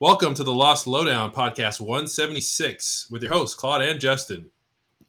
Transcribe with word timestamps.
Welcome 0.00 0.32
to 0.34 0.44
the 0.44 0.54
Lost 0.54 0.86
Lowdown 0.86 1.32
podcast 1.32 1.80
176 1.80 3.08
with 3.10 3.20
your 3.20 3.32
hosts, 3.32 3.56
Claude 3.56 3.82
and 3.82 3.98
Justin. 3.98 4.48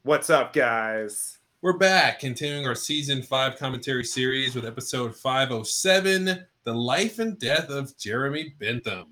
What's 0.02 0.32
up, 0.32 0.52
guys? 0.52 1.38
We're 1.62 1.78
back, 1.78 2.20
continuing 2.20 2.66
our 2.66 2.74
season 2.74 3.22
five 3.22 3.60
commentary 3.60 4.04
series 4.04 4.56
with 4.56 4.66
episode 4.66 5.16
507 5.16 6.44
The 6.64 6.74
Life 6.74 7.20
and 7.20 7.38
Death 7.38 7.70
of 7.70 7.96
Jeremy 8.00 8.56
Bentham. 8.60 9.10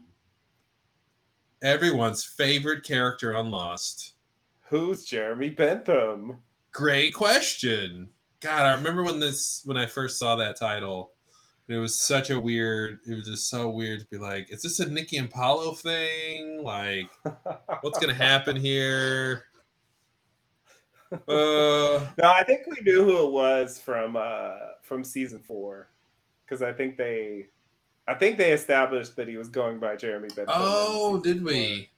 Everyone's 1.61 2.23
favorite 2.23 2.83
character 2.83 3.37
on 3.37 3.51
Lost. 3.51 4.15
Who's 4.69 5.05
Jeremy 5.05 5.51
Bentham? 5.51 6.37
Great 6.71 7.13
question. 7.13 8.09
God, 8.39 8.65
I 8.65 8.73
remember 8.73 9.03
when 9.03 9.19
this 9.19 9.61
when 9.63 9.77
I 9.77 9.85
first 9.85 10.17
saw 10.17 10.37
that 10.37 10.57
title. 10.57 11.11
It 11.69 11.75
was 11.75 11.99
such 11.99 12.29
a 12.29 12.39
weird. 12.39 12.99
It 13.05 13.15
was 13.15 13.27
just 13.27 13.49
so 13.49 13.69
weird 13.69 13.99
to 13.99 14.05
be 14.05 14.17
like, 14.17 14.49
"Is 14.51 14.61
this 14.61 14.79
a 14.79 14.89
Nikki 14.89 15.17
and 15.17 15.29
Paulo 15.29 15.73
thing? 15.73 16.63
Like, 16.63 17.09
what's 17.81 17.99
gonna 17.99 18.13
happen 18.13 18.55
here?" 18.55 19.43
Uh, 21.11 21.17
no, 21.27 22.23
I 22.23 22.43
think 22.45 22.61
we 22.67 22.81
knew 22.83 23.03
who 23.03 23.27
it 23.27 23.31
was 23.31 23.79
from 23.79 24.15
uh 24.17 24.55
from 24.81 25.03
season 25.03 25.39
four, 25.39 25.89
because 26.45 26.61
I 26.61 26.71
think 26.73 26.97
they, 26.97 27.47
I 28.07 28.13
think 28.13 28.37
they 28.37 28.51
established 28.51 29.15
that 29.17 29.27
he 29.27 29.37
was 29.37 29.49
going 29.49 29.79
by 29.79 29.95
Jeremy 29.97 30.29
Bentham. 30.29 30.55
oh, 30.57 31.19
did 31.21 31.41
four. 31.41 31.47
we? 31.47 31.89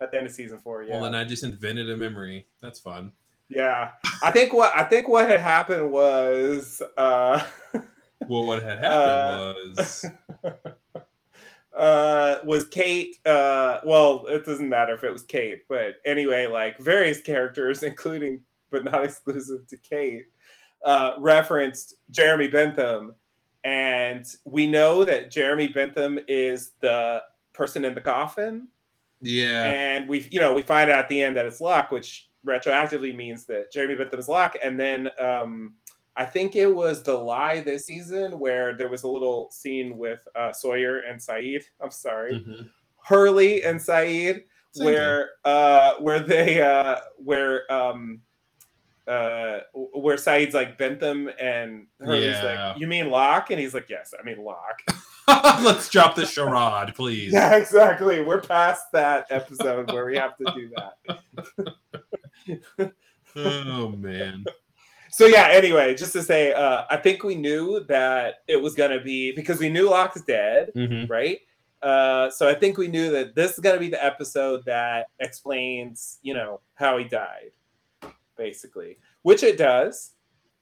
At 0.00 0.10
the 0.10 0.18
end 0.18 0.26
of 0.26 0.32
season 0.32 0.58
four, 0.58 0.82
yeah. 0.82 0.94
Well, 0.94 1.02
then 1.02 1.14
I 1.14 1.24
just 1.24 1.44
invented 1.44 1.88
a 1.88 1.96
memory. 1.96 2.46
That's 2.60 2.80
fun. 2.80 3.12
yeah, 3.48 3.92
I 4.22 4.32
think 4.32 4.52
what 4.52 4.72
I 4.74 4.82
think 4.84 5.06
what 5.08 5.28
had 5.28 5.40
happened 5.40 5.92
was. 5.92 6.82
uh 6.96 7.44
Well, 8.28 8.44
what 8.44 8.62
had 8.62 8.78
happened 8.78 8.88
Uh, 8.92 9.54
was 9.76 10.06
uh 11.76 12.36
was 12.44 12.66
Kate 12.68 13.16
uh 13.26 13.80
well 13.84 14.26
it 14.28 14.44
doesn't 14.46 14.68
matter 14.68 14.94
if 14.94 15.02
it 15.02 15.12
was 15.12 15.24
Kate 15.24 15.62
but 15.68 15.96
anyway 16.04 16.46
like 16.46 16.78
various 16.78 17.20
characters 17.20 17.82
including 17.90 18.40
but 18.70 18.84
not 18.84 19.04
exclusive 19.04 19.66
to 19.66 19.76
Kate 19.78 20.26
uh 20.84 21.12
referenced 21.18 21.94
Jeremy 22.10 22.48
Bentham. 22.48 23.14
And 23.64 24.26
we 24.44 24.66
know 24.66 25.04
that 25.04 25.30
Jeremy 25.30 25.68
Bentham 25.68 26.18
is 26.28 26.72
the 26.80 27.22
person 27.54 27.84
in 27.86 27.94
the 27.94 28.00
coffin. 28.00 28.68
Yeah, 29.22 29.64
and 29.64 30.06
we 30.08 30.28
you 30.30 30.38
know 30.38 30.52
we 30.52 30.60
find 30.62 30.90
out 30.90 30.98
at 30.98 31.08
the 31.08 31.22
end 31.22 31.36
that 31.36 31.46
it's 31.46 31.60
Locke 31.60 31.90
which 31.90 32.28
retroactively 32.46 33.16
means 33.16 33.46
that 33.46 33.72
Jeremy 33.72 33.94
Bentham 33.94 34.18
is 34.20 34.28
Locke 34.28 34.56
and 34.62 34.78
then 34.78 35.08
um 35.18 35.74
I 36.16 36.24
think 36.24 36.54
it 36.56 36.72
was 36.72 37.02
the 37.02 37.14
lie 37.14 37.60
this 37.60 37.86
season 37.86 38.38
where 38.38 38.74
there 38.76 38.88
was 38.88 39.02
a 39.02 39.08
little 39.08 39.50
scene 39.50 39.98
with 39.98 40.26
uh, 40.36 40.52
Sawyer 40.52 41.00
and 41.00 41.20
Sayid. 41.20 41.64
I'm 41.80 41.90
sorry, 41.90 42.34
Mhm. 42.34 42.70
Hurley 43.02 43.64
and 43.64 43.78
Sayid, 43.80 44.44
Same 44.72 44.84
where 44.86 45.30
uh, 45.44 45.94
where 45.98 46.20
they 46.20 46.62
uh, 46.62 47.00
where 47.18 47.70
um, 47.72 48.20
uh, 49.08 49.60
where 49.74 50.16
Sayid's 50.16 50.54
like 50.54 50.78
Bentham 50.78 51.28
and 51.40 51.86
Hurley's 52.00 52.36
Yeah. 52.42 52.68
like, 52.70 52.78
"You 52.80 52.86
mean 52.86 53.10
Locke?" 53.10 53.50
And 53.50 53.58
he's 53.60 53.74
like, 53.74 53.90
"Yes, 53.90 54.14
I 54.18 54.22
mean 54.22 54.38
Locke." 54.38 54.82
Let's 55.62 55.88
drop 55.88 56.14
the 56.14 56.26
charade, 56.26 56.94
please. 56.94 57.32
yeah, 57.32 57.56
exactly. 57.56 58.22
We're 58.22 58.40
past 58.40 58.86
that 58.92 59.26
episode 59.30 59.90
where 59.92 60.06
we 60.06 60.16
have 60.16 60.36
to 60.38 60.44
do 60.54 60.70
that. 60.76 60.96
Oh 63.36 63.88
man. 63.88 64.44
So 65.16 65.26
yeah, 65.26 65.46
anyway, 65.52 65.94
just 65.94 66.12
to 66.14 66.22
say, 66.24 66.52
uh, 66.52 66.86
I 66.90 66.96
think 66.96 67.22
we 67.22 67.36
knew 67.36 67.84
that 67.88 68.42
it 68.48 68.56
was 68.60 68.74
gonna 68.74 69.00
be 69.00 69.30
because 69.30 69.60
we 69.60 69.68
knew 69.68 69.88
Locke's 69.88 70.22
dead, 70.22 70.72
Mhm. 70.74 71.08
right? 71.08 71.38
Uh, 71.82 72.30
so 72.30 72.48
I 72.48 72.54
think 72.54 72.78
we 72.78 72.88
knew 72.88 73.10
that 73.12 73.36
this 73.36 73.52
is 73.52 73.60
gonna 73.60 73.78
be 73.78 73.88
the 73.88 74.04
episode 74.04 74.64
that 74.64 75.06
explains, 75.20 76.18
you 76.22 76.34
know, 76.34 76.60
how 76.74 76.98
he 76.98 77.04
died, 77.04 77.52
basically, 78.36 78.98
which 79.22 79.44
it 79.44 79.56
does, 79.56 80.14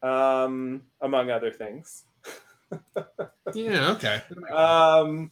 um, 0.02 0.82
among 1.00 1.30
other 1.30 1.50
things. 1.50 2.04
Yeah. 3.54 3.92
Okay. 3.92 4.22
Um, 4.50 5.30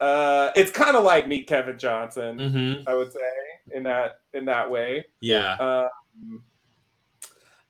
uh, 0.00 0.50
it's 0.56 0.70
kind 0.70 0.96
of 0.96 1.02
like 1.04 1.26
Meet 1.28 1.46
Kevin 1.48 1.78
Johnson, 1.78 2.38
hmm 2.38 2.88
I 2.88 2.94
would 2.94 3.12
say, 3.12 3.30
in 3.72 3.82
that 3.84 4.20
in 4.32 4.44
that 4.46 4.68
way. 4.70 5.04
Yeah. 5.20 5.54
Um, 5.54 6.44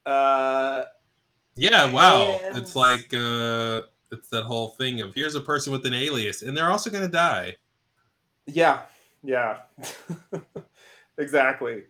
uh, 0.06 0.84
Yeah. 1.56 1.90
Wow. 1.92 2.38
and- 2.44 2.56
It's 2.56 2.74
like 2.76 3.12
uh, 3.14 3.82
it's 4.10 4.28
that 4.30 4.44
whole 4.44 4.68
thing 4.70 5.00
of 5.00 5.14
here's 5.14 5.34
a 5.34 5.40
person 5.40 5.72
with 5.72 5.84
an 5.86 5.94
alias, 5.94 6.42
and 6.42 6.56
they're 6.56 6.70
also 6.70 6.90
gonna 6.90 7.08
die. 7.08 7.56
Yeah, 8.46 8.82
yeah, 9.22 9.58
exactly. 11.18 11.82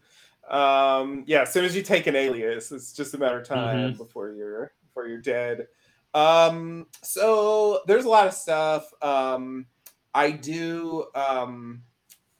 Um, 0.51 1.25
yeah, 1.27 1.43
as 1.43 1.53
soon 1.53 1.65
as 1.65 1.77
you 1.77 1.83
take 1.83 2.07
an 2.07 2.17
alias, 2.17 2.73
it's 2.73 2.93
just 2.93 3.15
a 3.15 3.19
matter 3.19 3.39
of 3.41 3.47
time 3.47 3.95
before 3.95 4.31
you're 4.33 4.73
before 4.87 5.07
you're 5.07 5.21
dead. 5.21 5.69
Um, 6.15 6.87
so 7.03 7.83
there's 7.87 8.07
a 8.07 8.09
lot 8.09 8.27
of 8.27 8.33
stuff. 8.35 8.91
Um, 9.03 9.67
I 10.15 10.31
do 10.33 11.05
um, 11.15 11.83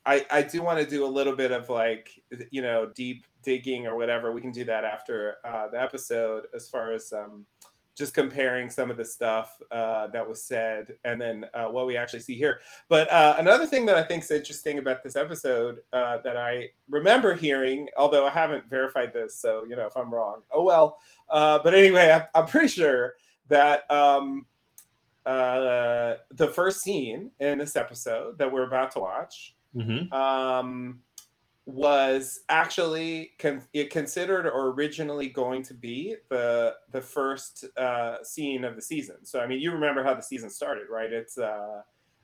I 0.09 0.25
I 0.31 0.43
do 0.43 0.63
want 0.63 0.81
to 0.81 0.87
do 0.89 1.05
a 1.05 1.07
little 1.07 1.37
bit 1.37 1.53
of 1.53 1.69
like 1.69 2.09
you 2.51 2.63
know 2.63 2.91
deep 2.95 3.27
digging 3.43 3.87
or 3.87 3.95
whatever. 3.95 4.33
We 4.33 4.41
can 4.41 4.53
do 4.53 4.65
that 4.65 4.85
after 4.85 5.37
uh, 5.45 5.69
the 5.69 5.81
episode 5.81 6.47
as 6.55 6.69
far 6.69 6.93
as 6.93 7.13
um, 7.13 7.45
just 7.95 8.15
comparing 8.15 8.71
some 8.71 8.91
of 8.91 8.97
the 8.97 9.05
stuff 9.05 9.61
uh, 9.71 10.07
that 10.07 10.27
was 10.27 10.43
said 10.43 10.95
and 11.05 11.21
then 11.21 11.45
uh, 11.53 11.67
what 11.67 11.87
we 11.87 11.97
actually 11.97 12.21
see 12.21 12.37
here. 12.37 12.61
But 12.89 13.11
uh, 13.13 13.37
another 13.39 13.67
thing 13.67 13.85
that 13.87 13.97
I 13.97 14.03
think 14.03 14.25
is 14.25 14.31
interesting 14.31 14.79
about 14.79 15.03
this 15.03 15.15
episode 15.15 15.81
uh, 15.93 16.19
that 16.25 16.39
I 16.39 16.71
remember 16.89 17.35
hearing, 17.35 17.89
although 17.99 18.27
I 18.27 18.31
haven't 18.31 18.71
verified 18.71 19.13
this, 19.13 19.37
so 19.37 19.67
you 19.69 19.77
know 19.77 19.87
if 19.87 19.97
I'm 19.97 20.13
wrong, 20.13 20.41
oh 20.51 20.63
well. 20.63 20.99
Uh, 21.29 21.59
but 21.63 21.75
anyway, 21.75 22.13
I, 22.13 22.39
I'm 22.39 22.47
pretty 22.47 22.69
sure 22.69 23.15
that 23.49 23.91
um, 23.91 24.47
the 25.27 26.51
first 26.55 26.81
scene 26.81 27.31
in 27.41 27.59
this 27.59 27.77
episode 27.77 28.39
that 28.39 28.51
we're 28.51 28.67
about 28.67 28.93
to 28.93 29.01
watch 29.01 29.55
Mm-hmm. 29.77 30.13
um, 30.13 31.01
was 31.67 32.41
actually 32.49 33.33
con- 33.39 33.63
it 33.75 33.91
considered 33.91 34.47
or 34.47 34.71
originally 34.71 35.29
going 35.29 35.63
to 35.65 35.75
be 35.75 36.17
the 36.31 36.75
the 36.93 37.01
first 37.03 37.67
uh, 37.77 38.23
scene 38.25 38.65
of 38.65 38.75
the 38.75 38.83
season. 38.83 39.17
So 39.25 39.41
I 39.41 39.47
mean, 39.47 39.61
you 39.61 39.71
remember 39.73 40.03
how 40.03 40.15
the 40.15 40.23
season 40.23 40.49
started, 40.49 40.85
right? 40.91 41.13
It's 41.13 41.37
uh, 41.37 41.83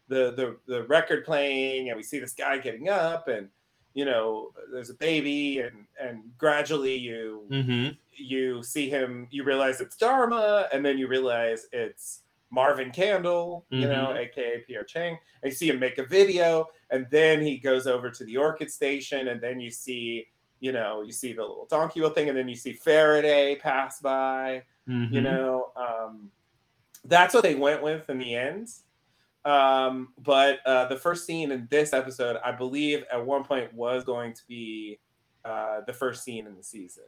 the 0.09 0.33
the 0.33 0.57
the 0.67 0.85
record 0.85 1.25
playing, 1.25 1.91
and 1.91 1.97
we 1.97 2.03
see 2.03 2.19
this 2.19 2.33
guy 2.33 2.57
getting 2.59 2.89
up, 2.89 3.29
and 3.29 3.49
you 3.93 4.07
know, 4.07 4.53
there's 4.73 4.91
a 4.91 4.95
baby, 4.95 5.61
and 5.61 5.85
and 6.01 6.23
gradually 6.39 6.97
you 6.97 7.47
Mm-hmm. 7.51 7.89
you 8.13 8.63
see 8.63 8.89
him, 8.89 9.29
you 9.31 9.45
realize 9.45 9.81
it's 9.83 9.97
Dharma, 9.97 10.69
and 10.73 10.85
then 10.85 10.97
you 10.97 11.07
realize 11.07 11.67
it's 11.71 12.21
Marvin 12.55 12.91
Candle, 12.93 13.67
you 13.71 13.89
know, 13.89 14.15
aka 14.17 14.63
Pierre 14.67 14.85
Chang. 14.85 15.19
And 15.43 15.51
you 15.53 15.57
see 15.57 15.69
him 15.69 15.79
make 15.81 15.99
a 15.99 16.05
video, 16.07 16.69
and 16.91 17.07
then 17.11 17.43
he 17.43 17.59
goes 17.59 17.87
over 17.87 18.09
to 18.11 18.25
the 18.25 18.37
Orchid 18.37 18.71
Station, 18.71 19.29
and 19.29 19.41
then 19.41 19.59
you 19.61 19.71
see, 19.71 20.27
you 20.61 20.73
know, 20.73 21.03
you 21.03 21.13
see 21.13 21.33
the 21.33 21.43
little 21.43 21.67
donkey 21.69 22.01
wheel 22.01 22.11
thing, 22.11 22.29
and 22.29 22.39
then 22.39 22.49
you 22.49 22.57
see 22.57 22.73
Faraday 22.73 23.57
pass 23.57 24.01
by, 24.01 24.63
Mm-hmm. 24.89 25.15
you 25.15 25.21
know. 25.23 25.73
Um, 25.77 26.31
that's 27.07 27.33
what 27.35 27.43
they 27.43 27.55
went 27.55 27.83
with 27.83 28.09
in 28.11 28.19
the 28.19 28.35
end. 28.35 28.69
Um, 29.47 30.09
but 30.19 30.59
uh, 30.67 30.87
the 30.89 30.97
first 30.97 31.27
scene 31.27 31.53
in 31.53 31.67
this 31.71 31.93
episode, 31.93 32.37
I 32.45 32.53
believe, 32.53 33.05
at 33.13 33.25
one 33.25 33.45
point 33.45 33.73
was 33.75 34.05
going 34.05 34.33
to 34.35 34.43
be 34.49 34.99
uh, 35.45 35.81
the 35.87 35.93
first 35.93 36.23
scene 36.25 36.47
in 36.47 36.55
the 36.55 36.63
season. 36.63 37.05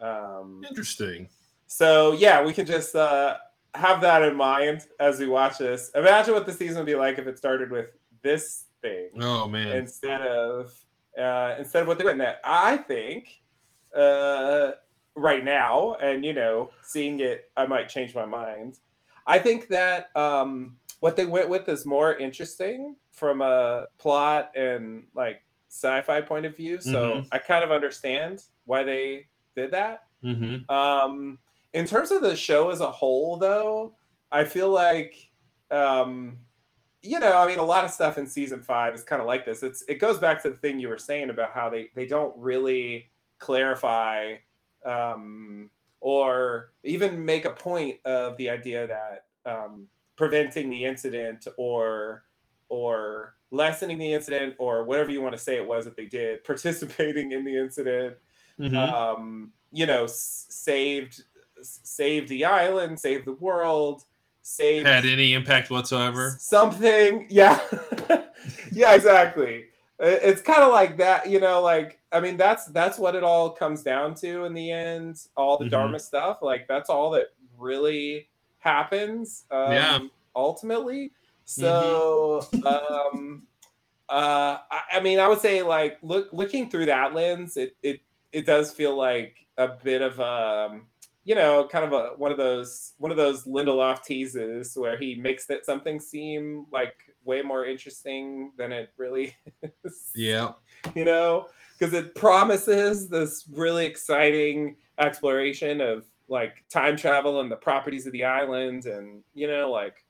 Um, 0.00 0.62
Interesting. 0.68 1.28
so 1.66 2.12
yeah, 2.12 2.44
we 2.44 2.52
can 2.52 2.66
just 2.66 2.94
uh, 2.94 3.36
have 3.74 4.00
that 4.02 4.22
in 4.22 4.36
mind 4.36 4.86
as 5.00 5.18
we 5.18 5.26
watch 5.26 5.58
this. 5.58 5.90
Imagine 5.94 6.34
what 6.34 6.46
the 6.46 6.52
season 6.52 6.76
would 6.78 6.86
be 6.86 6.94
like 6.94 7.18
if 7.18 7.26
it 7.26 7.38
started 7.38 7.70
with 7.70 7.86
this 8.22 8.64
thing 8.82 9.10
Oh 9.20 9.48
man. 9.48 9.76
instead 9.76 10.22
of 10.22 10.72
uh, 11.18 11.54
instead 11.58 11.82
of 11.82 11.88
what 11.88 11.98
they're 11.98 12.06
went. 12.06 12.18
That 12.18 12.40
I 12.44 12.76
think 12.76 13.40
uh, 13.96 14.72
right 15.14 15.44
now, 15.44 15.94
and 16.00 16.24
you 16.24 16.32
know, 16.32 16.70
seeing 16.82 17.20
it, 17.20 17.50
I 17.56 17.66
might 17.66 17.88
change 17.88 18.14
my 18.14 18.24
mind. 18.26 18.78
I 19.26 19.38
think 19.38 19.68
that 19.68 20.14
um, 20.16 20.76
what 21.00 21.16
they 21.16 21.24
went 21.26 21.48
with 21.48 21.68
is 21.68 21.86
more 21.86 22.14
interesting 22.16 22.96
from 23.12 23.40
a 23.42 23.86
plot 23.98 24.50
and 24.56 25.04
like 25.14 25.42
sci-fi 25.68 26.20
point 26.20 26.46
of 26.46 26.56
view. 26.56 26.80
So 26.80 27.14
Mhm. 27.16 27.28
I 27.32 27.38
kind 27.38 27.64
of 27.64 27.70
understand 27.72 28.42
why 28.64 28.82
they 28.82 29.26
did 29.56 29.70
that. 29.70 30.04
Mm-hmm. 30.22 30.70
Um, 30.74 31.38
in 31.74 31.86
terms 31.86 32.10
of 32.10 32.22
the 32.22 32.34
show 32.36 32.70
as 32.70 32.80
a 32.80 32.90
whole, 32.90 33.36
though, 33.36 33.94
I 34.32 34.44
feel 34.44 34.70
like, 34.70 35.30
um, 35.70 36.38
you 37.02 37.18
know, 37.20 37.36
I 37.36 37.46
mean, 37.46 37.58
a 37.58 37.64
lot 37.64 37.84
of 37.84 37.90
stuff 37.90 38.16
in 38.16 38.26
season 38.26 38.62
five 38.62 38.94
is 38.94 39.02
kind 39.02 39.20
of 39.20 39.26
like 39.28 39.44
this. 39.44 39.62
It's 39.62 39.82
it 39.88 39.96
goes 39.96 40.18
back 40.18 40.42
to 40.44 40.50
the 40.50 40.56
thing 40.56 40.78
you 40.80 40.88
were 40.88 40.98
saying 40.98 41.28
about 41.30 41.52
how 41.52 41.68
they 41.68 41.90
they 41.94 42.06
don't 42.06 42.34
really 42.38 43.10
clarify 43.38 44.36
um, 44.86 45.68
or 46.00 46.72
even 46.82 47.22
make 47.24 47.44
a 47.44 47.50
point 47.50 47.98
of 48.06 48.36
the 48.38 48.48
idea 48.48 48.86
that 48.86 49.26
um, 49.44 49.86
preventing 50.16 50.70
the 50.70 50.84
incident 50.84 51.46
or 51.58 52.24
or 52.70 53.34
lessening 53.50 53.98
the 53.98 54.12
incident 54.12 54.54
or 54.58 54.84
whatever 54.84 55.10
you 55.10 55.20
want 55.20 55.34
to 55.34 55.38
say 55.38 55.56
it 55.56 55.66
was 55.66 55.84
that 55.84 55.96
they 55.96 56.06
did, 56.06 56.42
participating 56.52 57.32
in 57.32 57.44
the 57.44 57.56
incident, 57.56 58.16
Mhm. 58.58 58.76
um, 58.76 59.52
you 59.72 59.84
know, 59.86 60.04
s- 60.04 60.46
saved 60.48 61.24
saved 61.64 62.28
the 62.28 62.44
island, 62.44 62.98
save 63.00 63.24
the 63.24 63.32
world, 63.34 64.04
save 64.42 64.84
Had 64.86 65.04
any 65.06 65.34
impact 65.34 65.70
whatsoever? 65.70 66.36
something. 66.38 67.26
Yeah, 67.30 67.58
yeah, 68.72 68.94
exactly. 68.94 69.66
It's 70.00 70.42
kind 70.42 70.62
of 70.62 70.72
like 70.72 70.96
that, 70.98 71.28
you 71.30 71.38
know. 71.40 71.62
Like, 71.62 72.00
I 72.12 72.20
mean, 72.20 72.36
that's 72.36 72.66
that's 72.66 72.98
what 72.98 73.14
it 73.14 73.22
all 73.22 73.50
comes 73.50 73.82
down 73.82 74.14
to 74.16 74.44
in 74.44 74.52
the 74.52 74.70
end. 74.70 75.20
All 75.36 75.56
the 75.56 75.66
Mhm. 75.66 75.70
Dharma 75.70 75.98
stuff, 76.00 76.38
like 76.42 76.66
that's 76.68 76.90
all 76.90 77.10
that 77.12 77.32
really 77.56 78.28
happens. 78.58 79.44
Um, 79.50 79.72
Yeah. 79.72 79.98
Ultimately, 80.36 81.12
so 81.44 82.44
um, 82.66 83.44
uh, 84.08 84.58
I, 84.70 84.80
I 84.94 85.00
mean, 85.00 85.20
I 85.20 85.28
would 85.28 85.40
say 85.40 85.62
like 85.62 85.98
look 86.02 86.28
looking 86.32 86.68
through 86.68 86.86
that 86.86 87.14
lens, 87.14 87.56
it 87.56 87.76
it 87.84 88.00
it 88.32 88.44
does 88.46 88.72
feel 88.72 88.96
like 88.96 89.36
a 89.56 89.68
bit 89.68 90.02
of 90.02 90.18
um 90.20 90.86
you 91.24 91.34
know, 91.34 91.66
kind 91.70 91.84
of 91.84 91.92
a 91.92 92.10
one 92.16 92.30
of 92.30 92.36
those 92.36 92.92
one 92.98 93.10
of 93.10 93.16
those 93.16 93.44
Lindelof 93.44 94.04
teases 94.04 94.76
where 94.76 94.96
he 94.96 95.14
makes 95.14 95.46
that 95.46 95.64
something 95.64 95.98
seem 95.98 96.66
like 96.70 96.94
way 97.24 97.40
more 97.40 97.64
interesting 97.64 98.52
than 98.58 98.72
it 98.72 98.90
really 98.96 99.34
is. 99.84 100.10
Yeah. 100.14 100.52
You 100.94 101.06
know, 101.06 101.46
because 101.78 101.94
it 101.94 102.14
promises 102.14 103.08
this 103.08 103.44
really 103.50 103.86
exciting 103.86 104.76
exploration 104.98 105.80
of 105.80 106.04
like 106.28 106.64
time 106.70 106.96
travel 106.96 107.40
and 107.40 107.50
the 107.50 107.56
properties 107.56 108.06
of 108.06 108.12
the 108.12 108.24
island, 108.24 108.84
and 108.84 109.22
you 109.34 109.46
know, 109.46 109.70
like 109.70 110.04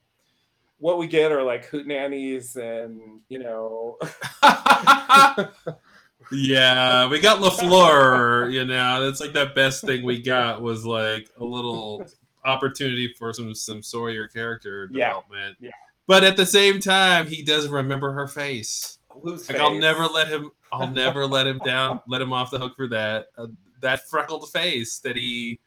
what 0.79 0.97
we 0.97 1.07
get 1.07 1.31
are 1.31 1.43
like 1.43 1.69
hootenannies 1.69 2.57
and 2.57 3.21
you 3.29 3.39
know, 3.39 3.97
yeah, 6.31 7.07
we 7.07 7.19
got 7.19 7.39
Lafleur. 7.41 8.51
You 8.51 8.65
know, 8.65 9.05
that's 9.05 9.21
like 9.21 9.33
the 9.33 9.51
best 9.55 9.83
thing 9.83 10.03
we 10.03 10.21
got 10.21 10.61
was 10.61 10.85
like 10.85 11.29
a 11.37 11.43
little 11.43 12.05
opportunity 12.43 13.13
for 13.17 13.33
some 13.33 13.53
some 13.55 13.81
Sawyer 13.81 14.27
character 14.27 14.87
development. 14.87 15.57
yeah. 15.59 15.71
But 16.07 16.23
at 16.23 16.37
the 16.37 16.45
same 16.45 16.79
time, 16.79 17.27
he 17.27 17.43
doesn't 17.43 17.71
remember 17.71 18.11
her 18.11 18.27
face. 18.27 18.99
Like 19.23 19.51
I'll 19.51 19.73
never 19.75 20.05
let 20.05 20.27
him. 20.27 20.51
I'll 20.71 20.87
never 20.91 21.25
let 21.25 21.47
him 21.47 21.59
down. 21.59 22.01
Let 22.07 22.21
him 22.21 22.33
off 22.33 22.51
the 22.51 22.59
hook 22.59 22.75
for 22.75 22.87
that. 22.89 23.27
Uh, 23.37 23.47
that 23.81 24.07
freckled 24.07 24.49
face 24.51 24.99
that 24.99 25.15
he, 25.15 25.59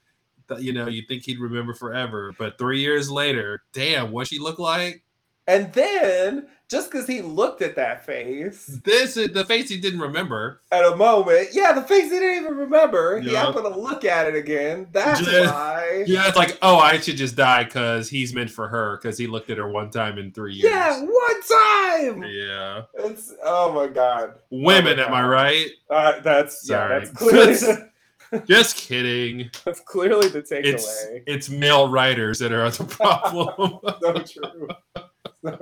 you 0.59 0.73
know, 0.73 0.89
you 0.89 1.03
think 1.09 1.25
he'd 1.25 1.41
remember 1.41 1.75
forever. 1.75 2.33
But 2.39 2.59
three 2.59 2.81
years 2.81 3.11
later, 3.11 3.63
damn, 3.73 4.13
what 4.13 4.29
she 4.29 4.39
look 4.39 4.59
like? 4.59 5.03
And 5.49 5.73
then 5.73 6.47
just 6.71 6.93
because 6.93 7.07
he 7.07 7.23
looked 7.23 7.63
at 7.63 7.75
that 7.77 8.05
face 8.05 8.67
This 8.85 9.17
is 9.17 9.33
the 9.33 9.47
face 9.47 9.71
he 9.71 9.79
didn't 9.81 10.01
remember. 10.01 10.61
at 10.71 10.85
a 10.85 10.95
moment, 10.95 11.49
yeah, 11.53 11.73
the 11.73 11.81
face 11.81 12.05
he 12.13 12.19
didn't 12.19 12.43
even 12.45 12.55
remember. 12.59 13.17
Yeah. 13.17 13.23
He 13.25 13.33
Yeah. 13.33 13.47
happened 13.47 13.65
to 13.65 13.81
look 13.81 14.05
at 14.05 14.27
it 14.27 14.35
again. 14.35 14.89
That's 14.93 15.23
Yeah. 15.23 15.51
why. 15.51 16.05
Yeah, 16.07 16.29
it's 16.29 16.37
like, 16.37 16.59
oh, 16.61 16.77
I 16.77 17.01
should 17.01 17.17
just 17.17 17.35
die 17.37 17.65
because 17.65 18.11
he's 18.11 18.35
meant 18.35 18.51
for 18.51 18.69
her 18.69 18.99
because 19.01 19.17
he 19.17 19.27
looked 19.27 19.49
at 19.49 19.57
her 19.57 19.67
one 19.69 19.91
time 19.91 20.19
in 20.19 20.31
three 20.33 20.53
years. 20.55 20.71
Yeah, 20.71 21.01
one 21.01 21.43
time. 21.43 22.23
Yeah. 22.25 22.83
It's 22.99 23.33
oh 23.43 23.73
my 23.73 23.87
god. 23.87 24.35
Women, 24.51 25.01
Oh 25.01 25.09
my 25.09 25.21
am 25.21 25.25
I 25.25 25.27
right? 25.27 25.67
Uh, 25.89 26.21
that's 26.21 26.69
yeah, 26.69 26.77
Sorry. 26.77 26.99
that's 27.01 27.11
clearly 27.19 27.55
the, 27.55 27.89
Just 28.47 28.77
kidding. 28.77 29.51
that's 29.65 29.81
clearly 29.81 30.29
the 30.29 30.43
takeaway. 30.43 30.65
It's 30.75 31.07
it's 31.27 31.49
male 31.49 31.89
writers 31.89 32.39
that 32.41 32.53
are 32.53 32.71
the 32.71 32.85
problem. 32.99 33.79
so 34.03 34.13
true. 34.19 34.69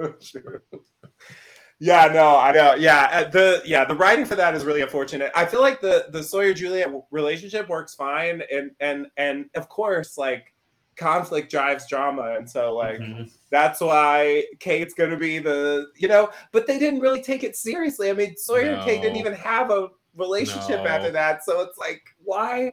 Yeah, 1.79 2.07
no, 2.07 2.39
I 2.39 2.53
know. 2.53 2.75
Yeah, 2.75 3.09
uh, 3.13 3.29
the 3.29 3.61
yeah 3.67 3.85
the 3.85 3.95
writing 3.95 4.25
for 4.25 4.35
that 4.35 4.55
is 4.55 4.65
really 4.65 4.81
unfortunate. 4.81 5.31
I 5.35 5.45
feel 5.45 5.61
like 5.61 5.83
the 5.83 6.07
the 6.11 6.23
Sawyer 6.23 6.55
Juliet 6.55 6.91
relationship 7.11 7.69
works 7.69 7.95
fine, 7.95 8.43
and 8.51 8.71
and 8.81 9.09
and 9.19 9.51
of 9.55 9.69
course 9.69 10.17
like 10.17 10.55
conflict 10.97 11.51
drives 11.51 11.87
drama, 11.87 12.35
and 12.39 12.49
so 12.49 12.75
like 12.75 13.01
Mhm. 13.01 13.31
that's 13.51 13.83
why 13.83 14.45
Kate's 14.59 14.95
gonna 14.95 15.19
be 15.19 15.39
the 15.39 15.89
you 15.97 16.09
know. 16.09 16.31
But 16.51 16.67
they 16.67 16.79
didn't 16.79 17.01
really 17.01 17.21
take 17.23 17.45
it 17.45 17.57
seriously. 17.57 18.09
I 18.09 18.15
mean, 18.15 18.37
Sawyer 18.39 18.73
and 18.73 18.83
Kate 18.83 19.03
didn't 19.03 19.19
even 19.19 19.35
have 19.35 19.71
a 19.71 19.89
relationship 20.15 20.81
No. 20.83 20.91
after 20.91 21.11
that, 21.11 21.45
so 21.45 21.61
it's 21.61 21.77
like 21.77 22.01
why 22.25 22.73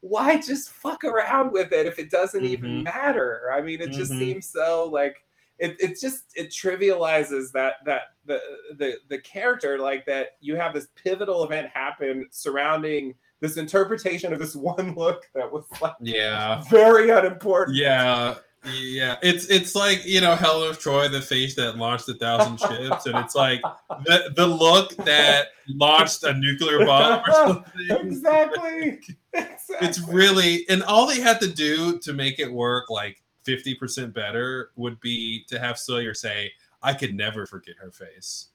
why 0.00 0.38
just 0.38 0.68
fuck 0.72 1.04
around 1.04 1.52
with 1.52 1.72
it 1.72 1.86
if 1.86 1.98
it 1.98 2.10
doesn't 2.10 2.44
even 2.44 2.80
Mhm. 2.80 2.84
matter? 2.84 3.50
I 3.56 3.62
mean, 3.62 3.80
it 3.80 3.92
just 3.92 4.12
Mhm. 4.12 4.18
seems 4.18 4.50
so 4.50 4.84
like 4.92 5.16
it, 5.62 5.76
it 5.80 6.00
just 6.00 6.24
it 6.34 6.50
trivializes 6.50 7.52
that 7.52 7.74
that 7.86 8.02
the 8.26 8.40
the 8.76 8.96
the 9.08 9.18
character 9.18 9.78
like 9.78 10.04
that 10.06 10.36
you 10.40 10.56
have 10.56 10.74
this 10.74 10.88
pivotal 11.02 11.44
event 11.44 11.68
happen 11.72 12.26
surrounding 12.30 13.14
this 13.40 13.56
interpretation 13.56 14.32
of 14.32 14.38
this 14.38 14.54
one 14.72 14.94
look 14.94 15.22
that 15.34 15.50
was 15.50 15.64
like 15.80 15.94
Yeah. 16.00 16.62
very 16.70 17.10
unimportant. 17.10 17.76
Yeah. 17.76 18.34
Yeah. 18.64 19.16
It's 19.22 19.46
it's 19.46 19.74
like, 19.74 20.04
you 20.06 20.20
know, 20.20 20.36
Helen 20.36 20.70
of 20.70 20.78
Troy, 20.78 21.08
the 21.08 21.20
face 21.20 21.56
that 21.56 21.76
launched 21.76 22.08
a 22.08 22.14
thousand 22.14 22.60
ships, 22.60 23.06
and 23.06 23.16
it's 23.18 23.34
like 23.34 23.60
the 24.06 24.32
the 24.36 24.46
look 24.46 24.94
that 25.04 25.48
launched 25.68 26.22
a 26.22 26.32
nuclear 26.34 26.84
bomb 26.86 27.22
or 27.28 27.32
something. 27.46 28.06
exactly. 28.06 29.00
exactly. 29.32 29.76
It's 29.88 29.98
really 30.00 30.64
and 30.68 30.82
all 30.84 31.06
they 31.08 31.20
had 31.20 31.40
to 31.40 31.48
do 31.48 31.98
to 32.00 32.12
make 32.12 32.38
it 32.38 32.52
work 32.52 32.88
like 32.90 33.20
50% 33.46 34.12
better 34.14 34.70
would 34.76 35.00
be 35.00 35.44
to 35.48 35.58
have 35.58 35.78
Sawyer 35.78 36.14
say, 36.14 36.52
I 36.82 36.94
could 36.94 37.14
never 37.14 37.46
forget 37.46 37.76
her 37.80 37.90
face. 37.90 38.48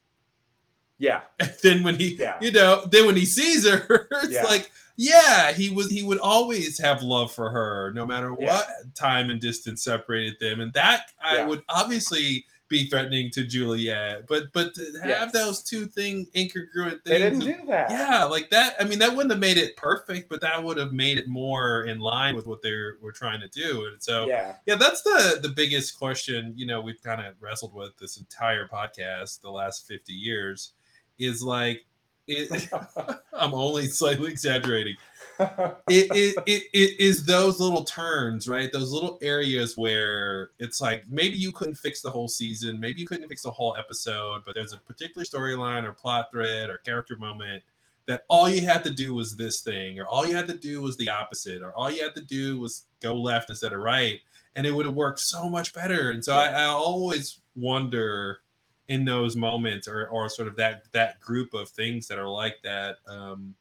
yeah. 0.99 1.21
And 1.39 1.53
then 1.63 1.83
when 1.83 1.95
he 1.95 2.15
Yeah. 2.15 2.37
you 2.41 2.51
know, 2.51 2.85
then 2.91 3.05
when 3.05 3.15
he 3.15 3.25
sees 3.25 3.67
her, 3.67 4.07
it's 4.23 4.33
Yeah. 4.33 4.43
like, 4.43 4.71
yeah, 4.95 5.51
he 5.53 5.69
was 5.69 5.89
he 5.91 6.01
would 6.03 6.17
always 6.19 6.79
have 6.79 7.03
love 7.03 7.31
for 7.31 7.49
her, 7.51 7.91
no 7.93 8.05
matter 8.05 8.35
Yeah. 8.39 8.55
what 8.57 8.67
time 8.95 9.29
and 9.29 9.39
distance 9.39 9.83
separated 9.83 10.39
them. 10.39 10.59
And 10.59 10.73
that 10.73 11.11
I 11.21 11.43
would 11.43 11.63
obviously 11.69 12.45
be 12.69 12.87
threatening 12.89 13.29
to 13.31 13.43
Juliet. 13.45 14.27
But 14.27 14.51
but 14.53 14.73
to 14.75 14.81
have 15.01 15.09
Yes. 15.09 15.31
those 15.31 15.63
two 15.63 15.85
thing 15.85 16.27
incongruent 16.35 17.03
They 17.03 17.19
things 17.19 17.43
didn't 17.43 17.59
do 17.61 17.65
that. 17.67 17.89
yeah, 17.89 18.23
like 18.25 18.49
that. 18.49 18.75
I 18.79 18.83
mean, 18.83 18.99
that 18.99 19.11
wouldn't 19.11 19.31
have 19.31 19.39
made 19.39 19.57
it 19.57 19.75
perfect, 19.77 20.29
but 20.29 20.41
that 20.41 20.61
would 20.63 20.77
have 20.77 20.91
made 20.91 21.17
it 21.17 21.27
more 21.27 21.83
in 21.85 21.99
line 21.99 22.35
with 22.35 22.45
what 22.45 22.61
they're 22.61 22.97
were 23.01 23.11
trying 23.11 23.39
to 23.41 23.47
do. 23.47 23.85
And 23.85 24.01
so, 24.03 24.27
yeah, 24.27 24.55
Yeah. 24.65 24.75
that's 24.75 25.01
the 25.03 25.39
the 25.41 25.49
biggest 25.49 25.97
question. 25.97 26.53
You 26.55 26.65
know, 26.65 26.81
we've 26.81 27.01
kind 27.01 27.25
of 27.25 27.35
wrestled 27.39 27.73
with 27.73 27.95
this 27.97 28.17
entire 28.17 28.67
podcast 28.67 29.41
the 29.41 29.51
last 29.51 29.87
fifty 29.87 30.13
years. 30.13 30.73
Is 31.19 31.41
like, 31.41 31.85
it, 32.27 32.69
I'm 33.33 33.53
only 33.53 33.87
slightly 33.87 34.29
exaggerating. 34.29 34.97
It, 35.39 36.11
it, 36.11 36.35
it, 36.45 36.63
it 36.73 36.99
is 36.99 37.25
those 37.25 37.59
little 37.59 37.83
turns, 37.83 38.47
right? 38.47 38.71
Those 38.71 38.91
little 38.91 39.17
areas 39.21 39.77
where 39.77 40.51
it's 40.59 40.81
like 40.81 41.03
maybe 41.09 41.37
you 41.37 41.51
couldn't 41.51 41.75
fix 41.75 42.01
the 42.01 42.09
whole 42.09 42.27
season, 42.27 42.79
maybe 42.79 43.01
you 43.01 43.07
couldn't 43.07 43.27
fix 43.27 43.43
the 43.43 43.51
whole 43.51 43.75
episode, 43.77 44.43
but 44.45 44.55
there's 44.55 44.73
a 44.73 44.77
particular 44.77 45.23
storyline 45.25 45.83
or 45.83 45.93
plot 45.93 46.27
thread 46.31 46.69
or 46.69 46.77
character 46.77 47.15
moment 47.17 47.63
that 48.07 48.23
all 48.29 48.49
you 48.49 48.61
had 48.61 48.83
to 48.85 48.89
do 48.89 49.13
was 49.13 49.35
this 49.35 49.61
thing, 49.61 49.99
or 49.99 50.07
all 50.07 50.25
you 50.25 50.35
had 50.35 50.47
to 50.47 50.57
do 50.57 50.81
was 50.81 50.97
the 50.97 51.09
opposite, 51.09 51.61
or 51.61 51.73
all 51.73 51.91
you 51.91 52.01
had 52.01 52.15
to 52.15 52.21
do 52.21 52.59
was 52.59 52.85
go 53.01 53.13
left 53.13 53.49
instead 53.49 53.73
of 53.73 53.79
right, 53.79 54.21
and 54.55 54.65
it 54.65 54.71
would 54.71 54.85
have 54.85 54.95
worked 54.95 55.19
so 55.19 55.49
much 55.49 55.73
better. 55.73 56.11
And 56.11 56.23
so 56.23 56.33
I, 56.33 56.47
I 56.47 56.63
always 56.65 57.39
wonder 57.55 58.39
in 58.87 59.03
those 59.03 59.35
moments, 59.35 59.87
or 59.87 60.07
or 60.07 60.29
sort 60.29 60.47
of 60.47 60.55
that 60.55 60.83
that 60.93 61.19
group 61.19 61.53
of 61.53 61.69
things 61.69 62.07
that 62.07 62.17
are 62.17 62.29
like 62.29 62.55
that. 62.63 62.97
Um, 63.07 63.55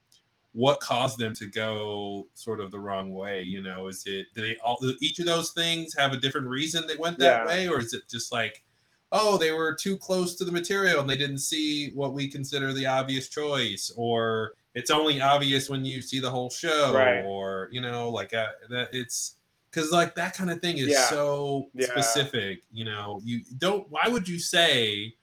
what 0.56 0.80
caused 0.80 1.18
them 1.18 1.34
to 1.34 1.44
go 1.46 2.26
sort 2.32 2.60
of 2.60 2.70
the 2.70 2.78
wrong 2.78 3.12
way? 3.12 3.42
You 3.42 3.62
know, 3.62 3.88
is 3.88 4.02
it 4.06 4.28
do 4.34 4.40
they 4.40 4.56
all 4.64 4.78
each 5.02 5.18
of 5.18 5.26
those 5.26 5.50
things 5.52 5.94
have 5.94 6.14
a 6.14 6.16
different 6.16 6.46
reason 6.48 6.86
they 6.86 6.96
went 6.96 7.18
that 7.18 7.42
Yeah. 7.42 7.46
way, 7.46 7.68
or 7.68 7.78
is 7.78 7.92
it 7.92 8.08
just 8.08 8.32
like, 8.32 8.64
oh, 9.12 9.36
they 9.36 9.52
were 9.52 9.74
too 9.74 9.98
close 9.98 10.34
to 10.36 10.44
the 10.46 10.52
material 10.52 11.00
and 11.00 11.10
they 11.10 11.16
didn't 11.18 11.40
see 11.40 11.90
what 11.90 12.14
we 12.14 12.26
consider 12.26 12.72
the 12.72 12.86
obvious 12.86 13.28
choice, 13.28 13.92
or 13.96 14.54
it's 14.74 14.90
only 14.90 15.20
obvious 15.20 15.68
when 15.68 15.84
you 15.84 16.00
see 16.00 16.20
the 16.20 16.30
whole 16.30 16.48
show, 16.48 16.94
Right. 16.94 17.22
or 17.22 17.68
you 17.70 17.82
know, 17.82 18.08
like 18.08 18.32
uh, 18.32 18.48
that 18.70 18.88
it's 18.94 19.34
because 19.70 19.92
like 19.92 20.14
that 20.14 20.34
kind 20.34 20.50
of 20.50 20.62
thing 20.62 20.78
is 20.78 20.88
Yeah. 20.88 21.10
so 21.10 21.68
Yeah. 21.74 21.84
specific. 21.88 22.62
You 22.72 22.86
know, 22.86 23.20
you 23.22 23.42
don't. 23.58 23.86
Why 23.90 24.08
would 24.08 24.26
you 24.26 24.38
say? 24.38 25.14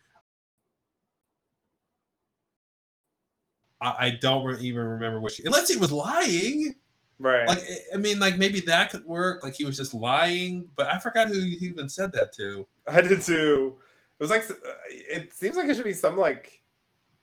I, 3.84 3.96
I 4.06 4.10
don't 4.22 4.46
re- 4.46 4.60
even 4.62 4.82
remember 4.84 5.20
what 5.20 5.34
she. 5.34 5.44
Unless 5.44 5.70
he 5.70 5.78
was 5.78 5.92
lying. 5.92 6.76
right. 7.20 7.48
Like 7.48 7.64
I- 7.94 7.98
mean, 7.98 8.20
like 8.20 8.38
maybe 8.38 8.62
that 8.62 8.90
could 8.92 9.06
work. 9.06 9.44
Like 9.44 9.54
he 9.56 9.66
was 9.66 9.78
just 9.78 9.94
lying, 9.94 10.68
but 10.76 10.88
I 10.88 11.00
forgot 11.00 11.28
who 11.28 11.40
he 11.40 11.58
even 11.62 11.90
said 11.90 12.12
that 12.14 12.34
to. 12.34 12.66
I 12.88 13.02
did 13.02 13.22
too. 13.22 13.76
It 14.20 14.24
was 14.24 14.30
like 14.30 14.50
uh, 14.50 14.54
it 14.90 15.34
seems 15.34 15.56
like 15.58 15.68
it 15.70 15.76
should 15.76 15.84
be 15.84 15.94
some 15.94 16.18
like 16.18 16.62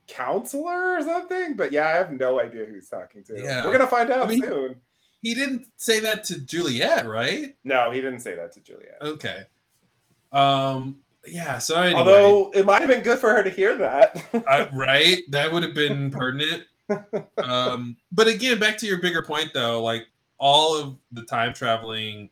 counselor 0.06 0.98
or 0.98 1.02
something, 1.02 1.54
but 1.54 1.72
yeah, 1.72 1.86
I 1.86 1.92
have 1.92 2.10
no 2.12 2.40
idea 2.40 2.64
who 2.66 2.74
he's 2.74 2.88
talking 2.88 3.22
to. 3.24 3.40
Yeah. 3.40 3.64
We're 3.64 3.72
gonna 3.72 3.86
find 3.86 4.10
out 4.10 4.26
I 4.26 4.28
mean- 4.28 4.42
soon. 4.42 4.76
He 5.22 5.34
didn't 5.34 5.66
say 5.76 6.00
that 6.00 6.24
to 6.24 6.40
Juliet, 6.40 7.06
right? 7.06 7.54
No, 7.62 7.90
he 7.90 8.00
didn't 8.00 8.20
say 8.20 8.34
that 8.36 8.52
to 8.52 8.60
Juliet. 8.60 8.96
Okay. 9.02 9.42
Um 10.32 10.96
yeah. 11.26 11.58
So 11.58 11.80
anyway, 11.80 11.98
Although 11.98 12.50
it 12.52 12.64
might 12.64 12.80
have 12.80 12.88
been 12.88 13.02
good 13.02 13.18
for 13.18 13.30
her 13.30 13.42
to 13.42 13.50
hear 13.50 13.76
that. 13.76 14.24
uh, 14.46 14.66
right, 14.72 15.18
that 15.30 15.52
would 15.52 15.62
have 15.62 15.74
been 15.74 16.10
pertinent. 16.10 16.64
Um, 17.38 17.96
but 18.10 18.26
again, 18.26 18.58
back 18.58 18.76
to 18.78 18.86
your 18.86 19.00
bigger 19.00 19.22
point 19.22 19.50
though, 19.54 19.82
like 19.82 20.06
all 20.38 20.76
of 20.76 20.96
the 21.12 21.22
time 21.22 21.52
traveling, 21.52 22.30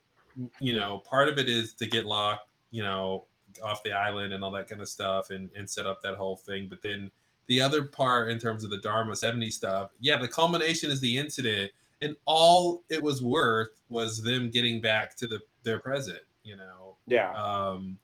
you 0.61 0.75
know, 0.75 1.03
part 1.09 1.29
of 1.29 1.39
it 1.39 1.49
is 1.49 1.75
to 1.75 1.87
get 1.87 2.07
locked, 2.07 2.49
you 2.71 2.83
know, 2.83 3.27
off 3.63 3.83
the 3.83 3.93
island 3.93 4.33
and 4.33 4.43
all 4.43 4.51
that 4.53 4.69
kind 4.69 4.81
of 4.81 4.89
stuff, 4.89 5.31
and 5.31 5.51
and 5.57 5.69
set 5.69 5.87
up 5.87 6.03
that 6.03 6.17
whole 6.17 6.37
thing. 6.37 6.67
But 6.69 6.83
then 6.83 7.11
the 7.47 7.61
other 7.61 7.85
part 7.85 8.31
in 8.31 8.39
terms 8.39 8.65
of 8.65 8.71
the 8.71 8.79
Dharma 8.79 9.17
70 9.17 9.51
stuff, 9.51 9.91
yeah, 10.01 10.17
the 10.19 10.29
culmination 10.29 10.91
is 10.91 11.01
the 11.01 11.17
incident, 11.17 11.71
and 12.03 12.17
all 12.25 12.83
it 12.89 13.03
was 13.03 13.23
worth 13.23 13.81
was 13.89 14.23
them 14.23 14.51
getting 14.51 14.81
back 14.81 15.17
to 15.17 15.27
the 15.27 15.41
their 15.63 15.79
present, 15.79 16.21
you 16.45 16.57
know. 16.57 16.97
yeah. 17.07 17.33
Um, 17.33 17.99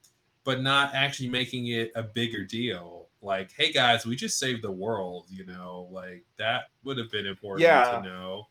but 0.44 0.60
not 0.62 0.94
actually 0.94 1.28
making 1.28 1.68
it 1.68 1.90
a 1.94 2.02
bigger 2.02 2.44
deal. 2.44 3.08
Like, 3.22 3.50
hey 3.56 3.72
guys, 3.72 4.04
we 4.06 4.16
just 4.16 4.38
saved 4.38 4.62
the 4.62 4.70
world, 4.70 5.26
you 5.30 5.46
know, 5.46 5.88
like 5.90 6.24
that 6.38 6.64
would 6.84 6.98
have 6.98 7.10
been 7.10 7.26
important 7.26 7.62
Yeah. 7.62 8.02
to 8.02 8.02
know. 8.02 8.48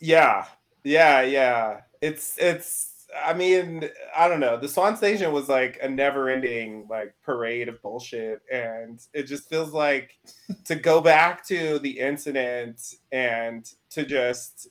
Yeah, 0.00 0.46
yeah, 0.84 1.22
yeah. 1.22 1.80
It's 2.00 2.36
it's. 2.38 2.92
I 3.24 3.32
mean, 3.32 3.88
I 4.14 4.28
don't 4.28 4.40
know. 4.40 4.58
The 4.58 4.68
Swan 4.68 4.96
Station 4.96 5.32
was 5.32 5.48
like 5.48 5.78
a 5.80 5.88
never-ending 5.88 6.86
like 6.90 7.14
parade 7.22 7.68
of 7.68 7.80
bullshit, 7.80 8.42
and 8.52 9.00
it 9.14 9.22
just 9.22 9.48
feels 9.48 9.72
like 9.72 10.18
to 10.64 10.74
go 10.74 11.00
back 11.00 11.46
to 11.46 11.78
the 11.78 11.98
incident 12.00 12.96
and 13.12 13.64
to 13.90 14.04
just 14.04 14.68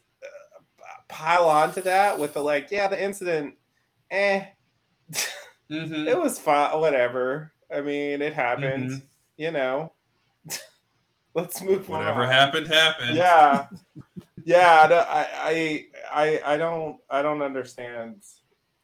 pile 1.07 1.47
onto 1.49 1.81
that 1.81 2.19
with 2.19 2.33
the 2.33 2.41
like, 2.41 2.71
yeah, 2.71 2.87
the 2.87 3.01
incident, 3.01 3.55
eh, 4.11 4.45
Mhm. 5.69 6.07
it 6.07 6.17
was 6.19 6.39
fine, 6.39 6.79
whatever. 6.79 7.51
I 7.73 7.81
mean, 7.81 8.21
it 8.21 8.33
happened, 8.33 8.91
Mhm. 8.91 9.01
you 9.37 9.51
know. 9.51 9.93
Let's 11.33 11.61
move 11.61 11.89
Whatever 11.89 12.23
on. 12.23 12.29
happened, 12.31 12.67
happened. 12.67 13.15
yeah 13.15 13.67
yeah 14.45 14.81
I 14.83 14.87
don't- 14.87 15.07
I, 15.09 15.27
I 15.33 15.85
i 16.45 16.53
i 16.53 16.57
don't 16.57 16.97
i 17.09 17.21
don't 17.21 17.41
understand 17.41 18.21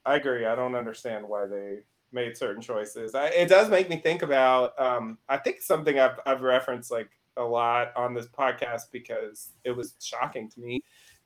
i 0.05 0.15
agree 0.15 0.45
i 0.45 0.55
don't 0.55 0.73
understand 0.75 1.27
why 1.27 1.45
they 1.45 1.79
made 2.11 2.35
certain 2.35 2.61
choices 2.61 3.13
I, 3.13 3.27
it 3.27 3.47
does 3.47 3.69
make 3.69 3.89
me 3.89 3.97
think 3.97 4.21
about 4.23 4.77
um 4.81 5.17
i 5.29 5.37
think 5.37 5.61
something 5.61 5.99
i've 5.99 6.19
i've 6.25 6.41
referenced 6.41 6.89
like 6.89 7.09
a 7.37 7.43
lot 7.43 7.95
on 7.95 8.13
this 8.15 8.27
podcast 8.27 8.91
because 8.91 9.51
it 9.63 9.71
was 9.71 9.93
shocking 10.01 10.49
to 10.49 10.59
me 10.59 10.81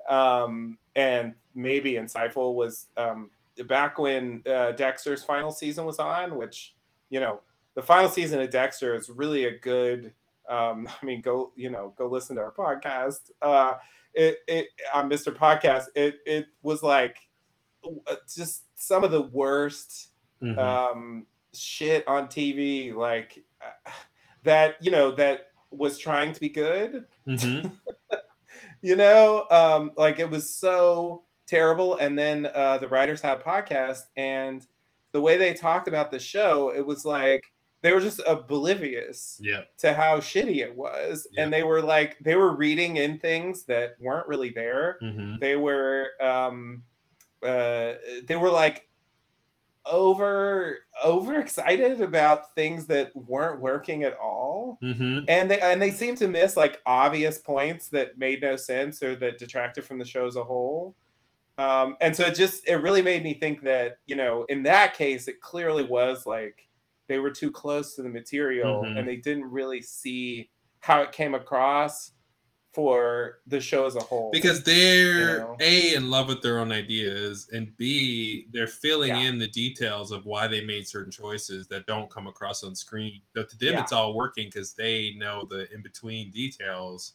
um 0.10 0.78
and 0.96 1.34
maybe 1.56 1.94
insightful 1.94 2.54
was 2.56 2.88
um 2.98 3.30
back 3.68 3.98
when 3.98 4.44
uh, 4.46 4.72
dexter's 4.74 5.24
final 5.24 5.52
season 5.52 5.86
was 5.86 5.98
on 6.00 6.36
which 6.36 6.76
you 7.10 7.20
know 7.20 7.40
the 7.76 7.82
final 7.82 8.10
season 8.10 8.40
of 8.42 8.50
dexter 8.50 8.96
is 8.96 9.10
really 9.10 9.46
a 9.46 9.58
good 9.60 10.14
um 10.50 10.88
i 11.02 11.06
mean 11.06 11.22
go 11.22 11.52
you 11.56 11.70
know 11.70 11.94
go 11.98 12.08
listen 12.08 12.36
to 12.36 12.42
our 12.42 12.52
podcast 12.52 13.32
uh 13.42 13.74
it, 14.18 14.38
it 14.48 14.68
on 14.94 15.10
Mr. 15.10 15.36
Podcast, 15.36 15.88
it 15.94 16.20
it 16.26 16.46
was 16.64 16.82
like 16.82 17.18
uh, 18.08 18.16
just 18.34 18.64
some 18.76 19.04
of 19.04 19.12
the 19.12 19.24
worst 19.24 20.12
Mhm. 20.42 20.58
um, 20.58 21.26
shit 21.54 22.08
on 22.08 22.28
TV, 22.28 22.94
like 22.94 23.44
uh, 23.62 23.90
that 24.44 24.76
you 24.82 24.92
know 24.92 25.12
that 25.12 25.48
was 25.70 25.98
trying 25.98 26.32
to 26.32 26.40
be 26.40 26.48
good. 26.48 27.06
Mhm. 27.28 27.74
You 28.86 28.96
know, 28.96 29.48
um, 29.50 29.92
like 29.98 30.20
it 30.20 30.30
was 30.30 30.48
so 30.54 31.24
terrible. 31.48 31.96
And 31.98 32.18
then 32.18 32.48
uh, 32.54 32.78
the 32.78 32.88
writers 32.88 33.20
had 33.20 33.40
a 33.40 33.44
podcast, 33.44 34.02
and 34.16 34.64
the 35.12 35.20
way 35.22 35.38
they 35.38 35.56
talked 35.56 35.88
about 35.88 36.12
the 36.12 36.20
show, 36.20 36.70
it 36.70 36.86
was 36.86 37.04
like 37.04 37.44
they 37.82 37.92
were 37.94 38.00
just 38.00 38.22
oblivious 38.28 39.40
Yeah. 39.42 39.62
to 39.80 39.94
how 39.94 40.20
shitty 40.20 40.58
it 40.58 40.76
was, 40.76 41.26
Yeah. 41.32 41.44
and 41.44 41.54
they 41.54 41.64
were 41.64 41.82
like 41.82 42.18
they 42.20 42.36
were 42.36 42.56
reading 42.56 42.98
in 42.98 43.18
things 43.18 43.64
that 43.66 43.96
weren't 44.00 44.28
really 44.28 44.50
there 44.52 44.98
Mhm. 45.02 45.40
they 45.40 45.56
were 45.56 46.10
um 46.22 46.84
uh 47.44 47.94
they 48.28 48.36
were 48.36 48.50
like 48.52 48.88
over 49.86 50.80
over 51.04 51.40
excited 51.40 52.02
about 52.02 52.54
things 52.56 52.88
that 52.88 53.16
weren't 53.16 53.62
working 53.62 54.04
at 54.04 54.18
all 54.18 54.78
Mhm. 54.82 55.26
and 55.28 55.50
they 55.52 55.60
and 55.60 55.82
they 55.82 55.92
seemed 55.92 56.18
to 56.18 56.28
miss 56.28 56.58
like 56.58 56.82
obvious 56.86 57.38
points 57.40 57.90
that 57.90 58.18
made 58.18 58.42
no 58.42 58.56
sense 58.56 59.04
or 59.04 59.16
that 59.18 59.38
detracted 59.38 59.84
from 59.86 59.98
the 60.00 60.06
show 60.06 60.26
as 60.26 60.36
a 60.38 60.44
whole 60.44 60.96
um 61.58 61.96
and 62.02 62.16
so 62.16 62.26
it 62.26 62.36
just 62.36 62.68
it 62.68 62.78
really 62.78 63.02
made 63.02 63.24
me 63.24 63.34
think 63.36 63.62
that 63.62 63.98
you 64.08 64.16
know 64.16 64.44
in 64.50 64.64
that 64.64 64.94
case 64.96 65.28
it 65.28 65.40
clearly 65.42 65.84
was 65.84 66.26
like 66.26 66.68
they 67.08 67.20
were 67.20 67.32
too 67.32 67.52
close 67.52 67.96
to 67.96 68.02
the 68.02 68.10
material 68.10 68.84
Mhm. 68.84 68.98
and 68.98 69.08
they 69.08 69.18
didn't 69.18 69.46
really 69.46 69.82
see 69.82 70.50
how 70.80 71.02
it 71.02 71.12
came 71.12 71.36
across 71.36 72.12
for 72.76 73.40
the 73.48 73.62
show 73.62 73.86
as 73.86 73.96
a 73.96 74.02
whole 74.02 74.30
Because 74.32 74.62
they're 74.64 75.32
You 75.32 75.38
know? 75.40 75.58
A 75.62 75.96
in 75.96 76.10
love 76.10 76.28
with 76.28 76.42
their 76.42 76.60
own 76.60 76.74
ideas 76.74 77.48
and 77.54 77.76
B, 77.78 78.48
they're 78.52 78.68
filling 78.68 79.12
Yeah. 79.16 79.30
in 79.30 79.40
the 79.40 79.48
details 79.48 80.12
of 80.12 80.26
why 80.26 80.48
they 80.48 80.60
made 80.64 80.86
certain 80.86 81.12
choices 81.12 81.68
that 81.70 81.88
don't 81.88 82.10
come 82.12 82.28
across 82.28 82.64
on 82.66 82.76
screen. 82.76 83.22
But 83.34 83.50
to 83.50 83.58
them 83.58 83.74
Yeah. 83.74 83.82
it's 83.82 83.94
all 83.94 84.14
working 84.14 84.48
because 84.48 84.74
they 84.74 85.14
know 85.18 85.48
the 85.50 85.72
in 85.74 85.82
between 85.82 86.32
details. 86.32 87.14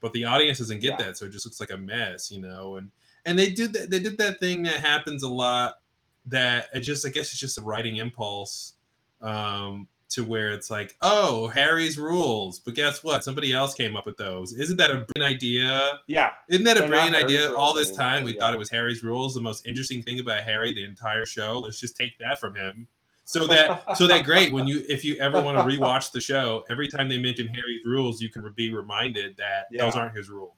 But 0.00 0.12
the 0.14 0.24
audience 0.24 0.58
doesn't 0.58 0.80
get 0.80 0.98
Yeah. 0.98 1.06
that, 1.06 1.18
so 1.18 1.26
it 1.26 1.30
just 1.32 1.44
looks 1.46 1.60
like 1.60 1.70
a 1.70 1.76
mess, 1.76 2.30
you 2.30 2.40
know. 2.40 2.76
And 2.76 2.90
and 3.26 3.38
they 3.38 3.50
did 3.50 3.72
that 3.74 3.90
they 3.90 3.98
did 4.00 4.16
that 4.18 4.40
thing 4.40 4.62
that 4.64 4.76
happens 4.80 5.22
a 5.22 5.28
lot 5.28 5.80
that 6.26 6.68
it 6.74 6.80
just 6.80 7.04
I 7.06 7.10
guess 7.10 7.30
it's 7.30 7.38
just 7.38 7.58
a 7.58 7.62
writing 7.62 7.96
impulse. 7.96 8.74
Um 9.20 9.86
to 10.14 10.24
where 10.24 10.52
it's 10.52 10.70
like, 10.70 10.96
oh, 11.02 11.48
Harry's 11.48 11.98
rules, 11.98 12.58
but 12.58 12.74
guess 12.74 13.04
what? 13.04 13.24
Somebody 13.24 13.52
else 13.52 13.74
came 13.74 13.96
up 13.96 14.06
with 14.06 14.16
those. 14.16 14.52
Isn't 14.52 14.76
that 14.78 14.90
a 14.90 15.06
brilliant 15.06 15.34
idea? 15.36 16.00
yeah 16.06 16.30
Isn't 16.48 16.64
that 16.64 16.76
a 16.76 16.80
They're 16.80 16.88
not 16.88 16.94
brilliant 16.94 17.24
idea? 17.24 17.48
rules 17.48 17.58
All 17.58 17.74
this 17.74 17.92
time 17.92 18.24
we 18.24 18.34
yeah. 18.34 18.40
thought 18.40 18.54
it 18.54 18.58
was 18.58 18.70
Harry's 18.70 19.02
rules. 19.02 19.34
The 19.34 19.40
most 19.40 19.66
interesting 19.66 20.02
thing 20.02 20.20
about 20.20 20.42
Harry 20.42 20.72
the 20.74 20.84
entire 20.84 21.26
show. 21.26 21.58
Let's 21.58 21.80
just 21.80 21.96
take 21.96 22.18
that 22.18 22.40
from 22.40 22.54
him. 22.54 22.88
So 23.26 23.46
that 23.46 23.96
so 23.96 24.06
that 24.06 24.24
great 24.24 24.52
when 24.52 24.66
you 24.66 24.82
if 24.86 25.02
you 25.02 25.16
ever 25.16 25.40
want 25.40 25.56
to 25.56 25.64
rewatch 25.64 26.12
the 26.12 26.20
show, 26.20 26.64
every 26.68 26.88
time 26.88 27.08
they 27.08 27.18
mention 27.18 27.48
Harry's 27.48 27.84
rules, 27.86 28.20
you 28.20 28.28
can 28.28 28.50
be 28.54 28.72
reminded 28.74 29.38
that 29.38 29.66
those 29.76 29.96
aren't 29.96 30.14
his 30.14 30.28
rules. 30.28 30.52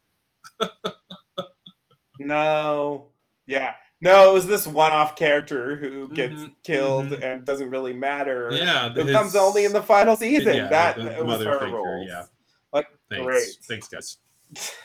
No. 2.19 3.09
Yeah. 3.47 3.75
No, 4.03 4.31
it 4.31 4.35
was 4.35 4.47
this 4.47 4.67
one-off 4.67 5.17
character 5.17 5.75
who 5.77 6.09
gets 6.09 6.35
Mhm, 6.35 6.55
killed 6.63 7.07
mhm. 7.07 7.23
and 7.23 7.45
doesn't 7.47 7.71
really 7.71 7.95
matter. 7.95 8.51
Yeah, 8.53 8.91
It 8.91 9.07
his- 9.07 9.17
comes 9.17 9.35
only 9.35 9.65
in 9.65 9.73
the 9.73 9.83
final 9.83 10.17
season. 10.17 10.55
yeah, 10.55 10.69
that 10.69 10.97
the- 10.97 11.05
the 11.05 11.25
was 11.25 11.43
her 11.43 11.59
figure, 11.61 12.03
yeah. 12.07 12.25
Like 12.73 12.89
Thanks. 13.09 13.25
great. 13.25 13.49
Thanks, 13.63 13.89
guys. 13.89 14.19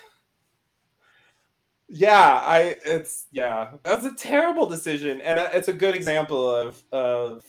Yeah, 1.93 2.41
I 2.45 2.77
it's 2.85 3.27
yeah. 3.33 3.71
That's 3.83 4.05
a 4.05 4.13
terrible 4.15 4.65
decision 4.65 5.19
and 5.19 5.37
it's 5.53 5.67
a 5.67 5.73
good 5.73 5.93
example 5.93 6.49
of 6.49 6.81
of 6.93 7.43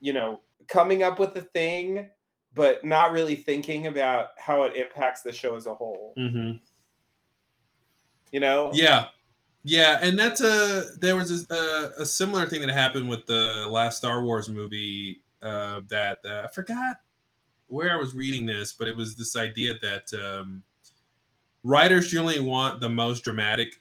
you 0.00 0.14
know, 0.14 0.40
coming 0.66 1.02
up 1.02 1.18
with 1.18 1.36
a 1.36 1.42
thing 1.42 2.08
but 2.54 2.82
not 2.86 3.12
really 3.12 3.36
thinking 3.36 3.86
about 3.86 4.28
how 4.38 4.62
it 4.62 4.74
impacts 4.76 5.20
the 5.20 5.30
show 5.32 5.56
as 5.56 5.66
a 5.66 5.74
whole. 5.74 6.14
hmm 6.16 6.52
You 8.32 8.40
know? 8.40 8.70
Yeah, 8.72 9.08
yeah, 9.66 9.98
and 10.00 10.16
that's 10.16 10.40
a 10.40 10.84
there 11.00 11.16
was 11.16 11.50
a, 11.50 11.90
a, 11.98 12.06
similar 12.06 12.46
thing 12.46 12.60
that 12.60 12.70
happened 12.70 13.08
with 13.08 13.26
the 13.26 13.66
last 13.68 13.98
Star 13.98 14.22
Wars 14.22 14.48
movie 14.48 15.22
uh, 15.42 15.80
that 15.88 16.18
uh, 16.24 16.42
I 16.44 16.46
forgot 16.52 17.00
where 17.66 17.92
I 17.92 17.96
was 17.96 18.14
reading 18.14 18.46
this, 18.46 18.72
but 18.72 18.86
it 18.86 18.96
was 18.96 19.16
this 19.16 19.34
idea 19.34 19.74
that 19.82 20.14
um, 20.14 20.62
writers 21.64 22.12
generally 22.12 22.38
want 22.38 22.78
the 22.78 22.88
most 22.88 23.24
dramatic 23.24 23.80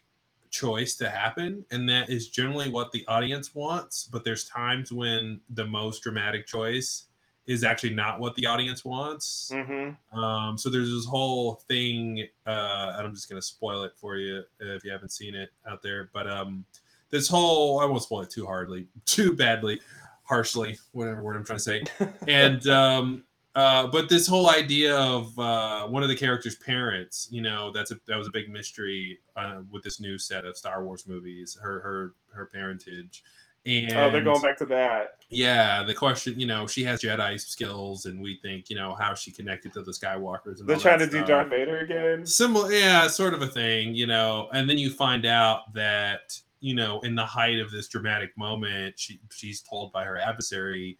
choice 0.49 0.95
to 0.95 1.07
happen, 1.07 1.63
and 1.69 1.87
that 1.87 2.09
is 2.09 2.29
generally 2.29 2.67
what 2.67 2.91
the 2.91 3.05
audience 3.07 3.53
wants. 3.53 4.09
But 4.11 4.23
there's 4.23 4.45
times 4.45 4.91
when 4.91 5.39
the 5.51 5.67
most 5.67 6.01
dramatic 6.01 6.47
choice 6.47 7.03
is 7.47 7.63
actually 7.63 7.93
not 7.93 8.19
what 8.19 8.35
the 8.35 8.45
audience 8.45 8.83
wants. 8.83 9.51
Mm-hmm. 9.53 10.17
Um, 10.17 10.57
so 10.57 10.69
there's 10.69 10.91
this 10.91 11.05
whole 11.05 11.55
thing, 11.67 12.27
uh, 12.47 12.93
and 12.97 13.07
I'm 13.07 13.13
just 13.13 13.29
gonna 13.29 13.41
spoil 13.41 13.83
it 13.83 13.93
for 13.95 14.17
you 14.17 14.43
if 14.59 14.83
you 14.83 14.91
haven't 14.91 15.11
seen 15.11 15.35
it 15.35 15.49
out 15.69 15.81
there. 15.81 16.09
But 16.13 16.27
um, 16.27 16.65
this 17.09 17.27
whole 17.27 17.79
I 17.79 17.85
won't 17.85 18.03
spoil 18.03 18.21
it 18.21 18.29
too 18.29 18.45
hardly, 18.45 18.87
too 19.05 19.33
badly, 19.33 19.79
harshly, 20.23 20.77
whatever 20.91 21.21
word 21.21 21.35
I'm 21.35 21.45
trying 21.45 21.59
to 21.59 21.63
say. 21.63 21.83
And 22.27 22.67
um, 22.67 23.23
uh, 23.55 23.87
but 23.87 24.09
this 24.09 24.27
whole 24.27 24.49
idea 24.49 24.97
of 24.97 25.37
uh, 25.39 25.87
one 25.87 26.03
of 26.03 26.09
the 26.09 26.15
characters' 26.15 26.55
parents, 26.55 27.29
you 27.31 27.41
know, 27.41 27.71
that's 27.71 27.91
a 27.91 27.99
that 28.07 28.17
was 28.17 28.27
a 28.27 28.31
big 28.31 28.49
mystery 28.49 29.19
uh, 29.37 29.61
with 29.71 29.83
this 29.83 29.99
new 29.99 30.17
set 30.17 30.45
of 30.45 30.57
Star 30.57 30.83
Wars 30.83 31.07
movies. 31.07 31.57
Her 31.61 31.79
her 31.79 32.13
her 32.33 32.47
parentage. 32.47 33.23
And 33.65 33.91
Oh, 33.93 34.11
they're 34.11 34.21
going 34.23 34.41
back 34.41 34.57
to 34.59 34.65
that. 34.67 35.23
yeah, 35.29 35.81
the 35.83 35.93
question, 35.93 36.39
you 36.39 36.45
know, 36.45 36.67
she 36.67 36.83
has 36.83 37.01
Jedi 37.01 37.39
skills, 37.39 38.05
and 38.05 38.21
we 38.21 38.37
think, 38.43 38.69
you 38.69 38.75
know, 38.75 38.93
how 38.93 39.15
she 39.15 39.31
connected 39.31 39.73
to 39.73 39.81
the 39.81 39.91
Skywalkers. 39.91 40.59
And 40.59 40.69
They're 40.69 40.77
trying 40.77 40.99
to 40.99 41.07
do. 41.07 41.25
Darth 41.25 41.49
Vader 41.49 41.79
again. 41.79 42.25
Similar, 42.25 42.71
yeah, 42.71 43.07
sort 43.07 43.33
of 43.33 43.41
a 43.41 43.47
thing, 43.47 43.95
you 43.95 44.05
know. 44.05 44.49
And 44.53 44.69
then 44.69 44.77
you 44.77 44.89
find 44.91 45.25
out 45.25 45.73
that 45.73 46.39
you 46.61 46.73
know, 46.73 46.99
in 47.01 47.13
the 47.13 47.25
height 47.25 47.59
of 47.59 47.69
this 47.69 47.87
dramatic 47.87 48.35
moment, 48.37 48.97
she 48.97 49.19
she's 49.31 49.61
told 49.61 49.91
by 49.91 50.03
her 50.03 50.17
adversary 50.17 50.97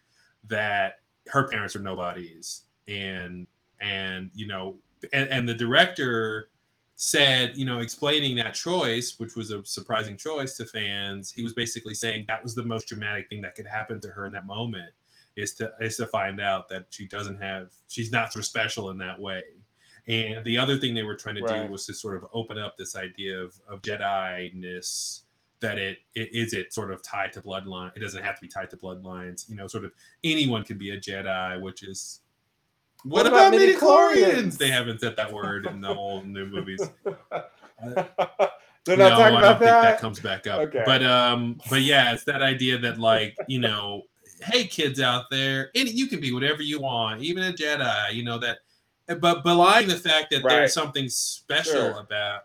that 0.48 1.00
her 1.28 1.48
parents 1.48 1.76
are 1.76 1.80
nobodies, 1.80 2.64
and 2.88 3.48
and 3.80 4.30
you 4.36 4.48
know, 4.48 4.76
and, 5.14 5.30
and 5.30 5.50
the 5.50 5.54
director 5.56 6.50
said, 6.96 7.58
you 7.58 7.66
know, 7.66 7.80
explaining 7.80 8.36
that 8.38 8.54
choice, 8.54 9.16
which 9.20 9.36
was 9.36 9.52
a 9.52 9.64
surprising 9.66 10.16
choice 10.16 10.56
to 10.58 10.66
fans, 10.66 11.32
he 11.32 11.44
was 11.44 11.54
basically 11.54 11.94
saying 11.94 12.26
that 12.28 12.42
was 12.42 12.56
the 12.56 12.64
most 12.64 12.88
dramatic 12.88 13.28
thing 13.30 13.42
that 13.42 13.56
could 13.56 13.68
happen 13.68 14.00
to 14.02 14.08
her 14.10 14.26
in 14.26 14.32
that 14.34 14.46
moment 14.46 14.92
is 15.36 15.54
to 15.54 15.72
is 15.82 15.98
to 15.98 16.08
find 16.08 16.40
out 16.40 16.70
that 16.70 16.86
she 16.90 17.08
doesn't 17.08 17.42
have 17.42 17.68
she's 17.90 18.12
not 18.12 18.32
so 18.32 18.42
special 18.42 18.90
in 18.90 18.98
that 18.98 19.20
way. 19.20 19.44
And 20.08 20.46
the 20.46 20.58
other 20.58 20.78
thing 20.78 20.94
they 20.94 21.04
were 21.04 21.16
trying 21.16 21.36
to 21.36 21.42
right. 21.42 21.66
do 21.66 21.72
was 21.72 21.86
to 21.88 21.94
sort 21.94 22.16
of 22.16 22.30
open 22.32 22.60
up 22.60 22.78
this 22.78 22.96
idea 22.96 23.40
of, 23.40 23.60
of 23.68 23.82
Jedi-ness 23.82 25.24
that 25.62 25.80
it, 25.80 25.98
it 26.14 26.30
is 26.32 26.54
it 26.54 26.74
sort 26.74 26.92
of 26.92 27.02
tied 27.02 27.34
to 27.34 27.42
bloodline. 27.42 27.92
It 27.96 28.00
doesn't 28.00 28.24
have 28.24 28.36
to 28.36 28.42
be 28.42 28.48
tied 28.48 28.70
to 28.70 28.78
bloodlines. 28.78 29.50
You 29.50 29.56
know, 29.56 29.68
sort 29.68 29.84
of 29.84 29.92
anyone 30.24 30.64
can 30.64 30.78
be 30.78 30.92
a 30.92 30.98
Jedi, 30.98 31.60
which 31.60 31.84
is 31.84 32.22
what, 33.06 33.24
what 33.24 33.28
about, 33.28 33.54
about 33.54 33.62
midichlorians? 33.62 34.58
They 34.58 34.72
haven't 34.72 35.00
said 35.00 35.16
that 35.16 35.32
word 35.32 35.68
in 35.68 35.80
the 35.80 35.94
whole 35.94 36.24
new 36.24 36.48
movies. 36.48 36.82
They're 38.86 38.98
not 38.98 39.10
no, 39.10 39.18
talking 39.18 39.38
about 39.38 39.60
that. 39.60 39.82
that 39.82 40.00
comes 40.00 40.20
back 40.20 40.48
up. 40.48 40.60
Okay. 40.62 40.82
But 40.86 41.04
um, 41.04 41.60
but 41.70 41.82
yeah, 41.82 42.14
it's 42.14 42.24
that 42.24 42.42
idea 42.42 42.80
that 42.80 43.00
like 43.00 43.36
you 43.48 43.60
know, 43.60 44.04
hey 44.44 44.66
kids 44.66 45.00
out 45.00 45.26
there, 45.30 45.70
and 45.76 45.88
you 45.88 46.08
can 46.08 46.20
be 46.20 46.34
whatever 46.34 46.64
you 46.64 46.82
want, 46.82 47.22
even 47.22 47.44
a 47.44 47.54
Jedi. 47.54 48.14
You 48.14 48.24
know 48.24 48.40
that, 48.40 48.60
but 49.20 49.44
belying 49.44 49.88
the 49.88 49.98
fact 49.98 50.32
that 50.32 50.44
right. 50.44 50.50
there's 50.50 50.74
something 50.74 51.08
special 51.08 51.74
sure. 51.74 52.00
about, 52.00 52.42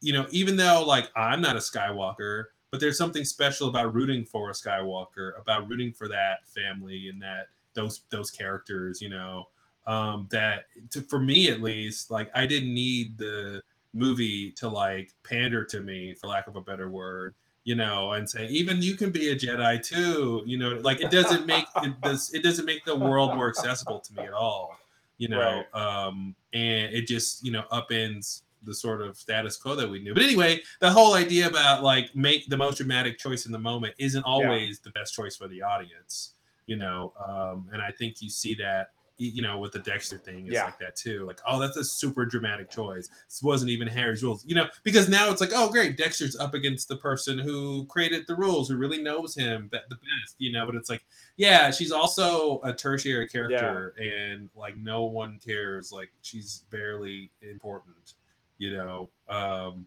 you 0.00 0.12
know, 0.12 0.26
even 0.30 0.56
though 0.56 0.84
like 0.86 1.10
I'm 1.16 1.40
not 1.40 1.56
a 1.56 1.60
Skywalker, 1.60 2.44
but 2.70 2.78
there's 2.78 2.98
something 2.98 3.24
special 3.24 3.68
about 3.68 3.92
rooting 3.92 4.24
for 4.24 4.50
a 4.50 4.52
Skywalker, 4.52 5.40
about 5.40 5.68
rooting 5.68 5.92
for 5.92 6.06
that 6.08 6.46
family 6.46 7.08
and 7.08 7.20
that 7.22 7.46
those 7.74 8.02
those 8.10 8.30
characters. 8.30 9.00
You 9.00 9.08
know, 9.08 9.48
um, 9.86 10.28
that 10.30 10.64
to, 10.90 11.02
for 11.02 11.18
me 11.18 11.48
at 11.48 11.62
least, 11.62 12.10
like 12.10 12.30
I 12.34 12.46
didn't 12.46 12.72
need 12.72 13.18
the 13.18 13.62
movie 13.92 14.52
to 14.52 14.68
like 14.68 15.12
pander 15.24 15.64
to 15.64 15.80
me, 15.80 16.14
for 16.14 16.28
lack 16.28 16.46
of 16.46 16.56
a 16.56 16.60
better 16.60 16.88
word, 16.88 17.34
you 17.64 17.74
know, 17.74 18.12
and 18.12 18.28
say 18.28 18.46
even 18.46 18.82
you 18.82 18.96
can 18.96 19.10
be 19.10 19.30
a 19.30 19.36
Jedi 19.36 19.82
too, 19.84 20.42
you 20.46 20.58
know, 20.58 20.70
like 20.82 21.00
it 21.00 21.10
doesn't 21.10 21.46
make 21.46 21.66
it 21.82 22.00
does 22.02 22.32
it 22.32 22.42
doesn't 22.42 22.66
make 22.66 22.84
the 22.84 22.96
world 22.96 23.34
more 23.34 23.48
accessible 23.48 24.00
to 24.00 24.14
me 24.14 24.22
at 24.22 24.32
all, 24.32 24.76
you 25.18 25.28
know, 25.28 25.64
right. 25.74 26.06
um, 26.06 26.34
and 26.52 26.94
it 26.94 27.06
just 27.06 27.44
you 27.44 27.52
know 27.52 27.64
upends 27.72 28.42
the 28.62 28.74
sort 28.74 29.00
of 29.00 29.16
status 29.16 29.56
quo 29.56 29.74
that 29.74 29.88
we 29.88 30.00
knew. 30.00 30.14
But 30.14 30.22
anyway, 30.22 30.60
the 30.80 30.90
whole 30.90 31.14
idea 31.14 31.48
about 31.48 31.82
like 31.82 32.14
make 32.14 32.48
the 32.48 32.56
most 32.56 32.76
dramatic 32.76 33.18
choice 33.18 33.46
in 33.46 33.52
the 33.52 33.58
moment 33.58 33.94
isn't 33.98 34.22
always 34.22 34.68
yeah. 34.68 34.82
the 34.84 34.90
best 34.90 35.14
choice 35.14 35.36
for 35.36 35.48
the 35.48 35.62
audience, 35.62 36.34
you 36.66 36.76
know, 36.76 37.12
um, 37.26 37.68
and 37.72 37.80
I 37.80 37.90
think 37.90 38.20
you 38.20 38.28
see 38.28 38.54
that 38.56 38.90
you 39.20 39.42
know, 39.42 39.58
with 39.58 39.72
the 39.72 39.78
Dexter 39.78 40.16
thing, 40.16 40.46
it's 40.46 40.54
yeah. 40.54 40.64
like 40.64 40.78
that 40.78 40.96
too. 40.96 41.26
Like, 41.26 41.40
oh, 41.46 41.60
that's 41.60 41.76
a 41.76 41.84
super 41.84 42.24
dramatic 42.24 42.70
choice. 42.70 43.08
This 43.28 43.42
wasn't 43.42 43.70
even 43.70 43.86
Harry's 43.86 44.22
rules, 44.22 44.44
you 44.46 44.54
know, 44.54 44.66
because 44.82 45.08
now 45.08 45.30
it's 45.30 45.40
like, 45.42 45.50
oh, 45.54 45.68
great, 45.70 45.98
Dexter's 45.98 46.36
up 46.36 46.54
against 46.54 46.88
the 46.88 46.96
person 46.96 47.38
who 47.38 47.84
created 47.86 48.24
the 48.26 48.34
rules, 48.34 48.68
who 48.68 48.76
really 48.76 49.02
knows 49.02 49.34
him 49.34 49.68
the 49.70 49.80
best, 49.80 50.36
you 50.38 50.50
know. 50.52 50.64
But 50.64 50.74
it's 50.74 50.88
like, 50.88 51.04
yeah, 51.36 51.70
she's 51.70 51.92
also 51.92 52.60
a 52.64 52.72
tertiary 52.72 53.28
character, 53.28 53.94
yeah. 53.98 54.06
and 54.06 54.48
like 54.56 54.78
no 54.78 55.04
one 55.04 55.38
cares. 55.44 55.92
Like, 55.92 56.10
she's 56.22 56.64
barely 56.70 57.30
important, 57.42 58.14
you 58.56 58.72
know. 58.72 59.10
Um, 59.28 59.86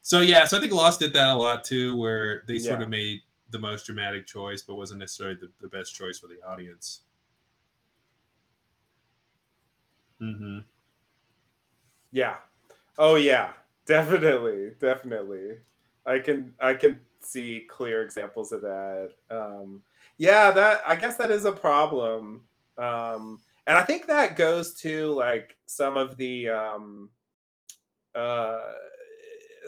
so 0.00 0.22
yeah, 0.22 0.46
so 0.46 0.56
I 0.56 0.60
think 0.60 0.72
Lost 0.72 1.00
did 1.00 1.12
that 1.12 1.28
a 1.28 1.34
lot 1.34 1.64
too, 1.64 1.96
where 1.98 2.44
they 2.48 2.58
sort 2.58 2.80
of 2.80 2.88
made 2.88 3.20
the 3.50 3.58
most 3.58 3.84
dramatic 3.84 4.26
choice, 4.26 4.62
but 4.62 4.76
wasn't 4.76 5.00
necessarily 5.00 5.36
the, 5.38 5.50
the 5.60 5.68
best 5.68 5.94
choice 5.94 6.18
for 6.18 6.28
the 6.28 6.42
audience. 6.48 7.02
Mm-hmm. 10.20 10.58
Yeah. 12.12 12.36
Oh 12.98 13.16
yeah. 13.16 13.52
Definitely. 13.86 14.72
Definitely. 14.80 15.58
I 16.06 16.18
can 16.18 16.54
I 16.60 16.74
can 16.74 17.00
see 17.20 17.66
clear 17.68 18.02
examples 18.02 18.52
of 18.52 18.62
that. 18.62 19.10
Um, 19.30 19.82
yeah, 20.18 20.50
that 20.50 20.82
I 20.86 20.96
guess 20.96 21.16
that 21.16 21.30
is 21.30 21.44
a 21.44 21.52
problem. 21.52 22.42
Um, 22.78 23.40
and 23.66 23.76
I 23.76 23.82
think 23.82 24.06
that 24.06 24.36
goes 24.36 24.74
to 24.80 25.12
like 25.12 25.56
some 25.66 25.96
of 25.96 26.16
the 26.16 26.48
um, 26.48 27.10
uh, 28.14 28.60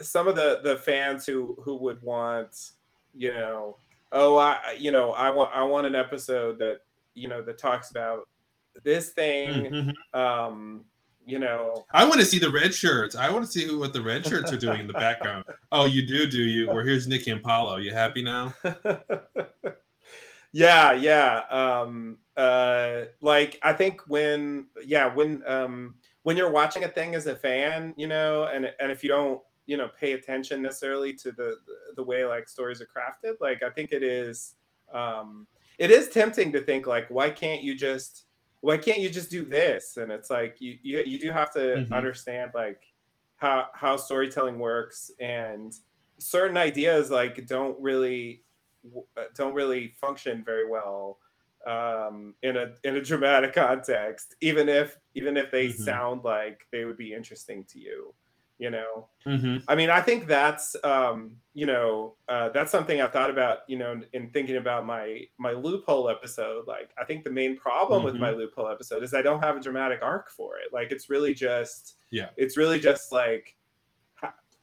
some 0.01 0.27
of 0.27 0.35
the 0.35 0.59
the 0.63 0.77
fans 0.77 1.25
who 1.25 1.57
who 1.61 1.75
would 1.77 2.01
want 2.01 2.71
you 3.15 3.31
know 3.33 3.77
oh 4.11 4.37
I 4.37 4.75
you 4.77 4.91
know 4.91 5.11
I 5.13 5.29
want 5.29 5.51
I 5.53 5.63
want 5.63 5.85
an 5.87 5.95
episode 5.95 6.57
that 6.59 6.79
you 7.13 7.27
know 7.27 7.41
that 7.43 7.57
talks 7.57 7.91
about 7.91 8.27
this 8.83 9.09
thing 9.11 9.49
mm-hmm. 9.65 10.19
um 10.19 10.85
you 11.25 11.39
know. 11.39 11.85
I 11.93 12.03
want 12.03 12.19
to 12.19 12.25
see 12.25 12.37
the 12.37 12.51
red 12.51 12.73
shirts. 12.73 13.15
I 13.15 13.29
want 13.29 13.45
to 13.45 13.49
see 13.49 13.65
who 13.65 13.79
what 13.79 13.93
the 13.93 14.01
red 14.01 14.27
shirts 14.27 14.51
are 14.51 14.57
doing 14.57 14.81
in 14.81 14.87
the 14.87 14.93
background. 14.93 15.45
Oh 15.71 15.85
you 15.85 16.05
do 16.05 16.27
do 16.27 16.41
you? 16.43 16.67
Well 16.67 16.83
here's 16.85 17.07
nikki 17.07 17.31
and 17.31 17.41
paulo 17.41 17.77
you 17.77 17.91
happy 17.93 18.21
now? 18.21 18.53
Yeah 20.53 20.93
yeah 20.93 21.41
um 21.49 22.17
uh 22.37 23.01
like 23.21 23.59
i 23.63 23.73
think 23.73 24.01
when 24.07 24.67
yeah 24.85 25.13
when 25.13 25.43
um 25.47 25.95
when 26.21 26.37
you're 26.37 26.51
watching 26.51 26.83
a 26.83 26.87
thing 26.87 27.15
as 27.15 27.25
a 27.27 27.35
fan 27.35 27.93
you 27.97 28.07
know 28.07 28.45
and 28.45 28.71
and 28.79 28.91
if 28.91 29.03
you 29.03 29.09
don't 29.09 29.41
you 29.65 29.77
know 29.77 29.89
pay 29.99 30.13
attention 30.13 30.61
necessarily 30.61 31.13
to 31.13 31.31
the 31.31 31.57
the 31.95 32.03
way 32.03 32.23
like 32.23 32.47
stories 32.47 32.81
are 32.81 32.87
crafted 32.87 33.33
like 33.41 33.63
i 33.63 33.69
think 33.69 33.91
it 33.91 34.03
is 34.03 34.55
um 34.93 35.47
it 35.79 35.89
is 35.89 36.09
tempting 36.09 36.51
to 36.51 36.61
think 36.61 36.87
like 36.87 37.07
why 37.09 37.29
can't 37.29 37.63
you 37.63 37.75
just 37.75 38.25
why 38.63 38.77
can't 38.77 39.01
you 39.01 39.09
just 39.09 39.29
do 39.29 39.43
this? 39.43 39.97
And 39.97 40.09
it's 40.09 40.29
like 40.29 40.61
you 40.61 40.77
you, 40.81 41.03
you 41.05 41.19
do 41.19 41.31
have 41.31 41.51
to 41.51 41.59
mm-hmm. 41.59 41.93
understand 41.93 42.51
like 42.55 42.81
how 43.35 43.67
how 43.73 43.97
storytelling 43.97 44.57
works 44.57 45.11
and 45.19 45.75
certain 46.17 46.55
ideas 46.55 47.11
like 47.11 47.45
don't 47.45 47.77
really 47.81 48.41
uh, 49.17 49.23
don't 49.35 49.53
really 49.53 49.89
function 49.99 50.45
very 50.45 50.65
well 50.65 51.17
um, 51.67 52.35
in 52.41 52.55
a 52.55 52.71
in 52.85 52.95
a 52.95 53.01
dramatic 53.01 53.53
context, 53.53 54.35
even 54.39 54.69
if 54.69 54.97
even 55.13 55.35
if 55.35 55.51
they 55.51 55.67
mm-hmm. 55.67 55.83
sound 55.83 56.23
like 56.23 56.65
they 56.71 56.85
would 56.85 56.97
be 56.97 57.13
interesting 57.13 57.65
to 57.65 57.79
you 57.79 58.13
you 58.63 58.69
know 58.69 59.09
mm-hmm. 59.27 59.57
i 59.67 59.75
mean 59.75 59.89
i 59.89 59.99
think 59.99 60.25
that's 60.25 60.73
um 60.85 61.35
you 61.53 61.65
know 61.65 62.15
uh, 62.29 62.47
that's 62.49 62.71
something 62.71 63.01
i 63.01 63.07
thought 63.07 63.29
about 63.29 63.59
you 63.67 63.77
know 63.77 63.99
in 64.13 64.29
thinking 64.29 64.55
about 64.55 64.85
my 64.85 65.21
my 65.37 65.51
loophole 65.51 66.09
episode 66.09 66.65
like 66.65 66.91
i 66.97 67.03
think 67.03 67.25
the 67.25 67.29
main 67.29 67.57
problem 67.57 67.99
mm-hmm. 67.99 68.05
with 68.05 68.15
my 68.15 68.29
mm-hmm. 68.29 68.39
loophole 68.39 68.69
episode 68.69 69.03
is 69.03 69.13
i 69.13 69.21
don't 69.21 69.43
have 69.43 69.57
a 69.57 69.59
dramatic 69.59 69.99
arc 70.01 70.31
for 70.31 70.57
it 70.59 70.71
like 70.71 70.93
it's 70.93 71.09
really 71.09 71.33
just 71.33 71.95
yeah 72.09 72.29
it's 72.37 72.55
really 72.55 72.79
just 72.79 73.11
like 73.11 73.57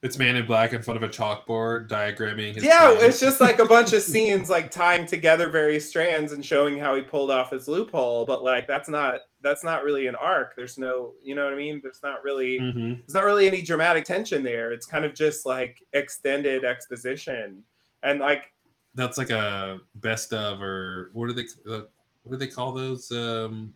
it's 0.03 0.17
man 0.17 0.35
in 0.35 0.47
black 0.47 0.73
in 0.73 0.81
front 0.81 0.97
of 0.97 1.03
a 1.03 1.13
chalkboard 1.13 1.87
diagramming 1.87 2.55
his 2.55 2.65
yeah 2.65 2.87
plans. 2.87 3.03
it's 3.03 3.21
just 3.21 3.39
like 3.39 3.59
a 3.59 3.67
bunch 3.67 3.93
of 3.93 4.01
scenes 4.13 4.49
like 4.49 4.71
tying 4.71 5.05
together 5.05 5.51
various 5.51 5.87
strands 5.87 6.33
and 6.33 6.43
showing 6.43 6.79
how 6.79 6.95
he 6.95 7.03
pulled 7.03 7.31
off 7.31 7.51
his 7.51 7.69
loophole 7.69 8.25
but 8.25 8.43
like 8.43 8.67
that's 8.67 8.89
not 8.89 9.21
that's 9.43 9.65
not 9.65 9.85
really 9.85 10.07
an 10.07 10.15
arc 10.17 10.55
there's 10.57 10.79
no 10.79 11.13
you 11.23 11.35
know 11.35 11.45
what 11.45 11.53
i 11.53 11.57
mean 11.57 11.81
there's 11.83 12.03
not 12.03 12.23
really 12.23 12.59
mm-hmm. 12.59 12.95
there's 13.01 13.15
not 13.15 13.25
really 13.25 13.47
any 13.47 13.63
dramatic 13.63 14.05
tension 14.05 14.43
there 14.43 14.73
it's 14.73 14.87
kind 14.87 15.05
of 15.05 15.15
just 15.15 15.47
like 15.47 15.83
extended 15.93 16.65
exposition 16.65 17.63
and 18.03 18.21
like 18.21 18.53
that's 18.95 19.19
like 19.19 19.31
a 19.31 19.79
best 19.97 20.33
of 20.33 20.61
or 20.61 21.11
what 21.13 21.29
do 21.29 21.33
they 21.33 21.47
uh, 21.71 21.83
what 22.23 22.33
do 22.33 22.37
they 22.37 22.47
call 22.47 22.73
those 22.73 23.11
um 23.13 23.73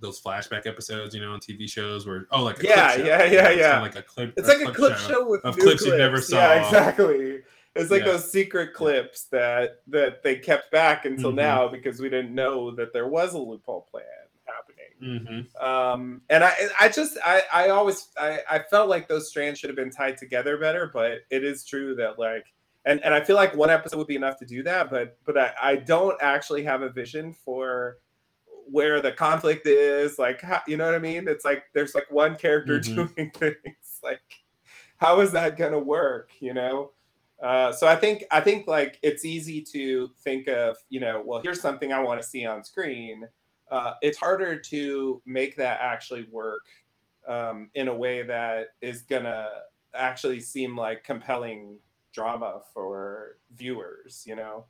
those 0.00 0.20
flashback 0.20 0.66
episodes, 0.66 1.14
you 1.14 1.20
know, 1.20 1.32
on 1.32 1.40
TV 1.40 1.70
shows 1.70 2.06
where 2.06 2.26
oh, 2.32 2.42
like 2.42 2.62
yeah, 2.62 2.96
yeah, 2.96 3.24
yeah, 3.24 3.50
yeah, 3.50 3.80
like 3.80 3.96
a 3.96 4.02
clip. 4.02 4.32
It's 4.36 4.48
like 4.48 4.66
a 4.66 4.72
clip 4.72 4.96
show, 4.96 5.08
show 5.08 5.28
with 5.28 5.44
of 5.44 5.54
clips, 5.56 5.82
clips 5.82 5.86
you 5.86 5.98
never 5.98 6.20
saw. 6.20 6.36
Yeah, 6.36 6.64
exactly. 6.64 7.40
It's 7.76 7.90
like 7.90 8.00
yeah. 8.00 8.12
those 8.12 8.30
secret 8.30 8.74
clips 8.74 9.24
that 9.24 9.82
that 9.88 10.22
they 10.22 10.36
kept 10.36 10.72
back 10.72 11.04
until 11.04 11.30
mm-hmm. 11.30 11.36
now 11.36 11.68
because 11.68 12.00
we 12.00 12.08
didn't 12.08 12.34
know 12.34 12.70
that 12.72 12.92
there 12.92 13.06
was 13.06 13.34
a 13.34 13.38
loophole 13.38 13.86
plan. 13.90 14.04
Mm-hmm. 15.02 15.64
Um, 15.64 16.22
and 16.30 16.44
I, 16.44 16.52
I 16.78 16.88
just, 16.88 17.16
I, 17.24 17.42
I 17.52 17.68
always, 17.70 18.08
I, 18.18 18.40
I 18.50 18.58
felt 18.58 18.88
like 18.88 19.08
those 19.08 19.28
strands 19.28 19.58
should 19.58 19.70
have 19.70 19.76
been 19.76 19.90
tied 19.90 20.16
together 20.16 20.58
better. 20.58 20.90
But 20.92 21.20
it 21.30 21.44
is 21.44 21.64
true 21.64 21.94
that 21.96 22.18
like, 22.18 22.46
and 22.84 23.02
and 23.04 23.12
I 23.12 23.22
feel 23.22 23.36
like 23.36 23.54
one 23.54 23.70
episode 23.70 23.98
would 23.98 24.06
be 24.06 24.16
enough 24.16 24.38
to 24.38 24.46
do 24.46 24.62
that. 24.62 24.90
But 24.90 25.18
but 25.24 25.36
I, 25.36 25.52
I 25.62 25.76
don't 25.76 26.16
actually 26.20 26.62
have 26.64 26.82
a 26.82 26.88
vision 26.88 27.32
for 27.32 27.98
where 28.70 29.00
the 29.00 29.12
conflict 29.12 29.66
is 29.66 30.18
like 30.18 30.40
how, 30.40 30.60
you 30.66 30.76
know 30.76 30.84
what 30.84 30.94
i 30.94 30.98
mean 30.98 31.26
it's 31.26 31.44
like 31.44 31.64
there's 31.74 31.94
like 31.94 32.10
one 32.10 32.36
character 32.36 32.78
mm-hmm. 32.78 32.94
doing 32.94 33.30
things 33.34 34.00
like 34.02 34.20
how 34.96 35.20
is 35.20 35.32
that 35.32 35.56
going 35.56 35.72
to 35.72 35.78
work 35.78 36.30
you 36.40 36.54
know 36.54 36.92
uh, 37.42 37.72
so 37.72 37.86
i 37.86 37.96
think 37.96 38.24
i 38.30 38.40
think 38.40 38.66
like 38.66 38.98
it's 39.02 39.24
easy 39.24 39.60
to 39.60 40.10
think 40.22 40.46
of 40.46 40.76
you 40.88 41.00
know 41.00 41.22
well 41.24 41.40
here's 41.42 41.60
something 41.60 41.92
i 41.92 41.98
want 41.98 42.20
to 42.20 42.26
see 42.26 42.46
on 42.46 42.62
screen 42.62 43.26
uh, 43.70 43.94
it's 44.02 44.18
harder 44.18 44.58
to 44.58 45.22
make 45.26 45.56
that 45.56 45.80
actually 45.80 46.24
work 46.30 46.66
um, 47.28 47.70
in 47.74 47.88
a 47.88 47.94
way 47.94 48.22
that 48.22 48.68
is 48.80 49.02
gonna 49.02 49.48
actually 49.94 50.40
seem 50.40 50.76
like 50.76 51.04
compelling 51.04 51.78
drama 52.12 52.60
for 52.72 53.38
viewers, 53.52 54.24
you 54.26 54.36
know. 54.36 54.66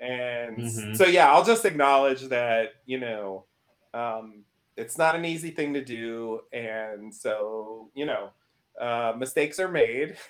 And 0.00 0.64
Mhm. 0.64 0.96
so 0.96 1.06
yeah, 1.06 1.32
I'll 1.32 1.44
just 1.44 1.64
acknowledge 1.64 2.22
that, 2.28 2.74
you 2.86 2.98
know, 2.98 3.46
um, 3.94 4.44
it's 4.76 4.98
not 4.98 5.14
an 5.14 5.24
easy 5.24 5.50
thing 5.50 5.74
to 5.74 5.84
do, 5.84 6.40
and 6.52 7.14
so 7.14 7.90
you 7.94 8.06
know, 8.06 8.30
uh, 8.80 9.14
mistakes 9.16 9.58
are 9.60 9.68
made. 9.68 10.16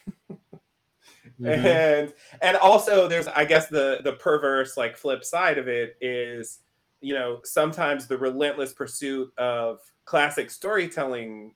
Mhm. 1.38 1.82
and 1.84 2.12
and 2.40 2.56
also 2.58 3.08
there's 3.08 3.26
i 3.28 3.44
guess 3.44 3.68
the 3.68 4.00
the 4.04 4.12
perverse 4.14 4.76
like 4.76 4.96
flip 4.96 5.24
side 5.24 5.58
of 5.58 5.68
it 5.68 5.96
is 6.00 6.60
you 7.02 7.12
know 7.14 7.40
sometimes 7.44 8.06
the 8.06 8.16
relentless 8.16 8.72
pursuit 8.72 9.30
of 9.36 9.80
classic 10.06 10.50
storytelling 10.50 11.54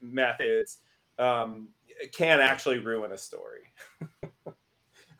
methods 0.00 0.78
um 1.18 1.68
can 2.12 2.40
actually 2.40 2.78
ruin 2.78 3.12
a 3.12 3.18
story 3.18 3.72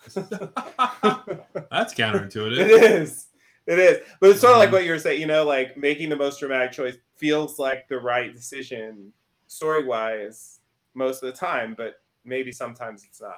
That's 0.14 1.92
counterintuitive. 1.94 2.59
it 2.59 2.70
is 2.70 3.26
it 3.66 3.79
is 3.79 3.98
but 4.20 4.31
it's 4.31 4.40
sort 4.40 4.52
of 4.52 4.59
like 4.61 4.68
Mhm. 4.68 4.72
what 4.72 4.85
you're 4.85 4.98
saying 4.98 5.20
you 5.20 5.26
know 5.26 5.44
like 5.44 5.76
making 5.76 6.09
the 6.09 6.16
most 6.16 6.38
dramatic 6.38 6.72
choice 6.72 6.96
feels 7.16 7.59
like 7.59 7.88
the 7.88 7.98
right 7.98 8.33
decision 8.35 9.12
story 9.48 9.85
wise 9.85 10.61
most 10.94 11.22
of 11.22 11.33
the 11.33 11.37
time 11.38 11.74
but 11.76 12.00
maybe 12.24 12.52
sometimes 12.52 13.05
it's 13.05 13.20
not 13.20 13.35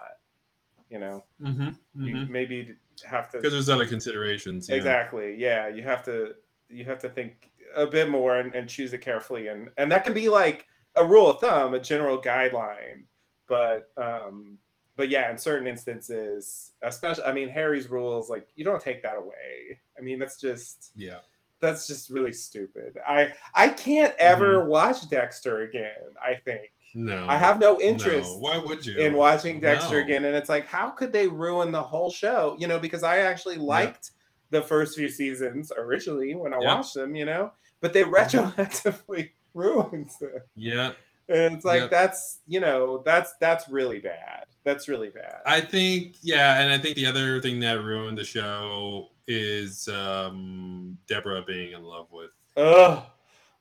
you 0.91 0.99
know 0.99 1.25
Mm-hmm. 1.41 1.69
you 2.05 2.27
maybe 2.29 2.75
have 3.03 3.31
to 3.31 3.39
Because 3.39 3.53
there's 3.53 3.69
other 3.69 3.87
considerations. 3.87 4.69
yeah. 4.69 4.77
exactly 4.77 5.35
yeah 5.37 5.69
you 5.69 5.83
have 5.83 6.05
to 6.05 6.35
you 6.69 6.85
have 6.85 6.99
to 7.01 7.09
think 7.09 7.51
a 7.77 7.87
bit 7.87 8.09
more 8.11 8.37
and, 8.39 8.55
and 8.55 8.69
choose 8.69 8.93
it 8.93 9.01
carefully 9.01 9.49
and 9.49 9.71
and 9.77 9.91
that 9.93 10.05
can 10.05 10.15
be 10.15 10.29
like 10.29 10.67
a 10.97 11.05
rule 11.05 11.31
of 11.31 11.41
thumb 11.41 11.75
a 11.75 11.79
general 11.81 12.21
guideline 12.21 13.05
but 13.47 13.91
um 13.97 14.59
but 14.97 15.09
yeah 15.09 15.31
in 15.31 15.39
certain 15.39 15.67
instances 15.67 16.73
especially 16.83 17.25
i 17.25 17.33
mean 17.33 17.49
harry's 17.49 17.89
rules 17.89 18.29
like 18.31 18.49
you 18.57 18.65
don't 18.65 18.81
take 18.83 19.03
that 19.03 19.17
away 19.17 19.79
i 19.99 20.01
mean 20.01 20.19
that's 20.19 20.41
just 20.41 20.93
Yeah. 20.97 21.19
that's 21.61 21.87
just 21.87 22.11
really 22.11 22.33
stupid 22.33 22.99
i 23.07 23.33
i 23.55 23.69
can't 23.69 24.13
Mm-hmm. 24.15 24.33
ever 24.33 24.65
watch 24.65 25.09
dexter 25.11 25.61
again 25.63 25.93
i 26.23 26.35
think 26.35 26.73
No. 27.01 27.27
i 27.29 27.37
have 27.37 27.61
no 27.61 27.81
interest 27.81 28.33
No. 28.33 28.39
Why 28.39 28.59
would 28.59 28.85
you? 28.85 28.97
in 28.99 29.15
watching 29.15 29.61
Dexter 29.61 29.99
No. 30.01 30.05
again, 30.05 30.25
and 30.25 30.35
it's 30.35 30.49
like, 30.49 30.67
how 30.67 30.91
could 30.91 31.13
they 31.13 31.29
ruin 31.29 31.71
the 31.71 31.83
whole 31.83 32.11
show? 32.11 32.57
You 32.59 32.67
know, 32.67 32.79
because 32.79 33.03
I 33.05 33.19
actually 33.19 33.57
liked 33.57 34.11
the 34.51 34.63
first 34.63 34.97
few 34.97 35.09
seasons 35.09 35.71
originally 35.77 36.35
when 36.35 36.53
I 36.53 36.59
Yeah. 36.61 36.75
watched 36.75 36.95
them, 36.95 37.15
you 37.15 37.25
know, 37.25 37.53
but 37.81 37.93
they 37.93 38.03
retroactively 38.05 39.31
ruined 39.55 40.11
it, 40.21 40.47
Yeah. 40.57 40.93
and 41.29 41.55
it's 41.55 41.65
like 41.65 41.83
Yep. 41.83 41.91
that's 41.91 42.41
you 42.49 42.61
know 42.61 43.03
that's 43.05 43.35
that's 43.41 43.69
really 43.69 44.01
bad. 44.01 44.45
That's 44.65 44.89
really 44.89 45.11
bad. 45.11 45.37
I 45.47 45.61
think 45.61 46.17
yeah, 46.23 46.61
and 46.61 46.73
I 46.73 46.79
think 46.79 46.97
the 46.97 47.07
other 47.07 47.41
thing 47.41 47.61
that 47.61 47.83
ruined 47.83 48.19
the 48.19 48.25
show 48.25 49.09
is 49.27 49.87
um 49.89 50.99
Deborah 51.07 51.43
being 51.47 51.73
in 51.73 51.83
love 51.85 52.09
with. 52.11 52.31
Ugh, 52.57 53.03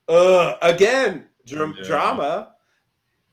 ugh, 0.09 0.57
again, 0.61 1.27
Yeah. 1.45 1.71
drama. 1.83 2.53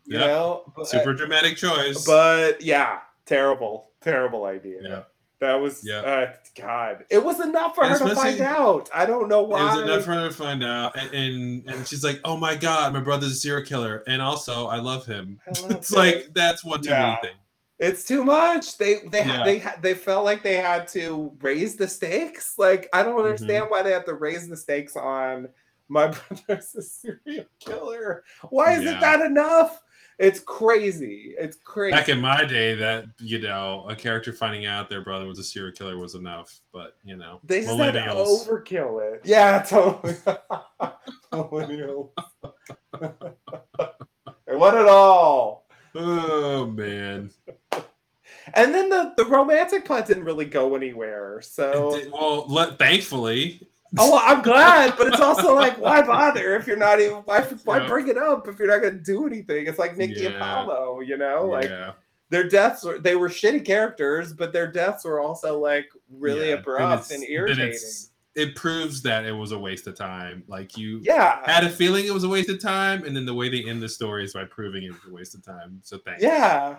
You 0.07 0.19
Yeah. 0.19 0.27
know, 0.27 0.73
but, 0.77 0.87
Super 0.87 1.15
dramatic 1.15 1.57
choice. 1.57 2.05
but 2.07 2.61
yeah, 2.61 3.01
terrible, 3.27 3.91
terrible 4.01 4.45
idea. 4.45 4.81
yeah. 4.83 5.03
That 5.41 5.55
was, 5.55 5.83
Yeah. 5.85 6.01
uh, 6.01 6.33
God, 6.57 7.05
it 7.11 7.23
was 7.23 7.41
enough 7.41 7.75
for 7.75 7.85
And 7.85 7.93
her 7.99 8.09
to 8.09 8.15
find 8.15 8.41
out. 8.41 8.89
I 8.95 9.05
don't 9.05 9.29
know 9.29 9.43
why. 9.43 9.61
It 9.61 9.75
was 9.77 9.83
enough 9.83 10.05
for 10.05 10.13
her 10.13 10.29
to 10.29 10.35
find 10.35 10.63
out, 10.65 10.97
and, 10.97 11.13
and 11.13 11.69
and 11.69 11.87
she's 11.89 12.03
like, 12.05 12.21
"Oh 12.25 12.37
my 12.37 12.55
god, 12.55 12.93
my 12.95 13.01
brother's 13.01 13.33
a 13.33 13.35
serial 13.35 13.65
killer, 13.67 14.05
and 14.07 14.23
also 14.23 14.69
I 14.69 14.77
love 14.79 15.05
him." 15.05 15.41
I 15.47 15.61
love 15.61 15.71
it's 15.73 15.91
him. 15.93 15.99
like 15.99 16.29
that's 16.35 16.65
one 16.65 16.81
too 16.83 16.91
Yeah. 16.91 17.03
many 17.03 17.17
thing. 17.23 17.37
It's 17.81 18.05
too 18.05 18.25
much. 18.25 18.79
They 18.79 19.01
they 19.11 19.25
Yeah. 19.25 19.45
they 19.45 19.63
they 19.83 19.95
felt 19.95 20.25
like 20.25 20.43
they 20.43 20.57
had 20.57 20.87
to 20.89 21.37
raise 21.43 21.77
the 21.77 21.89
stakes. 21.89 22.55
Like 22.57 22.89
I 22.93 23.03
don't 23.03 23.15
Mm-hmm. 23.17 23.25
understand 23.27 23.67
why 23.69 23.83
they 23.83 23.91
have 23.93 24.05
to 24.07 24.15
raise 24.15 24.49
the 24.49 24.57
stakes 24.57 24.97
on 24.97 25.49
my 25.89 26.07
brother's 26.47 26.75
a 26.77 26.81
serial 26.83 27.45
killer. 27.59 28.25
Why 28.49 28.75
isn't 28.75 28.85
Yeah. 28.87 29.01
that 29.01 29.21
enough? 29.27 29.83
It's 30.19 30.41
crazy. 30.41 31.35
It's 31.39 31.57
crazy. 31.65 31.93
Back 31.97 32.09
in 32.09 32.21
my 32.21 32.45
day, 32.45 32.75
that 32.75 33.07
you 33.19 33.41
know, 33.41 33.87
a 33.89 33.97
character 33.97 34.33
finding 34.33 34.67
out 34.67 34.89
their 34.89 35.03
brother 35.03 35.27
was 35.27 35.39
a 35.39 35.45
serial 35.45 35.73
killer 35.73 35.99
was 35.99 36.15
enough. 36.15 36.61
But 36.73 36.97
you 37.05 37.17
know, 37.17 37.41
they 37.43 37.63
just 37.63 37.77
had 37.79 37.95
to 37.95 38.01
overkill 38.01 39.15
it. 39.15 39.23
Yeah, 39.25 39.63
totally. 39.63 40.15
Millennials. 41.33 42.11
they 43.01 44.57
want 44.57 44.77
it 44.77 44.87
all. 44.87 45.67
Oh 45.95 46.67
man. 46.67 47.31
And 48.53 48.75
then 48.75 48.91
the, 48.91 49.15
the 49.17 49.25
romantic 49.25 49.85
plot 49.87 50.07
didn't 50.07 50.25
really 50.25 50.45
go 50.45 50.75
anywhere. 50.77 51.41
So 51.43 51.97
did- 51.97 52.13
well, 52.13 52.47
let, 52.49 52.79
thankfully, 52.79 53.67
Oh, 53.99 54.13
well, 54.13 54.23
I'm 54.25 54.43
glad, 54.43 54.95
but 54.97 55.07
it's 55.09 55.21
also 55.21 55.55
like, 55.63 55.79
why 55.79 56.03
bother 56.03 56.55
if 56.57 56.67
you're 56.67 56.77
not 56.77 57.01
even 57.01 57.19
why 57.25 57.43
why 57.65 57.79
Yeah. 57.81 57.89
bring 57.89 58.09
it 58.09 58.19
up 58.19 58.49
if 58.49 58.59
you're 58.59 58.69
not 58.69 58.81
going 58.83 58.99
to 58.99 59.05
do 59.05 59.27
anything? 59.27 59.67
It's 59.67 59.79
like 59.79 59.97
Nick 59.97 60.17
Yeah. 60.17 60.31
Apollo, 60.31 61.01
you 61.01 61.17
know, 61.17 61.47
like 61.47 61.69
yeah, 61.71 61.93
their 62.31 62.49
deaths 62.49 62.85
were 62.85 62.99
they 62.99 63.17
were 63.17 63.29
shitty 63.29 63.65
characters, 63.65 64.33
but 64.33 64.53
their 64.53 64.71
deaths 64.71 65.05
were 65.05 65.21
also 65.21 65.59
like 65.59 65.87
really 66.11 66.53
abrupt 66.53 67.05
it's- 67.05 67.11
and 67.13 67.25
irritating. 67.25 67.69
it's- 67.69 68.11
It 68.37 68.57
proves 68.57 69.01
that 69.03 69.25
it 69.25 69.33
was 69.33 69.53
a 69.53 69.59
waste 69.59 69.87
of 69.87 69.95
time. 69.97 70.43
Like 70.49 70.77
you 70.77 70.99
Yeah, 71.03 71.39
had 71.45 71.63
a 71.63 71.71
feeling 71.71 72.05
it 72.07 72.13
was 72.13 72.25
a 72.25 72.29
waste 72.29 72.49
of 72.49 72.61
time, 72.61 73.05
and 73.05 73.15
then 73.15 73.25
the 73.27 73.35
way 73.35 73.49
they 73.49 73.63
end 73.69 73.81
the 73.81 73.89
story 73.89 74.25
is 74.25 74.33
by 74.33 74.45
proving 74.45 74.83
it 74.83 74.91
was 74.91 75.05
a 75.09 75.15
waste 75.15 75.35
of 75.37 75.45
time. 75.45 75.81
So 75.85 75.99
thanks. 75.99 76.21
yeah, 76.21 76.79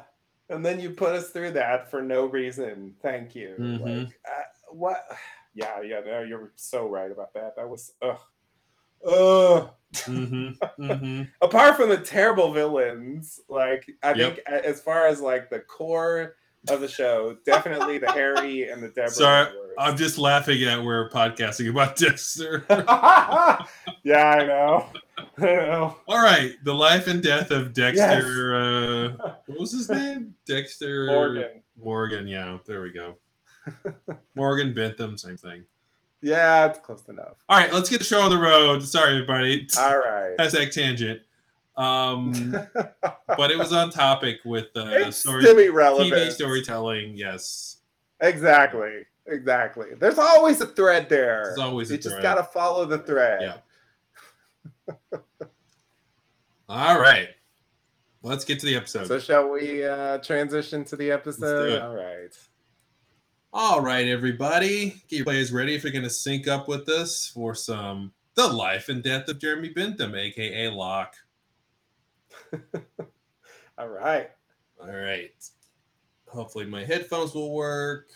and 0.49 0.65
then 0.65 0.81
you 0.81 0.89
put 0.89 1.13
us 1.13 1.29
through 1.29 1.51
that 1.51 1.89
for 1.89 2.01
no 2.01 2.25
reason. 2.25 2.93
Thank 3.01 3.35
you. 3.35 3.55
Mhm. 3.57 3.79
Like, 4.05 4.19
uh, 4.27 4.43
what? 4.71 5.05
Yeah, 5.55 5.81
yeah, 5.81 6.01
no, 6.05 6.21
you're 6.21 6.51
so 6.57 6.87
right 6.87 7.09
about 7.11 7.33
that. 7.33 7.55
That 7.55 7.67
was 7.69 7.93
ugh, 8.01 8.19
ugh. 9.07 9.69
Mm-hmm. 9.93 10.83
Mm-hmm. 10.83 11.21
apart 11.41 11.77
from 11.77 11.87
the 11.89 11.97
terrible 11.97 12.51
villains, 12.51 13.39
like 13.47 13.89
I 14.03 14.13
Yep. 14.13 14.35
think 14.35 14.47
as 14.49 14.81
far 14.81 15.07
as 15.07 15.21
like 15.21 15.49
the 15.49 15.59
core 15.59 16.35
of 16.67 16.81
the 16.81 16.87
show, 16.89 17.37
definitely 17.45 17.99
the 17.99 18.11
Harry 18.11 18.69
and 18.69 18.83
the 18.83 18.89
Deborah. 18.89 19.09
Sorry, 19.11 19.47
I'm 19.77 19.95
just 19.95 20.17
laughing 20.17 20.61
at 20.63 20.83
we're 20.83 21.09
podcasting 21.09 21.69
about 21.69 21.95
Dexter. 21.97 22.65
yeah, 22.69 23.65
I 24.29 24.45
know. 24.45 24.87
I 25.37 25.41
know. 25.45 25.95
All 26.07 26.21
right, 26.21 26.53
the 26.65 26.73
life 26.73 27.07
and 27.07 27.23
death 27.23 27.51
of 27.51 27.71
Dexter. 27.73 28.55
Uh, 28.55 29.33
what 29.45 29.59
was 29.59 29.71
his 29.71 29.89
name? 29.89 30.33
Dexter 30.45 31.05
Morgan. 31.05 31.61
Morgan. 31.81 32.27
Yeah, 32.27 32.57
there 32.65 32.81
we 32.81 32.91
go. 32.91 33.15
Morgan 34.35 34.73
Bentham, 34.73 35.17
same 35.17 35.37
thing. 35.37 35.63
Yeah, 36.21 36.65
it's 36.65 36.79
close 36.79 37.03
enough. 37.07 37.35
All 37.49 37.57
right, 37.57 37.71
let's 37.71 37.89
get 37.89 37.99
the 37.99 38.03
show 38.05 38.21
on 38.21 38.29
the 38.29 38.37
road. 38.37 38.81
Sorry, 38.83 39.13
everybody. 39.13 39.67
All 39.77 39.97
right. 39.97 40.35
Hashtag 40.39 40.71
tangent. 40.71 41.21
Um, 41.77 42.55
but 43.27 43.51
it 43.51 43.57
was 43.57 43.73
on 43.73 43.91
topic 43.91 44.39
with 44.45 44.67
uh, 44.75 44.87
it's 44.87 45.17
story. 45.17 45.43
TV 45.43 46.31
storytelling. 46.31 47.15
Yes, 47.17 47.77
Exactly. 48.21 49.05
Exactly. 49.27 49.87
There's 49.99 50.17
always 50.19 50.61
a 50.61 50.67
thread 50.67 51.09
there. 51.09 51.43
there's 51.45 51.59
always 51.59 51.91
you 51.91 51.97
just 51.97 52.21
gotta 52.21 52.43
follow 52.43 52.85
the 52.85 52.99
thread. 52.99 53.41
Yeah. 54.91 55.19
All 56.69 56.99
right, 56.99 57.29
let's 58.23 58.45
get 58.45 58.59
to 58.59 58.65
the 58.65 58.75
episode. 58.75 59.07
So 59.07 59.19
shall 59.19 59.49
we 59.49 59.83
uh 59.85 60.19
transition 60.19 60.83
to 60.85 60.95
the 60.95 61.11
episode? 61.11 61.81
All 61.81 61.95
right. 61.95 62.35
All 63.57 63.79
right, 63.79 64.05
everybody, 64.05 65.01
get 65.07 65.15
your 65.15 65.23
players 65.23 65.53
ready 65.53 65.75
if 65.75 65.83
you're 65.83 65.93
going 65.93 66.03
to 66.03 66.09
sync 66.09 66.45
up 66.45 66.67
with 66.67 66.89
us 66.89 67.31
for 67.33 67.55
some 67.55 68.11
The 68.33 68.45
Life 68.45 68.89
and 68.89 69.01
Death 69.01 69.29
of 69.29 69.39
Jeremy 69.39 69.69
Bentham, 69.69 70.13
aka 70.13 70.67
Locke. 70.67 71.15
All 73.77 73.87
right. 73.87 74.29
All 74.77 74.91
right. 74.91 75.31
Hopefully, 76.27 76.65
my 76.65 76.83
headphones 76.83 77.33
will 77.33 77.53
work. 77.53 78.09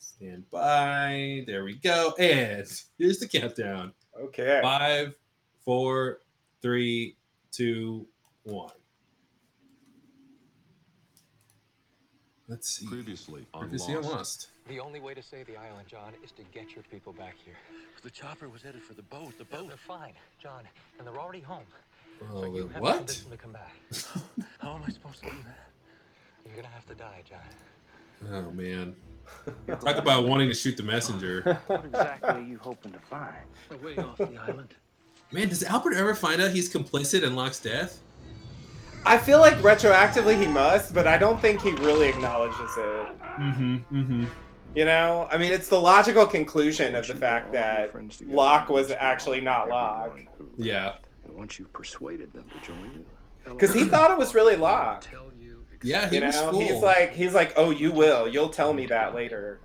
Stand 0.00 0.50
by. 0.50 1.44
There 1.46 1.62
we 1.62 1.76
go. 1.76 2.14
And 2.18 2.66
here's 2.98 3.20
the 3.20 3.28
countdown 3.28 3.92
Okay. 4.20 4.58
five, 4.60 5.14
four, 5.64 6.18
three, 6.62 7.16
two, 7.52 8.08
one. 8.42 8.72
Let's 12.48 12.68
see. 12.70 12.86
Previously 12.86 13.46
on 13.52 13.60
Previously 13.62 13.94
on 13.94 14.02
Lost. 14.02 14.14
Lost. 14.14 14.48
The 14.68 14.80
only 14.80 15.00
way 15.00 15.14
to 15.14 15.22
save 15.22 15.46
the 15.46 15.56
island, 15.56 15.86
John, 15.88 16.12
is 16.24 16.32
to 16.32 16.42
get 16.54 16.74
your 16.74 16.82
people 16.90 17.12
back 17.12 17.34
here. 17.44 17.54
The 18.02 18.10
chopper 18.10 18.48
was 18.48 18.62
headed 18.62 18.82
for 18.82 18.94
the 18.94 19.02
boat. 19.02 19.36
The 19.38 19.46
No, 19.52 19.60
boat. 19.62 19.68
they're 19.68 19.76
fine, 19.76 20.12
John, 20.42 20.62
and 20.98 21.06
they're 21.06 21.18
already 21.18 21.40
home. 21.40 21.64
Oh, 22.32 22.42
so 22.42 22.54
you 22.54 22.62
have 22.62 22.74
to 22.74 22.80
what? 22.80 22.96
convince 22.96 23.20
them 23.20 23.30
to 23.32 23.36
come 23.36 23.52
back. 23.52 23.72
How 24.60 24.74
am 24.76 24.82
I 24.86 24.90
supposed 24.90 25.18
to 25.22 25.26
do 25.30 25.36
that? 25.46 25.68
You're 26.46 26.56
gonna 26.56 26.68
have 26.68 26.86
to 26.86 26.94
die, 26.94 27.22
John. 27.28 28.32
Oh, 28.32 28.50
man. 28.50 28.96
Talk 29.80 29.96
about 29.96 30.26
wanting 30.26 30.48
to 30.48 30.54
shoot 30.54 30.76
the 30.76 30.82
messenger. 30.82 31.60
What 31.66 31.84
exactly 31.84 32.30
are 32.30 32.40
you 32.40 32.58
hoping 32.58 32.92
to 32.92 32.98
find? 32.98 33.34
Way 33.82 33.96
off 33.98 34.16
the 34.18 34.38
island. 34.38 34.74
Man, 35.30 35.48
does 35.50 35.62
Albert 35.62 35.94
ever 35.94 36.14
find 36.14 36.40
out 36.40 36.50
he's 36.52 36.72
complicit 36.72 37.22
in 37.22 37.36
Locke's 37.36 37.60
death? 37.60 38.00
I 39.08 39.16
feel 39.18 39.38
like 39.40 39.54
retroactively 39.58 40.38
he 40.40 40.46
must, 40.46 40.92
but 40.92 41.06
I 41.06 41.16
don't 41.16 41.40
think 41.40 41.62
he 41.62 41.72
really 41.72 42.08
acknowledges 42.08 42.58
it. 42.76 43.06
Mm-hmm. 43.40 43.76
Mm-hmm. 43.90 44.24
You 44.74 44.84
know, 44.84 45.26
I 45.32 45.38
mean, 45.38 45.52
it's 45.52 45.68
the 45.68 45.80
logical 45.80 46.26
conclusion 46.26 46.94
of 46.94 47.06
the 47.06 47.14
fact 47.14 47.52
that 47.52 47.90
Locke 48.28 48.68
was 48.68 48.90
actually 48.90 49.40
not 49.40 49.68
Locke, 49.70 50.18
Yeah. 50.56 50.94
Once 51.26 51.58
you've 51.58 51.72
persuaded 51.72 52.32
them 52.32 52.44
to 52.52 52.66
join 52.66 52.92
you, 52.94 53.04
because 53.44 53.72
he 53.72 53.84
thought 53.84 54.10
it 54.10 54.18
was 54.18 54.34
really 54.34 54.56
Locke. 54.56 55.04
Yeah, 55.82 56.08
he 56.10 56.16
You 56.16 56.24
was 56.26 56.34
know, 56.34 56.50
cool. 56.50 56.60
he's 56.60 56.82
like, 56.82 57.12
he's 57.14 57.32
like, 57.34 57.54
oh, 57.56 57.70
you 57.70 57.92
will. 57.92 58.28
You'll 58.28 58.48
tell 58.50 58.72
me 58.74 58.86
that 58.86 59.14
later. 59.14 59.60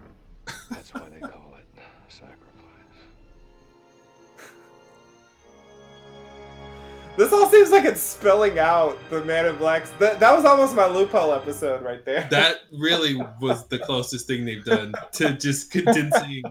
This 7.15 7.31
all 7.31 7.47
seems 7.49 7.69
like 7.69 7.85
it's 7.85 8.01
spelling 8.01 8.57
out 8.57 8.97
the 9.11 9.23
Man 9.23 9.45
in 9.45 9.55
Black's. 9.57 9.91
That, 9.99 10.19
that 10.19 10.35
was 10.35 10.45
almost 10.45 10.75
my 10.75 10.87
loophole 10.87 11.31
episode 11.31 11.83
right 11.83 12.03
there. 12.03 12.27
that 12.31 12.61
really 12.71 13.15
was 13.39 13.67
the 13.67 13.77
closest 13.77 14.25
thing 14.25 14.45
they've 14.45 14.65
done 14.65 14.93
to 15.13 15.33
just 15.33 15.69
condensing 15.71 16.41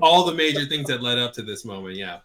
all 0.00 0.24
the 0.24 0.32
major 0.34 0.64
things 0.64 0.86
that 0.88 1.02
led 1.02 1.18
up 1.18 1.34
to 1.34 1.42
this 1.42 1.64
moment. 1.66 1.94
Yeah. 1.96 2.20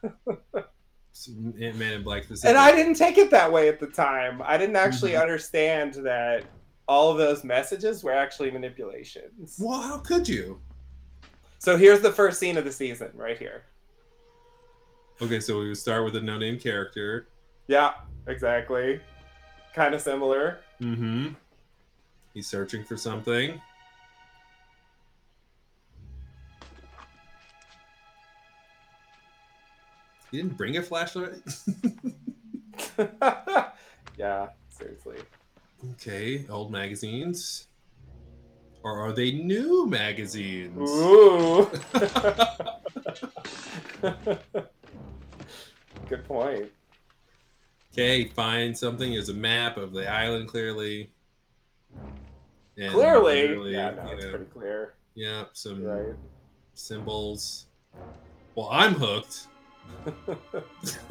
Man 1.58 1.82
in 1.94 2.04
Black 2.04 2.24
specific. 2.24 2.50
and 2.50 2.58
I 2.58 2.72
didn't 2.72 2.94
take 2.96 3.18
it 3.18 3.30
that 3.32 3.52
way 3.52 3.68
at 3.68 3.82
the 3.82 3.88
time. 3.88 4.42
I 4.46 4.58
didn't 4.58 4.78
actually 4.78 5.12
Mhm. 5.12 5.22
understand 5.22 5.94
that 6.06 6.46
all 6.88 7.12
of 7.12 7.18
those 7.18 7.44
messages 7.44 8.02
were 8.02 8.14
actually 8.14 8.50
manipulations. 8.52 9.58
Well, 9.60 9.82
how 9.82 9.98
could 9.98 10.28
you? 10.30 10.62
So 11.60 11.76
here's 11.78 12.00
the 12.00 12.12
first 12.14 12.40
scene 12.40 12.58
of 12.58 12.64
the 12.64 12.72
season 12.72 13.12
right 13.14 13.38
here. 13.38 13.66
Okay, 15.22 15.40
so 15.42 15.60
we 15.60 15.68
would 15.68 15.78
start 15.78 16.06
with 16.06 16.16
a 16.16 16.22
no-name 16.22 16.58
character. 16.58 17.28
Yeah, 17.68 17.94
exactly. 18.28 19.00
Kind 19.74 19.96
of 19.96 20.02
similar. 20.02 20.60
Mm-hmm. 20.82 21.30
He's 22.34 22.48
searching 22.48 22.84
for 22.84 22.98
something. 22.98 23.62
He 30.32 30.38
didn't 30.38 30.56
bring 30.58 30.78
a 30.78 30.82
flashlight. 30.82 31.36
yeah, 34.18 34.48
seriously. 34.70 35.18
okay, 35.92 36.46
old 36.50 36.72
magazines. 36.72 37.68
Or 38.84 39.00
are 39.00 39.12
they 39.12 39.32
new 39.32 39.86
magazines? 39.86 40.90
Ooh. 40.90 41.70
Good 46.10 46.26
point. 46.26 46.72
Okay, 47.94 48.26
find 48.26 48.78
something. 48.78 49.12
There's 49.12 49.30
a 49.30 49.34
map 49.34 49.78
of 49.78 49.92
the 49.92 50.10
island, 50.10 50.48
clearly. 50.48 51.12
And 52.78 52.92
Clearly. 52.92 53.48
clearly, 53.48 53.74
Yeah, 53.74 53.92
no, 53.92 54.12
it's 54.12 54.26
know, 54.26 54.32
pretty 54.32 54.46
clear. 54.46 54.94
yeah, 55.14 55.46
some 55.54 55.84
Right. 55.84 56.16
symbols. 56.74 57.68
Well, 58.56 58.70
I'm 58.72 58.94
hooked. 58.94 59.48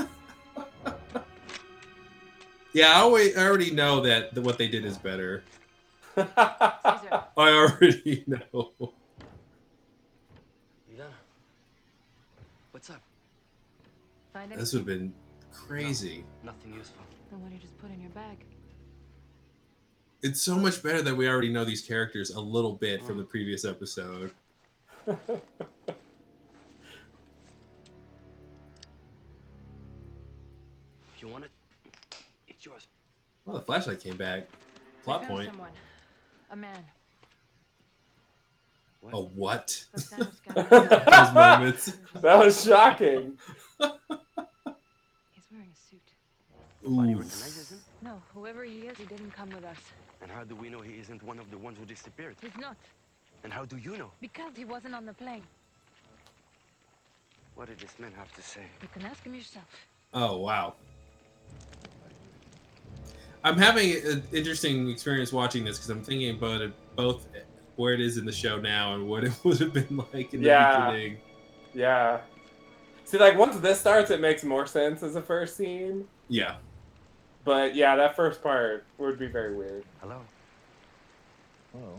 Yeah, 2.72 2.90
I 2.90 3.00
always, 3.00 3.36
I 3.36 3.44
already 3.48 3.72
know 3.72 4.00
that 4.02 4.32
the, 4.32 4.40
what 4.42 4.56
they 4.56 4.68
did 4.68 4.84
is 4.84 4.96
better. 4.96 5.42
I 6.16 7.26
already 7.36 8.22
know. 8.28 8.70
Ilana, 10.88 11.10
what's 12.70 12.88
up? 12.90 13.02
find 14.32 14.52
This 14.52 14.72
would 14.72 14.80
have 14.80 14.86
been 14.86 15.12
crazy. 15.52 16.24
Nothing 16.42 16.74
useful. 16.74 17.02
Then 17.30 17.40
what 17.42 17.48
do 17.48 17.54
you 17.54 17.60
just 17.60 17.76
put 17.78 17.90
in 17.90 18.00
your 18.00 18.10
bag? 18.10 18.44
It's 20.22 20.42
so 20.42 20.56
much 20.56 20.82
better 20.82 21.00
that 21.02 21.16
we 21.16 21.28
already 21.28 21.48
know 21.50 21.64
these 21.64 21.80
characters 21.80 22.30
a 22.30 22.40
little 22.40 22.74
bit 22.74 23.02
from 23.04 23.16
the 23.16 23.24
previous 23.24 23.64
episode. 23.64 24.32
If 25.06 25.16
you 31.20 31.28
want 31.28 31.44
it, 31.44 31.50
it's 32.48 32.64
yours. 32.64 32.86
Well, 33.44 33.56
the 33.56 33.62
flashlight 33.64 34.00
came 34.00 34.16
back. 34.16 34.48
I 34.50 35.04
Plot 35.04 35.20
found 35.20 35.30
point. 35.30 35.50
Someone. 35.50 35.70
A 36.50 36.56
man. 36.56 36.84
What? 39.00 39.14
A 39.14 39.20
what? 39.20 39.84
The 39.94 40.00
Thanos 40.00 40.36
guy. 40.54 41.24
Those 41.24 41.34
moments. 41.34 41.92
That 42.20 42.38
was 42.38 42.62
shocking. 42.64 43.38
He's 43.80 43.88
wearing 45.50 45.70
a 45.72 45.76
suit. 45.90 46.12
Nobody 46.82 47.12
Ooh. 47.12 47.16
recognizes 47.16 47.70
him? 47.72 47.78
No, 48.02 48.22
whoever 48.34 48.64
he 48.64 48.80
is, 48.80 48.96
he 48.96 49.04
didn't 49.04 49.32
come 49.32 49.50
with 49.50 49.64
us. 49.64 49.76
And 50.22 50.30
how 50.30 50.44
do 50.44 50.54
we 50.54 50.68
know 50.68 50.80
he 50.80 50.94
isn't 50.94 51.22
one 51.22 51.38
of 51.38 51.50
the 51.50 51.58
ones 51.58 51.78
who 51.78 51.84
disappeared? 51.84 52.36
He's 52.40 52.56
not. 52.58 52.76
And 53.44 53.52
how 53.52 53.64
do 53.64 53.76
you 53.76 53.96
know? 53.96 54.10
Because 54.20 54.52
he 54.56 54.64
wasn't 54.64 54.94
on 54.94 55.06
the 55.06 55.14
plane. 55.14 55.42
What 57.54 57.68
did 57.68 57.78
this 57.78 57.98
man 57.98 58.12
have 58.16 58.32
to 58.34 58.42
say? 58.42 58.62
You 58.82 58.88
can 58.92 59.02
ask 59.02 59.22
him 59.24 59.34
yourself. 59.34 59.64
Oh 60.14 60.38
wow. 60.38 60.74
I'm 63.44 63.56
having 63.56 63.92
an 64.06 64.22
interesting 64.32 64.88
experience 64.90 65.32
watching 65.32 65.64
this 65.64 65.78
because 65.78 65.90
I'm 65.90 66.02
thinking 66.02 66.30
about 66.36 66.60
it 66.60 66.72
both 66.96 67.26
where 67.76 67.94
it 67.94 68.00
is 68.00 68.18
in 68.18 68.26
the 68.26 68.32
show 68.32 68.58
now 68.60 68.94
and 68.94 69.08
what 69.08 69.24
it 69.24 69.32
would 69.44 69.58
have 69.58 69.72
been 69.72 70.02
like 70.12 70.34
in 70.34 70.42
Yeah. 70.42 70.72
the 70.86 70.92
beginning. 70.92 71.18
Yeah. 71.74 72.20
See, 73.04 73.18
like 73.18 73.38
once 73.38 73.56
this 73.58 73.80
starts, 73.80 74.10
it 74.10 74.20
makes 74.20 74.44
more 74.44 74.66
sense 74.66 75.02
as 75.02 75.16
a 75.16 75.22
first 75.22 75.56
scene. 75.56 76.06
Yeah. 76.28 76.56
But 77.44 77.74
yeah, 77.74 77.96
that 77.96 78.16
first 78.16 78.42
part 78.42 78.84
would 78.98 79.18
be 79.18 79.26
very 79.26 79.54
weird. 79.54 79.84
Hello, 80.00 80.20
Hello. 81.72 81.98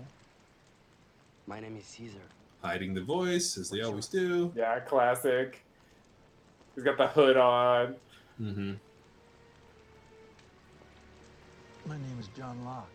my 1.48 1.60
name 1.60 1.76
is 1.78 1.86
Caesar. 1.86 2.20
Hiding 2.64 2.94
the 2.94 3.02
voice 3.02 3.58
as 3.58 3.70
they 3.70 3.82
always 3.82 4.06
do. 4.08 4.52
Yeah, 4.56 4.80
classic. 4.82 5.64
He's 6.76 6.84
got 6.84 6.98
the 6.98 7.08
hood 7.08 7.38
on. 7.38 7.96
Mm-hmm. 8.40 8.74
My 11.88 11.96
name 11.96 12.18
is 12.20 12.28
John 12.38 12.64
Locke. 12.64 12.88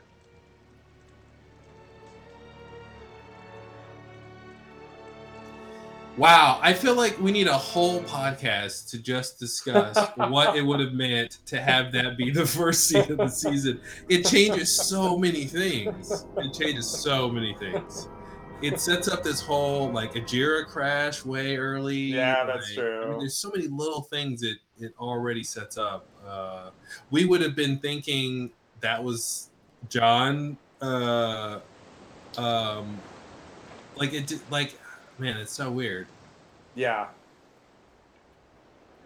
Wow, 6.16 6.58
I 6.62 6.72
feel 6.72 6.94
like 6.94 7.20
we 7.20 7.30
need 7.30 7.46
a 7.46 7.52
whole 7.52 8.00
podcast 8.04 8.88
to 8.90 8.98
just 8.98 9.38
discuss 9.38 9.98
what 10.16 10.56
it 10.56 10.62
would 10.62 10.80
have 10.80 10.94
meant 10.94 11.38
to 11.46 11.60
have 11.60 11.92
that 11.92 12.16
be 12.16 12.30
the 12.30 12.46
first 12.46 12.84
scene 12.88 13.10
of 13.12 13.18
the 13.18 13.28
season. 13.28 13.80
It 14.08 14.24
changes 14.24 14.74
so 14.74 15.18
many 15.18 15.44
things. 15.44 16.24
It 16.38 16.54
changes 16.54 16.88
so 16.88 17.28
many 17.28 17.54
things. 17.54 18.08
It 18.62 18.80
sets 18.80 19.08
up 19.08 19.22
this 19.22 19.42
whole 19.42 19.90
like 19.92 20.14
Ajira 20.14 20.64
crash 20.66 21.22
way 21.22 21.58
early. 21.58 21.96
Yeah, 21.96 22.46
that's 22.46 22.74
like, 22.74 22.78
I 22.78 22.88
mean, 22.90 23.02
true. 23.02 23.16
there's 23.18 23.36
so 23.36 23.50
many 23.54 23.68
little 23.68 24.00
things 24.00 24.42
it 24.42 24.56
it 24.78 24.94
already 24.98 25.42
sets 25.42 25.76
up. 25.76 26.06
Uh, 26.26 26.70
we 27.10 27.26
would 27.26 27.42
have 27.42 27.54
been 27.54 27.78
thinking 27.78 28.50
that 28.80 29.04
was 29.04 29.50
John. 29.90 30.56
Uh, 30.80 31.60
um, 32.38 32.98
like 33.96 34.14
it, 34.14 34.26
did- 34.26 34.40
like 34.50 34.78
man, 35.18 35.36
it's 35.36 35.52
so 35.52 35.70
weird. 35.70 36.06
Yeah. 36.74 37.08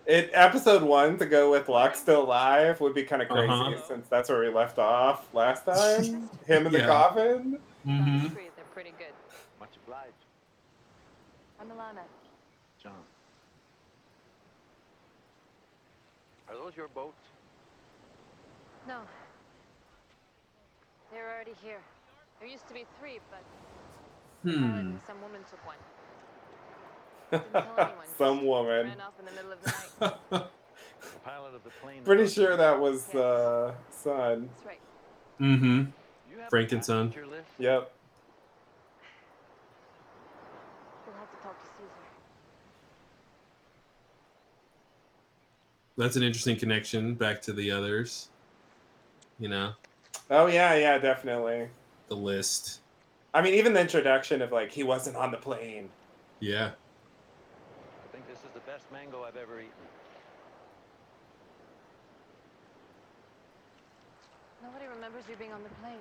It 0.06 0.30
episode 0.32 0.82
one 0.82 1.18
to 1.18 1.26
go 1.26 1.50
with 1.52 1.68
Locke 1.68 1.94
still 1.94 2.24
alive 2.24 2.80
would 2.80 2.94
be 2.94 3.04
kind 3.04 3.22
of 3.22 3.28
crazy 3.28 3.48
Uh-huh. 3.52 3.80
since 3.86 4.08
that's 4.08 4.28
where 4.28 4.40
we 4.40 4.48
left 4.48 4.78
off 4.78 5.32
last 5.32 5.64
time. 5.66 6.28
Him 6.46 6.66
in 6.66 6.72
the 6.72 6.78
Yeah. 6.80 6.86
coffin. 6.86 7.58
Mm-hmm. 7.86 8.34
They're 8.34 8.64
pretty 8.74 8.92
good. 8.98 9.12
Much 9.60 9.70
obliged, 9.84 10.12
I'm 11.60 11.68
Ilana. 11.68 12.02
John. 12.82 12.92
Are 16.48 16.54
those 16.56 16.76
your 16.76 16.88
boats? 16.88 17.22
No. 18.88 18.98
They're 21.12 21.30
already 21.32 21.54
here. 21.62 21.78
There 22.40 22.48
used 22.48 22.66
to 22.68 22.74
be 22.74 22.84
three, 22.98 23.20
but 23.30 24.50
Hmm. 24.50 24.96
some 25.06 25.20
woman 25.20 25.42
took 25.50 25.64
one. 25.66 25.76
Didn't 27.30 27.52
tell 27.52 27.62
anyone. 27.78 27.94
Some 28.18 28.44
woman. 28.46 28.86
Ran 28.88 29.00
off 29.00 29.14
in 29.18 29.24
the 29.24 29.32
middle 29.32 29.52
of 29.52 29.62
the 29.62 30.06
night. 30.38 30.46
Pilot 31.24 31.54
of 31.54 31.64
the 31.64 31.70
plane. 31.82 32.02
Pretty 32.04 32.26
sure 32.28 32.56
that 32.56 32.78
was 32.80 33.14
uh 33.14 33.74
Sun. 33.90 34.48
That's 34.54 34.66
right. 34.66 34.80
mm-hmm. 35.40 35.66
You 36.30 36.38
have 36.38 36.46
a 36.52 36.56
Frankenson. 36.56 37.08
passenger 37.08 37.26
list? 37.26 37.48
Yep. 37.58 37.92
We'll 41.06 41.16
have 41.16 41.30
to 41.30 41.36
talk 41.42 41.58
to 41.58 41.66
Caesar. 41.66 41.90
That's 45.96 46.16
an 46.16 46.22
interesting 46.22 46.56
connection 46.56 47.14
back 47.14 47.42
to 47.42 47.52
the 47.52 47.70
others. 47.70 48.28
You 49.38 49.48
know, 49.48 49.72
Oh 50.30 50.46
yeah, 50.46 50.74
yeah, 50.74 50.98
definitely. 50.98 51.68
the 52.08 52.16
list. 52.16 52.80
I 53.32 53.40
mean, 53.42 53.54
even 53.54 53.72
the 53.72 53.80
introduction 53.80 54.42
of 54.42 54.52
like 54.52 54.70
he 54.70 54.82
wasn't 54.82 55.16
on 55.16 55.30
the 55.30 55.36
plane. 55.38 55.88
Yeah. 56.40 56.70
I 56.70 58.12
think 58.12 58.26
this 58.28 58.38
is 58.38 58.50
the 58.54 58.60
best 58.80 58.92
mango 58.92 59.24
I've 59.24 59.36
ever 59.36 59.60
eaten. 59.60 59.70
Nobody 64.62 64.86
remembers 64.86 65.24
you 65.28 65.36
being 65.36 65.52
on 65.52 65.62
the 65.62 65.68
plane. 65.80 65.98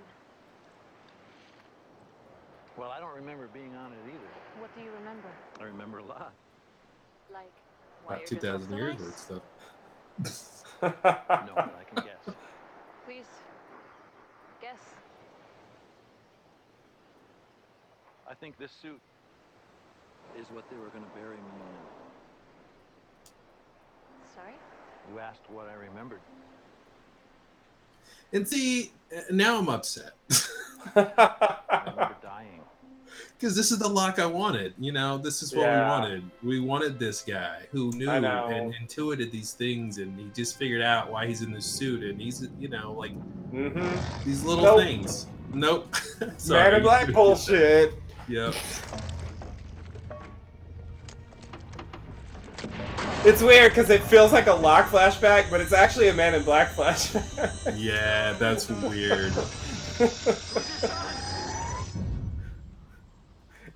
Well, 2.77 2.91
I 2.91 2.99
don't 2.99 3.15
remember 3.15 3.47
being 3.53 3.75
on 3.75 3.91
it 3.91 3.97
either. 4.07 4.59
What 4.59 4.73
do 4.75 4.83
you 4.83 4.91
remember? 4.99 5.29
I 5.59 5.63
remember 5.63 5.99
a 5.99 6.03
lot. 6.03 6.33
Like 7.33 7.51
why 8.05 8.15
About 8.15 8.31
your 8.31 8.41
two 8.41 8.47
dick 8.47 8.69
so 8.69 8.75
years 8.75 8.99
nice? 8.99 9.29
worth 9.29 9.41
of 10.21 10.27
stuff. 10.27 11.45
No, 11.45 11.53
but 11.55 11.75
I 11.79 11.83
can 11.93 12.03
guess. 12.05 12.35
Please. 13.05 13.25
Guess. 14.61 14.79
I 18.29 18.33
think 18.35 18.57
this 18.57 18.71
suit 18.71 18.99
is 20.39 20.45
what 20.53 20.69
they 20.69 20.77
were 20.77 20.89
going 20.89 21.03
to 21.03 21.09
bury 21.19 21.35
me 21.35 21.51
Sorry? 24.35 24.53
You 25.11 25.19
asked 25.19 25.41
what 25.51 25.67
I 25.69 25.73
remembered. 25.73 26.19
And 28.31 28.47
see, 28.47 28.91
uh, 29.15 29.21
now 29.31 29.57
I'm 29.57 29.69
upset 29.69 30.11
I 30.95 31.81
remember 31.89 32.15
dying. 32.21 32.61
because 33.37 33.55
this 33.55 33.71
is 33.71 33.79
the 33.79 33.87
Locke 33.87 34.19
I 34.19 34.27
wanted. 34.27 34.75
You 34.79 34.91
know, 34.91 35.17
this 35.17 35.41
is 35.41 35.53
what 35.55 35.63
Yeah. 35.65 35.83
we 35.83 35.89
wanted. 35.89 36.31
We 36.43 36.59
wanted 36.59 36.99
this 36.99 37.21
guy 37.23 37.67
who 37.71 37.91
knew 37.95 38.09
and 38.09 38.75
intuited 38.79 39.31
these 39.31 39.53
things, 39.53 39.97
and 39.97 40.17
he 40.19 40.29
just 40.35 40.57
figured 40.57 40.83
out 40.83 41.11
why 41.11 41.25
he's 41.25 41.41
in 41.41 41.51
this 41.51 41.65
suit, 41.65 42.03
and 42.03 42.21
he's, 42.21 42.47
you 42.59 42.69
know, 42.69 42.93
like 42.93 43.11
hmm 43.51 43.95
these 44.25 44.43
little 44.43 44.63
Nope. 44.65 44.79
things. 44.79 45.25
Nope. 45.51 45.87
Man 46.21 46.31
Sorry. 46.37 46.75
in 46.77 46.83
Black 46.83 47.11
bullshit. 47.13 47.95
Yep. 48.27 48.53
It's 53.25 53.41
weird 53.41 53.71
because 53.71 53.89
it 53.89 54.01
feels 54.03 54.31
like 54.31 54.47
a 54.47 54.53
Locke 54.53 54.87
flashback, 54.87 55.49
but 55.49 55.59
it's 55.59 55.73
actually 55.73 56.07
a 56.07 56.13
Man 56.13 56.33
in 56.33 56.43
Black 56.43 56.69
flashback. 56.73 57.75
Yeah, 57.77 58.33
that's 58.33 58.69
weird. 58.69 59.33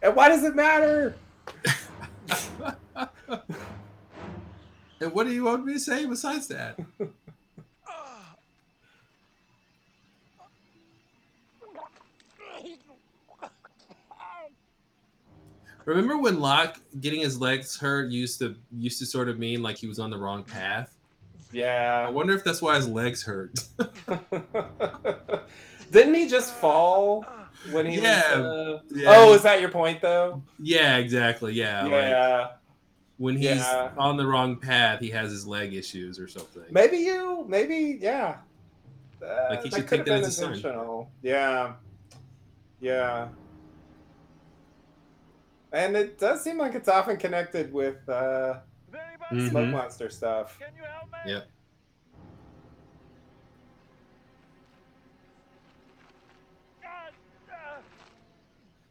and 0.02 0.16
why 0.16 0.30
does 0.30 0.44
it 0.44 0.56
matter? 0.56 1.16
And 5.04 5.12
what 5.14 5.28
do 5.28 5.34
you 5.34 5.44
want 5.44 5.66
me 5.66 5.74
to 5.74 5.80
say 5.80 6.06
besides 6.06 6.48
that? 6.48 6.80
Remember 15.86 16.18
when 16.18 16.40
Locke 16.40 16.80
getting 17.02 17.22
his 17.22 17.40
legs 17.40 17.78
hurt 17.78 18.10
used 18.10 18.40
to 18.40 18.56
used 18.78 19.00
to 19.00 19.06
sort 19.06 19.30
of 19.30 19.38
mean 19.40 19.62
like 19.62 19.78
he 19.78 19.88
was 19.88 20.00
on 20.00 20.10
the 20.10 20.18
wrong 20.18 20.44
path? 20.44 20.96
Yeah. 21.52 22.06
I 22.08 22.10
wonder 22.10 22.34
if 22.34 22.44
that's 22.44 22.62
why 22.62 22.76
his 22.76 22.88
legs 22.88 23.22
hurt. 23.24 23.54
Didn't 25.92 26.16
he 26.16 26.28
just 26.28 26.54
fall 26.56 27.26
when 27.72 27.86
he 27.86 28.02
Yeah. 28.02 28.40
was? 28.40 28.46
Uh... 28.46 28.80
Yeah, 28.96 29.14
Oh, 29.16 29.34
is 29.34 29.44
that 29.44 29.62
your 29.62 29.70
point 29.70 30.02
though? 30.02 30.42
yeah, 30.60 30.98
exactly. 30.98 31.54
Yeah, 31.54 31.84
like 31.84 31.92
yeah. 31.92 32.48
when 33.18 33.36
he's 33.38 33.58
Yeah. 33.58 33.92
on 33.98 34.18
the 34.18 34.26
wrong 34.26 34.56
path, 34.58 35.00
he 35.00 35.10
has 35.12 35.32
his 35.32 35.46
leg 35.46 35.74
issues 35.74 36.18
or 36.20 36.28
something. 36.28 36.64
Maybe 36.72 36.98
you. 36.98 37.46
Maybe 37.48 38.00
yeah. 38.02 38.38
Uh, 39.22 39.48
Like, 39.52 39.64
he 39.64 39.70
should 39.70 39.88
take 39.88 40.06
that 40.06 40.24
as 40.24 40.28
a 40.28 40.32
sign. 40.62 41.06
Yeah. 41.22 41.74
Yeah. 42.82 43.28
And 45.74 45.96
it 45.98 46.20
does 46.20 46.44
seem 46.44 46.58
like 46.60 46.76
it's 46.76 46.88
often 46.88 47.18
connected 47.18 47.74
with 47.74 48.08
uh, 48.08 48.60
Mhm. 49.32 49.50
smoke 49.50 49.70
monster 49.70 50.10
stuff. 50.10 50.60
Can 50.60 50.68
you 50.76 50.84
help 50.84 51.12
me? 51.26 51.32
Yep. 51.32 51.48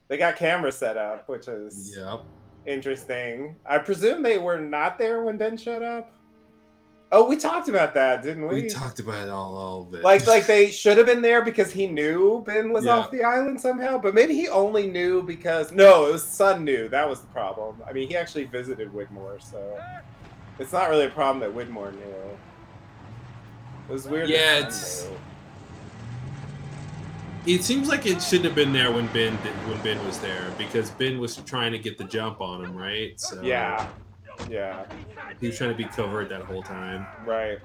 They 0.09 0.18
got 0.18 0.37
cameras 0.37 0.77
set 0.77 0.97
up, 0.97 1.29
which 1.29 1.49
is 1.49 1.97
Yep. 1.97 2.27
interesting. 2.66 3.57
I 3.64 3.79
presume 3.79 4.23
they 4.23 4.38
were 4.38 4.59
not 4.61 4.99
there 4.99 5.23
when 5.23 5.38
Ben 5.38 5.57
showed 5.57 5.83
up. 5.83 6.12
Oh, 7.14 7.29
we 7.29 7.37
talked 7.37 7.68
about 7.68 7.92
that, 7.92 8.22
didn't 8.22 8.48
we? 8.48 8.62
We 8.62 8.68
talked 8.68 8.98
about 8.98 9.27
it 9.27 9.31
all, 9.31 9.55
all 9.55 9.83
of 9.83 9.92
it. 9.94 10.03
like, 10.03 10.27
like 10.27 10.46
they 10.55 10.70
should 10.70 10.96
have 10.96 11.07
been 11.07 11.20
there 11.20 11.42
because 11.44 11.70
he 11.70 11.87
knew 11.87 12.42
Ben 12.46 12.72
was 12.72 12.87
Yeah. 12.87 12.92
off 12.96 13.11
the 13.11 13.22
island 13.22 13.61
somehow, 13.61 13.98
but 13.98 14.14
maybe 14.14 14.35
he 14.35 14.48
only 14.48 14.87
knew 14.90 15.22
because 15.22 15.72
no, 15.72 16.07
it 16.07 16.12
was 16.12 16.25
Sun 16.25 16.64
knew. 16.64 16.88
That 16.88 17.07
was 17.09 17.20
the 17.20 17.27
problem. 17.29 17.77
I 17.87 17.92
mean, 17.92 18.09
he 18.09 18.16
actually 18.16 18.44
visited 18.44 18.90
Widmore, 18.94 19.42
so 19.42 19.79
it's 20.59 20.72
not 20.72 20.88
really 20.88 21.05
a 21.05 21.11
problem 21.11 21.40
that 21.40 21.55
Widmore 21.55 21.92
knew. 21.92 22.01
It 23.88 23.92
was 23.92 24.09
weird. 24.09 24.31
Yeah, 24.31 24.59
it's- 24.61 25.07
it 27.44 27.62
seems 27.64 27.88
like 27.88 28.07
it 28.07 28.22
shouldn't 28.22 28.44
have 28.46 28.55
been 28.55 28.72
there 28.72 28.90
when 28.92 29.07
Ben 29.09 29.37
did, 29.42 29.53
when 29.68 29.79
Ben 29.83 30.03
was 30.07 30.18
there 30.20 30.46
because 30.57 30.90
Ben 30.92 31.18
was 31.18 31.37
trying 31.38 31.72
to 31.72 31.79
get 31.79 31.98
the 31.98 32.05
jump 32.05 32.40
on 32.40 32.64
him, 32.64 32.75
right? 32.77 33.20
So 33.20 33.42
Yeah, 33.42 33.88
yeah, 34.50 34.85
he 35.40 35.48
was 35.48 35.57
trying 35.57 35.70
to 35.70 35.76
be 35.76 35.85
covert 35.85 36.28
that 36.28 36.42
whole 36.42 36.62
time. 36.62 37.07
right. 37.26 37.59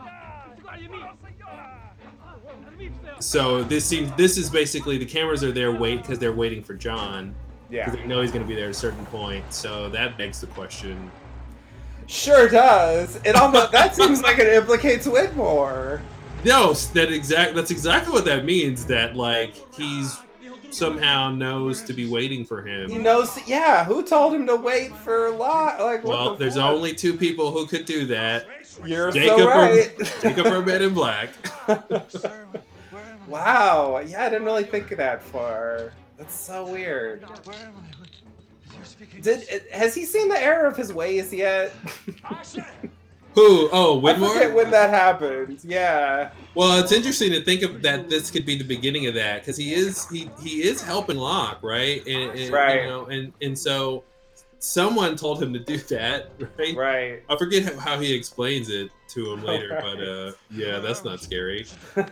So 3.20 3.64
this 3.64 3.86
seems 3.86 4.12
this 4.16 4.38
is 4.38 4.50
basically 4.50 4.98
the 4.98 5.06
cameras 5.06 5.44
are 5.44 5.52
there 5.52 5.72
wait 5.72 6.02
because 6.02 6.20
they're 6.20 6.34
waiting 6.34 6.62
for 6.62 6.76
John 6.76 7.34
Yeah, 7.70 7.86
because 7.86 8.00
they 8.00 8.06
know 8.06 8.22
he's 8.22 8.32
going 8.32 8.44
to 8.44 8.48
be 8.48 8.54
there 8.56 8.66
at 8.66 8.72
a 8.72 8.74
certain 8.74 9.06
point. 9.08 9.52
So 9.52 9.90
that 9.90 10.18
begs 10.18 10.40
the 10.40 10.48
question. 10.48 11.12
sure 12.06 12.48
does. 12.48 13.20
It 13.26 13.36
almost 13.36 13.72
that 13.72 13.96
seems 13.96 14.22
like 14.22 14.38
it 14.38 14.48
implicates 14.54 15.08
Widmore. 15.08 16.02
No, 16.46 16.74
that 16.74 17.12
exact 17.12 17.56
that's 17.56 17.72
exactly 17.72 18.14
what 18.14 18.26
that 18.26 18.46
means. 18.46 18.86
That 18.86 19.16
like 19.16 19.56
he's 19.74 20.18
somehow 20.78 21.32
knows 21.32 21.82
to 21.84 21.94
be 21.94 22.08
waiting 22.08 22.46
for 22.46 22.62
him. 22.62 22.90
He 22.90 22.98
knows. 22.98 23.38
Yeah, 23.48 23.84
who 23.84 24.04
told 24.04 24.34
him 24.34 24.46
to 24.48 24.56
wait 24.56 24.96
for 24.96 25.28
a 25.28 25.32
lot? 25.32 25.80
Like, 25.80 26.04
what 26.04 26.18
well, 26.18 26.32
the 26.32 26.38
there's 26.38 26.56
fuck? 26.56 26.72
only 26.72 26.94
two 26.94 27.16
people 27.18 27.52
who 27.52 27.66
could 27.66 27.86
do 27.86 28.06
that. 28.08 28.48
You're 28.86 29.12
Jacob 29.12 29.38
so 29.40 29.48
or- 29.48 29.52
right. 29.52 30.14
Jacob 30.22 30.46
or 30.48 30.64
Men 30.64 30.82
in 30.84 30.94
Black. 30.94 31.30
wow. 33.28 34.00
Yeah, 34.06 34.26
I 34.26 34.30
didn't 34.30 34.46
really 34.46 34.64
think 34.64 34.92
of 34.92 34.98
that 34.98 35.24
far. 35.24 35.94
That's 36.18 36.36
so 36.36 36.68
weird. 36.68 37.26
Did 39.22 39.64
has 39.72 39.94
he 39.96 40.06
seen 40.06 40.30
the 40.30 40.42
error 40.42 40.68
of 40.68 40.78
his 40.78 40.94
ways 40.94 41.34
yet? 41.34 41.74
Who? 43.38 43.70
Oh, 43.72 44.04
I 44.08 44.16
forget 44.16 44.52
when 44.52 44.72
that 44.72 44.90
happened. 44.90 45.60
Yeah. 45.64 46.32
Well, 46.56 46.80
it's 46.80 46.92
interesting 46.92 47.32
to 47.34 47.42
think 47.44 47.62
of 47.62 47.84
that. 47.84 48.10
This 48.10 48.32
could 48.32 48.48
be 48.48 48.58
the 48.58 48.64
beginning 48.64 49.06
of 49.06 49.14
that 49.14 49.42
because 49.42 49.56
he 49.58 49.76
is 49.76 50.10
he 50.10 50.28
he 50.42 50.64
is 50.68 50.82
helping 50.82 51.18
Locke, 51.18 51.60
right? 51.62 52.02
And, 52.08 52.32
and, 52.40 52.52
Right. 52.52 52.82
You 52.82 52.88
know, 52.88 53.06
and 53.06 53.32
and 53.44 53.56
so 53.58 54.04
someone 54.58 55.16
told 55.16 55.40
him 55.40 55.54
to 55.54 55.60
do 55.60 55.78
that, 55.96 56.32
right? 56.58 56.76
Right. 56.76 57.24
I 57.30 57.38
forget 57.38 57.64
how, 57.64 57.80
how 57.80 58.00
he 58.00 58.12
explains 58.12 58.70
it 58.72 58.90
to 59.10 59.34
him 59.34 59.44
later, 59.44 59.70
Right. 59.72 59.84
but 59.84 60.04
uh, 60.04 60.32
yeah, 60.50 60.80
that's 60.80 61.04
not 61.04 61.20
scary. 61.22 61.68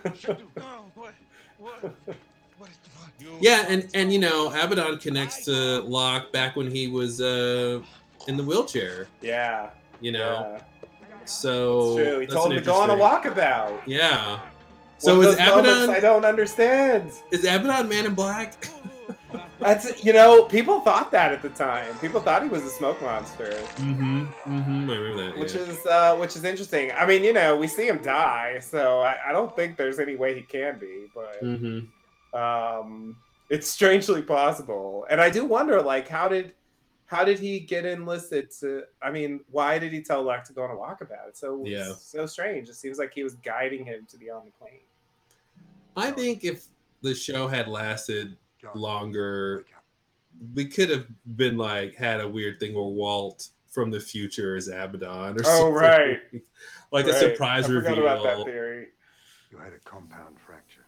Yeah, 3.41 3.65
and 3.67 3.89
and 3.95 4.13
you 4.13 4.19
know, 4.19 4.49
Abaddon 4.49 4.99
connects 4.99 5.45
to 5.45 5.79
Locke 5.81 6.31
back 6.31 6.55
when 6.55 6.69
he 6.69 6.87
was 6.87 7.19
uh 7.19 7.81
in 8.27 8.37
the 8.37 8.43
wheelchair. 8.43 9.07
yeah. 9.21 9.71
You 10.01 10.11
know, 10.11 10.57
Yeah. 10.57 10.61
So 11.25 11.97
It's 11.97 12.07
true. 12.07 12.19
He 12.19 12.25
that's 12.25 12.33
told 12.33 12.51
him 12.53 12.59
to 12.59 12.65
go 12.65 12.75
on 12.75 12.89
a 12.89 12.95
walkabout. 12.95 13.81
Yeah. 13.85 14.39
So 14.97 15.19
of 15.21 15.27
is 15.27 15.33
Abaddon 15.35 15.89
I 15.89 15.99
don't 15.99 16.25
understand. 16.25 17.11
is 17.31 17.43
Abaddon 17.43 17.89
Man 17.89 18.05
in 18.05 18.13
Black? 18.15 18.67
That's 19.59 20.03
you 20.03 20.13
know, 20.13 20.43
people 20.43 20.81
thought 20.81 21.11
that 21.11 21.31
at 21.31 21.41
the 21.41 21.49
time. 21.49 21.97
People 21.99 22.21
thought 22.21 22.43
he 22.43 22.49
was 22.49 22.63
a 22.63 22.69
smoke 22.69 23.01
monster. 23.01 23.49
mm-hmm. 23.77 24.25
Mm-hmm. 24.25 24.89
I 24.89 24.95
remember 24.95 25.23
that. 25.25 25.37
which 25.37 25.53
yeah. 25.55 25.61
is 25.61 25.85
uh, 25.85 26.15
which 26.17 26.35
is 26.35 26.43
interesting. 26.43 26.91
I 26.93 27.05
mean, 27.05 27.23
you 27.23 27.33
know, 27.33 27.55
we 27.55 27.67
see 27.67 27.87
him 27.87 28.01
die, 28.01 28.59
so 28.61 28.99
I, 28.99 29.17
I 29.27 29.31
don't 29.31 29.53
think 29.55 29.75
there's 29.77 29.99
any 29.99 30.15
way 30.15 30.35
he 30.35 30.41
can 30.41 30.77
be, 30.79 31.07
but 31.13 31.41
Mm-hmm. 31.43 32.37
um, 32.37 33.15
it's 33.49 33.67
strangely 33.67 34.21
possible. 34.21 35.05
And 35.09 35.19
I 35.21 35.29
do 35.29 35.45
wonder, 35.45 35.81
like, 35.81 36.07
how 36.07 36.27
did 36.27 36.53
how 37.15 37.23
did 37.23 37.39
he 37.39 37.59
get 37.61 37.85
enlisted 37.85 38.51
to? 38.59 38.83
I 39.01 39.09
mean, 39.09 39.39
why 39.49 39.79
did 39.79 39.93
he 39.93 40.01
tell 40.01 40.21
Locke 40.21 40.43
to 40.45 40.53
go 40.53 40.63
on 40.63 40.71
a 40.71 40.73
walkabout? 40.73 41.29
It's 41.29 41.39
so 41.39 41.63
Yeah. 41.65 41.93
so 41.93 42.25
strange. 42.25 42.67
It 42.67 42.75
seems 42.75 42.99
like 42.99 43.13
he 43.13 43.23
was 43.23 43.35
guiding 43.35 43.85
him 43.85 44.05
to 44.09 44.17
be 44.17 44.29
on 44.29 44.43
the 44.45 44.51
plane. 44.51 44.81
I 45.95 46.11
think 46.11 46.43
if 46.43 46.65
the 47.01 47.15
show 47.15 47.47
had 47.47 47.69
lasted 47.69 48.37
longer, 48.73 49.65
we 50.53 50.65
could 50.65 50.89
have 50.89 51.05
been 51.37 51.57
like 51.57 51.95
had 51.95 52.19
a 52.19 52.27
weird 52.27 52.59
thing 52.59 52.73
where 52.73 52.83
Walt 52.83 53.49
from 53.69 53.91
the 53.91 53.99
future 53.99 54.57
is 54.57 54.67
Abaddon 54.67 55.37
or 55.37 55.41
Oh, 55.45 55.59
something. 55.59 55.73
right. 55.73 56.19
like 56.91 57.05
a 57.07 57.13
surprise 57.13 57.65
I 57.65 57.67
forgot 57.69 57.97
about 57.97 58.23
that 58.23 58.29
reveal 58.31 58.45
theory. 58.45 58.87
You 59.51 59.57
had 59.57 59.71
a 59.71 59.79
compound 59.79 60.37
fracture. 60.39 60.81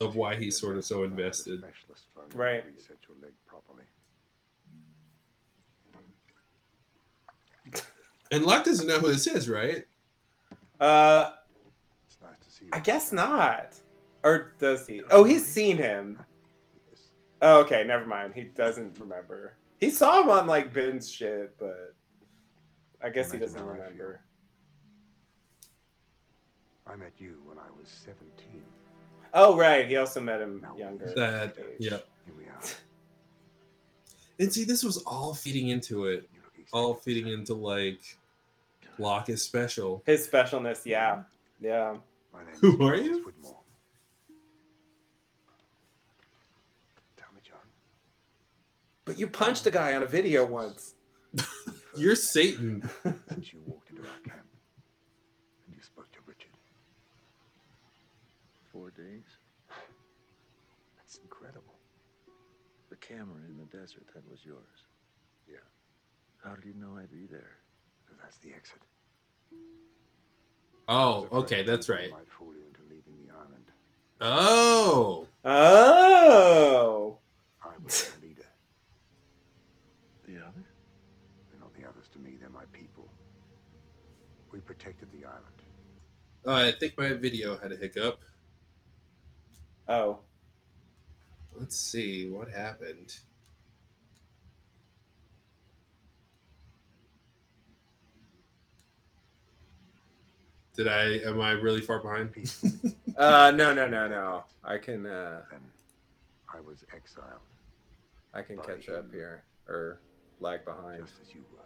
Of 0.00 0.14
why 0.14 0.36
he's 0.36 0.56
sort 0.56 0.76
of 0.76 0.84
so 0.84 1.02
invested. 1.02 1.64
Right. 2.34 2.62
you 2.64 2.72
Reset 2.76 2.98
your 3.08 3.16
leg 3.20 3.32
properly. 3.46 3.82
And 8.32 8.44
Locke 8.44 8.64
doesn't 8.64 8.86
know 8.88 8.98
who 8.98 9.12
this 9.12 9.26
is, 9.28 9.48
right? 9.48 9.84
Uh, 10.80 11.30
It's 12.06 12.16
nice 12.20 12.32
to 12.44 12.50
see 12.50 12.64
you. 12.64 12.70
I 12.72 12.80
guess 12.80 13.12
not. 13.12 13.74
Or 14.24 14.52
does 14.58 14.86
he? 14.86 15.02
Oh, 15.10 15.22
he's 15.22 15.44
seen 15.46 15.76
him. 15.76 16.18
Oh, 17.42 17.60
okay, 17.60 17.84
never 17.86 18.06
mind. 18.06 18.32
He 18.34 18.44
doesn't 18.44 18.98
remember. 18.98 19.54
He 19.80 19.90
saw 19.90 20.22
him 20.22 20.30
on 20.30 20.46
like 20.46 20.72
Ben's 20.72 21.10
shit, 21.10 21.56
but 21.58 21.94
I 23.02 23.10
guess 23.10 23.30
he 23.32 23.38
doesn't 23.38 23.58
how 23.58 23.64
I 23.64 23.74
feel. 23.74 23.82
remember. 23.82 24.20
I 26.86 26.96
met 26.96 27.12
you 27.18 27.36
when 27.44 27.58
I 27.58 27.68
was 27.78 27.88
17. 27.88 28.62
Oh, 29.34 29.56
right. 29.56 29.86
He 29.88 29.96
also 29.96 30.20
met 30.20 30.40
him 30.40 30.64
younger. 30.76 31.12
That 31.16 31.56
age. 31.58 31.64
yeah. 31.78 31.90
Here 32.24 32.34
we 32.36 32.44
are. 32.44 32.60
And 34.38 34.52
see, 34.52 34.64
this 34.64 34.82
was 34.82 34.96
all 35.04 35.34
feeding 35.34 35.68
into 35.68 36.06
it. 36.06 36.28
All 36.72 36.94
feeding 36.94 37.28
into 37.28 37.54
like 37.54 38.00
Locke 38.98 39.28
is 39.30 39.42
special. 39.44 40.02
His 40.06 40.26
specialness, 40.28 40.84
yeah, 40.84 41.22
yeah. 41.60 41.96
My 42.32 42.44
name 42.44 42.54
Who 42.60 42.74
is 42.74 42.80
are 42.90 42.96
you? 42.96 43.18
Widmore. 43.24 43.56
Tell 47.16 47.28
me, 47.34 47.40
John. 47.42 47.58
But 49.04 49.18
you 49.18 49.26
punched 49.26 49.66
a 49.66 49.70
guy 49.70 49.94
on 49.94 50.02
a 50.02 50.06
video 50.06 50.44
once. 50.44 50.94
You're 51.96 52.16
Satan. 52.16 52.88
Since 53.02 53.52
you 53.52 53.60
walked 53.66 53.90
into 53.90 54.02
our 54.02 54.18
camp 54.24 54.46
and 55.66 55.76
you 55.76 55.82
spoke 55.82 56.10
to 56.12 56.18
Richard, 56.26 56.50
Four 58.72 58.90
days. 58.90 59.24
that's 60.96 61.18
incredible. 61.22 61.74
The 62.90 62.96
camera 62.96 63.36
in 63.48 63.58
the 63.58 63.64
desert, 63.76 64.04
that 64.14 64.22
was 64.30 64.40
yours. 64.44 64.86
Yeah. 65.48 65.56
How 66.42 66.54
did 66.54 66.64
you 66.64 66.74
know 66.80 66.96
I'd 66.98 67.10
be 67.10 67.26
there? 67.30 67.58
Because 68.12 68.22
that's 68.24 68.36
the 68.38 68.52
exit. 68.54 68.78
Oh, 70.88 70.94
I 70.96 71.16
was 71.16 71.24
afraid 71.24 71.38
okay, 71.38 71.62
that's 71.62 71.88
right. 71.88 72.10
Might 72.10 72.30
fool 72.30 72.52
you 72.54 72.62
into 72.66 72.80
leaving 72.90 73.14
the 73.26 73.32
island. 73.34 73.64
Oh, 74.20 75.26
Oh, 75.44 77.18
I 77.64 77.68
was 77.82 78.10
the 78.20 78.26
leader. 78.26 78.42
The 80.26 80.36
others? 80.38 80.64
They're 81.50 81.60
not 81.60 81.74
the 81.74 81.88
others 81.88 82.08
to 82.12 82.18
me. 82.18 82.36
They're 82.38 82.48
my 82.50 82.64
people. 82.72 83.08
We 84.52 84.60
protected 84.60 85.08
the 85.12 85.24
island. 85.26 85.42
uh, 86.46 86.68
I 86.68 86.72
think 86.78 86.96
my 86.98 87.12
video 87.14 87.56
had 87.58 87.72
a 87.72 87.76
hiccup. 87.76 88.20
oh. 89.88 90.18
Let's 91.54 91.76
see 91.78 92.28
what 92.30 92.48
happened. 92.48 93.14
Did 100.74 100.88
I? 100.88 101.18
Am 101.28 101.40
I 101.40 101.52
really 101.52 101.80
far 101.80 102.00
behind? 102.00 102.32
Peacefully. 102.32 102.72
Uh, 103.14 103.52
no, 103.54 103.74
no, 103.74 103.86
no, 103.86 104.08
no. 104.08 104.42
I 104.64 104.78
can, 104.78 105.04
uh, 105.04 105.42
then 105.50 105.60
I 106.48 106.60
was 106.60 106.82
exiled, 106.96 107.26
I 108.32 108.40
can 108.40 108.56
catch 108.56 108.88
up 108.88 109.12
here 109.12 109.44
or 109.68 110.00
lag 110.40 110.64
behind. 110.64 111.04
just 111.04 111.20
as 111.20 111.34
you 111.34 111.44
were. 111.52 111.58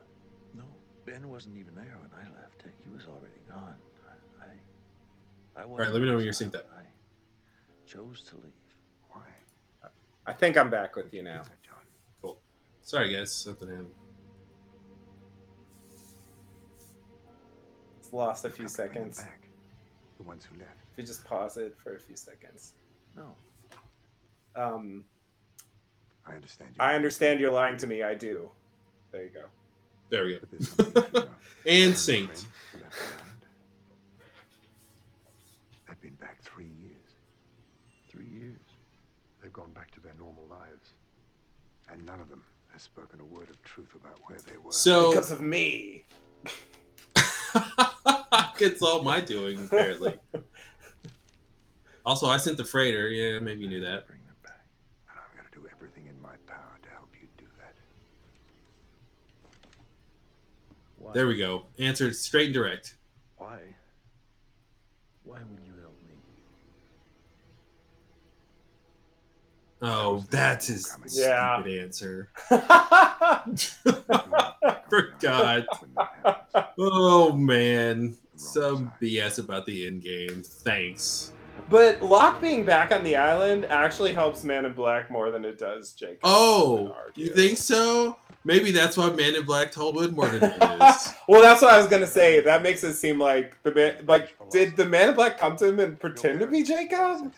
No, 0.61 0.64
Ben 1.07 1.28
wasn't 1.28 1.57
even 1.57 1.72
there 1.76 1.96
when 2.00 2.11
I 2.20 2.24
left. 2.40 2.64
He 2.84 2.92
was 2.92 3.04
already 3.07 3.40
gone. 3.48 3.76
I, 4.09 4.44
I, 4.44 5.62
I 5.62 5.64
All 5.66 5.76
right, 5.76 5.88
let 5.92 6.02
me 6.02 6.09
know 6.09 6.16
when 6.16 6.24
you're 6.24 6.34
synced 6.34 6.57
up. 6.57 6.68
I 6.76 6.82
chose 7.88 8.22
to 8.30 8.34
leave. 8.34 8.52
Why? 9.11 9.22
I 10.26 10.32
think 10.32 10.57
I'm 10.57 10.68
back 10.68 10.96
with 10.96 11.14
you 11.14 11.22
now. 11.22 11.42
Is 11.42 11.46
that, 11.46 11.62
John? 11.62 12.34
Sorry, 12.82 13.12
guys, 13.12 13.32
something 13.32 13.68
happened. 13.68 13.90
It's 18.07 18.12
lost 18.12 18.44
a 18.44 18.50
few 18.50 18.64
You've 18.66 18.76
come 18.76 18.86
to 18.86 18.92
bring 18.92 19.04
them 19.04 19.12
seconds. 19.12 19.18
Back. 19.30 19.48
The 20.18 20.22
ones 20.22 20.46
who 20.50 20.59
left. 20.61 20.76
If 20.92 20.98
you 20.98 21.04
just 21.04 21.24
pause 21.24 21.57
it 21.57 21.76
for 21.82 21.96
a 21.96 21.98
few 21.98 22.14
seconds. 22.16 22.72
No, 23.16 23.34
Um, 24.54 25.04
I 26.24 26.34
understand 26.34 26.70
you. 26.70 26.76
I 26.78 26.94
understand 26.94 27.40
you're 27.40 27.50
lying 27.50 27.76
to 27.78 27.86
me. 27.88 28.02
I 28.04 28.14
do. 28.14 28.48
There 29.11 29.24
you 29.24 29.30
go. 29.30 29.44
There 30.11 30.24
we 30.24 30.34
go. 30.34 30.38
But 30.40 30.50
there's 30.52 30.68
something 30.68 30.92
you 30.94 31.02
should 31.02 31.14
know. 31.14 31.28
And 31.66 31.78
Your 31.84 31.92
synced. 31.94 32.26
friends 32.26 32.46
who 32.72 32.78
left 32.78 32.92
the 32.94 33.04
island. 33.04 33.42
They've 35.88 36.00
been 36.00 36.14
back 36.14 36.40
three 36.42 36.70
years. 36.80 37.11
three 38.09 38.26
years. 38.26 38.61
They've 39.42 39.52
gone 39.52 39.72
back 39.72 39.90
to 39.92 40.00
their 40.00 40.14
normal 40.18 40.44
lives. 40.48 40.92
And 41.90 42.04
none 42.07 42.20
of 42.20 42.28
them 42.28 42.42
has 42.72 42.82
spoken 42.82 43.20
a 43.20 43.24
word 43.24 43.50
of 43.50 43.61
truth 43.64 43.94
about 43.96 44.18
where 44.26 44.38
they 44.38 44.57
were. 44.62 44.70
So 44.72 45.11
Because 45.11 45.32
of 45.32 45.40
me. 45.40 46.04
it's 48.61 48.82
all 48.82 49.02
my 49.02 49.20
doing, 49.20 49.64
apparently. 49.64 50.14
Also, 52.04 52.28
I 52.28 52.36
sent 52.36 52.57
the 52.57 52.64
freighter. 52.64 53.09
Yeah, 53.09 53.38
maybe 53.40 53.62
you 53.62 53.68
knew 53.68 53.80
that. 53.80 54.07
Bring 54.07 54.20
them 54.26 54.36
back. 54.42 54.64
and 55.11 55.18
I'm 55.18 55.36
going 55.36 55.48
to 55.52 55.61
do 55.61 55.66
everything 55.74 56.07
in 56.07 56.20
my 56.22 56.36
power 56.46 56.78
to 56.82 56.88
help 56.90 57.09
you 57.20 57.26
do 57.36 57.46
that. 57.59 57.74
Why? 60.98 61.12
There 61.12 61.26
we 61.26 61.36
go. 61.36 61.66
Answered 61.78 62.14
straight 62.14 62.46
and 62.46 62.54
direct. 62.54 62.96
Why? 63.38 63.59
Why 65.24 65.38
would 65.38 65.61
you 65.66 65.72
help 65.80 65.94
me? 66.07 66.14
Oh, 69.83 70.24
that's 70.31 70.68
his 70.68 70.97
Yeah. 71.11 71.57
stupid 71.62 71.79
answer. 71.85 72.29
You 72.51 72.57
won't 72.68 72.68
back 73.79 74.57
on 74.62 74.77
Forgot. 74.89 75.66
When 75.81 75.91
that 75.97 76.14
happens. 76.24 76.74
Oh 76.79 77.33
man, 77.33 78.16
some 78.37 78.93
BS 79.01 79.39
about 79.39 79.66
the 79.66 79.87
end 79.87 80.03
game. 80.03 80.43
Thanks. 80.45 81.33
but 81.68 82.01
Locke 82.03 82.41
being 82.41 82.64
back 82.64 82.93
on 82.93 83.03
the 83.05 83.16
island 83.16 83.64
actually 83.66 84.12
helps 84.12 84.45
Man 84.45 84.64
in 84.64 84.72
Black 84.72 85.11
more 85.11 85.31
than 85.31 85.45
it 85.45 85.59
does 85.59 85.93
Jake. 85.93 86.18
Oh, 86.22 86.95
you 87.14 87.29
think 87.29 87.59
so? 87.59 88.16
Maybe 88.45 88.70
that's 88.70 88.97
why 88.97 89.11
Man 89.11 89.35
in 89.35 89.45
Black 89.45 89.72
told 89.72 89.97
Widmore 89.97 90.31
to 90.31 90.39
do 90.39 90.47
this. 90.79 91.12
well, 91.29 91.43
that's 91.43 91.61
what 91.62 91.74
I 91.74 91.79
was 91.79 91.89
gonna 91.89 92.07
say. 92.07 92.41
That 92.41 92.62
makes 92.62 92.85
it 92.85 92.95
seem 92.95 93.18
like 93.18 93.61
the 93.64 93.74
man, 93.74 93.97
like, 94.07 94.37
did 94.51 94.77
the 94.77 94.85
Man 94.87 95.09
in 95.11 95.14
Black 95.16 95.39
come 95.39 95.57
to 95.57 95.66
him 95.66 95.81
and 95.81 95.99
pretend 95.99 96.39
to 96.41 96.47
be 96.47 96.62
Jacob? 96.62 97.33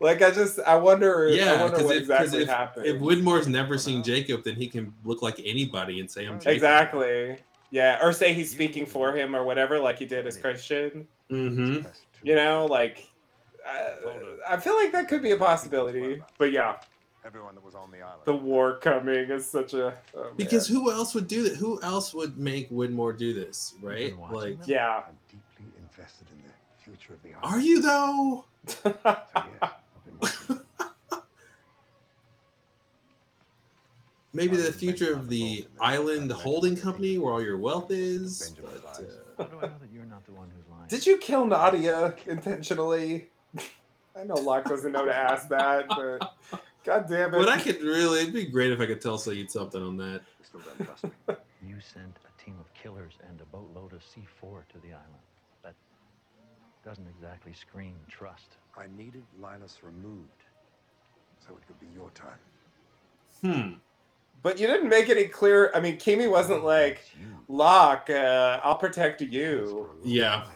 Like, 0.00 0.22
I 0.22 0.30
just, 0.30 0.58
I 0.60 0.76
wonder, 0.76 1.28
I 1.28 1.32
Yeah, 1.32 1.60
wonder 1.62 1.70
because 1.76 1.84
what 1.84 1.96
if, 1.96 2.08
'cause 2.08 2.34
exactly 2.34 2.42
if, 2.42 2.48
happened. 2.48 2.86
if 2.86 2.96
Widmore's 3.00 3.46
never 3.48 3.76
seen 3.76 4.02
Jacob, 4.02 4.44
then 4.44 4.54
he 4.56 4.66
can 4.66 4.94
look 5.04 5.20
like 5.22 5.40
anybody 5.44 6.00
and 6.00 6.10
say 6.10 6.26
I'm 6.26 6.38
Jacob. 6.40 6.54
exactly, 6.54 7.36
yeah, 7.70 7.98
or 8.02 8.12
say 8.12 8.32
he's 8.32 8.50
speaking 8.50 8.86
for 8.86 9.14
him 9.14 9.36
or 9.36 9.44
whatever, 9.44 9.78
like 9.78 9.98
he 9.98 10.06
did 10.06 10.26
as 10.26 10.36
Christian. 10.38 11.06
Mm-hmm. 11.30 11.86
You 12.22 12.34
know, 12.34 12.66
like, 12.66 13.06
I, 13.66 14.54
I 14.54 14.56
feel 14.56 14.74
like 14.74 14.90
that 14.92 15.06
could 15.08 15.22
be 15.22 15.32
a 15.32 15.36
possibility. 15.36 16.22
But 16.38 16.50
yeah, 16.52 16.76
Everyone 17.24 17.54
that 17.54 17.62
was 17.62 17.74
on 17.74 17.90
the 17.90 17.98
island. 17.98 18.22
the 18.24 18.34
war 18.34 18.78
coming 18.78 19.30
is 19.30 19.44
such 19.46 19.74
a 19.74 19.94
oh, 20.16 20.30
Because 20.36 20.66
who 20.66 20.90
else 20.90 21.14
would 21.14 21.28
do 21.28 21.42
that? 21.42 21.56
Who 21.56 21.80
else 21.82 22.14
would 22.14 22.38
make 22.38 22.70
Widmore 22.70 23.16
do 23.18 23.34
this, 23.34 23.74
right? 23.82 24.14
Like, 24.32 24.56
yeah. 24.66 25.02
I'm 25.06 25.18
deeply 25.28 25.70
invested 25.78 26.26
in 26.32 26.38
the 26.42 26.82
future 26.82 27.12
of 27.12 27.22
the 27.22 27.34
island. 27.34 27.54
are 27.54 27.60
you 27.60 27.82
though? 27.82 28.44
So, 28.66 28.92
yeah, 28.94 29.00
I've 29.04 29.34
been 29.34 29.52
watching. 29.60 29.79
Maybe 34.32 34.56
the 34.56 34.72
future 34.72 35.12
of 35.12 35.28
the 35.28 35.66
island 35.80 36.30
holding 36.30 36.76
company 36.76 37.18
where 37.18 37.32
all 37.32 37.42
your 37.42 37.58
wealth 37.58 37.90
is. 37.90 38.54
But, 38.62 38.84
uh, 38.86 39.02
How 39.38 39.44
do 39.44 39.56
I 39.58 39.62
know 39.62 39.72
that 39.80 39.90
you're 39.92 40.04
not 40.04 40.24
the 40.24 40.32
one 40.32 40.48
who's 40.56 40.68
lying? 40.70 40.86
Did 40.88 41.04
you 41.04 41.18
kill 41.18 41.46
Nadia 41.46 42.14
intentionally? 42.26 43.28
I 44.16 44.22
know 44.24 44.34
Locke 44.34 44.66
doesn't 44.66 44.92
know 44.92 45.04
to 45.04 45.14
ask 45.14 45.48
that, 45.48 45.88
but 45.88 46.32
god 46.84 47.08
damn 47.08 47.34
it. 47.34 47.38
but 47.38 47.48
I 47.48 47.58
could 47.58 47.80
really, 47.82 48.20
it'd 48.20 48.32
be 48.34 48.44
great 48.44 48.70
if 48.70 48.80
I 48.80 48.86
could 48.86 49.00
tell 49.00 49.18
Sayid 49.18 49.50
something 49.50 49.82
on 49.82 49.96
that. 49.96 50.22
You 50.38 50.44
still 50.44 50.60
don't 50.60 50.86
trust 50.86 51.04
me. 51.04 51.10
You 51.66 51.76
sent 51.80 52.16
a 52.24 52.44
team 52.44 52.54
of 52.60 52.72
killers 52.74 53.14
and 53.28 53.40
a 53.40 53.44
boatload 53.46 53.92
of 53.92 54.00
C4 54.00 54.62
to 54.72 54.78
the 54.82 54.88
island. 54.88 55.24
That 55.64 55.74
doesn't 56.84 57.06
exactly 57.08 57.52
scream 57.52 57.94
trust. 58.08 58.56
I 58.78 58.86
needed 58.96 59.22
Linus 59.40 59.78
removed 59.82 60.28
so 61.46 61.54
it 61.54 61.66
could 61.66 61.80
be 61.80 61.86
your 61.94 62.10
time. 62.10 62.38
Hmm. 63.42 63.78
But 64.42 64.58
you 64.58 64.66
didn't 64.66 64.88
make 64.88 65.10
any 65.10 65.24
clear. 65.26 65.70
I 65.74 65.80
mean, 65.80 65.96
Kimi 65.98 66.26
wasn't 66.26 66.64
like, 66.64 67.00
It's 67.02 67.14
you. 67.20 67.36
Locke, 67.48 68.08
uh, 68.08 68.60
I'll 68.62 68.76
protect 68.76 69.20
you. 69.20 69.90
Yeah. 70.02 70.46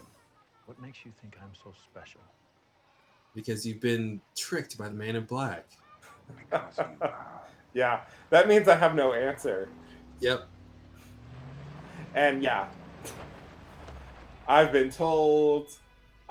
What 0.67 0.81
makes 0.81 1.05
you 1.05 1.13
think 1.21 1.37
I'm 1.43 1.53
so 1.63 1.73
special? 1.91 2.21
Because 3.35 3.67
you've 3.67 3.81
been 3.81 4.21
tricked 4.35 4.79
by 4.79 4.89
the 4.89 4.95
man 4.95 5.17
in 5.17 5.25
black. 5.25 5.67
Because 6.37 6.79
you 6.79 6.85
are. 7.03 7.43
Yeah, 7.75 8.01
that 8.31 8.49
means 8.49 8.69
I 8.69 8.77
have 8.77 8.95
no 8.95 9.13
answer. 9.13 9.69
Yep. 10.21 10.47
And 12.15 12.43
yeah, 12.43 12.69
I've 14.47 14.71
been 14.73 14.91
told 14.91 15.77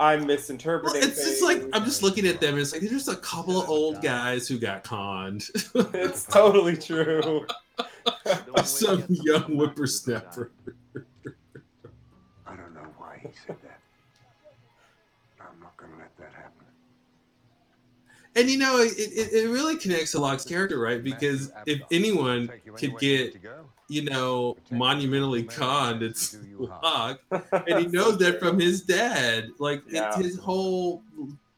I'm 0.00 0.20
Well, 0.20 0.28
misinterpreting. 0.28 1.02
it's 1.02 1.24
just 1.24 1.42
like. 1.42 1.62
I'm 1.72 1.84
just 1.84 2.02
looking 2.02 2.26
at 2.26 2.40
them. 2.40 2.54
And 2.54 2.58
it's 2.60 2.72
like 2.72 2.80
they're 2.80 2.90
just 2.90 3.08
a 3.08 3.16
couple 3.16 3.60
of 3.60 3.68
old 3.68 4.02
guys 4.02 4.48
who 4.48 4.58
got 4.58 4.82
conned. 4.84 5.44
It's 5.74 6.24
totally 6.24 6.76
true. 6.76 7.46
Some 8.64 9.04
young 9.08 9.42
whippersnapper. 9.56 10.50
I 12.46 12.56
don't 12.56 12.74
know 12.74 12.86
why 12.98 13.18
he 13.22 13.28
said 13.46 13.56
that. 13.62 13.80
I'm 15.40 15.60
not 15.60 15.76
gonna 15.76 15.92
let 15.98 16.16
that 16.18 16.32
happen. 16.32 16.50
And 18.36 18.50
you 18.50 18.58
know, 18.58 18.78
it, 18.78 18.92
it, 18.98 19.32
it 19.32 19.48
really 19.48 19.76
connects 19.76 20.10
to 20.12 20.18
Locke's 20.18 20.44
character, 20.44 20.78
right? 20.80 21.02
Because 21.02 21.52
if 21.66 21.80
anyone 21.92 22.50
could 22.76 22.98
get, 22.98 23.36
you 23.88 24.02
know, 24.04 24.56
monumentally 24.70 25.42
conned, 25.44 26.02
it's 26.02 26.36
Locke. 26.58 27.20
And 27.30 27.78
he 27.80 27.86
knows 27.86 28.18
that 28.18 28.38
from 28.40 28.58
his 28.58 28.82
dad. 28.82 29.50
Like 29.58 29.82
Yeah. 29.88 30.08
it's 30.08 30.16
his 30.16 30.38
whole 30.38 31.02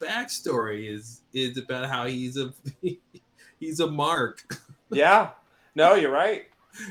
backstory 0.00 0.88
is 0.92 1.20
is 1.32 1.56
about 1.56 1.88
how 1.88 2.06
he's 2.06 2.36
a 2.36 2.52
he's 3.60 3.80
a 3.80 3.86
mark. 3.90 4.58
yeah. 4.90 5.30
No, 5.74 5.94
you're 5.94 6.10
right. 6.10 6.46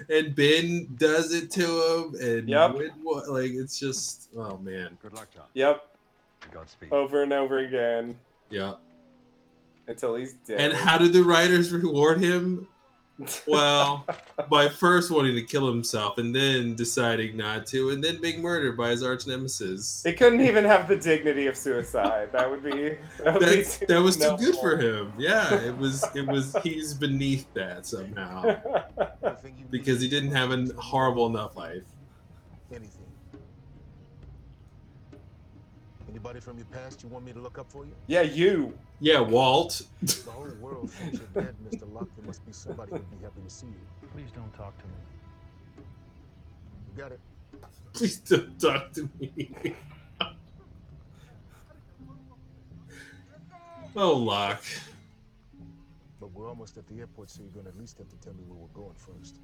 And 0.10 0.36
Ben 0.36 0.88
does 0.98 1.34
it 1.34 1.52
to 1.52 1.62
him 1.64 2.16
and 2.22 2.50
Yep. 2.50 2.72
Widmore- 2.72 3.28
like 3.28 3.52
it's 3.52 3.78
just 3.80 4.30
oh 4.38 4.58
man. 4.58 4.98
Good 5.02 5.14
luck, 5.14 5.28
John. 5.34 5.46
Yep. 5.54 5.84
Godspeed. 6.52 6.92
Over 6.92 7.24
and 7.24 7.34
over 7.34 7.58
again 7.60 8.16
Yeah. 8.50 8.76
until 9.88 10.16
he's 10.16 10.34
dead. 10.48 10.60
And 10.60 10.74
how 10.74 10.98
did 10.98 11.12
the 11.14 11.24
writers 11.24 11.72
reward 11.74 12.22
him? 12.24 12.68
Well, 13.48 14.06
by 14.50 14.68
first 14.68 15.10
wanting 15.10 15.36
to 15.36 15.42
kill 15.42 15.68
himself 15.72 16.18
and 16.18 16.36
then 16.36 16.76
deciding 16.76 17.38
not 17.38 17.66
to, 17.68 17.92
and 17.92 18.04
then 18.04 18.20
being 18.20 18.42
murdered 18.42 18.76
by 18.76 18.90
his 18.90 19.04
arch 19.04 19.26
nemesis. 19.26 20.04
He 20.06 20.12
couldn't 20.12 20.42
even 20.42 20.66
have 20.66 20.88
the 20.88 20.98
dignity 20.98 21.48
of 21.48 21.56
suicide. 21.56 22.30
That 22.34 22.50
would 22.50 22.64
be 22.64 22.98
that, 23.24 23.34
would 23.36 23.40
be 23.40 23.46
That's, 23.46 23.78
that 23.78 24.02
was 24.02 24.18
too 24.18 24.36
good 24.38 24.56
for 24.58 24.78
him. 24.78 25.14
Yeah, 25.18 25.54
it 25.62 25.78
was. 25.78 26.04
It 26.14 26.28
was. 26.28 26.56
He's 26.62 26.94
beneath 26.94 27.52
that 27.54 27.86
somehow 27.86 28.58
because 29.70 30.02
he 30.02 30.10
didn't 30.10 30.32
have 30.32 30.52
a 30.52 30.66
horrible 30.78 31.28
enough 31.28 31.56
life. 31.56 31.84
Anything. 32.70 33.05
Anybody 36.26 36.44
from 36.44 36.58
your 36.58 36.66
past 36.72 37.04
you 37.04 37.10
want 37.10 37.24
me 37.24 37.34
to 37.34 37.40
look 37.40 37.60
up 37.60 37.72
for 37.72 37.86
you? 37.86 37.92
yeah, 38.08 38.24
you. 38.24 38.74
Yeah, 39.00 39.20
Walt. 39.20 39.84
The 40.02 40.32
whole 40.32 40.50
world 40.60 40.90
thinks 40.90 41.20
you're 41.20 41.44
dead, 41.44 41.56
Mr. 41.70 41.94
Locke. 41.94 42.10
There 42.18 42.26
must 42.26 42.44
be 42.44 42.52
somebody 42.52 42.94
who'd 42.94 43.12
be 43.12 43.18
happy 43.24 43.42
to 43.44 43.50
see 43.50 43.68
you. 43.68 44.10
Please 44.12 44.32
don't 44.34 44.52
talk 44.52 44.74
to 44.80 44.86
me. 44.86 45.86
You 46.90 47.00
got 47.04 47.12
it. 47.12 47.20
Please 47.94 48.18
don't 48.18 48.60
talk 48.60 48.92
to 48.94 49.08
me. 49.20 49.76
oh, 53.96 54.14
Locke. 54.14 54.66
But 56.20 56.32
we're 56.32 56.50
almost 56.50 56.76
at 56.80 56.88
the 56.88 57.02
airport, 57.02 57.30
so 57.30 57.44
you're 57.44 57.52
gonna 57.52 57.70
at 57.70 57.78
least 57.78 58.00
have 58.00 58.10
to 58.10 58.18
tell 58.18 58.34
me 58.34 58.42
where 58.48 58.58
we're 58.58 58.68
going 58.70 58.96
first. 58.96 59.36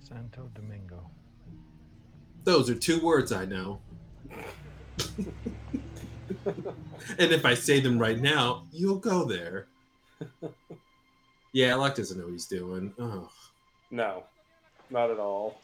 Santo 0.00 0.50
Domingo. 0.54 1.10
Those 2.44 2.70
are 2.70 2.74
two 2.74 3.00
words 3.00 3.32
I 3.32 3.44
know. 3.44 3.80
and 6.46 7.32
if 7.32 7.44
I 7.44 7.54
say 7.54 7.80
them 7.80 7.98
right 7.98 8.18
now, 8.20 8.64
you'll 8.72 8.98
go 8.98 9.24
there. 9.24 9.66
Yeah, 11.52 11.74
Locke 11.76 11.94
doesn't 11.94 12.18
know 12.18 12.24
what 12.24 12.32
he's 12.32 12.46
doing. 12.46 12.92
No, 13.90 14.24
not 14.90 15.10
at 15.10 15.18
all. 15.18 15.60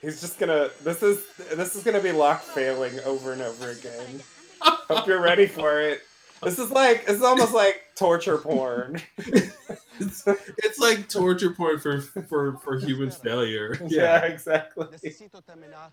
He's 0.00 0.20
just 0.20 0.38
gonna. 0.38 0.68
This 0.82 1.02
is 1.02 1.24
this 1.54 1.74
is 1.74 1.82
gonna 1.82 2.00
be 2.00 2.12
Locke 2.12 2.42
failing 2.42 3.00
over 3.00 3.32
and 3.32 3.42
over 3.42 3.70
again. 3.70 4.22
Hope 4.60 5.06
you're 5.06 5.20
ready 5.22 5.46
for 5.46 5.80
it. 5.80 6.02
This 6.44 6.58
is 6.58 6.70
like 6.70 7.04
it's 7.08 7.22
almost 7.22 7.52
like 7.52 7.82
torture 7.96 8.38
porn. 8.38 9.00
It's, 10.00 10.24
it's 10.58 10.80
like 10.80 11.08
torture 11.08 11.50
porn 11.50 11.78
for, 11.78 12.00
for, 12.00 12.56
for 12.58 12.78
human 12.80 13.12
failure. 13.12 13.78
Yeah, 13.86 14.24
exactly. 14.24 14.88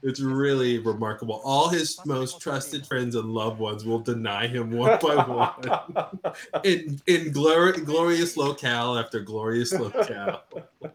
It's 0.02 0.20
really 0.20 0.80
remarkable. 0.80 1.40
All 1.44 1.70
his 1.70 2.04
most 2.04 2.42
trusted 2.42 2.88
friends 2.88 3.14
and 3.14 3.32
loved 3.32 3.60
ones 3.60 3.86
will 3.86 4.00
deny 4.00 4.48
him 4.48 4.72
one 4.72 4.98
by 5.00 5.16
one 5.18 5.54
in 6.64 7.00
in 7.06 7.32
glor- 7.32 7.86
glorious 7.86 8.36
locale 8.38 8.98
after 8.98 9.20
glorious 9.20 9.72
locale. 9.72 10.42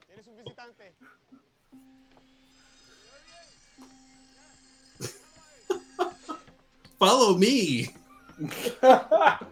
Follow 6.98 7.36
me. 7.36 7.95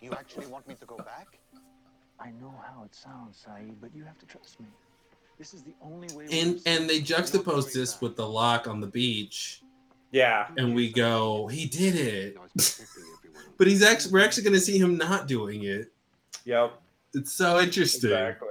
You 0.00 0.12
actually 0.12 0.46
want 0.46 0.66
me 0.68 0.74
to 0.74 0.86
go 0.86 0.96
back? 0.98 1.38
I 2.20 2.30
know 2.40 2.54
how 2.66 2.84
it 2.84 2.94
sounds, 2.94 3.44
Sayid, 3.46 3.74
but 3.80 3.94
you 3.94 4.04
have 4.04 4.18
to 4.18 4.26
trust 4.26 4.60
me. 4.60 4.66
This 5.38 5.52
is 5.52 5.62
the 5.62 5.74
only 5.82 6.08
way. 6.14 6.26
we'll 6.30 6.32
And 6.42 6.60
and 6.66 6.88
they 6.88 7.00
juxtapose 7.00 7.72
this 7.72 7.92
about 7.92 8.02
with 8.02 8.16
the 8.16 8.26
Locke 8.26 8.68
on 8.68 8.80
the 8.80 8.86
beach, 8.86 9.62
yeah, 10.12 10.46
and 10.56 10.74
we 10.74 10.90
go, 10.92 11.46
he 11.48 11.66
did 11.66 11.94
it. 11.96 12.36
But 13.58 13.66
he's 13.66 13.82
actually 13.82 14.12
we're 14.12 14.24
actually 14.24 14.44
gonna 14.44 14.60
see 14.60 14.76
him 14.78 14.98
not 14.98 15.26
doing 15.26 15.62
it. 15.64 15.90
yep, 16.44 16.78
It's 17.14 17.32
so 17.32 17.58
interesting. 17.58 18.10
exactly. 18.10 18.48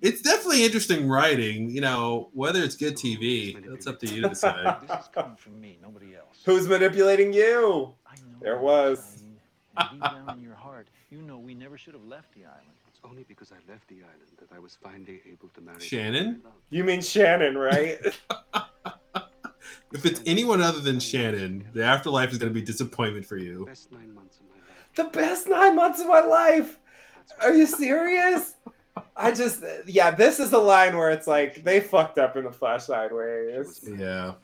It's 0.00 0.22
definitely 0.22 0.64
interesting 0.64 1.06
writing. 1.08 1.68
You 1.70 1.82
know, 1.82 2.30
whether 2.32 2.62
it's 2.62 2.74
good 2.74 2.94
TV, 2.96 3.62
that's 3.68 3.86
up 3.86 4.00
to 4.00 4.06
you 4.06 4.22
to 4.22 4.30
decide. 4.30 4.80
This 4.88 5.00
is 5.00 5.08
coming 5.08 5.36
from 5.36 5.60
me, 5.60 5.78
nobody 5.82 6.16
else. 6.16 6.38
Who's 6.46 6.66
manipulating 6.66 7.34
you? 7.34 7.92
I 8.44 8.48
know 8.48 8.52
There 8.52 8.54
that, 8.56 8.62
was. 8.62 8.98
Sayid. 9.78 9.90
Deep 9.90 10.00
down 10.02 10.38
in 10.38 10.42
your 10.44 10.54
heart, 10.54 10.86
you 11.10 11.20
know 11.22 11.36
we 11.38 11.52
never 11.54 11.76
should 11.76 11.94
have 11.94 12.04
left 12.04 12.32
the 12.34 12.44
island. 12.44 12.76
It's 12.86 13.00
only 13.04 13.24
because 13.24 13.50
I 13.50 13.56
left 13.70 13.88
the 13.88 13.96
island 13.96 14.36
that 14.38 14.54
I 14.54 14.60
was 14.60 14.76
finally 14.80 15.20
able 15.30 15.48
to 15.48 15.60
marry 15.60 15.80
Shannon? 15.80 16.42
You 16.70 16.84
mean 16.84 17.02
Shannon, 17.02 17.56
right? 17.58 17.98
If 19.92 20.04
it's 20.04 20.20
anyone 20.26 20.60
other 20.60 20.80
than 20.80 20.98
Shannon, 21.00 21.66
the 21.72 21.84
afterlife 21.84 22.32
is 22.32 22.38
gonna 22.38 22.50
be 22.52 22.60
disappointment 22.62 23.24
for 23.26 23.36
you. 23.36 23.64
Best 23.66 23.90
nine 23.92 24.12
months 24.14 24.38
of 24.38 24.46
my 24.50 24.56
life. 24.56 24.94
the 24.96 25.18
best 25.18 25.48
nine 25.48 25.76
months 25.76 26.00
of 26.00 26.08
my 26.08 26.20
life. 26.20 26.78
Are 27.40 27.54
you 27.54 27.64
serious? 27.66 28.54
I 29.16 29.30
just, 29.32 29.62
yeah, 29.86 30.10
this 30.10 30.40
is 30.40 30.52
a 30.52 30.58
line 30.58 30.96
where 30.96 31.10
it's 31.10 31.26
like 31.28 31.62
they 31.64 31.80
fucked 31.80 32.18
up 32.18 32.36
in 32.36 32.44
the 32.44 32.50
Flash 32.52 32.84
sideways. 32.84 33.88
Yeah. 33.96 34.34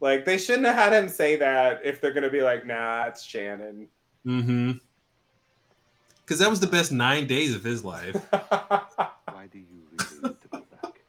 Like 0.00 0.24
they 0.24 0.38
shouldn't 0.38 0.66
have 0.66 0.76
had 0.76 0.92
him 0.92 1.08
say 1.08 1.36
that 1.36 1.80
if 1.84 2.00
they're 2.00 2.12
gonna 2.12 2.30
be 2.30 2.42
like, 2.42 2.66
nah, 2.66 3.04
it's 3.04 3.22
Shannon. 3.22 3.86
Mm-hmm. 4.26 4.72
Because 6.24 6.38
that 6.38 6.48
was 6.48 6.60
the 6.60 6.66
best 6.66 6.92
nine 6.92 7.26
days 7.26 7.54
of 7.54 7.64
his 7.64 7.84
life. 7.84 8.14
Why 8.30 9.46
do 9.50 9.58
you 9.58 9.82
really 9.92 10.22
need 10.22 10.40
to 10.40 10.48
go 10.48 10.64
back? 10.82 11.00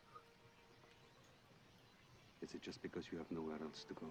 Is 2.42 2.54
it 2.54 2.62
just 2.62 2.82
because 2.82 3.06
you 3.12 3.18
have 3.18 3.30
nowhere 3.32 3.58
else 3.64 3.86
to 3.88 3.94
go? 3.94 4.08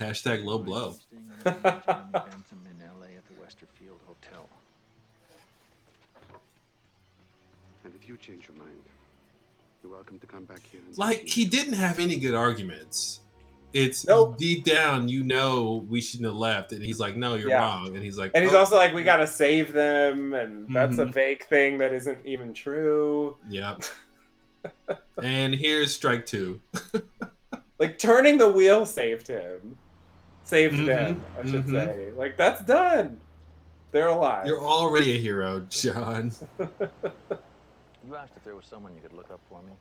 Hashtag 0.00 0.44
low 0.44 0.58
blow. 0.58 0.92
Staying 0.92 1.22
in 1.22 1.38
the 1.44 1.50
Benjamin 1.60 2.10
Bentham 2.12 2.66
in 2.70 2.78
LA 3.00 3.16
at 3.16 3.26
the 3.26 3.34
Westerfield 3.34 4.00
Hotel. 4.06 4.48
And 7.84 7.94
if 7.94 7.97
you 8.08 8.16
change 8.16 8.48
your 8.48 8.56
mind, 8.56 8.80
you're 9.82 9.92
welcome 9.92 10.18
to 10.18 10.26
come 10.26 10.44
back 10.44 10.62
here. 10.70 10.80
And 10.86 10.96
Like 10.96 11.26
he 11.26 11.44
didn't 11.44 11.74
have 11.74 11.98
any 11.98 12.16
good 12.16 12.34
arguments. 12.34 13.20
It's 13.74 14.06
Nope. 14.06 14.38
deep 14.38 14.64
down, 14.64 15.08
you 15.08 15.22
know, 15.22 15.84
we 15.90 16.00
shouldn't 16.00 16.26
have 16.26 16.36
left, 16.36 16.72
and 16.72 16.82
he's 16.82 16.98
like, 16.98 17.16
"No, 17.16 17.34
you're 17.34 17.50
Yeah. 17.50 17.60
wrong," 17.60 17.94
and 17.94 18.02
he's 18.02 18.16
like, 18.16 18.30
and 18.34 18.42
he's 18.42 18.54
"Oh, 18.54 18.60
also 18.60 18.76
like, 18.76 18.94
we 18.94 19.02
gotta 19.02 19.26
save 19.26 19.74
them, 19.74 20.32
and 20.32 20.66
that's 20.74 20.96
a 20.96 21.04
Mhm. 21.04 21.12
fake 21.12 21.44
thing 21.44 21.76
that 21.78 21.92
isn't 21.92 22.24
even 22.24 22.54
true. 22.54 23.36
Yep. 23.50 23.82
and 25.22 25.54
here's 25.54 25.94
strike 25.94 26.24
two. 26.26 26.60
Like 27.78 27.96
turning 27.96 28.38
the 28.38 28.48
wheel 28.50 28.84
saved 28.84 29.28
him. 29.28 29.76
Saved 30.42 30.74
Mhm, 30.74 30.86
them, 30.86 31.24
I 31.38 31.46
should 31.46 31.66
mhm. 31.66 31.70
say. 31.70 32.10
Like 32.16 32.36
that's 32.36 32.60
done. 32.62 33.20
They're 33.92 34.08
alive. 34.08 34.46
You're 34.46 34.60
already 34.66 35.12
a 35.14 35.18
hero, 35.20 35.60
John. 35.70 36.32
You 38.08 38.16
asked 38.16 38.32
if 38.36 38.44
there 38.44 38.56
was 38.56 38.64
someone 38.64 38.94
you 38.94 39.02
could 39.02 39.12
look 39.12 39.30
up 39.30 39.40
for 39.50 39.60
me. 39.60 39.72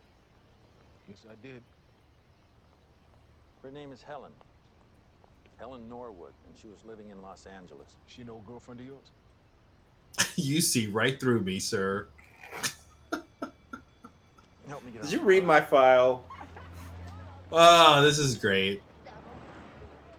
Yes, 1.08 1.20
I 1.32 1.36
did. 1.42 1.62
Her 3.64 3.72
name 3.72 3.94
is 3.94 4.02
Helen. 4.02 4.34
Helen 5.58 5.88
Norwood, 5.88 6.34
and 6.46 6.58
she 6.62 6.68
was 6.68 6.80
living 6.86 7.10
in 7.10 7.22
Los 7.22 7.46
Angeles. 7.46 7.88
She 8.06 8.26
no 8.26 8.44
girlfriend 8.46 8.82
of 8.82 8.86
yours? 8.86 10.28
you 10.36 10.60
see 10.60 10.88
right 10.88 11.18
through 11.18 11.40
me, 11.40 11.58
sir. 11.58 12.08
Help 14.68 14.84
me 14.84 14.92
get 14.92 15.04
Did 15.04 15.12
you 15.14 15.22
read 15.22 15.46
my 15.46 15.62
file? 15.62 16.26
Oh, 17.50 18.02
this 18.02 18.20
is 18.20 18.36
great. 18.36 18.82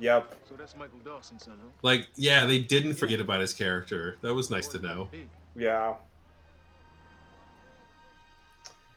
Yep. 0.00 0.34
So 0.48 0.54
that's 0.54 0.74
Michael 0.78 1.00
Dawson's 1.04 1.44
son, 1.44 1.58
huh? 1.62 1.68
Like, 1.82 2.08
yeah, 2.16 2.46
they 2.46 2.58
didn't 2.58 2.94
forget 2.94 3.20
about 3.20 3.42
his 3.42 3.52
character. 3.52 4.16
That 4.22 4.32
was 4.32 4.50
nice 4.50 4.66
to 4.68 4.78
know. 4.78 5.10
Yeah. 5.54 5.96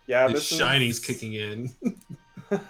Yeah, 0.07 0.27
His 0.29 0.49
this 0.49 0.59
shining's 0.59 0.99
is... 0.99 1.05
kicking 1.05 1.33
in. 1.33 1.71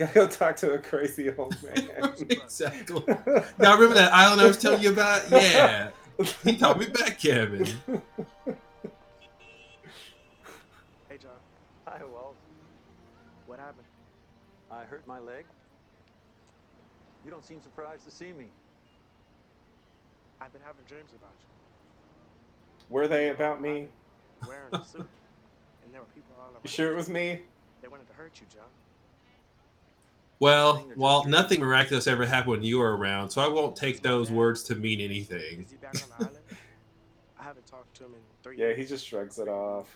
I 0.00 0.04
gotta 0.06 0.14
go 0.14 0.26
talk 0.26 0.56
to 0.56 0.72
a 0.72 0.78
crazy 0.78 1.30
old 1.36 1.56
man. 1.62 2.14
exactly. 2.30 3.02
Y'all 3.06 3.74
remember 3.74 3.94
that 3.94 4.12
island 4.14 4.40
I 4.40 4.46
was 4.46 4.56
telling 4.56 4.82
you 4.82 4.92
about? 4.92 5.30
Yeah. 5.30 5.90
He 6.44 6.56
taught 6.56 6.78
me 6.78 6.86
back, 6.86 7.18
Kevin. 7.18 7.64
Hey, 7.64 7.96
John. 11.18 11.30
Hi, 11.86 12.00
Walt. 12.04 12.36
What 13.46 13.58
happened? 13.58 13.86
I 14.70 14.84
hurt 14.84 15.06
my 15.06 15.18
leg. 15.18 15.46
You 17.24 17.30
don't 17.30 17.44
seem 17.44 17.60
surprised 17.62 18.04
to 18.04 18.10
see 18.10 18.32
me. 18.32 18.46
I've 20.40 20.52
been 20.52 20.62
having 20.64 20.82
dreams 20.88 21.10
about 21.14 21.32
you. 21.40 21.46
Were 22.94 23.06
they 23.06 23.28
about 23.28 23.60
me? 23.60 23.88
Wearing 24.48 24.72
a 24.72 24.84
suit. 24.84 25.06
And 25.84 25.92
there 25.92 26.00
were 26.00 26.06
people 26.14 26.34
all 26.38 26.46
around. 26.46 26.60
You 26.64 26.70
sure 26.70 26.92
it 26.92 26.96
was 26.96 27.08
me? 27.08 27.40
They 27.82 27.88
wanted 27.88 28.08
to 28.08 28.14
hurt 28.14 28.32
you, 28.40 28.46
John. 28.52 28.64
Well, 30.38 30.86
well, 30.96 31.26
nothing 31.26 31.60
miraculous 31.60 32.06
ever 32.06 32.24
happened 32.24 32.50
when 32.52 32.62
you 32.62 32.78
were 32.78 32.96
around, 32.96 33.28
so 33.28 33.42
I 33.42 33.48
won't 33.48 33.76
take 33.76 34.00
those 34.02 34.30
words 34.30 34.62
to 34.64 34.74
mean 34.74 34.98
anything. 35.00 35.62
Is 35.62 35.70
he 35.70 35.76
back 35.76 35.94
on 35.94 36.08
the 36.08 36.24
island? 36.24 36.38
I 37.38 37.42
haven't 37.42 37.66
talked 37.66 37.94
to 37.98 38.04
him 38.04 38.14
in 38.14 38.20
three 38.42 38.56
Yeah, 38.56 38.66
years. 38.68 38.78
he 38.78 38.84
just 38.86 39.06
shrugs 39.06 39.38
it 39.38 39.48
off. 39.48 39.94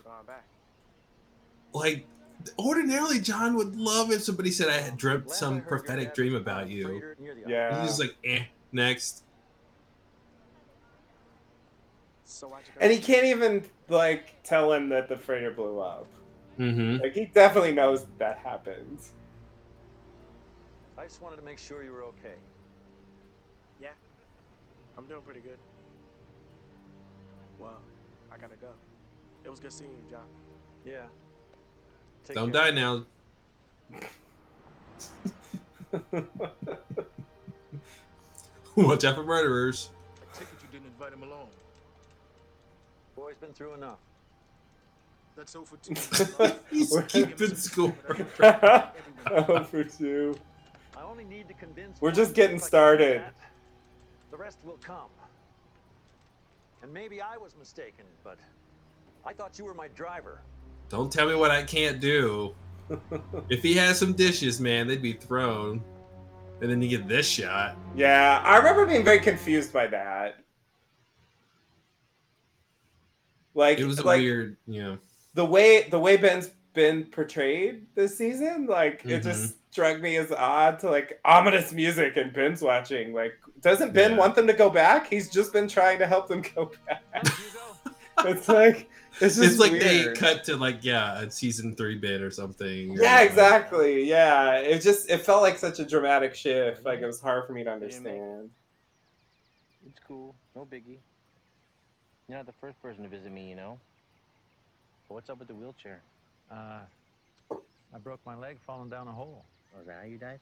Like, 1.73 2.07
ordinarily, 2.59 3.21
John 3.21 3.55
would 3.55 3.77
love 3.77 4.11
if 4.11 4.23
somebody 4.23 4.51
said 4.51 4.69
I 4.69 4.81
had 4.81 4.97
dreamt 4.97 5.29
Last 5.29 5.39
some 5.39 5.63
prophetic 5.63 6.15
dream 6.15 6.35
about 6.35 6.69
you. 6.69 6.87
freighter 6.87 7.17
near. 7.19 7.37
Yeah. 7.47 7.83
He's 7.83 7.99
like, 7.99 8.17
eh, 8.25 8.45
next. 8.73 9.25
So 12.25 12.49
why'd 12.49 12.63
you 12.67 12.73
go? 12.75 12.81
And 12.81 12.93
he 12.93 12.99
can't 12.99 13.25
even 13.27 13.65
like 13.89 14.43
tell 14.43 14.73
him 14.73 14.89
that 14.89 15.09
the 15.09 15.17
freighter 15.17 15.51
blew 15.51 15.81
up. 15.81 16.07
Mm-hmm. 16.59 17.03
Like 17.03 17.15
he 17.15 17.27
definitely 17.27 17.73
knows 17.73 18.07
that 18.19 18.39
happened. 18.39 18.99
I 20.97 21.05
just 21.05 21.21
wanted 21.21 21.37
to 21.37 21.43
make 21.43 21.59
sure 21.59 21.83
you 21.83 21.93
were 21.93 22.05
okay. 22.05 22.35
Yeah. 23.81 23.89
I'm 24.97 25.07
doing 25.07 25.23
pretty 25.23 25.41
good. 25.41 25.59
Well, 27.59 27.81
I 28.33 28.37
gotta 28.37 28.57
go. 28.57 28.69
It 29.45 29.51
was 29.51 29.61
good 29.61 29.73
seeing 29.73 29.91
you, 29.91 30.11
John. 30.11 30.27
Yeah. 30.85 31.07
Take 32.25 32.37
Don't 32.37 32.53
care. 32.53 32.71
die 32.71 32.71
now. 32.71 33.05
Watch 38.77 39.05
out 39.05 39.15
for 39.15 39.23
murderers. 39.25 39.91
I 40.21 40.39
take 40.39 40.49
it 40.49 40.55
you 40.63 40.69
didn't 40.73 40.87
invite 40.93 41.13
him 41.13 41.23
along. 41.23 41.49
Boy's 43.15 43.37
been 43.37 43.53
through 43.53 43.75
enough. 43.75 43.99
That's 45.37 45.53
so 45.53 45.65
for 45.65 45.77
two. 45.83 45.95
He's 46.71 46.91
We're- 46.91 47.07
keeping 47.07 47.55
score. 47.55 47.95
oh, 49.31 49.65
for 49.65 49.85
two. 49.85 50.37
I 50.97 51.03
only 51.03 51.25
need 51.25 51.49
to 51.49 51.55
convince. 51.55 52.01
We're 52.01 52.11
just 52.13 52.35
getting 52.35 52.57
if 52.57 52.63
I 52.63 52.65
can 52.65 52.67
do 52.67 52.69
started. 52.69 53.21
that, 53.23 53.35
The 54.31 54.37
rest 54.37 54.59
will 54.65 54.79
come. 54.83 55.09
And 56.83 56.93
maybe 56.93 57.21
I 57.21 57.37
was 57.37 57.55
mistaken, 57.59 58.05
but 58.23 58.39
I 59.25 59.33
thought 59.33 59.59
you 59.59 59.65
were 59.65 59.75
my 59.75 59.89
driver. 59.89 60.41
Don't 60.89 61.13
tell 61.13 61.29
me 61.29 61.35
what 61.35 61.51
I 61.51 61.63
can't 61.63 62.01
do. 62.01 62.55
If 63.49 63.63
he 63.63 63.75
has 63.75 63.99
some 63.99 64.13
dishes, 64.13 64.61
man, 64.61 64.87
they'd 64.87 65.01
be 65.03 65.15
thrown. 65.15 65.83
And 66.61 66.71
then 66.71 66.81
you 66.83 66.89
get 66.89 67.09
this 67.09 67.27
shot. 67.29 67.77
Yeah, 67.97 68.41
I 68.45 68.57
remember 68.59 68.87
being 68.87 69.05
very 69.05 69.19
confused 69.21 69.73
by 69.73 69.87
that. 69.89 70.37
Like 73.55 73.79
It 73.79 73.85
was 73.87 74.05
like, 74.05 74.19
weird, 74.21 74.57
you 74.67 74.83
know. 74.83 74.99
the 75.35 75.45
way 75.45 75.89
the 75.89 75.99
way 75.99 76.17
Ben's 76.17 76.51
been 76.75 77.05
portrayed 77.05 77.87
this 77.95 78.19
season, 78.19 78.67
like 78.67 79.03
it 79.05 79.21
Mhm. 79.21 79.23
just 79.23 79.55
struck 79.71 80.01
me 80.01 80.17
as 80.17 80.33
odd 80.33 80.79
to 80.81 80.91
like 80.91 81.21
ominous 81.25 81.73
music 81.73 82.17
and 82.17 82.33
Ben's 82.33 82.63
watching. 82.63 83.13
Like, 83.13 83.35
doesn't 83.61 83.93
Ben 83.93 84.13
Yeah. 84.13 84.17
want 84.19 84.35
them 84.35 84.47
to 84.47 84.53
go 84.53 84.71
back? 84.71 85.09
He's 85.09 85.31
just 85.31 85.53
been 85.53 85.69
trying 85.69 85.99
to 86.01 86.07
help 86.07 86.29
them 86.29 86.43
go 86.55 86.71
back. 86.87 87.03
it's 88.25 88.49
like 88.49 88.89
it's 89.21 89.37
just 89.37 89.39
It's 89.39 89.59
like 89.59 89.73
weird. 89.73 90.17
they 90.17 90.21
cut 90.21 90.45
to 90.45 90.57
like 90.57 90.79
yeah, 90.83 91.21
a 91.21 91.31
season 91.31 91.75
three 91.77 91.97
bit 91.97 92.21
or 92.23 92.31
something. 92.31 92.93
or 92.99 93.03
Yeah, 93.03 93.17
like- 93.17 93.29
exactly. 93.31 94.05
Yeah, 94.09 94.57
it 94.57 94.81
just 94.81 95.11
it 95.11 95.19
felt 95.19 95.43
like 95.43 95.59
such 95.59 95.79
a 95.79 95.85
dramatic 95.85 96.35
shift. 96.35 96.85
Like 96.85 97.01
it 97.01 97.07
was 97.07 97.21
hard 97.21 97.47
for 97.47 97.53
me 97.53 97.65
to 97.65 97.71
understand. 97.73 98.51
It's 99.87 100.01
cool. 100.09 100.35
No 100.57 100.63
biggie. 100.65 100.99
You're 102.29 102.39
not 102.39 102.47
the 102.47 102.55
first 102.61 102.81
person 102.81 103.03
to 103.03 103.09
visit 103.09 103.31
me, 103.31 103.49
you 103.49 103.55
know. 103.57 103.79
But 105.09 105.15
what's 105.15 105.29
up 105.31 105.39
with 105.39 105.49
the 105.49 105.55
wheelchair? 105.55 106.01
Uh, 106.51 106.79
I 107.53 107.99
broke 108.03 108.21
my 108.25 108.35
leg 108.35 108.57
falling 108.67 108.89
down 108.89 109.09
a 109.09 109.13
hole. 109.13 109.45
Oh, 109.77 109.81
is 109.81 109.87
that 109.87 109.99
how 110.01 110.07
you 110.09 110.17
died? 110.17 110.41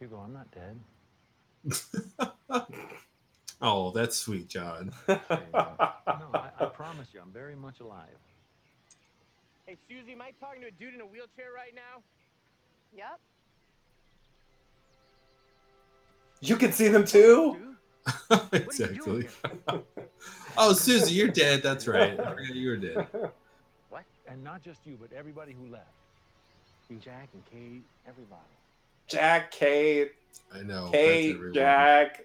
Hugo, 0.00 0.16
I'm 0.24 0.32
not 0.32 0.48
dead. 0.50 0.80
Oh, 3.62 3.92
that's 3.92 4.16
sweet, 4.16 4.48
John. 4.48 4.92
No, 5.08 5.18
I, 6.34 6.50
I 6.58 6.64
promise 6.74 7.08
you, 7.14 7.20
I'm 7.22 7.30
very 7.32 7.54
much 7.54 7.80
alive. 7.80 8.18
Hey, 9.66 9.76
Susie, 9.88 10.12
am 10.12 10.20
I 10.20 10.32
talking 10.40 10.60
to 10.62 10.68
a 10.68 10.70
dude 10.72 10.94
in 10.94 11.00
a 11.00 11.06
wheelchair 11.06 11.52
right 11.54 11.74
now? 11.74 12.02
Yep. 12.94 13.20
You 16.40 16.56
can 16.56 16.72
see 16.72 16.88
them 16.88 17.04
too. 17.04 17.76
exactly. 18.52 19.28
oh, 20.58 20.72
Susie, 20.72 21.14
you're 21.14 21.28
dead. 21.28 21.62
That's 21.62 21.86
right. 21.86 22.18
I 22.18 22.34
forgot 22.34 22.54
you 22.54 22.68
were 22.70 22.76
dead. 22.76 23.06
What? 23.90 24.02
And 24.26 24.42
not 24.42 24.62
just 24.62 24.80
you, 24.84 24.98
but 25.00 25.16
everybody 25.16 25.52
who 25.52 25.70
left. 25.72 25.86
Jack 27.00 27.28
and 27.32 27.42
Kate, 27.50 27.82
everybody. 28.06 28.42
Jack, 29.06 29.50
Kate, 29.50 30.12
I 30.52 30.62
know. 30.62 30.84
that's 30.84 30.92
Kate, 30.92 31.34
everyone. 31.34 31.54
Jack. 31.54 32.22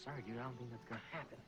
I'm 0.00 0.04
sorry, 0.04 0.22
dude. 0.26 0.38
I 0.38 0.42
don't 0.44 0.56
think 0.58 0.70
that's 0.70 0.84
gonna 0.88 1.00
happen. 1.12 1.38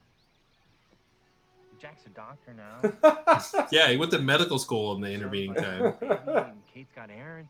Jack's 1.81 2.05
a 2.07 2.11
doctor 2.11 2.55
now. 2.55 3.67
Yeah, 3.73 3.89
he 3.89 3.97
went 3.97 4.11
to 4.13 4.19
medical 4.21 4.59
school 4.59 4.95
in 4.95 5.01
the 5.01 5.11
intervening 5.11 5.55
time. 5.55 5.95
And 6.03 6.63
Kate's 6.73 6.93
got 6.95 7.11
Aaron. 7.11 7.49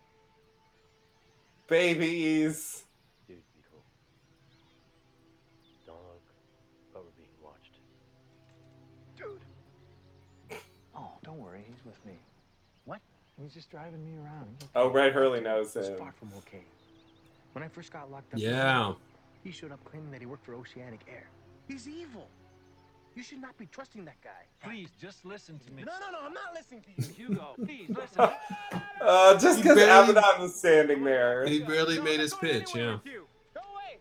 Babies. 1.69 2.85
Dude, 3.29 3.37
be 3.55 3.63
cool. 3.71 3.83
Don't 5.87 5.97
look, 5.97 6.23
but 6.95 7.05
we're 7.05 7.11
being 7.17 7.29
watched. 7.43 7.77
Dude. 9.19 10.59
Oh, 10.97 11.11
don't 11.25 11.39
worry. 11.39 11.65
He's 11.69 11.85
with 11.85 12.05
me. 12.07 12.15
What? 12.85 13.01
He's 13.41 13.53
just 13.55 13.71
driving 13.71 14.05
me 14.05 14.13
around. 14.23 14.47
He's 14.61 14.69
Oh, 14.75 14.85
okay. 14.85 14.95
Red 14.97 15.13
Hurley 15.13 15.41
knows 15.41 15.75
He's 15.75 15.89
him. 15.89 15.99
far 15.99 16.13
from 16.13 16.29
okay. 16.39 16.65
When 17.53 17.63
I 17.63 17.69
first 17.69 17.93
got 17.93 18.11
locked 18.11 18.33
up, 18.35 18.41
Yeah. 18.41 18.93
He 19.43 19.51
showed 19.51 19.73
up 19.73 19.83
claiming 19.85 20.11
that 20.11 20.21
he 20.21 20.27
worked 20.27 20.45
for 20.45 20.55
Oceanic 20.55 21.01
Air. 21.09 21.29
He's 21.69 21.89
evil. 21.89 22.29
You 23.15 23.23
should 23.23 23.41
not 23.43 23.57
be 23.59 23.67
trusting 23.67 24.05
that 24.07 24.17
guy. 24.23 24.31
Please, 24.67 24.89
just 25.01 25.25
listen 25.27 25.59
to 25.67 25.73
me. 25.73 25.83
No, 25.83 25.93
no, 26.01 26.11
no. 26.13 26.27
I'm 26.27 26.33
not 26.33 26.55
listening 26.55 26.83
to 26.83 27.03
you. 27.03 27.13
Hugo, 27.29 27.55
please 27.63 27.91
listen. 27.91 28.31
Uh, 29.03 29.39
just 29.39 29.59
He 29.59 29.63
because 29.63 29.77
barely- 29.77 30.11
Abaddon 30.13 30.43
was 30.43 30.55
standing 30.55 31.05
there. 31.05 31.45
He 31.47 31.61
barely 31.61 32.01
made 32.01 32.21
his 32.21 32.33
pitch. 32.35 32.75
Yeah. 32.75 32.99
Go 33.05 33.61
away. 33.61 33.99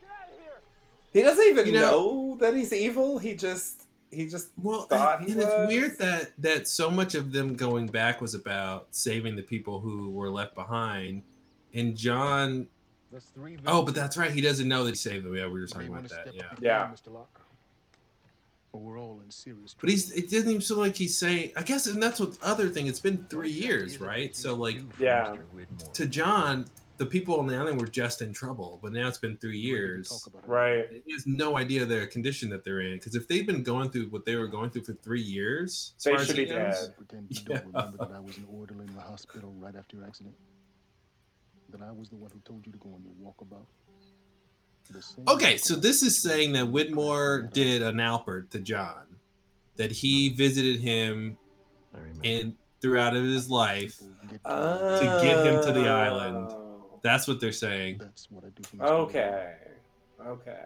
Get 0.00 0.10
out 0.10 0.28
here. 0.38 0.60
He 1.12 1.20
doesn't 1.22 1.46
even 1.46 1.66
You 1.66 1.72
know- 1.72 1.80
know 1.90 2.36
that 2.40 2.54
he's 2.56 2.72
evil. 2.72 3.18
He 3.18 3.34
just 3.34 3.82
he 4.10 4.26
just 4.28 4.48
Well, 4.62 4.82
Thought 4.82 5.20
and, 5.20 5.26
he 5.26 5.32
and 5.32 5.42
it's 5.42 5.68
weird 5.68 5.98
that 5.98 6.32
that 6.38 6.68
so 6.68 6.90
much 6.90 7.14
of 7.14 7.32
them 7.32 7.54
going 7.54 7.86
back 7.86 8.20
was 8.22 8.34
about 8.34 8.86
saving 8.92 9.36
the 9.36 9.42
people 9.42 9.80
who 9.80 10.10
were 10.10 10.30
left 10.30 10.54
behind, 10.54 11.22
and 11.74 11.94
John. 11.96 12.66
That's 13.12 13.26
three. 13.26 13.58
Oh, 13.66 13.82
but 13.82 13.94
that's 13.94 14.16
right. 14.16 14.30
He 14.30 14.40
doesn't 14.40 14.66
know 14.68 14.84
that 14.84 14.90
he 14.90 14.96
saved 14.96 15.24
them. 15.26 15.36
Yeah, 15.36 15.46
we 15.46 15.60
were 15.60 15.66
talking 15.66 15.88
about 15.88 16.08
that. 16.08 16.34
Yeah. 16.34 16.42
Yeah. 16.60 16.78
down, 16.78 16.92
Mr. 16.94 17.12
Locke. 17.12 17.40
Or 18.72 18.80
we're 18.80 18.98
all 18.98 19.20
in 19.22 19.30
serious 19.30 19.74
But 19.78 19.90
he's. 19.90 20.10
It 20.12 20.30
doesn't 20.30 20.48
even 20.48 20.62
seem 20.62 20.78
like 20.78 20.96
he's 20.96 21.16
saying. 21.18 21.52
I 21.56 21.62
guess, 21.62 21.86
and 21.86 22.02
that's 22.02 22.18
what 22.18 22.40
the 22.40 22.46
other 22.46 22.68
thing. 22.70 22.86
It's 22.86 23.00
been 23.00 23.26
three 23.28 23.50
years, 23.50 24.00
right? 24.00 24.34
So 24.34 24.54
like 24.54 24.78
Yeah. 24.98 25.36
to 25.92 26.06
John, 26.06 26.64
the 26.96 27.04
people 27.04 27.38
on 27.38 27.46
the 27.46 27.54
island 27.54 27.78
were 27.78 27.86
just 27.86 28.22
in 28.22 28.32
trouble, 28.32 28.78
but 28.82 28.92
now 28.94 29.08
it's 29.08 29.18
been 29.18 29.36
three 29.36 29.58
years. 29.58 30.08
talk 30.08 30.26
about 30.28 30.44
it. 30.44 30.48
right. 30.48 31.02
He 31.04 31.12
has 31.12 31.26
no 31.26 31.58
idea 31.58 31.84
the 31.84 32.06
condition 32.06 32.48
that 32.48 32.64
they're 32.64 32.80
in. 32.80 32.94
Because 32.94 33.14
if 33.14 33.28
they've 33.28 33.46
been 33.46 33.62
going 33.62 33.90
through 33.90 34.06
what 34.06 34.24
they 34.24 34.36
were 34.36 34.46
going 34.46 34.70
through 34.70 34.84
for 34.84 34.94
three 34.94 35.20
years, 35.20 35.92
as 35.98 36.04
They 36.04 36.10
far 36.12 36.20
as 36.20 36.26
should 36.28 36.36
he 36.38 36.44
be 36.44 36.50
dead. 36.52 36.94
Pretend 36.96 37.26
you 37.30 37.40
Yeah. 37.50 37.56
don't 37.58 37.66
remember 37.74 37.98
that 37.98 38.10
I 38.16 38.20
was 38.20 38.38
an 38.38 38.46
orderly 38.50 38.86
in 38.86 38.94
the 38.94 39.00
hospital 39.02 39.52
right 39.58 39.76
after 39.76 39.96
your 39.98 40.06
accident. 40.06 40.34
That 41.72 41.82
I 41.82 41.90
was 41.90 42.10
the 42.10 42.16
one 42.16 42.30
who 42.32 42.40
told 42.40 42.66
you 42.66 42.72
to 42.72 42.78
go 42.78 42.90
on 42.90 43.02
your 43.02 43.14
walkabout. 43.32 43.66
Okay, 45.28 45.56
so 45.56 45.74
this 45.74 46.02
is 46.02 46.20
saying 46.20 46.52
that 46.52 46.66
Widmore 46.66 47.50
did 47.52 47.82
an 47.82 47.96
Alpert 47.96 48.50
to 48.50 48.58
John, 48.58 49.06
that 49.76 49.90
he 49.90 50.30
visited 50.30 50.80
him 50.80 51.38
I 51.94 51.98
remember. 51.98 52.20
in 52.22 52.56
throughout 52.82 53.16
of 53.16 53.24
his 53.24 53.48
life. 53.48 54.02
People 54.30 54.50
To 54.50 55.20
get 55.22 55.46
him 55.46 55.62
to 55.62 55.72
the 55.72 55.88
island. 55.88 56.52
That's 57.02 57.26
what 57.26 57.40
they're 57.40 57.52
saying. 57.52 57.98
That's 57.98 58.30
what 58.30 58.44
I 58.44 58.48
do 58.48 58.62
for 58.64 58.76
Mr. 58.76 58.90
Okay. 58.90 59.54
Okay. 60.26 60.64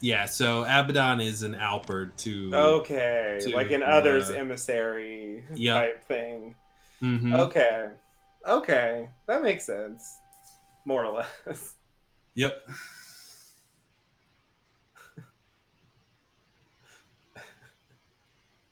Yeah, 0.00 0.24
so 0.24 0.62
Abaddon 0.64 1.20
is 1.20 1.42
an 1.42 1.54
Alpert 1.54 2.16
to. 2.18 2.50
Okay, 2.54 3.38
to, 3.42 3.50
like 3.54 3.70
an 3.70 3.82
others 3.82 4.30
uh, 4.30 4.34
emissary 4.34 5.44
yeah. 5.54 5.74
type 5.74 6.04
thing. 6.04 6.54
Mhm. 7.02 7.38
Okay, 7.40 7.88
okay, 8.46 9.08
that 9.26 9.42
makes 9.42 9.64
sense, 9.64 10.02
more 10.84 11.04
or 11.04 11.24
less. 11.46 11.74
Yep. 12.34 12.62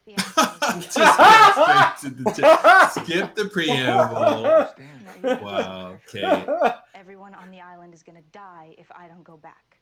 The 0.06 0.14
Just 0.80 0.96
go 0.96 1.52
straight 1.64 1.96
to 2.00 2.10
the 2.10 2.30
ch- 2.30 3.04
skip 3.04 3.34
the 3.34 3.44
preamble. 3.46 4.16
Understand. 4.46 5.02
is 5.16 5.22
no. 5.22 5.36
Wow. 5.42 5.98
Okay. 6.08 6.46
Everyone 6.94 7.34
on 7.34 7.50
the 7.50 7.60
island 7.60 7.94
is 7.94 8.02
gonna 8.02 8.22
die 8.32 8.74
if 8.78 8.86
I 8.94 9.08
don't 9.08 9.24
go 9.24 9.36
back. 9.36 9.78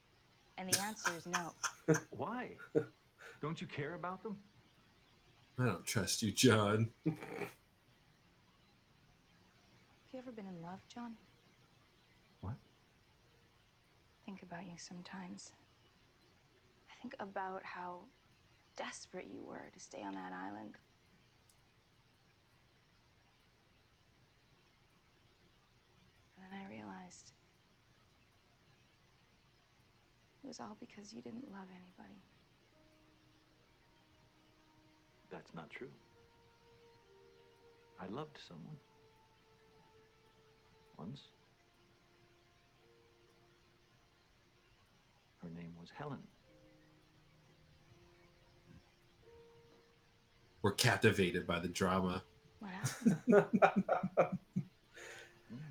And 0.59 0.69
the 0.73 0.79
answer 0.81 1.11
is 1.17 1.27
no. 1.27 1.53
Why? 2.11 2.53
Don't 3.43 3.61
you 3.61 3.67
care 3.67 3.95
about 3.95 4.23
them? 4.23 4.39
I 5.59 5.67
don't 5.67 5.85
trust 5.85 6.23
you, 6.23 6.33
John. 6.33 6.91
Have 10.17 10.25
you 10.25 10.31
ever 10.31 10.43
been 10.43 10.51
in 10.51 10.63
love, 10.63 10.81
John? 10.89 11.13
What? 12.41 12.55
Think 14.25 14.43
about 14.43 14.65
you 14.65 14.79
sometimes. 14.79 15.53
I 16.91 16.95
think 17.03 17.15
about 17.21 17.61
how 17.63 18.05
desperate 18.79 19.27
you 19.31 19.43
were 19.47 19.69
to 19.75 19.79
stay 19.79 20.03
on 20.03 20.15
that 20.15 20.33
island. 20.33 20.79
And 26.39 26.47
then 26.51 26.61
I 26.65 26.75
realized 26.75 27.33
it 30.43 30.47
was 30.47 30.61
all 30.61 30.79
because 30.81 31.13
you 31.13 31.21
didn't 31.21 31.53
love 31.53 31.69
anybody. 31.69 32.23
That's 35.31 35.53
not 35.53 35.69
true. 35.69 35.91
I 38.01 38.07
loved 38.07 38.39
someone. 38.49 38.77
Once. 40.99 41.23
Her 45.43 45.49
name 45.55 45.73
was 45.81 45.91
Helen. 45.95 46.19
We're 50.63 50.73
captivated 50.73 51.47
by 51.47 51.61
the 51.61 51.69
drama. 51.69 52.23
What 52.59 52.73
happened? 54.17 54.39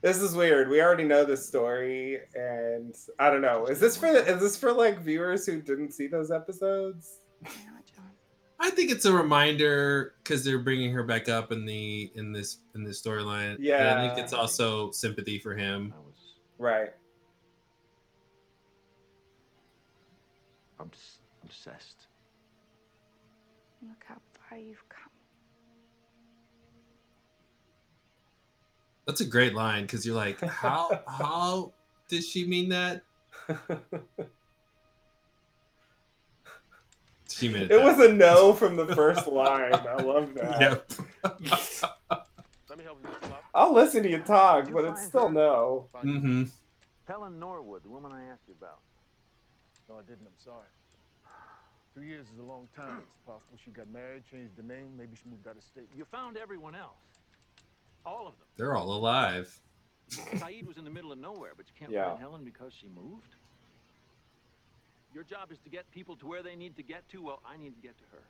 this 0.01 0.21
is 0.21 0.35
weird. 0.35 0.69
We 0.69 0.81
already 0.81 1.03
know 1.03 1.25
this 1.25 1.45
story, 1.45 2.19
and 2.33 2.95
I 3.19 3.29
don't 3.29 3.41
know. 3.41 3.65
Is 3.65 3.79
this 3.79 3.97
for 3.97 4.07
is 4.07 4.39
this 4.39 4.55
for 4.55 4.71
like 4.71 4.99
viewers 4.99 5.45
who 5.45 5.61
didn't 5.61 5.91
see 5.91 6.07
those 6.07 6.31
episodes? 6.31 7.19
Why 8.57 8.65
not, 8.67 8.71
John? 8.71 8.71
I 8.71 8.75
think 8.75 8.91
it's 8.91 9.05
a 9.05 9.13
reminder 9.13 10.13
because 10.23 10.43
they're 10.43 10.59
bringing 10.59 10.91
her 10.93 11.03
back 11.03 11.29
up 11.29 11.51
in 11.51 11.65
the 11.65 12.11
in 12.15 12.31
this 12.31 12.57
in 12.75 12.83
this 12.83 13.01
storyline. 13.01 13.55
And 13.57 13.99
I 13.99 14.07
think 14.07 14.19
it's 14.19 14.33
also 14.33 14.91
sympathy 14.91 15.39
for 15.39 15.55
him. 15.55 15.93
Right. 16.57 16.79
I'm 16.79 16.85
Right. 16.85 16.89
obs- 20.79 21.19
obsessed. 21.43 22.07
Look 23.87 24.03
how 24.07 24.15
far 24.49 24.57
you've 24.57 24.87
come. 24.89 24.99
That's 29.05 29.21
a 29.21 29.25
great 29.25 29.53
line 29.53 29.83
because 29.83 30.05
you're 30.05 30.15
like, 30.15 30.41
how 30.41 31.01
how 31.07 31.73
did 32.07 32.23
she 32.23 32.45
mean 32.45 32.69
that? 32.69 33.03
She 37.29 37.49
meant 37.49 37.71
It 37.71 37.81
was 37.81 37.99
a 37.99 38.11
no 38.13 38.53
from 38.53 38.75
the 38.75 38.87
first 38.95 39.27
line. 39.27 39.73
I 39.73 39.95
love 40.01 40.33
that. 40.35 40.61
Yep. 40.61 40.91
Let 42.69 42.77
me 42.77 42.83
help 42.83 42.99
you, 43.03 43.09
I'll 43.53 43.73
listen 43.73 44.03
to 44.03 44.09
you 44.09 44.19
talk, 44.19 44.71
but 44.71 44.85
it's 44.85 45.05
still 45.05 45.29
no. 45.29 45.87
Mm-hmm. 46.03 46.43
Helen 47.07 47.39
Norwood, 47.39 47.83
the 47.83 47.89
woman 47.89 48.11
I 48.11 48.25
asked 48.31 48.43
you 48.47 48.55
about. 48.59 48.79
No, 49.87 49.95
I 49.95 50.01
didn't. 50.01 50.25
I'm 50.27 50.43
sorry. 50.43 50.67
Three 51.93 52.07
years 52.07 52.27
is 52.33 52.39
a 52.39 52.43
long 52.43 52.67
time. 52.75 52.97
It's 52.99 53.25
possible 53.25 53.57
she 53.63 53.71
got 53.71 53.87
married, 53.89 54.23
changed 54.29 54.57
the 54.57 54.63
name. 54.63 54.97
Maybe 54.97 55.15
she 55.15 55.29
moved 55.29 55.47
out 55.47 55.55
of 55.55 55.63
state. 55.63 55.87
You 55.95 56.03
found 56.11 56.35
everyone 56.37 56.75
else. 56.75 57.21
All 58.05 58.27
of 58.27 58.33
them. 58.37 58.47
They're 58.57 58.75
all 58.75 58.91
alive. 58.93 59.57
Sayid 60.11 60.67
was 60.67 60.77
in 60.77 60.83
the 60.83 60.89
middle 60.89 61.11
of 61.13 61.17
nowhere, 61.19 61.51
but 61.55 61.65
you 61.67 61.73
can't 61.79 61.91
Yeah. 61.91 62.09
find 62.09 62.19
Helen 62.19 62.43
because 62.43 62.73
she 62.73 62.87
moved. 62.89 63.35
Your 65.15 65.23
job 65.23 65.49
is 65.49 65.59
to 65.59 65.69
get 65.69 65.89
people 65.91 66.17
to 66.17 66.27
where 66.27 66.43
they 66.43 66.57
need 66.57 66.75
to 66.75 66.83
get 66.83 67.07
to. 67.09 67.21
Well, 67.23 67.41
I 67.45 67.55
need 67.55 67.73
to 67.73 67.81
get 67.81 67.97
to 67.99 68.03
her. 68.11 68.23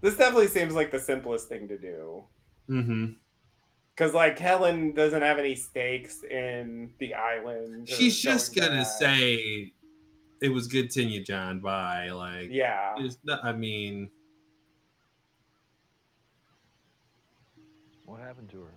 This 0.00 0.16
definitely 0.16 0.46
seems 0.46 0.74
like 0.74 0.90
the 0.90 0.98
simplest 0.98 1.50
thing 1.50 1.68
to 1.68 1.76
do. 1.76 2.24
Mm-hmm. 2.70 3.04
Because 3.94 4.14
like 4.14 4.38
Helen 4.38 4.94
doesn't 4.94 5.20
have 5.20 5.38
any 5.38 5.54
stakes 5.54 6.22
in 6.22 6.90
the 7.00 7.12
island. 7.12 7.86
She's 7.86 8.18
just 8.18 8.54
going 8.54 8.68
gonna 8.70 8.80
back. 8.80 8.90
say 8.92 9.70
it 10.40 10.48
was 10.48 10.68
good 10.68 10.88
to 10.92 11.02
you, 11.02 11.22
John. 11.22 11.60
Bye. 11.60 12.08
Like, 12.08 12.48
Yeah. 12.50 12.94
not, 13.24 13.44
I 13.44 13.52
mean, 13.52 14.10
What 18.06 18.20
happened 18.20 18.48
to 18.50 18.62
her? 18.62 18.74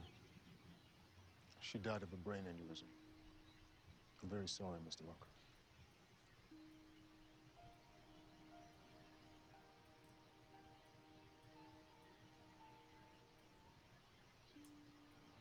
She 1.61 1.77
died 1.79 2.03
of 2.03 2.11
a 2.13 2.17
brain 2.17 2.43
aneurysm. 2.43 2.83
I'm 4.23 4.29
very 4.29 4.47
sorry, 4.47 4.79
Mr. 4.87 5.05
Locke. 5.05 5.27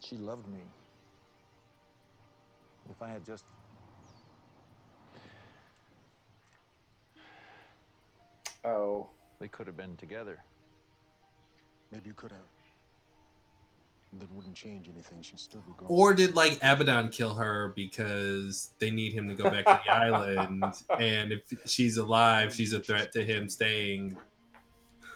She 0.00 0.16
loved 0.16 0.48
me. 0.48 0.58
If 2.90 3.00
I 3.00 3.08
had 3.08 3.24
just. 3.24 3.44
Oh. 8.64 9.08
They 9.42 9.48
could 9.48 9.66
have 9.66 9.76
been 9.76 9.96
together. 9.96 10.38
Maybe 11.90 12.06
you 12.06 12.14
could 12.14 12.30
have. 12.30 12.51
That 14.18 14.30
wouldn't 14.32 14.54
change 14.54 14.88
anything. 14.92 15.22
She'd 15.22 15.40
still 15.40 15.62
be 15.66 15.72
gone. 15.76 15.86
or 15.88 16.12
did 16.12 16.34
like 16.36 16.58
Abaddon 16.62 17.08
kill 17.08 17.32
her 17.34 17.72
because 17.74 18.70
they 18.78 18.90
need 18.90 19.14
him 19.14 19.26
to 19.28 19.34
go 19.34 19.44
back 19.44 19.64
to 19.64 19.80
the 19.84 19.90
island, 19.92 20.64
and 20.98 21.32
if 21.32 21.40
she's 21.64 21.96
alive, 21.96 22.54
she's 22.54 22.74
a 22.74 22.80
threat 22.80 23.10
to 23.12 23.24
him 23.24 23.48
staying. 23.48 24.16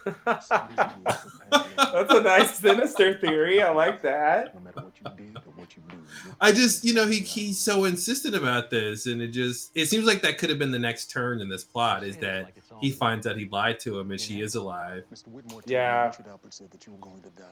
That's 0.25 0.49
a 0.49 2.21
nice 2.23 2.55
sinister 2.55 3.17
theory. 3.19 3.61
I 3.61 3.69
like 3.71 4.01
that. 4.03 4.55
No 4.55 4.61
matter 4.61 4.81
what 4.81 4.93
you 5.19 5.25
did 5.25 5.37
or 5.37 5.51
what 5.55 5.75
you 5.75 5.83
do. 5.89 5.97
I 6.39 6.51
just, 6.51 6.83
you 6.83 6.93
know, 6.93 7.05
he 7.05 7.19
he's 7.19 7.57
so 7.59 7.85
insistent 7.85 8.33
about 8.35 8.69
this, 8.69 9.05
and 9.05 9.21
it 9.21 9.27
just 9.29 9.71
it 9.75 9.87
seems 9.87 10.05
like 10.05 10.21
that 10.21 10.37
could 10.37 10.49
have 10.49 10.59
been 10.59 10.71
the 10.71 10.79
next 10.79 11.11
turn 11.11 11.41
in 11.41 11.49
this 11.49 11.63
plot 11.63 12.03
is 12.03 12.17
that 12.17 12.45
like 12.45 12.53
it's 12.57 12.71
all 12.71 12.79
he 12.79 12.91
finds 12.91 13.27
out 13.27 13.37
he 13.37 13.47
lied 13.49 13.79
to 13.81 13.99
him 13.99 14.11
and 14.11 14.19
she 14.19 14.41
is 14.41 14.55
alive. 14.55 15.03
Mr. 15.13 15.29
Widmore 15.29 15.61
Yeah. 15.65 16.03
me 16.03 16.07
Richard 16.07 16.25
Alpert 16.31 16.53
said 16.53 16.71
that 16.71 16.85
you 16.85 16.93
were 16.93 16.99
going 16.99 17.21
to 17.21 17.29
die. 17.29 17.43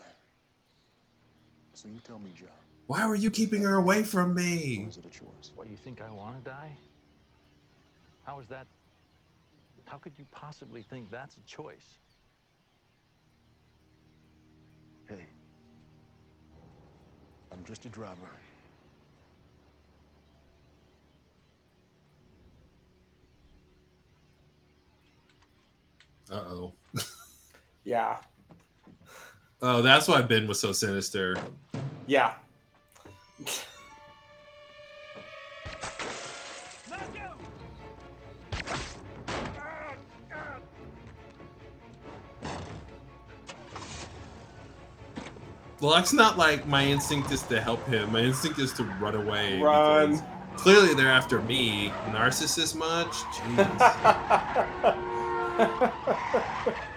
So 1.76 1.90
you 1.90 2.00
tell 2.06 2.20
me, 2.20 2.32
John, 2.34 2.48
Why 2.88 3.06
were 3.06 3.16
you 3.16 3.30
keeping 3.30 3.62
her 3.64 3.76
away 3.76 4.04
from 4.04 4.34
me? 4.34 4.86
is 4.88 4.98
it 4.98 5.06
a 5.06 5.10
choice? 5.10 5.52
What, 5.56 5.70
you 5.70 5.76
think 5.76 6.00
I 6.02 6.10
want 6.10 6.42
to 6.44 6.50
die? 6.50 6.72
How 8.26 8.40
is 8.40 8.48
that? 8.48 8.66
How 9.86 9.98
could 9.98 10.14
you 10.18 10.26
possibly 10.32 10.82
think 10.84 11.12
that's 11.12 11.36
a 11.36 11.42
choice? 11.42 12.00
Hey, 15.10 15.26
I'm 17.52 17.64
just 17.66 17.86
a 17.86 17.90
driver. 17.90 18.16
Uh 26.32 26.36
oh. 26.36 26.74
Yeah. 27.84 28.18
Oh, 29.68 29.82
that's 29.82 30.08
why 30.08 30.22
Ben 30.22 30.46
was 30.46 30.60
so 30.60 30.72
sinister. 30.72 31.36
Yeah. 32.06 32.34
Well, 45.82 45.96
that's 45.96 46.14
not 46.14 46.38
like 46.38 46.68
my 46.68 46.86
instinct 46.86 47.32
is 47.32 47.42
to 47.44 47.60
help 47.60 47.84
him. 47.88 48.12
My 48.12 48.20
instinct 48.20 48.60
is 48.60 48.72
to 48.74 48.84
run 48.84 49.16
away. 49.16 49.60
Run. 49.60 50.22
Clearly, 50.58 50.94
they're 50.94 51.12
after 51.12 51.42
me. 51.42 51.90
Narcissist 52.12 52.76
much? 52.76 53.16
Jeez. 55.58 56.92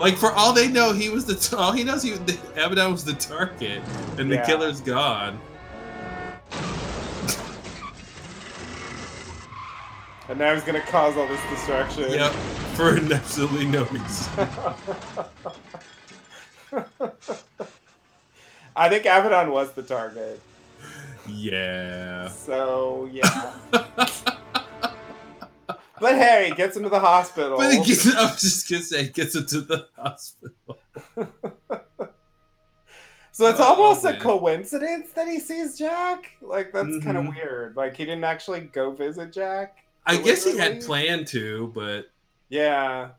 Like 0.00 0.16
for 0.16 0.32
all 0.32 0.52
they 0.52 0.66
know, 0.66 0.92
he 0.92 1.10
was 1.10 1.26
the 1.26 1.34
t- 1.34 1.54
all 1.54 1.72
he 1.72 1.84
knows. 1.84 2.02
He 2.02 2.14
Abaddon 2.14 2.90
was 2.90 3.04
the 3.04 3.12
target, 3.12 3.82
and 4.18 4.32
the 4.32 4.38
killer's 4.38 4.80
gone. 4.80 5.38
And 10.28 10.38
now 10.38 10.54
he's 10.54 10.64
gonna 10.64 10.80
cause 10.80 11.16
all 11.16 11.28
this 11.28 11.40
destruction. 11.50 12.10
Yep, 12.10 12.32
for 12.74 12.96
absolutely 13.12 13.66
no 13.66 13.84
reason. 13.84 14.48
I 18.74 18.88
think 18.88 19.04
Abaddon 19.04 19.50
was 19.50 19.72
the 19.72 19.82
target. 19.82 20.40
Yeah. 21.28 22.28
So 22.28 23.10
yeah. 23.12 23.54
but 26.00 26.14
Harry 26.16 26.50
gets 26.52 26.76
him 26.76 26.82
to 26.84 26.88
the 26.88 26.98
hospital. 27.00 27.58
But 27.58 27.72
it 27.74 27.86
gets, 27.86 28.06
I 28.14 28.22
was 28.30 28.40
just 28.40 28.68
gonna 28.70 28.82
say, 28.82 29.08
gets 29.08 29.34
him 29.34 29.46
to 29.46 29.60
the 29.60 29.86
hospital. 29.96 30.54
so 33.32 33.46
it's 33.48 33.60
Oh, 33.60 33.64
almost 33.64 34.04
a 34.04 34.16
oh, 34.16 34.20
coincidence 34.20 35.12
that 35.12 35.28
he 35.28 35.38
sees 35.38 35.78
Jack. 35.78 36.32
Like 36.40 36.72
that's 36.72 36.98
kind 37.04 37.16
of 37.16 37.24
mm-hmm. 37.24 37.36
weird. 37.36 37.76
Like 37.76 37.96
he 37.96 38.04
didn't 38.04 38.24
actually 38.24 38.60
go 38.60 38.90
visit 38.90 39.32
Jack. 39.32 39.84
I 40.06 40.16
guess 40.16 40.44
he 40.44 40.56
had 40.56 40.80
planned 40.82 41.26
to, 41.28 41.70
but 41.74 42.10
Yeah. 42.48 43.10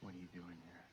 What 0.00 0.14
are 0.14 0.18
you 0.18 0.28
doing 0.32 0.56
here? 0.64 0.84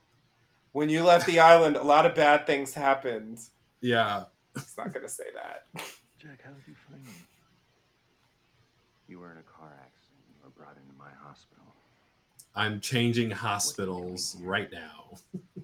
When 0.72 0.90
you 0.90 1.04
left 1.04 1.26
the 1.26 1.40
island, 1.40 1.76
a 1.76 1.84
lot 1.84 2.06
of 2.06 2.16
bad 2.16 2.46
things 2.48 2.74
happened. 2.74 3.40
yeah. 3.82 4.26
It's 4.56 4.78
not 4.78 4.94
gonna 4.94 5.10
say 5.10 5.26
that. 5.34 5.66
Jack, 6.18 6.40
how 6.44 6.52
did 6.52 6.66
you 6.66 6.76
find 6.90 7.04
me? 7.04 7.12
You 9.08 9.20
were 9.20 9.32
in 9.32 9.38
a 9.38 9.44
car 9.44 9.70
accident. 9.84 10.24
You 10.30 10.36
were 10.44 10.50
brought 10.50 10.78
into 10.78 10.98
my 10.98 11.12
hospital. 11.22 11.76
I'm 12.56 12.80
changing 12.80 13.32
hospitals 13.32 14.38
right 14.42 14.72
now. 14.72 15.18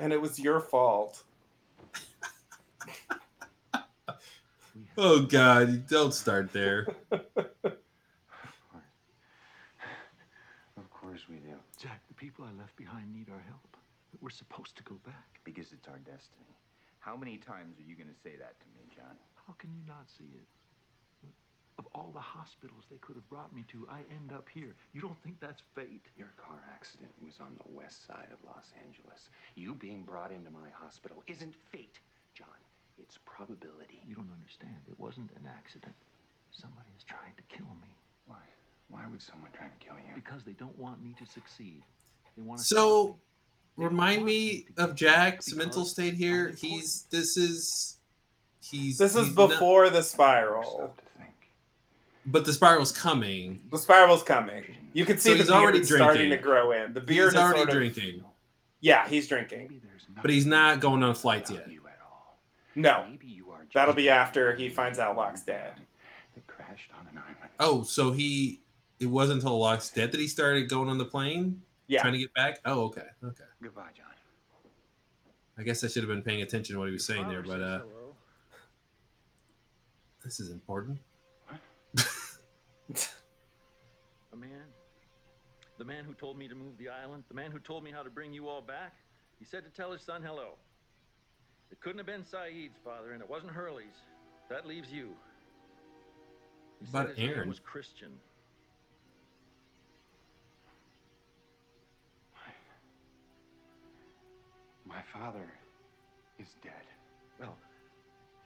And 0.00 0.12
it 0.12 0.20
was 0.20 0.40
your 0.40 0.60
fault. 0.60 1.22
Oh 4.98 5.20
god, 5.22 5.86
don't 5.88 6.12
start 6.14 6.52
there. 6.52 6.86
Of 10.76 10.90
course 10.90 11.22
we 11.28 11.36
do. 11.36 11.54
Jack, 11.80 12.00
the 12.08 12.14
people 12.14 12.44
I 12.44 12.52
left 12.58 12.74
behind 12.76 13.12
need 13.12 13.28
our 13.30 13.42
help. 13.46 13.76
We're 14.20 14.30
supposed 14.30 14.76
to 14.76 14.82
go 14.82 14.96
back. 15.04 15.40
Because 15.44 15.72
it's 15.72 15.86
our 15.88 15.98
destiny. 15.98 16.56
How 16.98 17.16
many 17.16 17.36
times 17.36 17.78
are 17.78 17.82
you 17.82 17.94
going 17.94 18.08
to 18.08 18.20
say 18.22 18.36
that 18.38 18.58
to 18.60 18.66
me, 18.74 18.86
John? 18.94 19.16
How 19.46 19.54
can 19.58 19.70
you 19.74 19.82
not 19.86 20.06
see 20.08 20.30
it? 20.34 20.46
Of 21.78 21.86
all 21.92 22.10
the 22.14 22.20
hospitals 22.20 22.84
they 22.88 22.98
could 22.98 23.16
have 23.16 23.28
brought 23.28 23.52
me 23.54 23.64
to, 23.72 23.86
I 23.90 23.98
end 24.14 24.30
up 24.32 24.46
here. 24.52 24.76
You 24.92 25.00
don't 25.00 25.20
think 25.24 25.40
that's 25.40 25.60
fate? 25.74 26.06
Your 26.16 26.30
car 26.38 26.62
accident 26.72 27.10
was 27.24 27.40
on 27.40 27.50
the 27.58 27.76
west 27.76 28.06
side 28.06 28.28
of 28.30 28.38
Los 28.46 28.70
Angeles. 28.86 29.28
You 29.56 29.74
being 29.74 30.02
brought 30.02 30.30
into 30.30 30.50
my 30.52 30.70
hospital 30.72 31.24
isn't 31.26 31.54
fate, 31.72 31.98
John. 32.34 32.46
It's 32.96 33.18
probability. 33.24 34.00
You 34.06 34.14
don't 34.14 34.30
understand. 34.38 34.76
It 34.88 34.94
wasn't 35.00 35.30
an 35.34 35.48
accident. 35.50 35.94
Somebody 36.52 36.90
is 36.96 37.02
trying 37.02 37.34
to 37.36 37.42
kill 37.56 37.66
me 37.82 37.90
Why? 38.28 38.36
Why 38.88 39.00
would 39.10 39.20
someone 39.20 39.50
try 39.52 39.66
to 39.66 39.84
kill 39.84 39.96
you? 39.96 40.14
because 40.14 40.44
they 40.44 40.52
don't 40.52 40.78
want 40.78 41.02
me 41.02 41.12
to 41.18 41.26
succeed. 41.26 41.82
They 42.36 42.42
want 42.44 42.60
to 42.60 42.64
So, 42.66 43.18
They 43.76 43.82
don't 43.82 43.90
Remind 43.90 44.18
want 44.18 44.26
me 44.26 44.66
of 44.76 44.90
get 44.90 44.96
Jack's 44.96 45.46
because 45.46 45.58
mental 45.58 45.84
state 45.84 46.14
here. 46.14 46.54
He's 46.56 47.06
this 47.10 47.36
is 47.36 47.96
he's 48.62 48.98
This 48.98 49.16
is 49.16 49.26
he's 49.26 49.36
not- 49.36 49.48
before 49.50 49.90
the 49.90 50.02
spiral. 50.04 50.94
Stop 52.24 52.32
to 52.32 52.32
think. 52.32 52.32
but 52.32 52.44
the 52.44 52.52
spiral's 52.52 52.92
coming. 52.92 53.60
The 53.70 53.78
spiral's 53.78 54.22
coming. 54.22 54.64
You 54.92 55.04
can 55.04 55.18
see 55.18 55.30
So 55.30 55.34
the 55.34 55.38
he's 55.38 55.46
beard 55.48 55.62
already 55.62 55.84
starting 55.84 56.30
to 56.30 56.36
grow 56.36 56.72
in. 56.72 56.92
The 56.94 57.00
beard 57.00 57.32
He's 57.32 57.34
is 57.34 57.40
already 57.40 57.58
sort 57.60 57.68
of- 57.70 57.74
drinking, 57.74 58.24
Yeah, 58.80 59.08
he's 59.08 59.26
drinking. 59.28 59.80
But 60.22 60.30
he's 60.30 60.46
not 60.46 60.80
going 60.80 61.02
on 61.02 61.14
flights 61.16 61.50
yet. 61.50 61.68
You 61.70 61.80
at 61.86 61.98
all. 62.00 62.38
No, 62.76 63.04
Maybe 63.10 63.26
you 63.26 63.50
are 63.50 63.66
That'll 63.74 63.94
be 63.94 64.08
after 64.08 64.54
he 64.54 64.68
finds 64.68 64.98
out 65.00 65.16
Locke's 65.16 65.42
dead. 65.42 65.72
That 66.36 66.46
crashed 66.46 66.90
on 66.98 67.06
an 67.10 67.18
island. 67.18 67.50
Oh, 67.58 67.82
so 67.82 68.12
he 68.12 68.60
it 69.00 69.06
wasn't 69.06 69.42
until 69.42 69.58
Locke's 69.58 69.90
dead 69.90 70.12
that 70.12 70.20
he 70.20 70.28
started 70.28 70.68
going 70.68 70.88
on 70.88 70.98
the 70.98 71.04
plane, 71.04 71.60
yeah. 71.88 72.00
trying 72.00 72.12
to 72.12 72.20
get 72.20 72.32
back. 72.34 72.60
Oh, 72.64 72.82
okay, 72.84 73.02
okay. 73.24 73.44
Goodbye, 73.60 73.88
John. 73.96 74.06
I 75.58 75.62
guess 75.64 75.82
I 75.82 75.88
should 75.88 76.02
have 76.04 76.08
been 76.10 76.22
paying 76.22 76.42
attention 76.42 76.74
to 76.74 76.78
what 76.78 76.86
he 76.86 76.92
was 76.92 77.04
saying 77.04 77.28
there, 77.28 77.42
but 77.42 77.60
uh, 77.60 77.80
this 80.24 80.38
is 80.40 80.50
important. 80.50 80.98
A 84.32 84.36
man. 84.36 84.64
The 85.78 85.84
man 85.84 86.04
who 86.04 86.14
told 86.14 86.38
me 86.38 86.48
to 86.48 86.54
move 86.54 86.76
the 86.78 86.88
island. 86.88 87.24
The 87.28 87.34
man 87.34 87.50
who 87.50 87.58
told 87.58 87.82
me 87.84 87.90
how 87.90 88.02
to 88.02 88.10
bring 88.10 88.32
you 88.32 88.48
all 88.48 88.60
back. 88.62 88.94
He 89.38 89.44
said 89.44 89.64
to 89.64 89.70
tell 89.70 89.92
his 89.92 90.02
son 90.02 90.22
hello. 90.22 90.50
It 91.70 91.80
couldn't 91.80 91.98
have 91.98 92.06
been 92.06 92.22
Sayid's 92.22 92.78
father, 92.84 93.12
and 93.12 93.22
it 93.22 93.28
wasn't 93.28 93.52
Hurley's. 93.52 93.96
That 94.50 94.66
leaves 94.66 94.90
you. 94.92 95.10
He 96.80 96.86
About 96.88 97.08
said 97.08 97.16
his 97.16 97.18
name 97.18 97.28
Aaron. 97.30 97.48
was 97.48 97.58
Christian. 97.58 98.12
My 104.86 105.00
father 105.12 105.50
is 106.38 106.48
dead. 106.62 106.72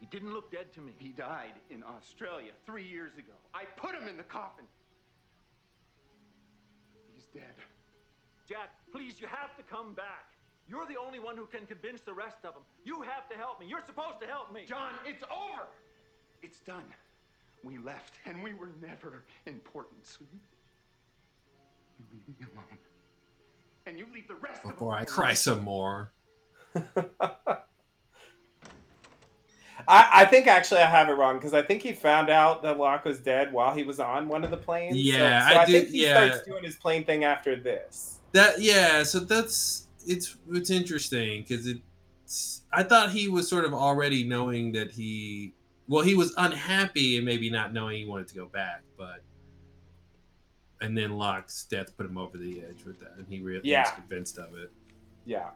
Well, 0.09 0.13
he 0.13 0.19
didn't 0.19 0.35
look 0.35 0.51
dead 0.51 0.73
to 0.75 0.81
me. 0.81 0.93
He 0.99 1.09
died 1.11 1.55
in 1.71 1.83
Australia 1.83 2.53
three 2.67 2.87
years 2.87 3.13
ago. 3.15 3.33
I 3.55 3.65
put 3.77 3.95
him 3.95 4.09
in 4.09 4.17
the 4.17 4.23
coffin. 4.23 4.65
He's 7.15 7.27
dead. 7.27 7.55
Jack, 8.49 8.71
please, 8.93 9.21
you 9.21 9.27
have 9.27 9.57
to 9.57 9.63
come 9.63 9.95
back. 9.95 10.27
You're 10.69 10.87
the 10.87 10.97
only 10.99 11.19
one 11.19 11.37
who 11.37 11.47
can 11.47 11.67
convince 11.67 12.03
the 12.03 12.13
rest 12.13 12.39
of 12.45 12.55
them. 12.55 12.63
You 12.85 13.03
have 13.03 13.29
to 13.31 13.37
help 13.37 13.61
me. 13.61 13.67
You're 13.69 13.85
supposed 13.85 14.21
to 14.21 14.27
help 14.27 14.53
me. 14.53 14.65
John, 14.69 14.93
it's 15.07 15.23
over. 15.25 15.67
It's 16.43 16.61
done. 16.61 16.85
We 17.65 17.79
left, 17.79 18.15
and 18.27 18.43
we 18.43 18.55
were 18.55 18.71
never 18.81 19.25
important. 19.47 20.07
So 20.07 20.19
you, 20.33 20.39
you 21.99 22.05
leave 22.13 22.41
me 22.41 22.47
alone, 22.55 22.79
and 23.87 23.99
you 23.99 24.07
leave 24.15 24.29
the 24.29 24.37
rest 24.37 24.65
of 24.65 24.71
Before 24.71 24.95
I 24.95 25.05
cry 25.05 25.35
some 25.35 25.65
more. 25.65 26.13
I, 29.87 30.09
I 30.13 30.25
think 30.25 30.47
actually 30.47 30.81
I 30.81 30.87
have 30.87 31.09
it 31.09 31.13
wrong 31.13 31.37
because 31.37 31.55
I 31.55 31.63
think 31.63 31.83
he 31.83 31.93
found 31.93 32.31
out 32.31 32.63
that 32.63 32.79
Locke 32.79 33.05
was 33.05 33.21
dead 33.21 33.53
while 33.53 33.75
he 33.75 33.85
was 33.85 34.01
on 34.01 34.29
one 34.29 34.43
of 34.43 34.51
the 34.51 34.57
planes. 34.57 34.97
Yeah, 34.97 35.49
so, 35.49 35.55
I 35.55 35.63
I, 35.63 35.65
did- 35.67 35.73
think 35.83 35.95
he 35.95 36.03
yeah. 36.05 36.27
starts 36.27 36.47
doing 36.47 36.65
his 36.65 36.77
plane 36.77 37.05
thing 37.05 37.25
after 37.25 37.55
this. 37.55 38.19
That 38.33 38.61
yeah, 38.61 39.03
so 39.05 39.21
that's 39.21 39.87
it's 40.07 40.37
it's 40.51 40.71
interesting 40.71 41.43
because 41.43 41.67
it 41.67 41.79
I 42.73 42.83
thought 42.83 43.11
he 43.11 43.29
was 43.29 43.49
sort 43.49 43.65
of 43.65 43.73
already 43.73 44.25
knowing 44.25 44.73
that 44.73 44.91
he 44.91 45.55
well 45.87 46.03
he 46.03 46.15
was 46.15 46.35
unhappy 46.37 47.17
and 47.17 47.25
maybe 47.25 47.49
not 47.49 47.73
knowing 47.73 47.99
he 47.99 48.05
wanted 48.05 48.29
to 48.29 48.35
go 48.35 48.47
back, 48.47 48.83
but 48.99 49.23
and 50.81 50.97
then 50.97 51.17
Locke's 51.17 51.65
death 51.65 51.97
put 51.97 52.07
him 52.07 52.19
over 52.19 52.37
the 52.37 52.61
edge 52.61 52.85
with 52.85 53.01
that, 53.01 53.15
and 53.17 53.27
he 53.29 53.41
really 53.41 53.73
was 53.73 53.91
convinced 53.93 54.39
of 54.39 54.57
it. 54.57 54.71
Yeah. 55.25 55.51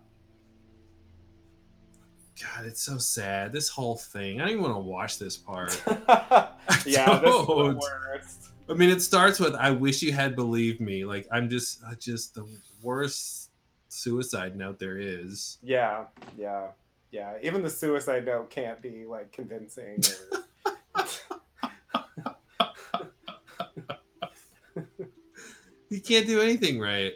God, 2.43 2.67
it's 2.67 2.83
so 2.83 2.99
sad. 2.99 3.53
This 3.53 3.69
whole 3.69 3.97
thing. 3.97 4.41
I 4.41 4.45
don't 4.45 4.53
even 4.53 4.63
want 4.63 4.75
to 4.75 4.81
watch 4.81 5.19
this 5.19 5.37
part. 5.37 5.81
yeah, 6.87 7.19
this 7.21 7.35
is 7.35 7.47
the 7.47 7.79
worst. 7.81 8.49
I 8.69 8.75
mean, 8.75 8.91
it 8.91 9.01
starts 9.01 9.39
with 9.39 9.55
"I 9.55 9.71
wish 9.71 10.03
you 10.03 10.13
had 10.13 10.35
believed 10.35 10.81
me." 10.81 11.05
Like 11.05 11.29
I'm 11.31 11.49
just, 11.49 11.83
I 11.85 11.95
just 11.95 12.35
the 12.35 12.47
worst 12.83 13.51
suicide 13.89 14.57
note 14.57 14.79
there 14.79 14.99
is. 14.99 15.59
Yeah, 15.63 16.05
yeah, 16.37 16.69
yeah. 17.11 17.35
Even 17.43 17.63
the 17.63 17.71
suicide 17.71 18.25
note 18.25 18.51
can't 18.51 18.81
be 18.83 19.05
like 19.05 19.33
convincing. 19.33 20.03
Or... 20.97 21.07
He 25.91 26.01
can't 26.01 26.27
do 26.27 26.41
anything 26.41 26.81
right. 26.81 27.13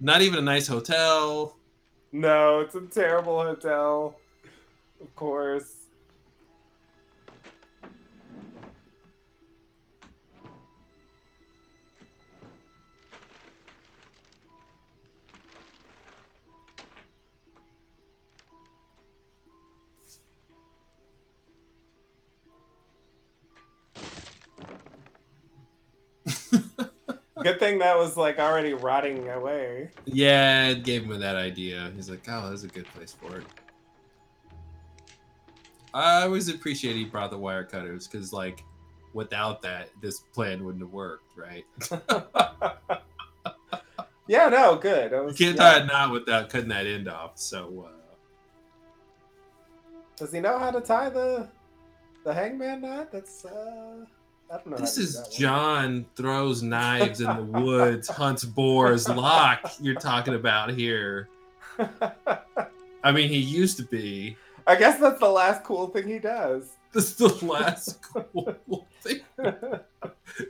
Not 0.00 0.22
even 0.22 0.38
a 0.38 0.42
nice 0.42 0.66
hotel. 0.66 1.55
No, 2.16 2.60
it's 2.60 2.74
a 2.74 2.80
terrible 2.80 3.42
hotel. 3.42 4.16
Of 5.00 5.14
course. 5.14 5.75
Good 27.46 27.60
thing 27.60 27.78
that 27.78 27.96
was 27.96 28.16
like 28.16 28.40
already 28.40 28.74
rotting 28.74 29.28
away. 29.28 29.90
Yeah, 30.04 30.70
it 30.70 30.82
gave 30.82 31.04
him 31.04 31.20
that 31.20 31.36
idea. 31.36 31.92
He's 31.94 32.10
like, 32.10 32.24
oh, 32.26 32.50
that's 32.50 32.64
a 32.64 32.66
good 32.66 32.86
place 32.86 33.12
for 33.12 33.38
it. 33.38 33.46
I 35.94 36.22
always 36.22 36.48
appreciate 36.48 36.96
he 36.96 37.04
brought 37.04 37.30
the 37.30 37.38
wire 37.38 37.62
cutters 37.62 38.08
because, 38.08 38.32
like, 38.32 38.64
without 39.12 39.62
that, 39.62 39.90
this 40.02 40.18
plan 40.34 40.64
wouldn't 40.64 40.82
have 40.82 40.92
worked, 40.92 41.36
right? 41.36 41.64
Yeah, 44.28 44.48
no, 44.48 44.74
good. 44.74 45.12
It 45.12 45.28
You 45.28 45.34
can't 45.46 45.56
yeah. 45.56 45.72
tie 45.72 45.78
a 45.78 45.86
knot 45.86 46.10
without 46.10 46.50
cutting 46.50 46.70
that 46.70 46.84
end 46.84 47.08
off. 47.08 47.38
So, 47.38 47.88
uh, 47.88 48.14
Does 50.16 50.32
he 50.32 50.40
know 50.40 50.58
how 50.58 50.72
to 50.72 50.80
tie 50.80 51.10
the 51.10 51.48
The 52.24 52.34
hangman 52.34 52.80
knot? 52.80 53.12
That's 53.12 53.44
uh 53.44 54.04
I 54.50 54.54
don't 54.56 54.66
know. 54.66 54.76
how 54.76 54.80
This 54.80 54.98
is. 54.98 55.28
John 55.28 56.06
throws 56.14 56.62
knives 56.62 57.20
in 57.20 57.34
the 57.36 57.42
woods, 57.42 58.08
hunts 58.08 58.44
boars, 58.44 59.08
Locke. 59.08 59.72
You're 59.80 59.94
talking 59.96 60.34
about 60.34 60.70
here. 60.70 61.28
I 63.02 63.12
mean, 63.12 63.28
he 63.28 63.38
used 63.38 63.76
to 63.78 63.84
be. 63.84 64.36
I 64.66 64.76
guess 64.76 64.98
that's 64.98 65.20
the 65.20 65.28
last 65.28 65.62
cool 65.64 65.88
thing 65.88 66.08
he 66.08 66.18
does. 66.18 66.76
This 66.92 67.10
is 67.10 67.16
the 67.16 67.44
last 67.46 68.00
cool 68.32 68.86
thing. 69.00 69.20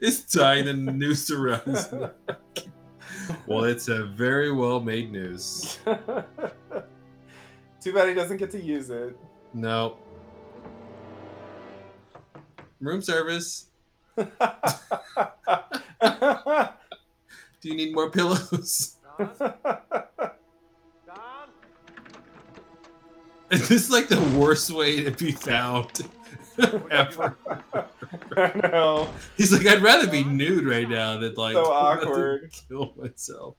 It's 0.01 0.23
tying 0.33 0.69
a 0.69 0.73
noose 0.73 1.31
around 1.31 1.63
his 1.65 1.93
neck. 1.93 2.13
Well, 3.47 3.65
it's 3.65 3.89
a 3.89 4.05
very 4.05 4.53
well 4.53 4.81
made 4.81 5.11
noose. 5.11 5.79
Too 7.81 7.93
bad 7.93 8.09
he 8.09 8.15
doesn't 8.15 8.37
get 8.37 8.51
to 8.53 8.63
use 8.63 8.91
it. 8.91 9.17
No. 9.53 9.99
Room 12.81 13.03
service. 13.03 13.67
Do 14.17 14.29
you 17.63 17.75
need 17.75 17.95
more 17.95 18.11
pillows? 18.11 18.97
This 23.49 23.61
is 23.63 23.69
this 23.69 23.91
like 23.91 24.09
the 24.09 24.21
worst 24.39 24.71
way 24.71 25.05
to 25.05 25.11
be 25.13 25.31
found 25.33 26.03
ever? 26.91 27.37
I 28.37 28.53
know. 28.71 29.09
He's 29.37 29.53
like, 29.53 29.67
I'd 29.67 29.83
rather 29.83 30.09
be 30.09 30.25
nude 30.25 30.65
right 30.67 30.89
now 30.89 31.19
than 31.19 31.35
like 31.35 31.55
So 31.55 31.65
awkward. 31.73 32.53
kill 32.69 32.93
myself. 32.97 33.57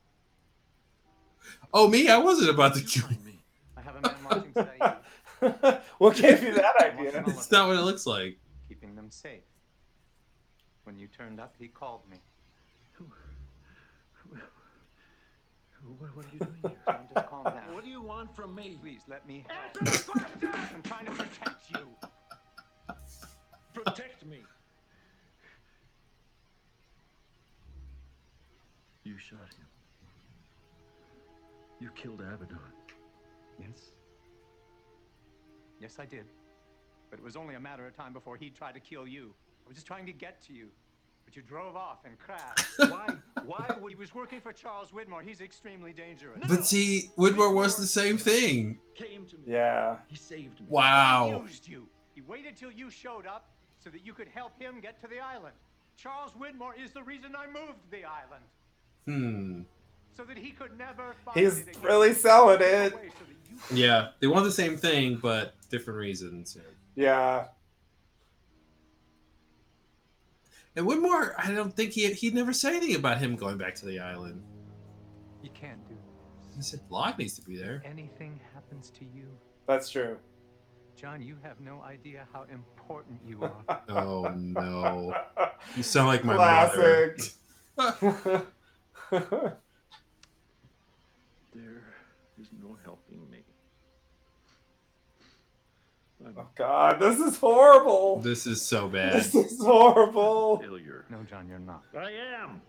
Oh, 1.72 1.88
me? 1.88 2.08
I 2.08 2.18
wasn't 2.18 2.50
about 2.50 2.74
to 2.76 2.82
kill 2.82 3.08
me. 3.24 3.40
I 3.76 3.80
have 3.82 3.96
a 3.96 4.00
man 4.00 4.14
watching 4.24 4.52
Sayid, 4.52 5.80
what 5.98 6.16
gave 6.16 6.42
you 6.42 6.54
that 6.54 6.74
idea? 6.82 7.24
It's 7.26 7.50
not 7.50 7.68
what 7.68 7.76
it 7.76 7.82
looks 7.82 8.06
like. 8.06 8.38
keeping 8.68 8.94
them 8.94 9.10
safe. 9.10 9.42
When 10.88 10.98
you 10.98 11.06
turned 11.06 11.38
up, 11.38 11.54
he 11.58 11.68
called 11.68 12.00
me. 12.10 12.16
What, 15.98 16.16
what 16.16 16.24
are 16.24 16.28
you 16.32 16.38
doing 16.38 16.56
here? 16.62 16.72
John, 16.86 17.00
just 17.14 17.26
calm 17.28 17.44
down. 17.44 17.74
What 17.74 17.84
do 17.84 17.90
you 17.90 18.00
want 18.00 18.34
from 18.34 18.54
me? 18.54 18.78
Please 18.80 19.02
let 19.06 19.28
me 19.28 19.44
Answer 19.50 19.84
the 19.84 20.12
question! 20.12 20.50
I'm 20.74 20.82
trying 20.82 21.04
to 21.04 21.10
protect 21.10 21.70
you. 21.70 21.86
Protect 23.74 24.24
me. 24.24 24.38
You 29.04 29.18
shot 29.18 29.40
him. 29.40 29.66
You 31.80 31.90
killed 31.94 32.22
Abaddon. 32.22 32.58
Yes. 33.60 33.90
Yes, 35.82 35.98
I 35.98 36.06
did. 36.06 36.24
But 37.10 37.18
it 37.18 37.24
was 37.26 37.36
only 37.36 37.56
a 37.56 37.60
matter 37.60 37.86
of 37.86 37.94
time 37.94 38.14
before 38.14 38.38
he 38.38 38.48
tried 38.48 38.72
to 38.72 38.80
kill 38.80 39.06
you. 39.06 39.34
I 39.68 39.70
was 39.70 39.76
just 39.76 39.86
trying 39.86 40.06
to 40.06 40.12
get 40.12 40.42
to 40.46 40.54
you. 40.54 40.68
But 41.26 41.36
you 41.36 41.42
drove 41.42 41.76
off 41.76 41.98
and 42.06 42.18
crashed. 42.18 42.64
Why? 42.78 43.06
Why 43.44 43.76
would 43.82 43.92
he 43.92 43.96
was 43.96 44.14
working 44.14 44.40
for 44.40 44.50
Charles 44.50 44.92
Widmore. 44.92 45.22
He's 45.22 45.42
extremely 45.42 45.92
dangerous. 45.92 46.40
But 46.48 46.64
see, 46.64 47.10
Widmore 47.18 47.52
was 47.54 47.76
the 47.76 47.86
same 47.86 48.16
thing. 48.16 48.78
came 48.94 49.26
to 49.26 49.36
me? 49.36 49.42
Yeah. 49.48 49.96
He 50.06 50.16
saved 50.16 50.58
me. 50.58 50.66
Wow. 50.70 51.42
He 51.44 51.50
used 51.50 51.68
you. 51.68 51.86
He 52.14 52.22
waited 52.22 52.56
till 52.56 52.72
you 52.72 52.88
showed 52.88 53.26
up 53.26 53.50
so 53.78 53.90
that 53.90 54.06
you 54.06 54.14
could 54.14 54.28
help 54.28 54.58
him 54.58 54.80
get 54.80 54.98
to 55.02 55.06
the 55.06 55.20
island. 55.20 55.52
Charles 55.98 56.32
Widmore 56.32 56.82
is 56.82 56.92
the 56.92 57.02
reason 57.02 57.36
I 57.36 57.46
moved 57.46 57.78
the 57.90 58.04
island. 58.04 58.44
Hmm. 59.04 59.62
So 60.16 60.24
that 60.24 60.38
he 60.38 60.52
could 60.52 60.78
never 60.78 61.14
find 61.26 61.38
He's 61.38 61.58
it 61.58 61.68
again. 61.68 61.82
really 61.82 62.14
selling 62.14 62.62
it. 62.62 62.94
Away 62.94 63.10
so 63.18 63.24
that 63.26 63.70
you 63.70 63.84
Yeah, 63.84 64.08
they 64.20 64.28
want 64.28 64.44
the 64.44 64.50
same 64.50 64.78
thing, 64.78 65.18
but 65.20 65.56
different 65.68 65.98
reasons. 65.98 66.56
Yeah. 66.96 67.48
And 70.78 70.86
Widmore, 70.86 71.32
I 71.36 71.50
don't 71.52 71.74
think 71.74 71.90
he 71.92 72.06
he 72.12 72.30
never 72.30 72.52
said 72.52 72.72
anything 72.74 72.94
about 72.94 73.18
him 73.18 73.34
going 73.34 73.58
back 73.58 73.74
to 73.76 73.84
the 73.84 73.98
island. 73.98 74.40
You 75.42 75.50
can't 75.52 75.84
do 75.88 75.96
He 76.54 76.62
said 76.62 76.78
Locke 76.88 77.18
needs 77.18 77.34
to 77.34 77.42
be 77.42 77.56
there. 77.56 77.82
anything 77.84 78.38
happens 78.54 78.90
to 78.90 79.04
you. 79.04 79.26
That's 79.66 79.90
true. 79.90 80.16
John, 80.94 81.20
you 81.20 81.36
have 81.42 81.58
no 81.58 81.82
idea 81.82 82.28
how 82.32 82.44
important 82.44 83.18
you 83.26 83.42
are. 83.42 83.82
Oh 83.88 84.32
no, 84.36 85.12
you 85.76 85.82
sound 85.82 86.06
like 86.06 86.24
my 86.24 86.36
Classic. 86.36 87.32
mother. 87.76 88.46
There 91.52 91.82
is 92.40 92.50
no 92.62 92.76
helping 92.84 93.28
me. 93.30 93.38
I'm 96.17 96.17
oh 96.36 96.46
God, 96.56 97.00
this 97.00 97.18
is 97.18 97.36
horrible. 97.38 98.20
This 98.20 98.46
is 98.46 98.60
so 98.60 98.88
bad. 98.88 99.14
This 99.14 99.34
is 99.34 99.60
horrible. 99.62 100.58
failure. 100.58 101.04
no, 101.10 101.22
John, 101.24 101.48
you're 101.48 101.58
not. 101.58 101.82
I 101.96 102.10
am. 102.42 102.60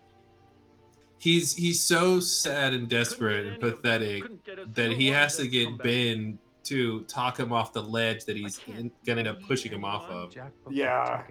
He's 1.18 1.54
he's 1.54 1.82
so 1.82 2.18
sad 2.20 2.72
and 2.72 2.88
desperate 2.88 3.46
and 3.46 3.60
pathetic 3.60 4.22
Couldn't 4.22 4.44
get 4.44 4.58
a 4.58 4.64
that 4.74 4.92
he 4.92 5.08
has 5.08 5.36
to 5.36 5.46
get. 5.48 5.76
Ben 5.78 6.38
to 6.62 7.02
talk 7.02 7.38
him 7.38 7.52
off 7.52 7.72
the 7.72 7.82
ledge 7.82 8.24
that 8.26 8.36
he's 8.36 8.60
in, 8.66 8.90
gonna 9.06 9.20
end 9.20 9.28
up 9.28 9.42
pushing 9.42 9.72
him 9.72 9.84
off 9.84 10.04
of. 10.04 10.34
Yeah. 10.70 11.22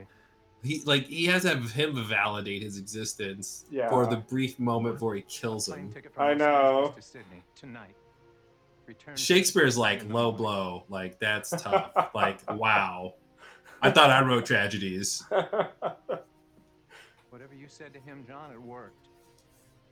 He 0.63 0.81
like 0.85 1.05
he 1.05 1.25
has 1.25 1.43
to 1.43 1.49
have 1.49 1.71
him 1.71 2.03
validate 2.05 2.61
his 2.61 2.77
existence 2.77 3.65
Yeah. 3.71 3.89
for 3.89 4.05
the 4.05 4.17
brief 4.17 4.59
moment 4.59 4.95
before 4.95 5.15
he 5.15 5.21
kills 5.21 5.69
him. 5.69 5.93
I 6.17 6.33
know. 6.33 6.93
To 6.95 7.01
Sydney 7.01 7.43
tonight. 7.55 7.95
Return 8.89 9.15
Shakespeare's 9.15 9.77
like 9.77 10.09
low 10.09 10.31
blow, 10.31 10.83
like 10.89 11.19
that's 11.19 11.51
tough. 11.51 11.91
like 12.15 12.39
wow, 12.51 13.13
I 13.83 13.91
thought 13.91 14.09
I 14.09 14.25
wrote 14.25 14.47
tragedies. 14.47 15.23
Whatever 15.29 15.69
you 17.55 17.67
said 17.67 17.93
to 17.93 17.99
him, 17.99 18.23
John, 18.27 18.51
it 18.51 18.59
worked. 18.59 19.09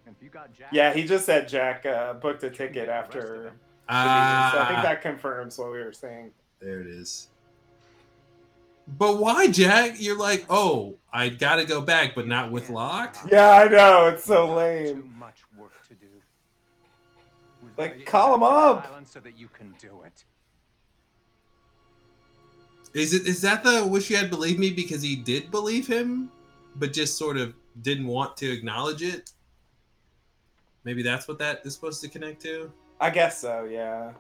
And 0.08 0.16
if 0.18 0.24
you 0.24 0.30
got 0.30 0.52
Jack, 0.52 0.70
yeah, 0.72 0.92
he 0.94 1.04
just 1.06 1.28
said 1.28 1.48
Jack 1.48 1.86
uh, 1.86 2.14
booked 2.14 2.44
a 2.44 2.50
ticket 2.50 2.74
get 2.74 2.86
the 2.88 2.92
rest 2.92 3.10
of 3.10 3.16
after. 3.16 3.44
them. 3.44 3.44
the 3.44 3.44
meeting, 3.44 3.52
so 3.52 3.94
I 3.94 4.66
think 4.68 4.80
Ah, 4.80 4.84
that 4.84 5.02
confirms 5.04 5.60
what 5.60 5.72
we 5.72 5.78
were 5.78 5.94
saying. 5.94 6.32
there 6.60 6.82
it 6.82 6.88
is. 6.88 7.28
But 8.98 9.18
why, 9.18 9.46
Jack? 9.48 9.98
You're 10.00 10.18
like, 10.18 10.46
oh, 10.50 10.96
I 11.14 11.30
gotta 11.30 11.66
go 11.66 11.82
back, 11.82 12.16
but 12.16 12.28
not 12.28 12.52
with 12.52 12.72
Locke. 12.72 13.16
Yeah, 13.32 13.52
I 13.52 13.68
know. 13.68 14.08
It's 14.08 14.24
so 14.24 14.46
You've 14.46 14.50
got 14.50 14.58
lame. 14.58 15.14
Like, 17.78 18.06
call 18.06 18.30
you 18.30 18.34
him 18.36 18.40
back 18.42 18.50
to 18.50 18.56
the 18.56 18.60
up. 18.60 18.88
island 18.92 19.08
So 19.08 19.20
that 19.20 19.38
you 19.38 19.48
can 19.50 19.76
do 19.80 20.02
it. 20.04 20.24
Is 22.94 23.14
it 23.14 23.28
is 23.28 23.42
that 23.42 23.64
the 23.64 23.86
wish 23.86 24.10
you 24.10 24.18
had 24.18 24.30
believed 24.30 24.60
me 24.60 24.72
because 24.72 25.02
he 25.02 25.16
did 25.16 25.52
believe 25.52 25.86
him, 25.86 26.32
but 26.78 26.94
just 26.94 27.18
sort 27.18 27.38
of 27.38 27.54
didn't 27.82 28.08
want 28.08 28.38
to 28.38 28.52
acknowledge 28.52 29.04
it? 29.04 29.32
Maybe 30.84 31.04
that's 31.04 31.28
what 31.28 31.38
that 31.40 31.62
is 31.66 31.76
supposed 31.76 32.02
to 32.02 32.08
connect 32.08 32.42
to. 32.44 32.72
I 33.00 33.10
guess 33.10 33.40
so. 33.40 33.66
Yeah. 33.66 34.14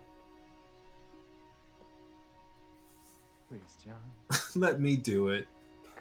Please, 3.49 3.61
John. 3.83 4.41
Let 4.55 4.79
me 4.79 4.97
do 4.97 5.29
it. 5.29 5.47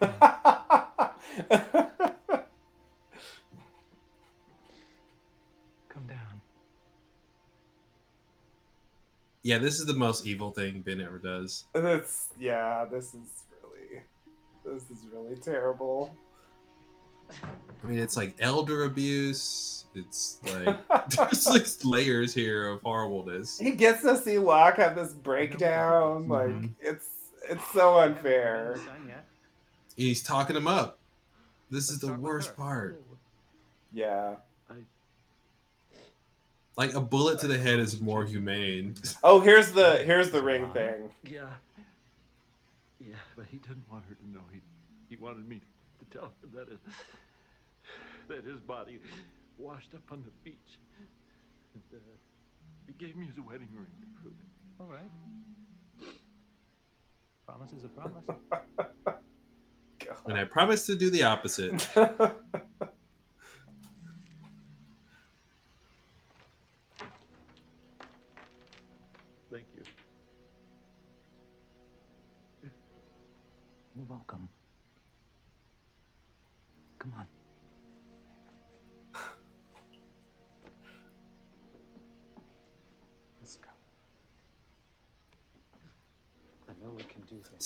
Yeah, 9.47 9.59
this 9.59 9.79
is 9.79 9.87
the 9.87 9.95
most 9.95 10.27
evil 10.27 10.51
thing 10.51 10.81
Ben 10.81 11.01
ever 11.01 11.19
does. 11.19 11.67
That's 11.73 12.31
yeah. 12.37 12.85
This 12.91 13.15
is 13.15 13.45
really, 13.63 14.03
this 14.65 14.91
is 14.91 15.07
really 15.13 15.37
terrible. 15.37 16.13
I 17.31 17.87
mean, 17.87 18.01
it's 18.01 18.17
like 18.17 18.35
elder 18.41 18.83
abuse. 18.87 19.85
It's 19.95 20.41
like 20.53 20.77
there's 21.17 21.47
like 21.47 21.65
layers 21.85 22.35
here 22.35 22.67
of 22.71 22.83
horribleness. 22.83 23.57
he 23.57 23.71
gets 23.71 24.03
to 24.03 24.17
see 24.17 24.37
Locke 24.41 24.79
have 24.79 24.97
this 24.97 25.13
breakdown. 25.13 26.27
Like 26.29 26.49
Mhm. 26.49 26.71
it's 26.81 27.07
it's 27.49 27.73
so 27.73 28.01
unfair. 28.01 28.73
the 28.75 28.81
son 28.81 29.07
yet. 29.07 29.25
He's 29.97 30.25
talking 30.25 30.57
him 30.57 30.67
up. 30.67 30.99
This 31.71 31.85
is 31.89 32.03
Let's 32.03 32.17
the 32.17 32.21
worst 32.21 32.57
part. 32.57 33.01
Yeah. 33.93 34.35
Like 36.77 36.95
a 36.95 37.01
bullet 37.01 37.41
to 37.41 37.47
the 37.47 37.57
head 37.59 37.79
is 37.79 38.01
more 38.01 38.25
humane. 38.25 38.95
Oh, 39.23 39.41
here's 39.41 39.73
the 39.73 39.99
here's 40.05 40.31
the 40.31 40.43
ring 40.43 40.71
thing. 40.73 41.11
Yeah. 41.25 41.49
Yeah, 43.01 43.15
but 43.37 43.47
he 43.47 43.59
didn't 43.59 43.85
want 43.91 44.05
her 44.09 44.15
to 44.15 44.31
know. 44.31 44.43
He 44.53 44.61
he 45.09 45.17
wanted 45.17 45.49
me 45.49 45.61
to 45.99 46.19
tell 46.19 46.33
her 46.43 46.49
that 46.55 46.73
it, 46.73 46.79
that 48.29 48.45
his 48.45 48.61
body 48.61 48.99
washed 49.59 49.95
up 49.95 50.03
on 50.11 50.23
the 50.25 50.31
beach. 50.45 50.79
And, 51.75 51.83
uh, 51.95 51.99
he 52.87 52.93
gave 53.05 53.17
me 53.17 53.27
his 53.27 53.37
wedding 53.39 53.69
ring 53.75 53.87
to 54.01 54.23
prove 54.23 54.35
it. 54.39 54.81
All 54.81 54.87
right. 54.87 55.11
Promise 57.47 57.73
is 57.73 57.85
a 57.85 57.89
promise. 57.89 58.25
And 60.27 60.37
I 60.39 60.45
promise 60.45 60.87
to 60.87 60.97
do 60.97 61.11
the 61.11 61.23
opposite. 61.23 61.89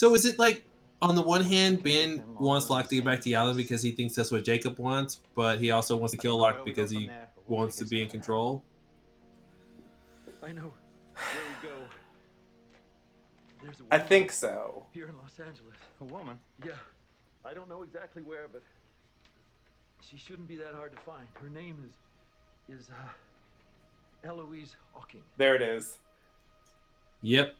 So 0.01 0.15
is 0.15 0.25
it 0.25 0.39
like 0.39 0.65
on 1.03 1.15
the 1.15 1.21
one 1.21 1.45
hand, 1.45 1.83
Ben 1.83 2.25
wants 2.39 2.71
Locke 2.71 2.89
to 2.89 2.95
get 2.95 3.05
back 3.05 3.19
to 3.19 3.25
the 3.25 3.37
island 3.37 3.59
because 3.59 3.83
he 3.83 3.91
thinks 3.91 4.15
that's 4.15 4.31
what 4.31 4.43
Jacob 4.45 4.79
wants, 4.79 5.21
but 5.35 5.61
he 5.61 5.73
also 5.73 5.95
wants 5.95 6.13
to 6.13 6.17
kill 6.17 6.39
Locke 6.39 6.65
because 6.65 6.91
he 6.91 7.11
wants 7.47 7.77
to 7.77 7.85
be 7.85 8.01
in 8.01 8.09
control? 8.09 8.65
I 10.43 10.53
know 10.53 10.73
where 11.13 11.45
we 11.51 11.69
go. 11.69 11.75
There's 13.63 13.81
a 13.81 13.83
I 13.91 13.97
woman 13.97 14.09
think 14.09 14.33
so. 14.33 14.87
here 14.95 15.07
in 15.07 15.19
Los 15.19 15.39
Angeles. 15.39 15.77
A 16.01 16.05
woman? 16.05 16.39
Yeah, 16.65 16.73
I 17.45 17.53
don't 17.53 17.69
know 17.69 17.83
exactly 17.83 18.23
where, 18.23 18.49
but 18.51 18.63
she 20.01 20.17
shouldn't 20.17 20.49
be 20.49 20.57
that 20.57 20.73
hard 20.75 20.93
to 20.93 20.99
find. 21.03 21.27
Her 21.35 21.51
name 21.51 21.77
is 22.71 22.79
is 22.79 22.89
uh, 22.89 24.27
Eloise 24.27 24.77
Hawking. 24.95 25.25
There 25.37 25.55
it 25.57 25.61
is. 25.61 25.99
Yep. 27.21 27.55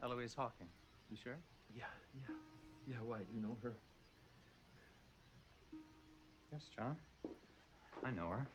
Eloise 0.00 0.34
Hawking. 0.34 0.68
You 1.10 1.16
sure? 1.22 1.36
Yeah, 1.74 1.84
yeah, 2.14 2.34
yeah. 2.86 2.96
Why? 3.04 3.18
You 3.34 3.40
know 3.42 3.56
her? 3.62 3.72
Yes, 6.52 6.62
John. 6.76 6.96
I 8.04 8.10
know 8.10 8.28
her. 8.28 8.46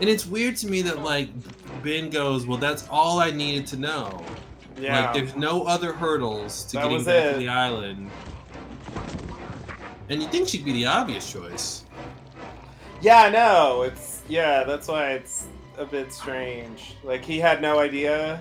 And 0.00 0.08
it's 0.08 0.26
weird 0.26 0.56
to 0.58 0.66
me 0.68 0.82
that 0.82 1.02
like 1.02 1.28
Ben 1.82 2.10
goes, 2.10 2.46
"Well, 2.46 2.58
that's 2.58 2.86
all 2.88 3.18
I 3.18 3.30
needed 3.30 3.66
to 3.68 3.76
know." 3.76 4.24
Yeah. 4.78 5.06
Like, 5.06 5.14
there's 5.14 5.36
no 5.36 5.62
other 5.64 5.92
hurdles 5.92 6.64
to 6.64 6.72
That 6.76 6.82
getting 6.88 7.04
back 7.04 7.24
it. 7.24 7.32
to 7.34 7.38
the 7.38 7.48
island. 7.48 8.10
And 10.08 10.20
you 10.20 10.28
think 10.28 10.48
she'd 10.48 10.64
be 10.64 10.72
the 10.72 10.86
obvious 10.86 11.30
choice? 11.30 11.84
Yeah, 13.00 13.22
I 13.22 13.30
know. 13.30 13.82
It's 13.82 14.22
yeah, 14.28 14.64
that's 14.64 14.88
why 14.88 15.12
it's 15.12 15.46
a 15.78 15.84
bit 15.84 16.12
strange. 16.12 16.96
Like 17.04 17.24
he 17.24 17.38
had 17.38 17.60
no 17.62 17.78
idea 17.78 18.40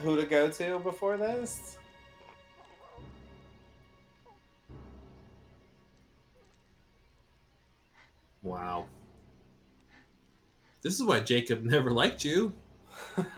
who 0.00 0.16
to 0.16 0.24
go 0.26 0.50
to 0.50 0.78
before 0.80 1.16
this. 1.16 1.76
Wow. 8.42 8.86
This 10.82 10.94
is 10.94 11.02
why 11.04 11.20
Jacob 11.20 11.62
never 11.62 11.90
liked 11.90 12.24
you. 12.24 12.52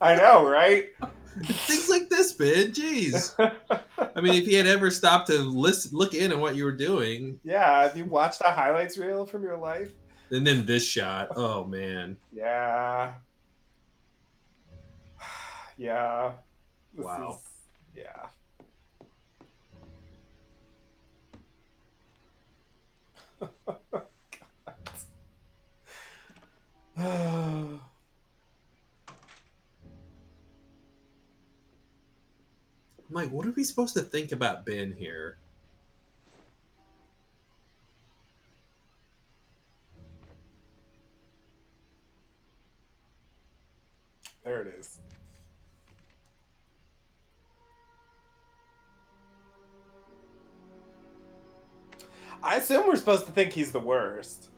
I 0.00 0.16
know, 0.16 0.48
right? 0.48 0.86
Things 1.44 1.88
like 1.88 2.08
this, 2.08 2.32
Ben. 2.32 2.72
Jeez. 2.72 3.34
I 4.16 4.20
mean, 4.20 4.34
if 4.34 4.46
he 4.46 4.54
had 4.54 4.66
ever 4.66 4.90
stopped 4.90 5.28
to 5.28 5.38
listen, 5.38 5.96
look 5.96 6.14
in 6.14 6.32
on 6.32 6.40
what 6.40 6.56
you 6.56 6.64
were 6.64 6.72
doing, 6.72 7.38
Yeah, 7.44 7.82
have 7.82 7.96
you 7.96 8.06
watched 8.06 8.40
a 8.44 8.50
highlights 8.50 8.96
reel 8.98 9.26
from 9.26 9.42
your 9.42 9.56
life? 9.56 9.90
and 10.30 10.46
then 10.46 10.66
this 10.66 10.84
shot, 10.86 11.28
oh 11.36 11.64
man. 11.64 12.14
Yeah. 12.32 13.12
Yeah. 15.78 16.34
This 16.92 17.04
Wow. 17.06 17.40
is- 17.40 17.68
yeah. 17.94 18.28
Mike, 33.10 33.30
what 33.30 33.46
are 33.46 33.50
we 33.52 33.64
supposed 33.64 33.94
to 33.94 34.02
think 34.02 34.32
about 34.32 34.64
Ben 34.66 34.92
here? 34.92 35.38
there 44.44 44.62
it 44.62 44.74
is. 44.78 44.97
I 52.42 52.56
assume 52.56 52.86
we're 52.86 52.96
supposed 52.96 53.26
to 53.26 53.32
think 53.32 53.52
he's 53.52 53.72
the 53.72 53.80
worst. 53.80 54.48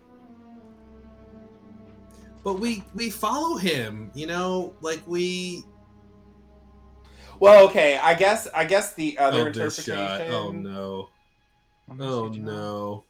But 2.43 2.55
we 2.55 2.85
we 2.95 3.11
follow 3.11 3.57
him, 3.57 4.11
you 4.15 4.27
know, 4.27 4.75
like 4.81 5.03
we 5.07 5.65
Well, 7.39 7.65
okay, 7.69 7.99
I 7.99 8.15
guess 8.15 8.49
I 8.55 8.65
guess 8.65 8.95
the 8.95 9.19
other 9.19 9.49
oh, 9.49 9.53
this 9.53 9.79
interpretation. 9.79 10.31
shot. 10.31 10.35
Oh 10.35 10.53
no. 10.53 11.09
Oh 11.99 12.29
no. 12.29 13.05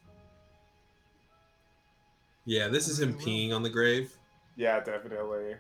Yeah, 2.45 2.69
this 2.69 2.89
is 2.89 2.99
him 3.01 3.15
peeing 3.15 3.53
on 3.53 3.63
the 3.63 3.71
grave. 3.71 4.17
Yeah, 4.57 4.81
definitely. 4.81 5.55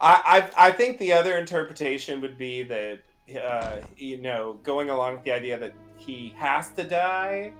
I, 0.00 0.50
I 0.56 0.68
I 0.68 0.72
think 0.72 0.98
the 0.98 1.12
other 1.12 1.36
interpretation 1.38 2.20
would 2.20 2.36
be 2.38 2.62
that 2.64 3.00
uh, 3.40 3.76
you 3.96 4.18
know 4.18 4.54
going 4.64 4.90
along 4.90 5.14
with 5.14 5.24
the 5.24 5.32
idea 5.32 5.58
that 5.58 5.74
he 5.96 6.34
has 6.36 6.70
to 6.70 6.82
die. 6.84 7.52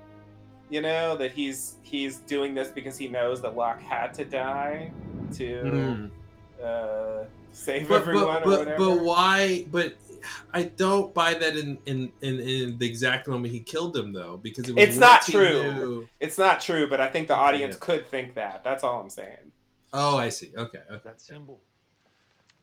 You 0.72 0.80
know 0.80 1.16
that 1.18 1.32
he's 1.32 1.74
he's 1.82 2.16
doing 2.20 2.54
this 2.54 2.68
because 2.68 2.96
he 2.96 3.06
knows 3.06 3.42
that 3.42 3.54
Locke 3.54 3.82
had 3.82 4.14
to 4.14 4.24
die 4.24 4.90
to 5.34 5.60
Hmm. 5.70 6.64
uh, 6.64 7.24
save 7.52 7.88
But, 7.90 8.00
everyone 8.00 8.24
but, 8.26 8.36
or 8.36 8.44
but, 8.44 8.58
whatever. 8.60 8.78
but 8.96 9.02
why? 9.04 9.66
But 9.70 9.96
I 10.54 10.62
don't 10.62 11.12
buy 11.12 11.34
that 11.34 11.56
in 11.58 11.76
in, 11.84 12.10
in, 12.22 12.40
in 12.40 12.78
the 12.78 12.86
exact 12.86 13.28
moment 13.28 13.52
he 13.52 13.60
killed 13.60 13.94
him 13.94 14.14
though, 14.14 14.38
because 14.38 14.66
it 14.70 14.74
was 14.74 14.82
it's 14.84 14.96
not 14.96 15.20
true. 15.20 15.74
knew- 15.74 16.08
It's 16.20 16.38
not 16.38 16.62
true, 16.62 16.88
but 16.88 17.02
I 17.02 17.08
think 17.08 17.28
the 17.28 17.36
audience 17.36 17.74
Yeah. 17.74 17.86
could 17.86 18.08
think 18.08 18.34
that. 18.36 18.64
That's 18.64 18.82
all 18.82 18.98
I'm 18.98 19.10
saying. 19.10 19.52
Oh, 19.92 20.16
I 20.16 20.30
see. 20.30 20.52
Okay, 20.56 20.80
okay. 20.90 21.00
That 21.04 21.20
symbol 21.20 21.60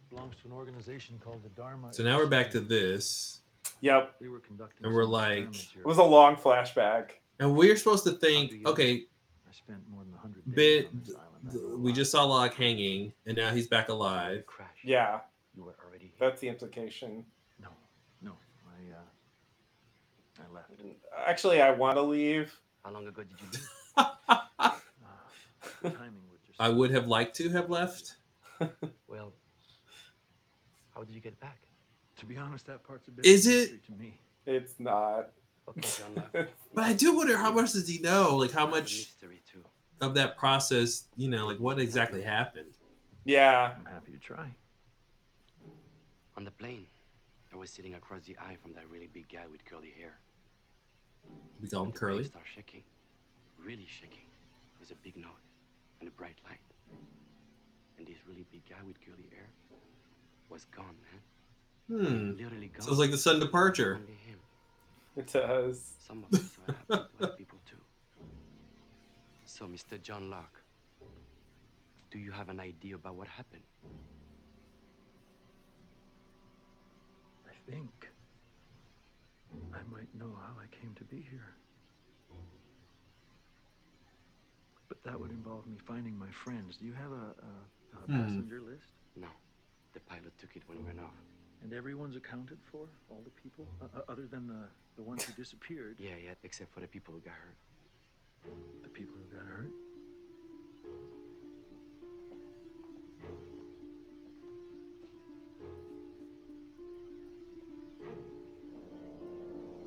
belongs 0.09 0.35
to 0.41 0.47
an 0.47 0.53
organization 0.53 1.19
called 1.23 1.43
the 1.43 1.49
Dharma. 1.49 1.93
So 1.93 2.01
now 2.01 2.17
we're 2.17 2.25
back 2.25 2.49
to 2.51 2.59
this, 2.59 3.41
Yep. 3.81 4.15
We 4.19 4.29
were 4.29 4.39
conducting 4.39 4.83
and 4.87 4.95
we're 4.95 5.05
like. 5.05 5.53
It 5.77 5.85
was 5.85 5.99
a 5.99 6.03
long 6.03 6.35
flashback. 6.35 7.11
And 7.39 7.55
we're 7.55 7.75
supposed 7.75 8.03
to 8.05 8.11
think, 8.11 8.65
okay, 8.65 9.03
I 9.47 9.51
spent 9.51 9.79
more 9.89 10.03
than 10.03 10.11
100 10.13 10.45
days 10.45 10.55
bit. 10.55 10.87
on 10.87 10.99
this 11.05 11.15
island. 11.15 11.27
I 11.47 11.51
th- 11.51 11.63
know 11.63 11.75
We 11.77 11.89
lot. 11.91 11.95
just 11.95 12.11
saw 12.11 12.23
Locke 12.25 12.53
hanging, 12.53 13.13
and 13.25 13.37
now 13.37 13.51
he's 13.51 13.67
back 13.67 13.89
alive. 13.89 14.45
Crash. 14.45 14.67
Yeah, 14.83 15.19
You 15.55 15.63
were 15.63 15.75
already 15.85 16.05
here. 16.17 16.29
that's 16.29 16.41
the 16.41 16.47
implication. 16.49 17.25
No, 17.61 17.69
no. 18.21 18.31
I 18.67 18.93
uh, 18.95 20.43
I 20.49 20.53
left. 20.53 20.71
Actually, 21.25 21.61
I 21.61 21.71
want 21.71 21.97
to 21.97 22.01
leave. 22.01 22.53
How 22.83 22.91
long 22.91 23.07
ago 23.07 23.23
did 23.23 23.37
you 23.39 23.47
leave? 23.51 23.67
Uh, 23.97 24.39
the 25.81 25.89
timing 25.89 26.21
was 26.31 26.39
just. 26.47 26.59
I 26.59 26.69
would 26.69 26.91
have 26.91 27.07
liked 27.07 27.35
to 27.37 27.49
have 27.49 27.69
left. 27.69 28.15
Well, 29.07 29.33
how 30.93 31.03
did 31.03 31.13
you 31.15 31.21
get 31.21 31.39
back? 31.39 31.57
To 32.17 32.25
be 32.25 32.35
honest, 32.37 32.65
that 32.67 32.83
part's 32.83 33.07
a 33.07 33.11
bit. 33.11 33.25
Is 33.25 33.47
of 33.47 33.53
a 33.53 33.55
it- 33.55 33.59
mystery 33.61 33.79
to 33.87 33.91
me? 33.93 34.19
It's 34.45 34.79
not. 34.79 35.29
Okay, 35.69 35.81
John. 36.33 36.47
But 36.73 36.83
I 36.83 36.93
do 36.93 37.15
wonder 37.15 37.37
how 37.37 37.51
much 37.51 37.73
does 37.73 37.87
he 37.87 37.99
know? 37.99 38.35
Like 38.37 38.51
how 38.51 38.67
much 38.67 39.07
of 40.01 40.13
that 40.15 40.37
process, 40.37 41.05
you 41.17 41.29
know, 41.29 41.45
like 41.47 41.59
what 41.59 41.79
exactly 41.79 42.21
happened? 42.21 42.73
yeah. 43.25 43.73
I'm 43.77 43.85
happy 43.85 44.11
to 44.11 44.17
try. 44.17 44.47
On 46.37 46.43
the 46.45 46.51
plane, 46.51 46.85
I 47.53 47.57
was 47.57 47.69
sitting 47.69 47.95
across 47.95 48.23
the 48.23 48.37
aisle 48.37 48.55
from 48.61 48.73
that 48.73 48.89
really 48.89 49.07
big 49.13 49.27
guy 49.31 49.45
with 49.51 49.63
curly 49.65 49.93
hair. 49.99 50.17
We 51.61 51.67
call 51.67 51.83
him 51.83 51.91
The 51.91 51.99
plane 51.99 52.11
Curly. 52.11 52.23
started 52.23 52.47
shaking, 52.55 52.83
really 53.63 53.85
shaking. 53.87 54.23
It 54.75 54.79
was 54.79 54.91
a 54.91 54.95
big 55.03 55.17
noise 55.17 55.31
and 55.99 56.07
a 56.07 56.11
bright 56.11 56.37
light. 56.47 56.59
And 57.97 58.07
this 58.07 58.15
really 58.25 58.45
big 58.51 58.61
guy 58.69 58.77
with 58.87 58.95
curly 59.01 59.27
hair 59.35 59.49
was 60.49 60.63
gone, 60.65 60.95
man. 61.03 61.21
Hmm. 61.89 62.37
Literally 62.41 62.67
gone. 62.67 62.85
Sounds 62.87 62.99
like 62.99 63.11
the 63.11 63.17
sudden 63.17 63.41
departure. 63.41 63.99
Only 65.15 65.23
him. 65.23 65.27
It 65.27 65.33
does. 65.33 65.95
Some 66.07 66.23
of 66.23 66.33
us 66.39 66.57
are 66.67 66.73
happened 66.73 67.05
to 67.09 67.17
other 67.17 67.33
people 67.37 67.59
too. 67.69 67.77
So, 69.45 69.65
Mr. 69.65 70.01
John 70.01 70.29
Locke, 70.29 70.61
do 72.11 72.19
you 72.19 72.31
have 72.31 72.49
an 72.49 72.59
idea 72.59 72.95
about 72.95 73.15
what 73.15 73.27
happened? 73.27 73.63
I 77.47 77.71
think 77.71 78.09
I 79.73 79.79
might 79.91 80.13
know 80.15 80.35
how 80.41 80.53
I 80.61 80.67
came 80.81 80.93
to 80.95 81.03
be 81.03 81.25
here. 81.29 81.55
But 84.87 85.03
that 85.03 85.19
would 85.19 85.31
involve 85.31 85.67
me 85.67 85.77
finding 85.87 86.17
my 86.17 86.29
friends. 86.31 86.77
Do 86.77 86.85
you 86.85 86.93
have 86.93 87.11
a, 87.11 87.15
a, 87.15 87.97
a 87.97 88.07
Hmm. 88.07 88.23
passenger 88.23 88.61
list? 88.61 88.93
No. 89.15 89.27
The 89.93 89.99
pilot 90.01 90.33
took 90.39 90.55
it 90.55 90.63
when 90.67 90.79
we 90.79 90.83
went 90.85 90.99
off. 90.99 91.13
And 91.63 91.73
everyone's 91.73 92.15
accounted 92.15 92.57
for? 92.71 92.87
All 93.09 93.21
the 93.23 93.41
people? 93.41 93.67
Uh, 93.81 93.99
other 94.09 94.27
than 94.27 94.47
the, 94.47 94.67
the 94.95 95.01
ones 95.03 95.23
who 95.23 95.33
disappeared? 95.33 95.95
Yeah, 95.99 96.11
yeah, 96.23 96.31
except 96.43 96.73
for 96.73 96.79
the 96.79 96.87
people 96.87 97.13
who 97.13 97.19
got 97.19 97.33
hurt. 97.33 98.53
The 98.83 98.89
people 98.89 99.15
who 99.17 99.37
got 99.37 99.45
hurt? 99.45 99.71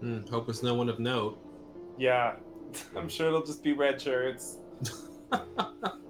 Hmm. 0.00 0.26
Hope 0.30 0.48
it's 0.48 0.62
no 0.62 0.74
one 0.74 0.88
of 0.88 0.98
note. 0.98 1.38
Yeah, 1.96 2.34
I'm 2.96 3.08
sure 3.08 3.28
it'll 3.28 3.46
just 3.46 3.62
be 3.62 3.72
red 3.72 4.00
shirts. 4.00 4.56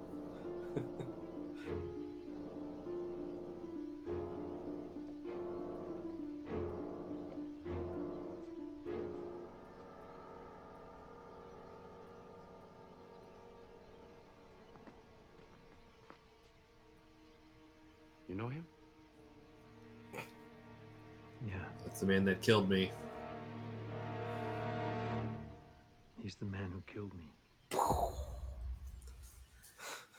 the 22.05 22.11
man 22.11 22.25
that 22.25 22.41
killed 22.41 22.69
me. 22.69 22.91
he's 26.21 26.35
the 26.35 26.45
man 26.45 26.71
who 26.73 26.81
killed 26.91 27.11
me. 27.13 27.29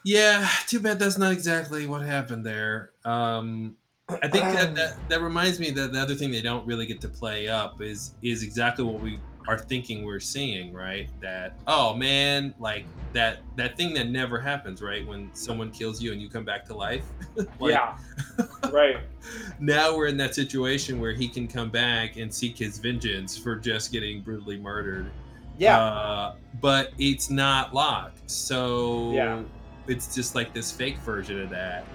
Yeah, 0.04 0.48
too 0.66 0.80
bad 0.80 0.98
that's 0.98 1.16
not 1.16 1.32
exactly 1.32 1.86
what 1.86 2.02
happened 2.02 2.44
there. 2.44 2.90
Um, 3.04 3.76
I 4.08 4.28
think 4.28 4.44
that, 4.44 4.74
that 4.74 4.96
that 5.08 5.22
reminds 5.22 5.58
me 5.58 5.70
that 5.70 5.92
the 5.92 6.00
other 6.00 6.14
thing 6.14 6.30
they 6.30 6.42
don't 6.42 6.66
really 6.66 6.84
get 6.84 7.00
to 7.02 7.08
play 7.08 7.48
up 7.48 7.80
is 7.80 8.14
is 8.22 8.42
exactly 8.42 8.84
what 8.84 9.00
we 9.00 9.18
are 9.48 9.58
thinking 9.58 10.04
we're 10.04 10.20
seeing, 10.20 10.74
right? 10.74 11.08
That 11.20 11.58
oh 11.66 11.94
man, 11.94 12.54
like 12.58 12.84
that 13.14 13.38
that 13.56 13.78
thing 13.78 13.94
that 13.94 14.08
never 14.08 14.38
happens, 14.38 14.82
right? 14.82 15.06
When 15.06 15.30
someone 15.34 15.70
kills 15.70 16.02
you 16.02 16.12
and 16.12 16.20
you 16.20 16.28
come 16.28 16.44
back 16.44 16.64
to 16.66 16.74
life. 16.74 17.04
Like, 17.58 17.72
yeah, 17.72 17.96
right. 18.72 18.96
Now 19.60 19.96
we're 19.96 20.08
in 20.08 20.16
that 20.18 20.34
situation 20.34 21.00
where 21.00 21.12
he 21.12 21.28
can 21.28 21.46
come 21.48 21.70
back 21.70 22.16
and 22.16 22.32
seek 22.34 22.58
his 22.58 22.78
vengeance 22.78 23.38
for 23.38 23.56
just 23.56 23.90
getting 23.92 24.20
brutally 24.20 24.58
murdered. 24.58 25.10
Yeah, 25.56 25.78
Uh, 25.80 26.34
but 26.60 26.90
it's 26.98 27.30
not 27.30 27.72
Locke. 27.72 28.12
So 28.26 29.12
Yeah. 29.12 29.42
it's 29.86 30.14
just 30.14 30.34
like 30.34 30.52
this 30.52 30.70
fake 30.72 30.98
version 30.98 31.40
of 31.40 31.48
that. 31.50 31.86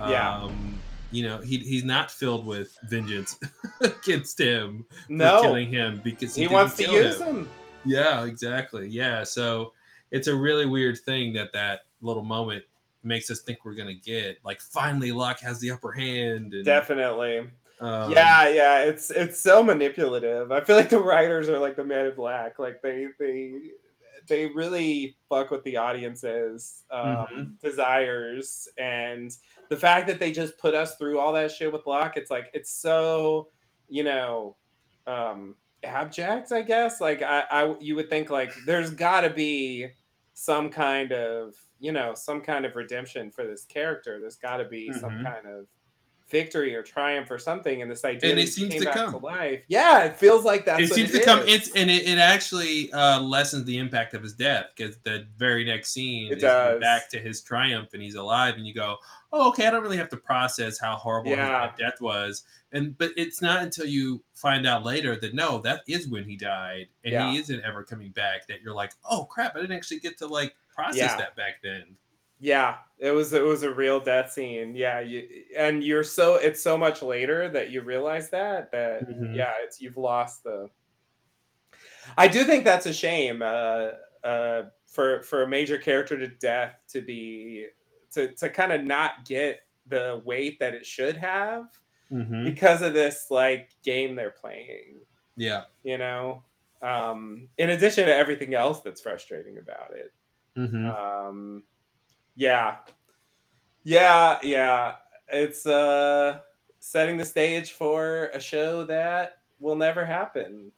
Yeah. 0.00 0.38
Um, 0.38 0.78
you 1.12 1.22
know, 1.24 1.38
he, 1.38 1.58
he's 1.58 1.84
not 1.84 2.10
filled 2.10 2.44
with 2.46 2.76
vengeance 2.88 3.38
against 3.80 4.40
him 4.40 4.84
for 5.06 5.12
no, 5.12 5.42
killing 5.42 5.68
him 5.70 6.00
because 6.02 6.34
he, 6.34 6.46
he 6.46 6.48
wants 6.52 6.74
to 6.78 6.90
use 6.90 7.20
him. 7.20 7.26
them. 7.36 7.50
Yeah, 7.84 8.24
exactly. 8.24 8.88
Yeah. 8.88 9.22
So 9.22 9.74
it's 10.10 10.26
a 10.26 10.34
really 10.34 10.66
weird 10.66 10.98
thing 10.98 11.34
that 11.34 11.52
that 11.52 11.80
little 12.00 12.24
moment 12.24 12.64
makes 13.04 13.30
us 13.30 13.40
think 13.40 13.64
we're 13.64 13.74
gonna 13.74 13.94
get. 13.94 14.38
Like 14.44 14.60
finally, 14.60 15.12
Locke 15.12 15.40
has 15.40 15.60
the 15.60 15.70
upper 15.70 15.92
hand. 15.92 16.54
And, 16.54 16.64
Definitely. 16.64 17.38
um, 17.80 18.10
yeah, 18.12 18.48
yeah. 18.48 18.80
It's 18.84 19.10
it's 19.10 19.38
so 19.40 19.62
manipulative. 19.62 20.52
I 20.52 20.60
feel 20.60 20.76
like 20.76 20.90
the 20.90 20.98
writers 21.00 21.48
are 21.48 21.58
like 21.58 21.76
the 21.76 21.84
Man 21.84 22.06
in 22.06 22.14
Black. 22.14 22.58
Like 22.58 22.80
they 22.82 23.08
they 23.18 23.54
they 24.26 24.46
really 24.46 25.16
fuck 25.28 25.50
with 25.50 25.62
the 25.64 25.76
audience's 25.76 26.84
um, 26.90 27.26
Mhm. 27.30 27.60
desires 27.60 28.68
and 28.78 29.36
the 29.68 29.76
fact 29.76 30.06
that 30.06 30.18
they 30.18 30.32
just 30.32 30.56
put 30.58 30.74
us 30.74 30.96
through 30.96 31.18
all 31.18 31.32
that 31.34 31.50
shit 31.52 31.70
with 31.72 31.86
Locke. 31.86 32.16
It's 32.16 32.30
like 32.30 32.50
it's 32.54 32.70
so 32.70 33.48
you 33.88 34.02
know 34.04 34.56
um 35.06 35.54
abject. 35.82 36.52
I 36.52 36.62
guess 36.62 37.00
like 37.02 37.20
I, 37.20 37.44
I 37.50 37.74
you 37.80 37.96
would 37.96 38.08
think 38.08 38.30
like 38.30 38.52
there's 38.64 38.90
got 38.90 39.22
to 39.22 39.30
be 39.30 39.88
some 40.34 40.70
kind 40.70 41.12
of 41.12 41.54
you 41.78 41.92
know 41.92 42.14
some 42.14 42.40
kind 42.42 42.66
of 42.66 42.76
redemption 42.76 43.30
for 43.30 43.46
this 43.46 43.64
character. 43.64 44.20
There's 44.20 44.36
got 44.36 44.58
to 44.58 44.64
be 44.66 44.92
some 44.92 45.18
Mhm. 45.18 45.22
kind 45.22 45.46
of 45.46 45.68
victory 46.34 46.74
or 46.74 46.82
triumph 46.82 47.30
or 47.30 47.38
something 47.38 47.80
and 47.80 47.88
this 47.90 48.04
idea 48.04 48.30
And 48.30 48.40
it 48.40 48.48
seems 48.48 48.72
came 48.72 48.80
to 48.80 48.86
back 48.86 48.94
come. 48.96 49.10
to 49.12 49.18
life 49.18 49.62
yeah 49.68 50.04
it 50.04 50.16
feels 50.16 50.44
like 50.44 50.64
that. 50.66 50.80
it 50.80 50.90
seems 50.92 51.14
it 51.14 51.20
to 51.20 51.24
come 51.24 51.40
it's 51.46 51.70
and 51.76 51.88
it, 51.88 52.08
it 52.08 52.18
actually 52.18 52.92
uh 52.92 53.20
lessens 53.20 53.64
the 53.66 53.78
impact 53.78 54.14
of 54.14 54.22
his 54.22 54.32
death 54.34 54.66
because 54.76 54.96
the 55.04 55.26
very 55.36 55.64
next 55.64 55.92
scene 55.92 56.32
It 56.32 56.38
is 56.38 56.42
does. 56.42 56.80
back 56.80 57.08
to 57.10 57.18
his 57.20 57.40
triumph 57.40 57.90
and 57.92 58.02
he's 58.02 58.16
alive 58.16 58.54
and 58.56 58.66
you 58.66 58.74
go 58.74 58.96
oh 59.32 59.48
okay 59.50 59.66
i 59.66 59.70
don't 59.70 59.82
really 59.82 59.96
have 59.96 60.08
to 60.10 60.16
process 60.16 60.78
how 60.78 60.96
horrible 60.96 61.30
Yeah. 61.30 61.70
his 61.70 61.78
death 61.78 62.00
was 62.00 62.42
and 62.72 62.98
but 62.98 63.10
it's 63.16 63.40
not 63.40 63.62
until 63.62 63.86
you 63.86 64.22
find 64.34 64.66
out 64.66 64.84
later 64.84 65.14
that 65.20 65.34
no 65.34 65.58
that 65.58 65.82
is 65.86 66.08
when 66.08 66.24
he 66.24 66.36
died 66.36 66.86
and 67.04 67.12
Yeah. 67.12 67.30
he 67.30 67.38
isn't 67.38 67.62
ever 67.62 67.84
coming 67.84 68.10
back 68.10 68.48
that 68.48 68.60
you're 68.62 68.74
like 68.74 68.92
oh 69.08 69.24
crap 69.24 69.54
i 69.56 69.60
didn't 69.60 69.76
actually 69.76 70.00
get 70.00 70.18
to 70.18 70.26
like 70.26 70.54
process 70.74 70.96
Yeah. 70.98 71.16
that 71.16 71.36
back 71.36 71.62
then 71.62 71.84
yeah 72.44 72.76
it 72.98 73.10
was 73.10 73.32
it 73.32 73.42
was 73.42 73.62
a 73.62 73.72
real 73.72 73.98
death 73.98 74.30
scene 74.30 74.74
yeah 74.76 75.00
you 75.00 75.26
and 75.56 75.82
you're 75.82 76.04
so 76.04 76.34
it's 76.34 76.62
so 76.62 76.76
much 76.76 77.00
later 77.00 77.48
that 77.48 77.70
you 77.70 77.80
realize 77.80 78.28
that 78.28 78.70
that 78.70 79.08
Mhm. 79.08 79.34
yeah 79.34 79.54
it's 79.62 79.80
you've 79.80 79.96
lost 79.96 80.44
the 80.44 80.68
i 82.18 82.28
do 82.28 82.44
think 82.44 82.64
that's 82.64 82.84
a 82.84 82.92
shame 82.92 83.40
uh 83.40 83.92
uh 84.22 84.64
for 84.86 85.22
for 85.22 85.42
a 85.42 85.48
major 85.48 85.78
character 85.78 86.18
to 86.18 86.28
death 86.28 86.74
to 86.88 87.00
be 87.00 87.66
to 88.12 88.28
to 88.34 88.50
kind 88.50 88.72
of 88.72 88.84
not 88.84 89.24
get 89.24 89.60
the 89.86 90.20
weight 90.26 90.58
that 90.60 90.74
it 90.74 90.84
should 90.84 91.16
have 91.16 91.68
mm-hmm. 92.12 92.44
because 92.44 92.82
of 92.82 92.92
this 92.92 93.28
like 93.30 93.70
game 93.82 94.14
they're 94.14 94.30
playing 94.30 94.96
yeah 95.36 95.62
you 95.82 95.96
know 95.96 96.42
um 96.82 97.48
in 97.56 97.70
addition 97.70 98.04
to 98.04 98.14
everything 98.14 98.52
else 98.54 98.80
that's 98.80 99.00
frustrating 99.00 99.56
about 99.56 99.92
it 99.94 100.12
mm-hmm. 100.58 100.86
um 100.90 101.62
yeah 102.36 102.76
yeah 103.84 104.38
yeah 104.42 104.94
it's 105.28 105.66
uh 105.66 106.38
setting 106.80 107.16
the 107.16 107.24
stage 107.24 107.72
for 107.72 108.26
a 108.34 108.40
show 108.40 108.84
that 108.84 109.38
will 109.60 109.76
never 109.76 110.04
happen 110.04 110.70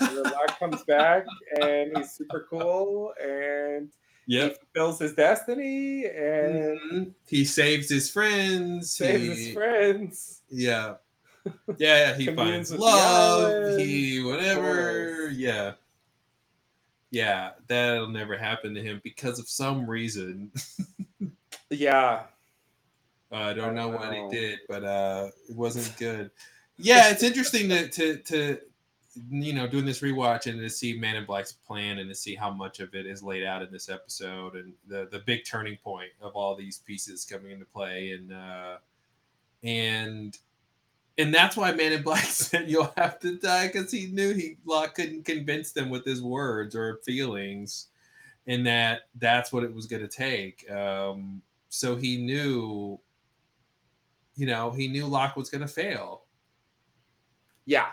the 0.00 0.22
Locke 0.34 0.58
comes 0.58 0.82
back 0.84 1.24
and 1.62 1.96
he's 1.96 2.10
super 2.12 2.46
cool 2.50 3.12
and 3.22 3.90
yep 4.26 4.52
he 4.52 4.56
fulfills 4.74 4.98
his 4.98 5.14
destiny 5.14 6.06
and 6.06 6.78
Mhm. 6.80 7.14
he 7.28 7.44
saves 7.44 7.88
his 7.88 8.10
friends 8.10 8.92
saves 8.92 9.22
he- 9.38 9.44
his 9.46 9.54
friends 9.54 10.42
Yeah. 10.50 10.94
Yeah, 11.78 12.10
yeah, 12.10 12.14
he 12.14 12.26
finds 12.34 12.70
love, 12.72 13.78
he 13.78 14.22
whatever. 14.22 15.30
Yeah. 15.30 15.74
Yeah, 17.10 17.50
that'll 17.68 18.08
never 18.08 18.36
happen 18.36 18.74
to 18.74 18.82
him 18.82 19.00
because 19.02 19.38
of 19.38 19.48
some 19.48 19.88
reason. 19.88 20.50
yeah 21.70 22.22
I 23.30 23.52
don't 23.52 23.74
know 23.74 23.88
what 23.88 24.12
he 24.12 24.26
did, 24.30 24.60
but 24.68 24.84
uh 24.84 25.28
it 25.48 25.56
wasn't 25.56 25.96
good. 25.96 26.30
Yeah, 26.80 27.10
it's 27.10 27.24
interesting 27.24 27.68
to 27.70 27.88
to 27.88 28.16
to 28.18 28.58
you 29.30 29.52
know 29.52 29.66
doing 29.66 29.84
this 29.84 30.00
rewatch 30.00 30.46
and 30.46 30.60
to 30.60 30.70
see 30.70 30.96
Man 30.96 31.16
in 31.16 31.24
Black's 31.24 31.50
plan 31.50 31.98
and 31.98 32.08
to 32.08 32.14
see 32.14 32.36
how 32.36 32.52
much 32.52 32.78
of 32.78 32.94
it 32.94 33.04
is 33.04 33.20
laid 33.20 33.42
out 33.42 33.62
in 33.62 33.72
this 33.72 33.88
episode 33.88 34.54
and 34.54 34.72
the 34.86 35.08
the 35.10 35.18
big 35.18 35.44
turning 35.44 35.76
point 35.78 36.10
of 36.22 36.36
all 36.36 36.54
these 36.54 36.78
pieces 36.78 37.24
coming 37.24 37.50
into 37.50 37.64
play 37.64 38.12
and 38.12 38.32
uh 38.32 38.76
and 39.64 40.38
and 41.18 41.34
that's 41.34 41.56
why 41.56 41.72
Man 41.72 41.92
in 41.92 42.02
Black 42.02 42.24
said 42.24 42.70
you'll 42.70 42.92
have 42.96 43.18
to 43.20 43.36
die 43.38 43.66
because 43.66 43.90
he 43.90 44.06
knew 44.06 44.32
he 44.32 44.56
Locke 44.64 44.94
couldn't 44.94 45.24
convince 45.24 45.72
them 45.72 45.90
with 45.90 46.04
his 46.04 46.22
words 46.22 46.74
or 46.74 47.00
feelings, 47.04 47.88
and 48.46 48.66
that 48.66 49.02
that's 49.16 49.52
what 49.52 49.64
it 49.64 49.74
was 49.74 49.86
going 49.86 50.02
to 50.02 50.08
take. 50.08 50.68
Um, 50.70 51.42
so 51.68 51.96
he 51.96 52.16
knew, 52.18 52.98
you 54.36 54.46
know, 54.46 54.70
he 54.70 54.88
knew 54.88 55.06
Locke 55.06 55.36
was 55.36 55.50
going 55.50 55.60
to 55.60 55.68
fail. 55.68 56.22
Yeah. 57.66 57.88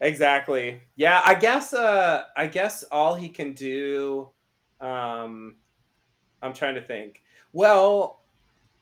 Exactly. 0.00 0.82
Yeah, 0.96 1.22
I 1.24 1.34
guess 1.34 1.72
uh 1.72 2.24
I 2.36 2.46
guess 2.46 2.82
all 2.92 3.14
he 3.14 3.28
can 3.28 3.54
do 3.54 4.28
um 4.80 5.56
I'm 6.42 6.52
trying 6.52 6.74
to 6.74 6.82
think. 6.82 7.22
Well, 7.54 8.23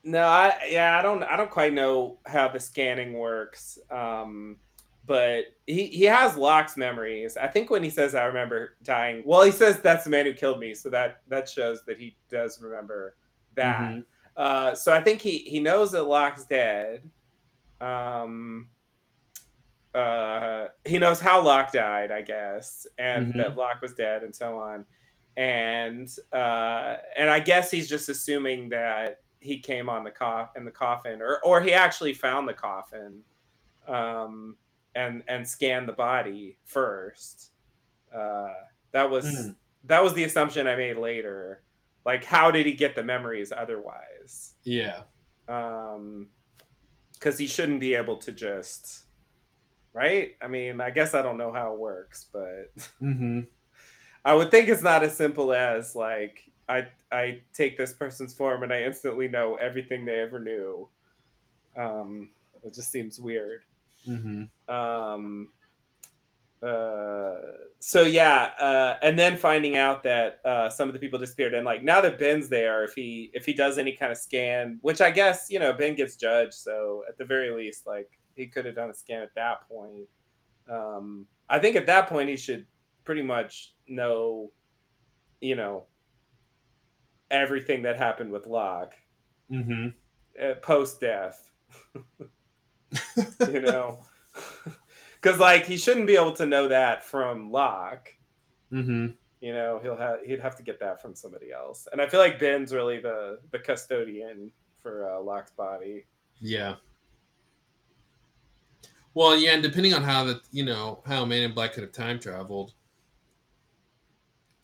no, 0.04 0.24
I 0.26 0.58
yeah, 0.68 0.98
I 0.98 1.02
don't 1.02 1.22
I 1.22 1.36
don't 1.36 1.50
quite 1.50 1.72
know 1.72 2.18
how 2.26 2.48
the 2.48 2.60
scanning 2.60 3.12
works. 3.14 3.78
Um 3.90 4.56
but 5.04 5.46
he 5.66 5.86
he 5.86 6.04
has 6.04 6.36
Locke's 6.36 6.76
memories. 6.76 7.36
I 7.36 7.48
think 7.48 7.70
when 7.70 7.82
he 7.82 7.90
says 7.90 8.14
I 8.14 8.24
remember 8.24 8.76
dying, 8.84 9.22
well, 9.26 9.42
he 9.42 9.50
says 9.50 9.80
that's 9.80 10.04
the 10.04 10.10
man 10.10 10.26
who 10.26 10.32
killed 10.32 10.60
me, 10.60 10.74
so 10.74 10.88
that 10.90 11.22
that 11.28 11.48
shows 11.48 11.84
that 11.86 11.98
he 11.98 12.16
does 12.30 12.60
remember 12.62 13.16
that. 13.54 13.90
Mhm. 13.94 14.04
Uh, 14.36 14.74
so 14.74 14.92
I 14.92 15.02
think 15.02 15.20
he 15.20 15.38
he 15.38 15.60
knows 15.60 15.92
that 15.92 16.04
Locke's 16.04 16.44
dead. 16.44 17.02
Um, 17.80 18.68
uh, 19.94 20.68
he 20.84 20.98
knows 20.98 21.20
how 21.20 21.42
Locke 21.42 21.72
died, 21.72 22.10
I 22.10 22.22
guess, 22.22 22.86
and 22.98 23.34
Mhm. 23.34 23.36
that 23.38 23.56
Locke 23.56 23.82
was 23.82 23.92
dead, 23.94 24.22
and 24.22 24.34
so 24.34 24.58
on. 24.58 24.86
And 25.36 26.08
uh, 26.32 26.96
and 27.16 27.28
I 27.28 27.40
guess 27.40 27.70
he's 27.70 27.88
just 27.88 28.08
assuming 28.08 28.68
that 28.70 29.21
he 29.42 29.58
came 29.58 29.88
on 29.88 30.04
the 30.04 30.10
coff 30.10 30.56
in 30.56 30.64
the 30.64 30.70
coffin, 30.70 31.20
or 31.22 31.40
or 31.44 31.60
he 31.60 31.72
actually 31.72 32.14
found 32.14 32.48
the 32.48 32.54
coffin, 32.54 33.22
um, 33.88 34.56
and 34.94 35.22
and 35.28 35.46
scanned 35.48 35.88
the 35.88 35.92
body 35.92 36.58
first. 36.64 37.52
Uh, 38.14 38.52
that 38.92 39.10
was 39.10 39.46
Hmm. 39.46 39.50
that 39.84 40.02
was 40.02 40.14
the 40.14 40.24
assumption 40.24 40.66
I 40.66 40.76
made 40.76 40.98
later. 40.98 41.64
Like, 42.04 42.24
how 42.24 42.50
did 42.50 42.66
he 42.66 42.72
get 42.74 42.94
the 42.96 43.02
memories 43.04 43.52
otherwise? 43.52 44.54
Yeah. 44.64 45.04
Um, 45.48 46.30
because 47.14 47.38
he 47.38 47.46
shouldn't 47.46 47.80
be 47.80 47.94
able 47.94 48.16
to 48.18 48.32
just 48.32 49.04
right? 49.94 50.32
I 50.42 50.48
mean, 50.48 50.80
I 50.80 50.90
guess 50.90 51.14
I 51.14 51.22
don't 51.22 51.38
know 51.38 51.52
how 51.52 51.74
it 51.74 51.78
works, 51.80 52.26
but 52.32 52.72
Mm-hmm. 53.02 53.40
I 54.24 54.34
would 54.34 54.50
think 54.50 54.68
it's 54.68 54.82
not 54.82 55.02
as 55.02 55.16
simple 55.16 55.52
as 55.52 55.96
like 55.96 56.51
I 56.72 56.88
I 57.10 57.40
take 57.52 57.76
this 57.76 57.92
person's 57.92 58.34
form 58.34 58.62
and 58.62 58.72
I 58.72 58.82
instantly 58.82 59.28
know 59.28 59.56
everything 59.56 60.04
they 60.04 60.20
ever 60.20 60.38
knew. 60.38 60.88
Um, 61.76 62.30
it 62.64 62.74
just 62.74 62.90
seems 62.90 63.18
weird. 63.20 63.62
Mm-hmm. 64.08 64.74
Um, 64.74 65.48
uh, 66.62 67.34
so 67.80 68.02
yeah, 68.02 68.50
uh, 68.58 68.96
and 69.02 69.18
then 69.18 69.36
finding 69.36 69.76
out 69.76 70.02
that 70.04 70.40
uh, 70.44 70.70
some 70.70 70.88
of 70.88 70.92
the 70.92 70.98
people 70.98 71.18
disappeared, 71.18 71.54
and 71.54 71.64
like 71.64 71.82
now 71.82 72.00
that 72.00 72.18
Ben's 72.18 72.48
there, 72.48 72.84
if 72.84 72.94
he 72.94 73.30
if 73.34 73.44
he 73.44 73.52
does 73.52 73.78
any 73.78 73.92
kind 73.92 74.12
of 74.12 74.18
scan, 74.18 74.78
which 74.82 75.00
I 75.00 75.10
guess 75.10 75.48
you 75.50 75.58
know 75.58 75.72
Ben 75.72 75.94
gets 75.94 76.16
judged, 76.16 76.54
so 76.54 77.02
at 77.08 77.18
the 77.18 77.24
very 77.24 77.50
least, 77.50 77.86
like 77.86 78.10
he 78.36 78.46
could 78.46 78.64
have 78.64 78.76
done 78.76 78.90
a 78.90 78.94
scan 78.94 79.22
at 79.22 79.34
that 79.34 79.68
point. 79.68 80.08
Um, 80.70 81.26
I 81.48 81.58
think 81.58 81.76
at 81.76 81.86
that 81.86 82.08
point 82.08 82.28
he 82.28 82.36
should 82.36 82.64
pretty 83.04 83.22
much 83.22 83.74
know, 83.88 84.52
you 85.40 85.56
know, 85.56 85.86
everything 87.32 87.82
that 87.82 87.96
happened 87.96 88.30
with 88.30 88.46
Locke 88.46 88.94
Mm-hmm. 89.52 89.88
uh, 90.42 90.54
post 90.62 91.00
death. 91.00 91.50
you 93.50 93.60
know, 93.60 93.98
because 95.20 95.38
like 95.38 95.66
he 95.66 95.76
shouldn't 95.76 96.06
be 96.06 96.16
able 96.16 96.32
to 96.32 96.46
know 96.46 96.68
that 96.68 97.04
from 97.04 97.50
Locke. 97.50 98.08
Mm-hmm. 98.72 99.08
You 99.40 99.52
know, 99.52 99.80
he'll 99.82 99.96
have 99.96 100.20
he'd 100.24 100.40
have 100.40 100.56
to 100.56 100.62
get 100.62 100.80
that 100.80 101.02
from 101.02 101.14
somebody 101.14 101.52
else. 101.52 101.86
And 101.92 102.00
I 102.00 102.06
feel 102.06 102.20
like 102.20 102.38
Ben's 102.38 102.72
really 102.72 102.98
the 102.98 103.40
the 103.50 103.58
custodian 103.58 104.50
for 104.80 105.10
uh, 105.10 105.20
Locke's 105.20 105.50
body. 105.50 106.06
Yeah. 106.40 106.76
Well, 109.14 109.36
yeah, 109.36 109.52
and 109.52 109.62
depending 109.62 109.92
on 109.92 110.02
how 110.02 110.24
the 110.24 110.40
you 110.50 110.64
know 110.64 111.02
how 111.06 111.24
Man 111.26 111.42
in 111.42 111.52
Black 111.52 111.74
could 111.74 111.82
have 111.82 111.92
time 111.92 112.18
traveled, 112.18 112.72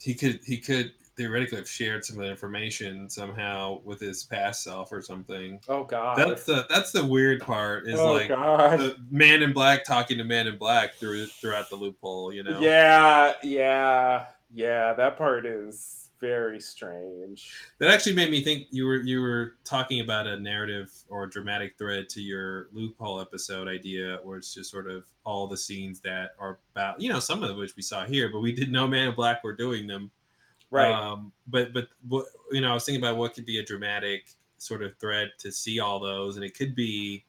he 0.00 0.14
could 0.14 0.40
he 0.46 0.56
could 0.56 0.92
theoretically 1.18 1.58
have 1.58 1.68
shared 1.68 2.04
some 2.04 2.16
of 2.16 2.24
the 2.24 2.30
information 2.30 3.10
somehow 3.10 3.80
with 3.84 4.00
his 4.00 4.24
past 4.24 4.62
self 4.62 4.92
or 4.92 5.02
something. 5.02 5.60
Oh 5.68 5.84
God, 5.84 6.16
That's 6.16 6.44
the 6.44 6.64
that's 6.70 6.92
the 6.92 7.04
weird 7.04 7.42
part 7.42 7.86
is 7.88 7.98
oh 7.98 8.12
like 8.12 8.30
Man 9.10 9.42
in 9.42 9.52
Black 9.52 9.84
talking 9.84 10.16
to 10.16 10.24
Man 10.24 10.46
in 10.46 10.56
Black 10.56 10.94
through 10.94 11.26
throughout 11.26 11.68
the 11.68 11.76
loophole. 11.76 12.32
You 12.32 12.44
know. 12.44 12.60
Yeah, 12.60 13.34
yeah, 13.42 14.26
yeah. 14.54 14.94
That 14.94 15.18
part 15.18 15.44
is 15.44 16.08
very 16.20 16.60
strange. 16.60 17.52
That 17.78 17.90
actually 17.90 18.14
made 18.14 18.30
me 18.30 18.42
think 18.42 18.66
you 18.70 18.86
were 18.86 18.98
you 18.98 19.20
were 19.20 19.54
talking 19.64 20.00
about 20.00 20.26
a 20.26 20.38
narrative 20.38 20.92
or 21.08 21.24
a 21.24 21.30
dramatic 21.30 21.76
thread 21.78 22.08
to 22.10 22.20
your 22.20 22.68
loophole 22.72 23.20
episode 23.20 23.68
idea, 23.68 24.20
where 24.22 24.38
it's 24.38 24.54
just 24.54 24.70
sort 24.70 24.90
of 24.90 25.04
all 25.24 25.46
the 25.46 25.56
scenes 25.56 26.00
that 26.00 26.30
are 26.38 26.58
about 26.74 27.00
you 27.00 27.12
know 27.12 27.20
some 27.20 27.42
of 27.42 27.56
which 27.56 27.76
we 27.76 27.82
saw 27.82 28.04
here, 28.04 28.30
but 28.32 28.40
we 28.40 28.52
didn't 28.52 28.72
know 28.72 28.86
Man 28.86 29.08
in 29.08 29.14
Black 29.14 29.42
were 29.42 29.52
doing 29.52 29.86
them. 29.86 30.10
Right. 30.70 30.92
Um, 30.92 31.32
but 31.46 31.72
but 31.72 31.88
what 32.08 32.26
you 32.52 32.60
know, 32.60 32.70
I 32.70 32.74
was 32.74 32.84
thinking 32.84 33.02
about 33.02 33.16
what 33.16 33.34
could 33.34 33.46
be 33.46 33.58
a 33.58 33.64
dramatic 33.64 34.30
sort 34.58 34.82
of 34.82 34.96
thread 34.98 35.30
to 35.38 35.50
see 35.52 35.80
all 35.80 35.98
those, 36.00 36.36
and 36.36 36.44
it 36.44 36.54
could 36.56 36.74
be, 36.74 37.24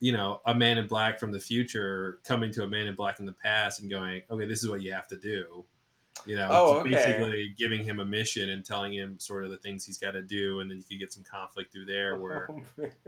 you 0.00 0.12
know, 0.12 0.40
a 0.46 0.54
Man 0.54 0.78
in 0.78 0.86
Black 0.86 1.18
from 1.20 1.32
the 1.32 1.40
future 1.40 2.20
coming 2.24 2.50
to 2.52 2.62
a 2.62 2.66
Man 2.68 2.86
in 2.86 2.94
Black 2.94 3.20
in 3.20 3.26
the 3.26 3.32
past 3.34 3.80
and 3.80 3.90
going, 3.90 4.22
okay, 4.30 4.46
this 4.46 4.62
is 4.62 4.68
what 4.68 4.80
you 4.82 4.92
have 4.92 5.08
to 5.08 5.16
do. 5.16 5.64
You 6.26 6.36
know, 6.36 6.48
Oh, 6.50 6.72
okay. 6.80 6.90
basically 6.90 7.54
giving 7.56 7.82
him 7.82 7.98
a 8.00 8.04
mission 8.04 8.50
and 8.50 8.62
telling 8.64 8.92
him 8.92 9.18
sort 9.18 9.44
of 9.44 9.50
the 9.50 9.56
things 9.56 9.86
he's 9.86 9.96
got 9.96 10.10
to 10.10 10.20
do, 10.22 10.60
and 10.60 10.70
then 10.70 10.76
you 10.78 10.84
could 10.84 10.98
get 10.98 11.12
some 11.12 11.22
conflict 11.24 11.72
through 11.72 11.86
there 11.86 12.16
where 12.20 12.48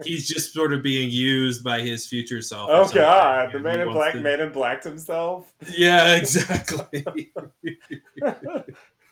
he's 0.02 0.26
just 0.28 0.52
sort 0.54 0.72
of 0.72 0.82
being 0.82 1.10
used 1.10 1.62
by 1.62 1.80
his 1.80 2.06
future 2.06 2.40
self. 2.40 2.68
Oh 2.72 2.88
God, 2.92 3.52
the 3.52 3.58
Man 3.58 3.80
in 3.80 3.92
Black 3.92 4.12
to- 4.14 4.20
Man 4.20 4.40
in 4.40 4.50
Blacked 4.52 4.84
himself. 4.84 5.52
Yeah, 5.76 6.14
exactly. 6.16 7.04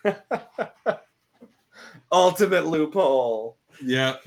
Ultimate 2.12 2.66
loophole. 2.66 3.56
yeah. 3.82 4.16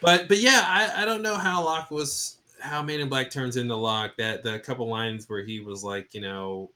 but 0.00 0.28
but 0.28 0.38
yeah, 0.38 0.64
I, 0.66 1.02
I 1.02 1.04
don't 1.04 1.22
know 1.22 1.36
how 1.36 1.64
Locke 1.64 1.90
was 1.90 2.38
how 2.60 2.82
Man 2.82 3.00
in 3.00 3.08
Black 3.08 3.30
turns 3.30 3.56
into 3.56 3.74
Locke. 3.74 4.16
That 4.18 4.42
the 4.42 4.58
couple 4.58 4.88
lines 4.88 5.28
where 5.28 5.42
he 5.44 5.60
was 5.60 5.82
like, 5.84 6.14
you 6.14 6.20
know, 6.20 6.70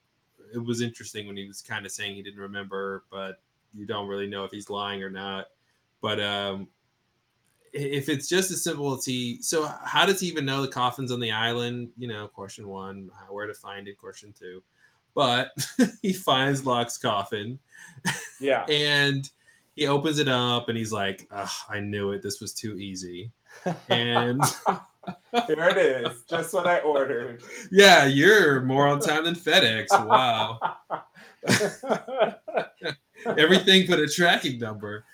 it 0.55 0.59
was 0.59 0.81
interesting 0.81 1.27
when 1.27 1.37
he 1.37 1.47
was 1.47 1.61
kind 1.61 1.85
of 1.85 1.93
saying 1.93 2.15
he 2.15 2.23
didn't 2.23 2.41
remember, 2.41 3.05
but 3.11 3.41
you 3.75 3.87
don't 3.87 4.07
really 4.07 4.27
know 4.27 4.45
if 4.45 4.51
he's 4.51 4.71
lying 4.71 5.03
or 5.03 5.11
not. 5.11 5.47
But 6.01 6.21
um 6.21 6.69
if 7.75 8.09
it's 8.09 8.29
just 8.29 8.51
as 8.53 8.63
simple 8.63 8.95
as 8.97 9.05
he 9.05 9.39
so 9.43 9.65
how 9.85 10.07
does 10.07 10.21
he 10.21 10.29
even 10.29 10.47
know 10.47 10.63
the 10.63 10.69
coffin's 10.69 11.11
on 11.13 11.21
the 11.21 11.33
island? 11.33 11.91
You 11.99 12.09
know, 12.09 12.29
question 12.29 12.69
one, 12.69 13.11
how- 13.19 13.33
where 13.35 13.47
to 13.47 13.55
find 13.55 13.89
it, 13.89 13.99
question 13.99 14.33
two. 14.39 14.63
But 15.15 15.51
he 16.03 16.13
finds 16.13 16.65
Locke's 16.65 16.97
coffin 16.99 17.59
Yeah. 18.41 18.65
and 18.69 19.29
he 19.77 19.87
opens 19.89 20.19
it 20.21 20.29
up 20.29 20.69
and 20.69 20.79
he's 20.79 20.93
like, 20.93 21.29
I 21.69 21.81
knew 21.81 22.13
it. 22.13 22.23
This 22.23 22.41
was 22.41 22.53
too 22.55 22.79
easy. 22.79 23.31
And 23.89 24.41
Here 25.47 25.69
it 25.69 25.77
is, 25.77 26.23
just 26.31 26.55
what 26.55 26.67
I 26.67 26.79
ordered. 26.81 27.43
yeah, 27.73 28.07
you're 28.07 28.63
more 28.63 28.87
on 28.89 29.01
time 29.01 29.25
than 29.25 29.35
FedEx. 29.35 29.89
Wow. 30.07 30.59
Everything 33.27 33.87
but 33.89 33.99
a 33.99 34.07
tracking 34.09 34.59
number. 34.59 35.05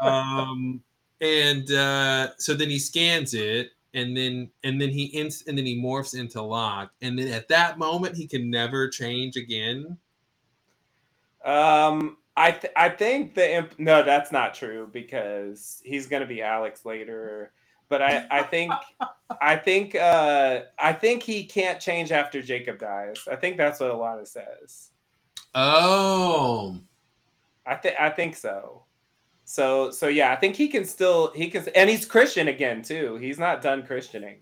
Um, 0.00 0.82
and 1.22 1.70
uh, 1.70 2.36
so 2.36 2.52
then 2.52 2.68
he 2.68 2.78
scans 2.78 3.32
it 3.32 3.70
and 3.94 4.16
then 4.16 4.50
and 4.64 4.80
then 4.80 4.90
he 4.90 5.04
ins- 5.04 5.44
and 5.46 5.56
then 5.56 5.64
he 5.64 5.80
morphs 5.80 6.18
into 6.18 6.42
Locke. 6.42 6.92
And 7.00 7.18
then 7.18 7.28
at 7.28 7.48
that 7.48 7.78
moment 7.78 8.16
he 8.16 8.26
can 8.26 8.50
never 8.50 8.88
change 8.88 9.36
again. 9.36 9.96
Um, 11.44 12.16
I 12.36 12.50
th- 12.50 12.72
I 12.76 12.88
think 12.88 13.34
the 13.34 13.56
imp- 13.56 13.78
no, 13.78 14.02
that's 14.02 14.32
not 14.32 14.54
true 14.54 14.88
because 14.92 15.80
he's 15.84 16.06
gonna 16.06 16.26
be 16.26 16.42
Alex 16.42 16.84
later. 16.84 17.52
But 17.88 18.02
I 18.02 18.26
I 18.30 18.42
think 18.42 18.72
I 19.40 19.56
think 19.56 19.94
uh 19.94 20.62
I 20.78 20.92
think 20.92 21.22
he 21.22 21.44
can't 21.44 21.78
change 21.80 22.10
after 22.10 22.42
Jacob 22.42 22.80
dies. 22.80 23.28
I 23.30 23.36
think 23.36 23.56
that's 23.56 23.78
what 23.78 23.92
Ilana 23.92 24.26
says. 24.26 24.90
Oh. 25.54 26.80
I 27.64 27.76
think 27.76 27.94
I 28.00 28.10
think 28.10 28.34
so. 28.34 28.84
So 29.52 29.90
so 29.90 30.08
yeah, 30.08 30.32
I 30.32 30.36
think 30.36 30.56
he 30.56 30.66
can 30.66 30.86
still 30.86 31.30
he 31.34 31.50
can 31.50 31.66
and 31.74 31.90
he's 31.90 32.06
Christian 32.06 32.48
again 32.48 32.80
too. 32.80 33.16
He's 33.16 33.38
not 33.38 33.60
done 33.60 33.82
Christianing. 33.82 34.36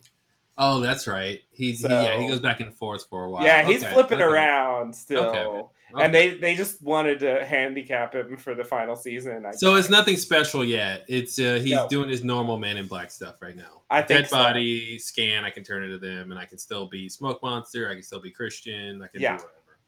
Oh, 0.56 0.78
that's 0.78 1.08
right. 1.08 1.40
He's 1.50 1.82
yeah, 1.82 2.16
he 2.20 2.28
goes 2.28 2.38
back 2.38 2.60
and 2.60 2.72
forth 2.72 3.06
for 3.10 3.24
a 3.24 3.30
while. 3.30 3.42
yeah, 3.44 3.64
he's 3.64 3.82
Okay, 3.82 3.92
flipping 3.92 4.18
okay. 4.22 4.24
around 4.32 4.94
still. 4.94 5.24
Okay, 5.24 5.62
And 6.04 6.14
they 6.14 6.34
they 6.34 6.54
just 6.54 6.80
wanted 6.80 7.18
to 7.20 7.44
handicap 7.44 8.14
him 8.14 8.36
for 8.36 8.54
the 8.54 8.62
final 8.62 8.94
season. 8.94 9.46
I 9.46 9.50
So 9.50 9.74
it's 9.74 9.90
nothing 9.90 10.16
special 10.16 10.64
yet. 10.64 11.04
It's 11.08 11.40
uh, 11.40 11.58
he's 11.60 11.72
No. 11.72 11.88
doing 11.88 12.08
his 12.08 12.22
normal 12.22 12.56
Man 12.56 12.76
in 12.76 12.86
Black 12.86 13.10
stuff 13.10 13.42
right 13.42 13.56
now. 13.56 13.82
I 13.90 14.02
think 14.02 14.20
Dead 14.20 14.28
so. 14.30 14.36
body 14.36 14.96
scan. 15.00 15.44
I 15.44 15.50
can 15.50 15.64
turn 15.64 15.82
into 15.82 15.98
them, 15.98 16.30
and 16.30 16.38
I 16.38 16.44
can 16.44 16.58
still 16.58 16.86
be 16.86 17.08
Smoke 17.08 17.42
Monster. 17.42 17.90
I 17.90 17.94
can 17.94 18.04
still 18.04 18.20
be 18.20 18.30
Christian. 18.30 19.02
I 19.02 19.08
can 19.08 19.20
Yeah. 19.20 19.38
do 19.38 19.42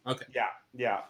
whatever. 0.05 0.19
Okay. 0.21 0.27
Yeah, 0.35 0.47
yeah, 0.75 1.01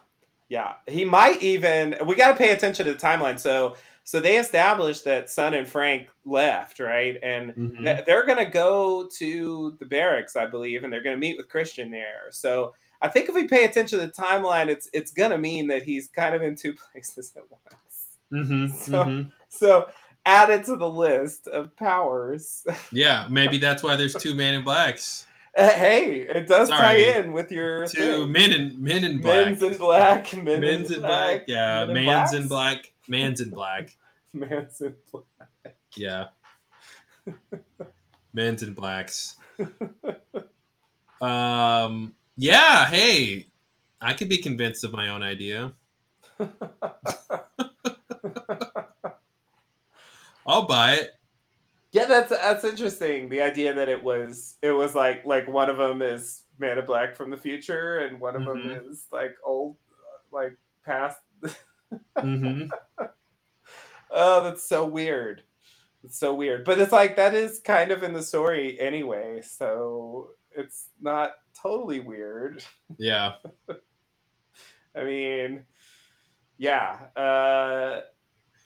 yeah. 0.50 0.74
He 0.86 1.06
might 1.06 1.40
even. 1.42 1.96
We 2.04 2.14
got 2.14 2.32
to 2.32 2.36
pay 2.36 2.50
attention 2.50 2.84
to 2.84 2.92
the 2.92 2.98
timeline. 2.98 3.38
So, 3.40 3.76
so 4.04 4.20
they 4.20 4.36
established 4.38 5.04
that 5.04 5.30
Sun 5.30 5.54
and 5.54 5.66
Frank 5.68 6.08
left, 6.24 6.80
right? 6.80 7.18
And 7.22 7.54
Mhm. 7.54 7.84
th- 7.84 8.04
they're 8.04 8.26
gonna 8.26 8.48
go 8.50 9.08
to 9.18 9.76
the 9.80 9.86
barracks, 9.86 10.36
I 10.36 10.46
believe, 10.46 10.84
and 10.84 10.92
they're 10.92 11.02
gonna 11.02 11.16
meet 11.16 11.36
with 11.36 11.48
Christian 11.48 11.90
there. 11.90 12.26
So, 12.30 12.74
I 13.00 13.08
think 13.08 13.28
if 13.28 13.34
we 13.34 13.48
pay 13.48 13.64
attention 13.64 13.98
to 13.98 14.06
the 14.06 14.12
timeline, 14.12 14.68
it's 14.68 14.88
it's 14.92 15.10
gonna 15.12 15.38
mean 15.38 15.66
that 15.68 15.82
he's 15.82 16.08
kind 16.08 16.34
of 16.34 16.42
in 16.42 16.54
two 16.56 16.72
places 16.92 17.32
at 17.36 17.42
once. 17.50 18.06
Mm-hmm. 18.32 18.66
So, 18.78 19.26
so 19.48 19.88
add 20.24 20.50
it 20.50 20.64
to 20.66 20.76
the 20.76 20.88
list 20.88 21.48
of 21.48 21.74
powers. 21.76 22.64
Yeah, 22.92 23.26
maybe 23.30 23.58
that's 23.58 23.82
why 23.82 23.96
there's 23.96 24.14
two 24.14 24.34
men 24.34 24.54
in 24.54 24.62
Blacks. 24.62 25.26
Uh, 25.56 25.68
hey, 25.68 26.20
it 26.20 26.46
does 26.48 26.68
Sorry. 26.68 26.80
tie 27.04 27.18
in 27.18 27.32
with 27.32 27.50
your 27.52 27.86
Two 27.86 28.22
thing. 28.22 28.32
men 28.32 28.52
in 28.52 28.82
Men 28.82 29.04
in 29.04 29.18
Black. 29.20 29.46
Men's 29.46 29.62
in 29.62 29.76
black, 29.76 30.32
men 30.34 30.60
Men's 30.60 30.90
in 30.90 31.00
black. 31.00 31.44
Yeah, 31.46 31.84
men 31.86 31.96
in 31.98 32.06
man's 32.06 32.32
in 32.32 32.48
black. 32.48 32.91
Man's 33.08 33.40
in 33.40 33.50
black. 33.50 33.96
Man's 34.32 34.80
in 34.80 34.94
black. 35.10 35.74
Yeah. 35.94 36.26
Men's 38.32 38.62
in 38.62 38.74
blacks. 38.74 39.36
Um. 41.20 42.14
Yeah. 42.36 42.86
Hey, 42.86 43.46
I 44.00 44.12
could 44.12 44.28
be 44.28 44.38
convinced 44.38 44.82
of 44.82 44.90
my 44.92 45.10
own 45.10 45.22
idea. 45.22 45.72
I'll 50.44 50.66
buy 50.66 50.94
it. 50.94 51.10
Yeah, 51.92 52.06
that's 52.06 52.30
that's 52.30 52.64
interesting. 52.64 53.28
The 53.28 53.42
idea 53.42 53.72
that 53.74 53.88
it 53.88 54.02
was 54.02 54.56
it 54.62 54.72
was 54.72 54.94
like 54.96 55.24
like 55.24 55.46
one 55.46 55.70
of 55.70 55.76
them 55.76 56.02
is 56.02 56.42
Man 56.58 56.78
of 56.78 56.86
Black 56.86 57.14
from 57.14 57.30
the 57.30 57.36
future, 57.36 57.98
and 58.00 58.18
one 58.18 58.34
of 58.34 58.44
them 58.44 58.58
Mhm. 58.58 58.90
is 58.90 59.04
like 59.12 59.36
old, 59.44 59.76
like 60.32 60.56
past. 60.84 61.18
Hmm 62.18 62.64
Oh, 64.14 64.44
that's 64.44 64.68
so 64.68 64.84
weird. 64.84 65.42
It's 66.04 66.18
so 66.18 66.34
weird, 66.34 66.64
but 66.64 66.78
it's 66.78 66.92
like 66.92 67.16
that 67.16 67.32
is 67.34 67.60
kind 67.60 67.90
of 67.92 68.02
in 68.02 68.12
the 68.12 68.22
story 68.22 68.78
anyway, 68.80 69.40
so 69.40 70.30
it's 70.50 70.88
not 71.00 71.32
totally 71.60 72.00
weird. 72.00 72.62
Yeah. 72.98 73.34
I 74.96 75.04
mean, 75.04 75.64
yeah. 76.58 76.98
Uh, 77.16 78.00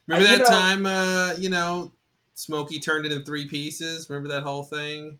Remember 0.08 0.28
that 0.28 0.38
know- 0.38 0.44
time, 0.46 0.86
uh, 0.86 1.34
you 1.38 1.48
know, 1.50 1.92
Smokey 2.34 2.78
turned 2.80 3.06
it 3.06 3.12
in 3.12 3.22
three 3.24 3.46
pieces? 3.46 4.10
Remember 4.10 4.28
that 4.30 4.42
whole 4.42 4.64
thing? 4.64 5.18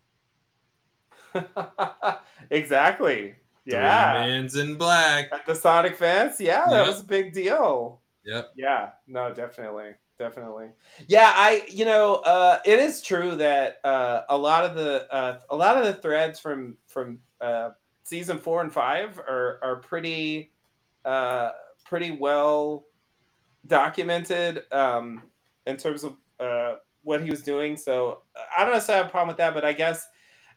exactly. 2.49 3.35
Three 3.69 3.73
Yeah. 3.79 4.25
Men's 4.27 4.55
in 4.55 4.75
black. 4.75 5.29
At 5.31 5.45
the 5.45 5.53
Sonic 5.55 5.95
fence, 5.95 6.39
yeah, 6.39 6.65
that 6.69 6.79
Yep. 6.79 6.87
was 6.87 7.01
a 7.01 7.05
big 7.05 7.33
deal. 7.33 8.01
Yep. 8.25 8.51
Yeah, 8.55 8.91
no, 9.07 9.33
definitely, 9.33 9.91
definitely. 10.17 10.67
Yeah, 11.07 11.31
I, 11.35 11.63
you 11.69 11.85
know, 11.85 12.15
uh, 12.17 12.59
it 12.65 12.79
is 12.79 13.01
true 13.01 13.35
that 13.35 13.79
uh, 13.83 14.21
a 14.29 14.37
lot 14.37 14.65
of 14.65 14.75
the 14.75 15.11
uh, 15.13 15.39
a 15.49 15.55
lot 15.55 15.77
of 15.77 15.85
the 15.85 15.93
threads 16.01 16.39
from 16.39 16.77
from 16.87 17.19
uh, 17.41 17.69
season 18.03 18.37
four 18.37 18.61
and 18.61 18.71
five 18.73 19.17
are 19.19 19.59
are 19.61 19.77
pretty 19.77 20.51
uh, 21.05 21.51
pretty 21.85 22.11
well 22.11 22.85
documented 23.67 24.63
um, 24.71 25.23
in 25.65 25.77
terms 25.77 26.03
of 26.03 26.15
uh, 26.39 26.75
what 27.03 27.21
he 27.23 27.29
was 27.29 27.41
doing. 27.43 27.77
So 27.77 28.21
I 28.57 28.63
don't 28.63 28.73
necessarily 28.73 29.03
have 29.03 29.09
a 29.09 29.11
problem 29.11 29.29
with 29.29 29.37
that, 29.37 29.53
but 29.53 29.65
I 29.65 29.73
guess 29.73 30.07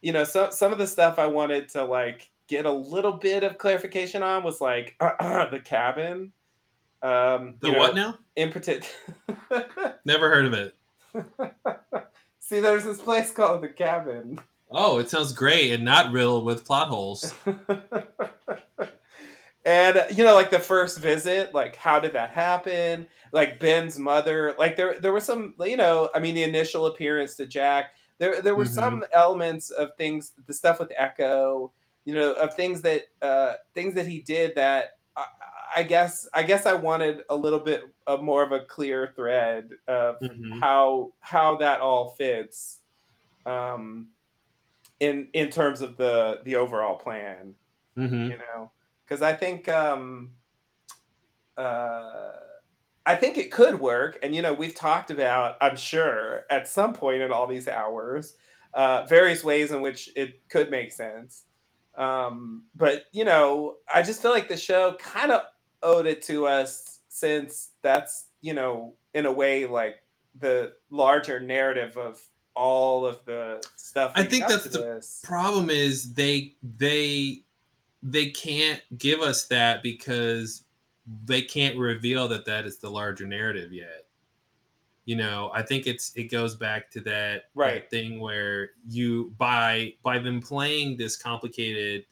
you 0.02 0.12
know 0.12 0.24
some 0.24 0.50
some 0.52 0.72
of 0.72 0.78
the 0.78 0.86
stuff 0.86 1.18
I 1.18 1.26
wanted 1.26 1.68
to 1.70 1.84
like 1.84 2.29
get 2.50 2.66
a 2.66 2.72
little 2.72 3.12
bit 3.12 3.44
of 3.44 3.56
clarification 3.56 4.22
on 4.22 4.42
was 4.42 4.60
like 4.60 4.96
the 5.00 5.62
cabin. 5.64 6.32
Um, 7.02 7.54
The 7.60 7.68
you 7.68 7.72
know, 7.72 7.78
what 7.78 7.94
now? 7.94 8.18
In 8.36 8.50
particular, 8.50 8.92
Never 10.04 10.28
heard 10.28 10.44
of 10.46 10.52
it. 10.52 10.74
see, 12.40 12.60
there's 12.60 12.84
this 12.84 13.00
place 13.00 13.30
called 13.30 13.62
the 13.62 13.68
cabin. 13.68 14.38
Oh, 14.70 14.98
it 14.98 15.08
sounds 15.08 15.32
great 15.32 15.72
and 15.72 15.84
not 15.84 16.12
real 16.12 16.44
with 16.44 16.64
plot 16.64 16.88
holes. 16.88 17.34
and 19.66 20.04
you 20.16 20.24
know 20.24 20.34
like 20.34 20.50
the 20.50 20.58
first 20.58 20.98
visit 21.00 21.52
like 21.54 21.76
how 21.76 22.00
did 22.00 22.14
that 22.14 22.30
happen 22.30 23.06
like 23.32 23.60
ben's 23.60 23.98
mother 23.98 24.54
like 24.58 24.74
there 24.74 24.98
there 25.00 25.12
was 25.12 25.22
some 25.22 25.52
you 25.60 25.76
know 25.76 26.08
i 26.14 26.18
mean 26.18 26.34
the 26.34 26.42
initial 26.42 26.86
appearance 26.86 27.34
to 27.34 27.44
jack 27.46 27.90
there 28.18 28.40
there 28.40 28.54
were 28.54 28.64
Mhm. 28.64 28.68
some 28.74 29.04
elements 29.12 29.68
of 29.68 29.94
things 29.98 30.32
the 30.46 30.54
stuff 30.54 30.78
with 30.80 30.90
Eko 30.98 31.70
you 32.04 32.14
know 32.14 32.32
of 32.34 32.54
things 32.54 32.82
that 32.82 33.04
uh 33.22 33.54
things 33.74 33.94
that 33.94 34.06
he 34.06 34.20
did 34.22 34.54
that 34.56 34.98
I, 35.16 35.26
I 35.76 35.82
guess 35.84 36.28
i 36.34 36.42
guess 36.42 36.66
i 36.66 36.72
wanted 36.74 37.22
a 37.30 37.36
little 37.36 37.60
bit 37.60 37.84
of 38.06 38.22
more 38.22 38.42
of 38.42 38.52
a 38.52 38.64
clear 38.64 39.12
thread 39.16 39.70
of 39.88 40.16
Mhm. 40.20 40.60
how 40.60 41.12
how 41.20 41.56
that 41.56 41.80
all 41.80 42.10
fits 42.16 42.80
um 43.46 44.10
in 45.00 45.30
in 45.34 45.50
terms 45.50 45.80
of 45.82 45.96
the 45.96 46.40
the 46.44 46.56
overall 46.56 46.96
plan 46.98 47.54
Mhm. 47.96 48.30
you 48.30 48.38
know 48.38 48.72
because 49.06 49.22
i 49.22 49.34
think 49.34 49.68
um 49.68 50.34
uh 51.56 52.32
i 53.06 53.14
think 53.16 53.36
it 53.36 53.50
could 53.50 53.80
work 53.80 54.18
and 54.22 54.34
you 54.34 54.42
know 54.42 54.52
we've 54.52 54.74
talked 54.74 55.10
about 55.10 55.56
i'm 55.60 55.76
sure 55.76 56.44
at 56.50 56.68
some 56.68 56.92
point 56.92 57.22
in 57.22 57.32
all 57.32 57.46
these 57.46 57.68
hours 57.68 58.36
uh 58.74 59.04
various 59.06 59.42
ways 59.44 59.72
in 59.72 59.80
which 59.80 60.10
it 60.16 60.48
could 60.48 60.70
make 60.70 60.92
sense 60.92 61.44
um 62.00 62.64
but 62.74 63.04
you 63.12 63.24
know 63.24 63.76
i 63.92 64.02
just 64.02 64.22
feel 64.22 64.30
like 64.30 64.48
the 64.48 64.56
show 64.56 64.96
kind 64.98 65.30
of 65.30 65.42
owed 65.82 66.06
it 66.06 66.22
to 66.22 66.46
us 66.46 67.00
since 67.08 67.70
that's 67.82 68.26
you 68.40 68.54
know 68.54 68.94
in 69.14 69.26
a 69.26 69.32
way 69.32 69.66
like 69.66 69.96
the 70.38 70.72
larger 70.90 71.38
narrative 71.38 71.96
of 71.96 72.20
all 72.54 73.06
of 73.06 73.24
the 73.24 73.64
stuff 73.76 74.12
I 74.14 74.24
think 74.24 74.46
that's 74.46 74.64
the 74.64 74.78
this. 74.78 75.20
problem 75.22 75.70
is 75.70 76.12
they 76.14 76.54
they 76.76 77.42
they 78.02 78.30
can't 78.30 78.80
give 78.98 79.20
us 79.20 79.46
that 79.46 79.82
because 79.82 80.64
they 81.24 81.42
can't 81.42 81.76
reveal 81.76 82.28
that 82.28 82.44
that 82.46 82.66
is 82.66 82.78
the 82.78 82.90
larger 82.90 83.26
narrative 83.26 83.72
yet 83.72 84.06
you 85.10 85.16
know 85.16 85.50
i 85.52 85.60
think 85.60 85.88
it's 85.88 86.12
it 86.14 86.30
goes 86.30 86.54
back 86.54 86.88
to 86.88 87.00
that, 87.00 87.10
that 87.10 87.44
Right. 87.54 87.90
thing 87.90 88.20
where 88.20 88.70
you 88.88 89.34
by 89.38 89.94
by 90.04 90.20
them 90.20 90.40
playing 90.40 90.96
this 90.96 91.16
complicated 91.16 92.06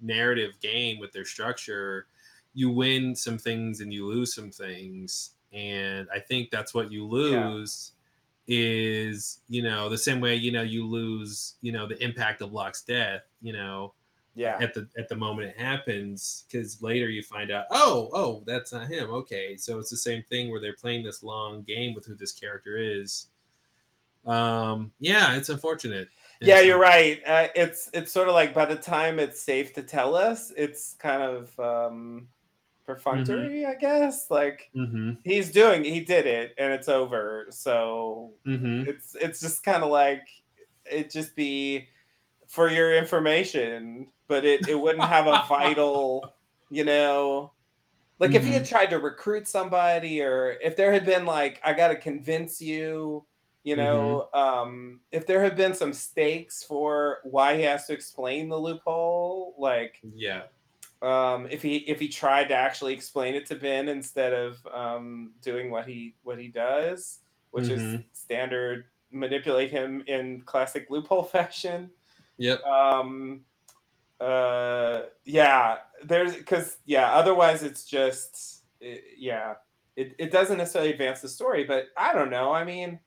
narrative 0.00 0.52
game 0.60 0.98
with 0.98 1.12
their 1.12 1.26
structure 1.26 2.06
you 2.54 2.70
win 2.70 3.14
some 3.14 3.36
things 3.36 3.80
and 3.82 3.92
you 3.92 4.06
lose 4.06 4.34
some 4.34 4.50
things 4.50 5.34
and 5.52 6.08
i 6.14 6.18
think 6.18 6.50
that's 6.50 6.72
what 6.72 6.90
you 6.90 7.06
lose 7.06 7.92
is 8.48 9.42
you 9.48 9.62
know 9.62 9.90
the 9.90 9.98
same 9.98 10.18
way 10.18 10.34
you 10.34 10.50
know 10.50 10.62
you 10.62 10.86
lose 10.86 11.56
you 11.60 11.72
know 11.72 11.86
the 11.86 12.02
impact 12.02 12.40
of 12.40 12.52
Locke's 12.52 12.82
death 12.82 13.22
you 13.42 13.52
know 13.52 13.92
yeah. 14.34 14.58
at 14.60 14.74
the 14.74 14.88
at 14.98 15.08
the 15.08 15.16
moment 15.16 15.48
it 15.48 15.58
happens 15.58 16.44
because 16.46 16.80
later 16.82 17.08
you 17.08 17.22
find 17.22 17.50
out 17.50 17.66
oh 17.70 18.10
oh 18.12 18.42
that's 18.46 18.72
not 18.72 18.88
him. 18.88 19.10
Okay 19.10 19.56
so 19.56 19.78
it's 19.78 19.90
the 19.90 19.96
same 19.96 20.22
thing 20.28 20.50
where 20.50 20.60
they're 20.60 20.76
playing 20.76 21.02
this 21.02 21.22
long 21.22 21.62
game 21.62 21.94
with 21.94 22.06
who 22.06 22.14
this 22.14 22.32
character 22.32 22.76
is. 22.76 23.26
Um 24.26 24.92
yeah 25.00 25.34
it's 25.36 25.48
unfortunate. 25.48 26.08
Yeah 26.40 26.60
you're 26.60 26.78
right. 26.78 27.20
Uh, 27.26 27.48
it's 27.54 27.90
it's 27.92 28.12
sort 28.12 28.28
of 28.28 28.34
like 28.34 28.54
by 28.54 28.64
the 28.64 28.76
time 28.76 29.18
it's 29.18 29.40
safe 29.40 29.74
to 29.74 29.82
tell 29.82 30.14
us 30.14 30.52
it's 30.56 30.94
kind 30.94 31.22
of 31.22 31.58
um 31.60 32.28
perfunctory 32.86 33.66
i 33.66 33.74
guess. 33.74 34.30
Like 34.30 34.70
Mhm, 34.74 35.18
he's 35.24 35.50
doing 35.50 35.84
he 35.84 36.00
did 36.00 36.26
it 36.26 36.54
and 36.56 36.72
it's 36.72 36.88
over. 36.88 37.46
So 37.50 38.32
mhm. 38.46 38.86
it's 38.86 39.16
it's 39.20 39.40
just 39.40 39.64
kind 39.64 39.82
of 39.82 39.90
like 39.90 40.26
it 40.84 41.10
just 41.10 41.34
be 41.36 41.88
for 42.46 42.68
your 42.68 42.96
information 42.96 44.08
but 44.30 44.44
it, 44.44 44.68
it 44.68 44.76
wouldn't 44.80 45.04
have 45.04 45.26
a 45.26 45.44
vital 45.48 46.32
you 46.70 46.84
know 46.84 47.52
like 48.20 48.34
if 48.34 48.44
he 48.44 48.52
had 48.52 48.64
tried 48.64 48.86
to 48.86 48.98
recruit 48.98 49.48
somebody 49.48 50.22
or 50.22 50.56
if 50.62 50.76
there 50.76 50.92
had 50.92 51.04
been 51.04 51.26
like 51.26 51.60
i 51.64 51.72
gotta 51.72 51.96
convince 51.96 52.62
you 52.62 53.26
you 53.64 53.74
know 53.74 54.28
um 54.32 55.00
if 55.10 55.26
there 55.26 55.42
had 55.42 55.56
been 55.56 55.74
some 55.74 55.92
stakes 55.92 56.62
for 56.62 57.18
why 57.24 57.56
he 57.56 57.62
has 57.62 57.86
to 57.86 57.92
explain 57.92 58.48
the 58.48 58.56
loophole 58.56 59.54
like 59.58 60.00
yeah. 60.14 60.42
um 61.02 61.48
if 61.50 61.60
he 61.60 61.78
if 61.88 61.98
he 61.98 62.06
tried 62.06 62.46
to 62.48 62.54
actually 62.54 62.94
explain 62.94 63.34
it 63.34 63.44
to 63.46 63.56
ben 63.56 63.88
instead 63.88 64.32
of 64.32 64.64
um 64.72 65.32
doing 65.42 65.72
what 65.72 65.86
he 65.86 66.14
what 66.22 66.38
he 66.38 66.46
does 66.48 67.18
which 67.50 67.68
is 67.68 67.82
Mhm. 67.82 68.04
standard 68.12 68.84
manipulate 69.10 69.72
him 69.72 70.04
in 70.06 70.42
classic 70.42 70.86
loophole 70.88 71.22
fashion. 71.36 71.90
Yep. 72.38 72.62
Um 72.62 73.44
uh 74.20 75.02
yeah 75.24 75.78
there's 76.04 76.34
because 76.34 76.78
yeah 76.86 77.12
otherwise 77.12 77.62
it's 77.62 77.84
just 77.84 78.64
it, 78.80 79.02
yeah 79.16 79.54
it, 79.96 80.14
it 80.18 80.30
doesn't 80.30 80.58
necessarily 80.58 80.92
advance 80.92 81.20
the 81.20 81.28
story 81.28 81.64
but 81.64 81.86
i 81.96 82.12
don't 82.12 82.30
know 82.30 82.52
i 82.52 82.62
mean 82.64 82.98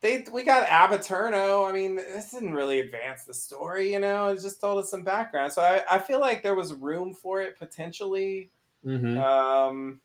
they 0.00 0.24
we 0.32 0.42
got 0.42 0.68
Ab 0.68 0.90
Aeterno 0.90 1.68
i 1.68 1.72
mean 1.72 1.96
this 1.96 2.30
didn't 2.30 2.54
really 2.54 2.80
advance 2.80 3.24
the 3.24 3.34
story 3.34 3.92
you 3.92 3.98
know 4.00 4.28
it 4.28 4.40
just 4.40 4.60
told 4.60 4.82
us 4.82 4.90
some 4.90 5.02
background 5.02 5.52
so 5.52 5.62
i, 5.62 5.82
I 5.90 5.98
feel 5.98 6.20
like 6.20 6.42
there 6.42 6.54
was 6.54 6.74
room 6.74 7.14
for 7.14 7.42
it 7.42 7.58
potentially. 7.58 8.50
Mhm. 8.86 9.20
um 9.22 10.00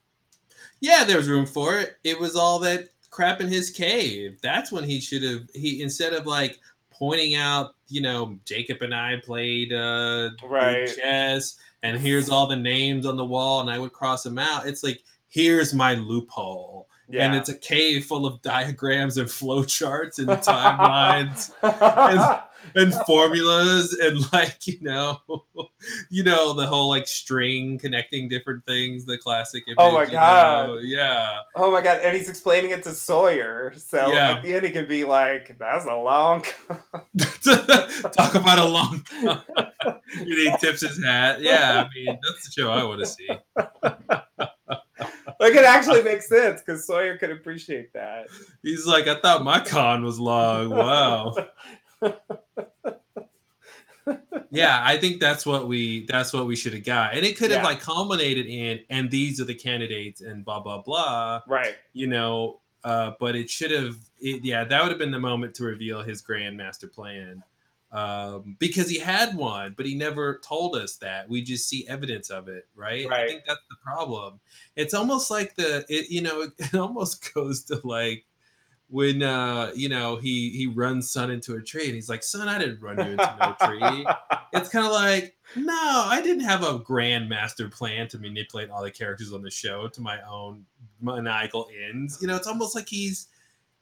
yeah 0.81 1.03
there 1.03 1.18
was 1.18 1.30
room 1.30 1.45
for 1.45 1.80
it. 1.80 1.97
It 2.03 2.19
was 2.19 2.35
all 2.35 2.60
that 2.60 2.89
crap 3.10 3.39
in 3.39 3.47
his 3.47 3.69
cave. 3.69 4.39
That's 4.41 4.72
when 4.72 4.84
he 4.84 4.99
should 4.99 5.23
have 5.23 5.49
he 5.53 5.81
instead 5.81 6.14
of 6.14 6.26
like 6.26 6.60
pointing 6.91 7.35
out 7.35 7.74
you 7.88 8.02
know 8.02 8.38
jacob 8.45 8.82
and 8.82 8.94
i 8.94 9.16
played 9.24 9.72
uh 9.74 10.30
Right. 10.44 10.88
chess 10.95 11.56
and 11.84 11.98
here's 11.99 12.30
all 12.30 12.48
the 12.48 12.56
names 12.56 13.06
on 13.06 13.16
the 13.18 13.26
wall 13.26 13.62
and 13.62 13.70
i 13.70 13.78
would 13.78 13.94
cross 13.94 14.24
them 14.24 14.40
out. 14.40 14.66
It's 14.68 14.84
like 14.84 15.02
here's 15.30 15.74
my 15.74 15.94
loophole. 15.95 16.88
Yeah. 17.07 17.26
and 17.26 17.36
it's 17.36 17.49
a 17.49 17.57
cave 17.60 18.06
full 18.06 18.26
of 18.26 18.41
diagrams 18.41 19.18
and 19.18 19.28
flowcharts 19.40 20.18
and 20.18 20.28
timelines 20.30 21.52
and 22.73 22.93
formulas 23.05 23.93
and 24.01 24.31
like 24.33 24.65
you 24.67 24.77
know 24.81 25.19
you 26.09 26.23
know 26.23 26.53
the 26.53 26.65
whole 26.65 26.89
like 26.89 27.07
string 27.07 27.77
connecting 27.77 28.27
different 28.27 28.65
things 28.65 29.05
the 29.05 29.17
classic 29.17 29.63
Oh 29.77 29.91
my 29.91 29.99
image, 29.99 30.09
you 30.09 30.15
God. 30.15 30.67
know? 30.69 30.77
yeah 30.79 31.39
oh 31.55 31.71
my 31.71 31.81
god 31.81 31.99
and 32.01 32.15
he's 32.17 32.29
explaining 32.29 32.71
it 32.71 32.83
to 32.83 32.91
sawyer 32.91 33.73
so 33.77 34.11
Yeah. 34.11 34.31
at 34.37 34.43
the 34.43 34.53
end 34.55 34.65
he 34.65 34.71
can 34.71 34.87
be 34.87 35.03
like 35.05 35.55
that's 35.59 35.85
a 35.85 35.95
long 35.95 36.41
talk 38.13 38.35
about 38.35 38.59
a 38.59 38.65
long 38.65 39.03
he 40.25 40.51
tips 40.59 40.81
his 40.81 41.03
hat 41.03 41.41
yeah 41.41 41.85
i 41.85 41.89
mean 41.95 42.17
that's 42.27 42.45
the 42.45 42.51
show 42.61 42.71
i 42.71 42.83
want 42.83 42.99
to 42.99 43.05
see 43.05 43.27
like 45.39 45.53
it 45.53 45.65
actually 45.65 46.01
makes 46.01 46.27
sense 46.29 46.61
because 46.61 46.87
Sawyer 46.87 47.17
could 47.17 47.29
appreciate 47.31 47.91
that. 47.93 48.27
he's 48.63 48.85
like 48.85 49.07
i 49.07 49.19
thought 49.19 49.43
my 49.43 49.59
con 49.59 50.03
was 50.03 50.19
long 50.19 50.69
wow 50.69 51.35
yeah 54.52 54.82
i 54.84 54.98
think 54.98 55.19
that's 55.19 55.45
what 55.45 55.68
we 55.68 56.06
that's 56.06 56.32
what 56.34 56.45
we 56.45 56.56
should 56.56 56.73
have 56.73 56.84
got 56.84 57.15
and 57.15 57.26
it 57.26 57.36
could 57.38 57.52
have 57.52 57.61
Yeah. 57.64 57.69
like 57.69 57.80
culminated 57.82 58.45
in 58.45 58.80
and 58.90 59.10
these 59.10 59.40
are 59.41 59.45
the 59.45 59.56
candidates 59.56 60.22
and 60.22 60.45
blah 60.45 60.60
blah 60.60 60.82
blah 60.82 61.41
Right. 61.48 61.76
you 61.94 62.07
know 62.07 62.60
Uh, 62.84 63.14
but 63.19 63.36
it 63.36 63.49
should 63.49 63.72
have, 63.72 63.95
it, 64.19 64.44
yeah, 64.45 64.64
that 64.64 64.80
would 64.84 64.91
have 64.91 64.99
been 64.99 65.10
the 65.10 65.19
moment 65.19 65.56
to 65.56 65.64
reveal 65.64 66.03
his 66.03 66.22
grand 66.22 66.56
master 66.56 66.88
plan. 66.88 67.41
Um, 67.91 68.56
because 68.60 68.88
he 68.88 68.99
had 68.99 69.36
one, 69.36 69.73
but 69.76 69.88
he 69.88 69.95
never 69.95 70.40
told 70.45 70.76
us 70.76 70.95
that. 70.98 71.27
We 71.27 71.41
just 71.41 71.68
see 71.68 71.88
evidence 71.88 72.30
of 72.30 72.48
it, 72.48 72.68
right? 72.76 73.10
I 73.11 73.26
think 73.26 73.41
that's 73.48 73.65
the 73.72 73.77
problem. 73.84 74.40
It's 74.76 74.94
almost 74.94 75.32
like 75.32 75.56
the, 75.56 75.84
it, 75.90 76.11
you 76.11 76.22
know, 76.22 76.44
it 76.60 76.76
almost 76.76 77.34
goes 77.34 77.64
to 77.64 77.82
like 77.84 78.23
when 78.90 79.24
uh 79.24 79.72
you 79.76 79.90
know 79.90 80.16
he 80.16 80.52
he 80.52 80.68
runs 80.68 81.10
Sun 81.10 81.32
into 81.32 81.56
a 81.56 81.62
tree 81.62 81.86
and 81.86 81.95
he's 81.95 82.07
like 82.10 82.22
Sun 82.24 82.48
i 82.48 82.60
didn't 82.60 82.80
run 82.82 82.98
you 82.98 83.14
into 83.14 83.36
no 83.40 83.56
tree 83.66 84.06
it's 84.53 84.70
kind 84.70 84.86
of 84.86 84.91
like 84.91 85.36
no 85.56 85.74
i 86.07 86.22
didn't 86.22 86.44
have 86.44 86.64
a 86.64 86.78
grand 86.80 87.28
master 87.28 87.68
plan 87.68 88.07
to 88.10 88.20
manipulate 88.20 88.70
all 88.70 88.84
the 88.84 88.91
characters 88.91 89.34
on 89.34 89.41
the 89.41 89.49
show 89.49 89.88
to 89.88 90.02
my 90.02 90.22
own 90.30 90.64
maniacal 91.02 91.68
ends 91.90 92.20
you 92.22 92.28
know 92.28 92.36
it's 92.36 92.48
almost 92.48 92.76
like 92.76 92.88
he's 92.88 93.28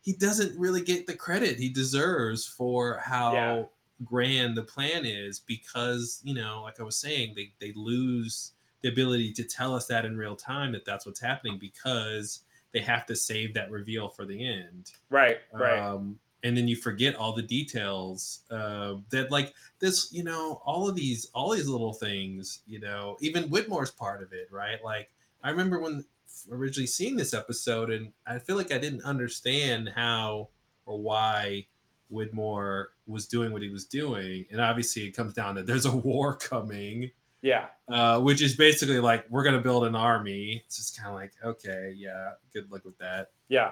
he 0.02 0.14
doesn't 0.14 0.58
really 0.58 0.82
get 0.82 1.06
the 1.06 1.16
credit 1.16 1.58
he 1.58 1.68
deserves 1.70 2.46
for 2.48 2.98
how 3.04 3.34
Yeah. 3.34 3.64
grand 4.06 4.56
the 4.56 4.64
plan 4.64 5.06
is 5.06 5.40
because 5.40 6.22
you 6.24 6.34
know 6.34 6.62
like 6.64 6.80
i 6.80 6.84
was 6.84 6.96
saying 6.98 7.34
they 7.36 7.52
they 7.60 7.74
lose 7.76 8.54
the 8.82 8.90
ability 8.90 9.32
to 9.34 9.44
tell 9.44 9.76
us 9.76 9.86
that 9.88 10.06
in 10.06 10.18
real 10.18 10.36
time 10.36 10.72
that 10.72 10.86
that's 10.86 11.06
what's 11.06 11.20
happening 11.20 11.58
because 11.58 12.42
they 12.74 12.80
have 12.80 13.06
to 13.06 13.16
save 13.16 13.54
that 13.54 13.72
reveal 13.72 14.10
for 14.10 14.26
the 14.26 14.46
end. 14.46 14.92
Right, 15.10 15.38
right. 15.54 15.80
um, 15.80 16.20
and 16.44 16.58
then 16.58 16.68
you 16.68 16.76
forget 16.76 17.16
all 17.16 17.34
the 17.34 17.42
details 17.42 18.42
uh, 18.52 18.96
that 19.10 19.32
like 19.32 19.54
this 19.80 20.12
you 20.12 20.24
know 20.24 20.62
all 20.66 20.90
of 20.90 20.96
these 20.96 21.30
all 21.34 21.52
these 21.52 21.68
little 21.68 21.94
things 21.94 22.60
you 22.68 22.80
know 22.80 23.18
even 23.22 23.44
whitmore's 23.44 23.92
part 23.92 24.22
of 24.22 24.34
it 24.34 24.50
right? 24.52 24.84
Like 24.84 25.10
i 25.42 25.50
remember 25.50 25.80
when 25.80 26.04
originally 26.52 26.88
seeing 26.88 27.16
this 27.16 27.34
episode 27.34 27.92
and 27.92 28.12
i 28.26 28.40
feel 28.40 28.58
like 28.58 28.72
i 28.72 28.78
didn't 28.78 29.04
understand 29.04 29.90
how 29.96 30.50
or 30.86 31.00
why 31.00 31.66
whitmore 32.14 32.92
was 33.08 33.28
doing 33.28 33.52
what 33.52 33.62
he 33.62 33.70
was 33.70 33.86
doing. 33.86 34.46
And 34.52 34.62
obviously 34.62 35.04
it 35.04 35.12
comes 35.12 35.34
down 35.34 35.56
to 35.56 35.64
there's 35.64 35.86
a 35.86 35.96
war 35.96 36.36
coming 36.36 37.12
yeah, 37.44 37.66
uh, 37.90 38.20
which 38.20 38.42
is 38.42 38.56
basically 38.56 39.00
like 39.00 39.26
we're 39.30 39.44
gonna 39.44 39.62
build 39.62 39.84
an 39.86 39.96
army 39.96 40.64
it's 40.66 40.78
just 40.78 40.98
kind 40.98 41.10
of 41.10 41.16
like 41.16 41.34
okay 41.44 41.94
yeah 41.96 42.32
good 42.54 42.72
luck 42.72 42.84
with 42.86 42.98
that 42.98 43.28
yeah. 43.50 43.72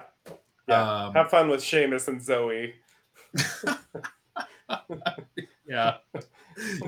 Yeah. 0.68 1.04
um, 1.06 1.14
Have 1.14 1.30
fun 1.30 1.48
with 1.48 1.60
Seamus 1.60 2.06
and 2.06 2.22
Zoe. 2.22 2.74
yeah 5.66 5.96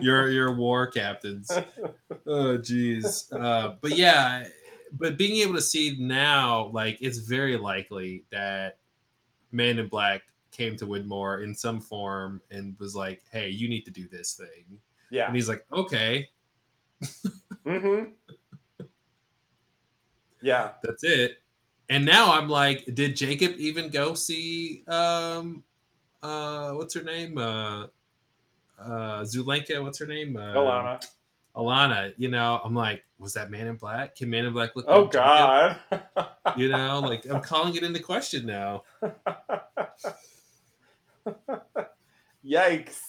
your 0.01 0.29
your 0.31 0.55
war 0.55 0.87
captains 0.87 1.51
oh 2.27 2.59
jeez 2.59 3.33
uh 3.33 3.75
but 3.81 3.97
yeah 3.97 4.45
but 4.93 5.17
being 5.17 5.41
able 5.43 5.55
to 5.55 5.61
see 5.63 5.97
now 5.99 6.67
like 6.73 6.99
it's 7.01 7.19
very 7.19 7.57
likely 7.57 8.25
that 8.31 8.79
man 9.53 9.79
in 9.79 9.89
black 9.89 10.23
came 10.51 10.77
to 10.77 10.87
widmore 10.87 11.43
in 11.43 11.55
some 11.55 11.81
form 11.81 12.41
and 12.51 12.77
was 12.79 12.95
like 12.95 13.23
hey 13.33 13.49
you 13.49 13.69
need 13.69 13.83
to 13.87 13.91
do 13.91 14.07
this 14.09 14.35
thing 14.35 14.79
Yeah. 15.11 15.27
and 15.27 15.35
he's 15.35 15.49
like 15.49 15.65
okay 15.73 16.29
Mm-hmm. 17.67 18.11
Yeah. 20.43 20.73
that's 20.83 21.03
it 21.05 21.39
and 21.89 22.05
now 22.05 22.33
i'm 22.33 22.49
like 22.49 22.85
did 22.95 23.17
jacob 23.17 23.55
even 23.57 23.89
go 23.89 24.13
see 24.15 24.85
um 24.89 25.63
uh 26.23 26.73
what's 26.73 26.93
her 26.95 27.03
name 27.03 27.39
uh 27.39 27.87
uh 28.79 29.23
zulenka 29.23 29.83
what's 29.83 29.99
her 29.99 30.07
name 30.07 30.37
uh, 30.37 30.53
Ilana. 30.55 31.07
Ilana, 31.57 32.13
you 32.17 32.29
know, 32.29 32.61
I'm 32.65 32.75
like, 32.75 33.05
was 33.19 33.33
that 33.35 33.49
Man 33.51 33.69
in 33.69 33.77
Black? 33.77 34.17
Can 34.17 34.29
Man 34.29 34.45
in 34.45 34.53
Black 34.53 34.75
look? 34.75 34.87
Oh 34.89 35.07
God. 35.07 35.77
You 36.57 36.69
know, 36.69 37.01
like 37.01 37.25
I'm 37.25 37.41
calling 37.41 37.75
it 37.75 37.83
into 37.83 38.01
question 38.01 38.45
now. 38.45 38.83
Yikes. 42.45 43.01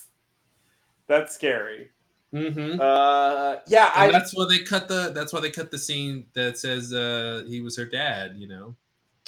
That's 1.08 1.36
scary. 1.36 1.92
Mm-hmm. 2.36 2.82
Uh, 2.82 3.56
yeah, 3.66 3.92
I 3.96 4.12
that's 4.12 4.36
why 4.36 4.46
they 4.50 4.60
cut 4.60 4.90
the. 4.90 5.14
That's 5.16 5.32
why 5.32 5.40
they 5.40 5.50
cut 5.50 5.72
the 5.72 5.78
scene 5.78 6.26
that 6.34 6.58
says 6.58 6.92
uh 6.92 7.46
he 7.48 7.62
was 7.62 7.78
her 7.78 7.86
dad. 7.86 8.34
You 8.36 8.50
know, 8.50 8.76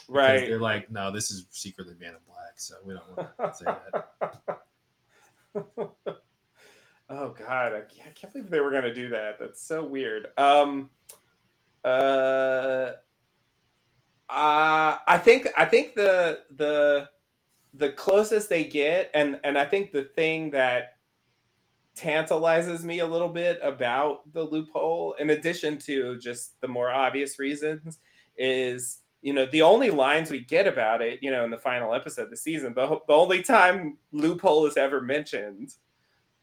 Because 0.07 0.09
right. 0.09 0.41
They're 0.41 0.59
like, 0.59 0.91
no, 0.91 1.09
this 1.09 1.31
is 1.31 1.45
secretly 1.51 1.95
Man 2.01 2.09
in 2.09 2.17
Black, 2.27 2.55
so 2.57 2.75
we 2.83 2.95
don't 2.95 3.17
want 3.17 3.29
to 3.37 3.53
say 3.57 3.65
that. 3.65 4.09
oh 7.09 7.29
God, 7.29 7.73
I 7.73 7.79
can't, 7.79 8.07
I 8.07 8.11
can't 8.13 8.33
believe 8.33 8.49
they 8.49 8.59
were 8.59 8.71
gonna 8.71 8.93
do 8.93 9.07
that. 9.07 9.39
That's 9.39 9.61
so 9.61 9.85
weird. 9.85 10.27
Um, 10.37 10.89
uh, 11.85 12.91
uh, 14.29 14.97
I 15.07 15.17
think 15.23 15.47
I 15.57 15.63
think 15.63 15.95
the 15.95 16.41
the 16.57 17.07
the 17.73 17.93
closest 17.93 18.49
they 18.49 18.65
get, 18.65 19.11
and 19.13 19.39
and 19.45 19.57
I 19.57 19.63
think 19.63 19.93
the 19.93 20.03
thing 20.03 20.51
that 20.51 20.96
tantalizes 21.97 22.83
me 22.85 22.99
a 22.99 23.05
little 23.07 23.29
bit 23.29 23.59
about 23.61 24.31
the 24.33 24.43
loophole, 24.43 25.15
in 25.19 25.31
addition 25.31 25.77
to 25.79 26.17
just 26.17 26.59
the 26.61 26.67
more 26.67 26.89
obvious 26.91 27.39
reasons, 27.39 27.99
is 28.37 28.99
you 29.21 29.33
know 29.33 29.45
the 29.47 29.63
only 29.63 29.89
lines 29.89 30.29
we 30.31 30.39
get 30.41 30.67
about 30.67 31.01
it, 31.01 31.19
you 31.23 31.31
know, 31.31 31.43
in 31.43 31.51
the 31.51 31.57
final 31.57 31.93
episode 31.93 32.23
of 32.23 32.29
the 32.29 32.37
season, 32.37 32.73
the, 32.73 32.87
the 33.07 33.13
only 33.13 33.41
time 33.41 33.97
loophole 34.11 34.65
is 34.67 34.77
ever 34.77 35.01
mentioned, 35.01 35.73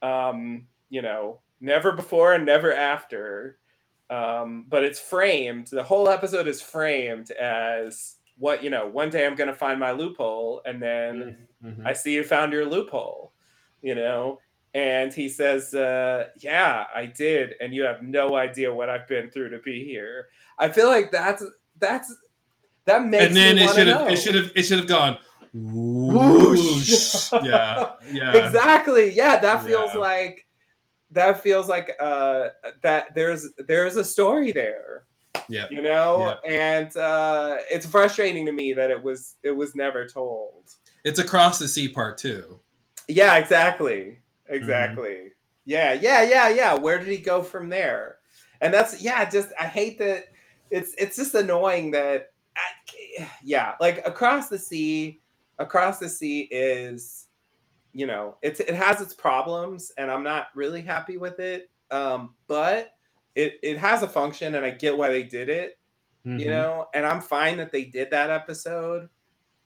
um, 0.03 0.67
you 0.91 1.03
know, 1.03 1.41
never 1.61 1.93
before 1.93 2.35
and 2.35 2.45
never 2.45 2.73
after. 2.75 3.59
Um, 4.11 4.67
but 4.69 4.85
it's 4.85 5.01
framed. 5.01 5.69
The 5.69 5.83
whole 5.83 6.09
episode 6.09 6.47
is 6.47 6.61
framed 6.61 7.31
as 7.31 8.17
what 8.37 8.63
you 8.63 8.69
know. 8.69 8.87
One 8.87 9.09
day 9.09 9.27
I'm 9.27 9.35
going 9.35 9.49
to 9.49 9.55
find 9.57 9.81
my 9.81 9.93
loophole, 9.93 10.61
and 10.67 10.83
then 10.83 11.47
Mhm. 11.65 11.87
I 11.87 11.95
see 11.95 12.13
you 12.15 12.25
found 12.25 12.53
your 12.53 12.67
loophole, 12.67 13.33
you 13.81 13.95
know. 13.95 14.41
And 14.75 15.13
he 15.15 15.29
says, 15.29 15.73
uh, 15.75 16.29
"Yeah, 16.39 16.85
I 16.95 17.07
did, 17.07 17.55
and 17.61 17.73
you 17.73 17.83
have 17.85 18.03
no 18.03 18.35
idea 18.35 18.75
what 18.75 18.91
I've 18.91 19.07
been 19.07 19.31
through 19.31 19.51
to 19.51 19.59
be 19.61 19.85
here." 19.85 20.27
I 20.59 20.69
feel 20.69 20.89
like 20.89 21.11
that's 21.13 21.45
that's 21.79 22.13
that 22.85 23.07
makes 23.07 23.25
And 23.25 23.37
then 23.37 23.57
it 23.59 23.71
should 23.71 23.87
have. 23.87 24.09
It 24.11 24.17
should 24.17 24.35
have. 24.35 24.51
It 24.57 24.63
should 24.65 24.79
have 24.79 24.89
gone. 24.89 25.17
Whoosh. 25.53 27.31
Whoosh. 27.31 27.33
yeah. 27.45 27.93
Yeah. 28.13 28.33
exactly 28.47 29.11
yeah 29.13 29.39
that 29.39 29.65
feels 29.65 29.91
Yeah. 29.95 30.01
like 30.01 30.47
that 31.13 31.43
feels 31.45 31.69
like 31.69 31.93
uh 32.01 32.49
that 32.83 33.15
there's 33.15 33.49
there's 33.69 33.95
a 33.97 34.03
story 34.05 34.51
there 34.51 35.05
Yeah. 35.49 35.67
you 35.71 35.81
know 35.81 36.37
and 36.45 36.95
uh 36.97 37.59
it's 37.71 37.87
frustrating 37.87 38.45
to 38.47 38.53
me 38.53 38.73
that 38.73 38.91
it 38.91 39.01
was 39.01 39.37
it 39.45 39.53
was 39.53 39.77
never 39.77 40.09
told 40.09 40.65
It's 41.05 41.21
across 41.21 41.61
the 41.61 41.69
sea 41.69 41.89
part 41.89 42.19
two. 42.19 42.59
yeah 43.07 43.37
exactly 43.37 44.19
Mm-hmm. 44.47 44.55
exactly. 44.55 45.33
Yeah 45.65 45.93
yeah 45.95 46.23
yeah 46.23 46.49
yeah. 46.49 46.75
Where 46.75 46.99
did 46.99 47.09
he 47.09 47.19
go 47.19 47.43
from 47.43 47.69
there? 47.69 48.17
And 48.61 48.73
that's 48.73 49.03
yeah 49.03 49.29
just 49.29 49.49
i 49.61 49.65
hate 49.65 49.99
that 49.99 50.25
it's 50.71 50.95
it's 50.97 51.17
just 51.17 51.35
annoying 51.35 51.91
that 51.91 52.33
I, 52.57 53.29
yeah 53.43 53.75
like 53.81 54.07
across 54.07 54.49
the 54.49 54.59
sea 54.59 55.21
across 55.59 55.99
the 55.99 56.09
sea 56.09 56.43
is 56.51 57.27
you 57.93 58.07
know 58.07 58.37
it's 58.43 58.61
it 58.61 58.75
has 58.75 59.01
its 59.03 59.13
problems 59.13 59.93
and 59.99 60.11
i'm 60.11 60.23
not 60.23 60.47
really 60.55 60.81
happy 60.81 61.19
with 61.19 61.41
it 61.41 61.69
um 61.91 62.35
but 62.47 62.93
it 63.35 63.59
it 63.63 63.77
has 63.77 64.03
a 64.03 64.09
function 64.09 64.55
and 64.55 64.65
i 64.65 64.71
get 64.71 64.97
why 64.97 65.11
they 65.11 65.23
did 65.25 65.49
it 65.51 65.79
you 66.25 66.47
Mhm. 66.47 66.49
know 66.49 66.87
and 66.95 67.05
i'm 67.05 67.21
fine 67.21 67.59
that 67.59 67.71
they 67.71 67.85
did 67.85 68.11
that 68.13 68.31
episode. 68.31 69.09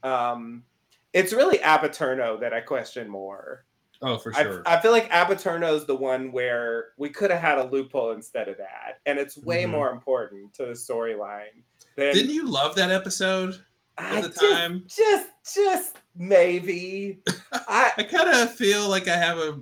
Um 0.03 0.65
it's 1.13 1.33
really 1.33 1.61
Ab 1.61 1.83
Aeterno 1.83 2.41
that 2.41 2.53
i 2.53 2.61
question 2.61 3.09
more 3.09 3.65
Oh, 4.01 4.17
for 4.19 4.33
sure. 4.33 4.63
I 4.65 4.81
feel 4.81 4.93
like 4.93 5.09
Ab 5.11 5.27
Aeterno 5.29 5.75
is 5.75 5.85
the 5.85 5.95
one 5.97 6.31
where 6.31 6.91
we 6.99 7.09
could 7.11 7.31
have 7.33 7.41
had 7.41 7.59
a 7.59 7.65
loophole 7.65 8.13
instead 8.13 8.49
of 8.49 8.57
that, 8.59 9.01
and 9.07 9.19
it's 9.19 9.37
way 9.39 9.65
Mhm. 9.65 9.71
more 9.71 9.91
important 9.91 10.55
to 10.55 10.67
the 10.67 10.73
storyline. 10.73 11.63
Than, 11.97 12.15
Didn't 12.15 12.31
you 12.33 12.47
love 12.49 12.77
that 12.77 12.91
episode 12.93 13.61
I 13.97 14.19
at 14.19 14.23
the 14.23 14.29
just, 14.29 14.41
time? 14.41 14.85
Just, 14.87 15.29
just 15.55 15.97
maybe. 16.15 17.19
I 17.53 17.93
I 17.97 18.03
kind 18.05 18.29
of 18.31 18.55
feel 18.55 18.89
like 18.89 19.09
I 19.09 19.17
have 19.17 19.39
a 19.39 19.59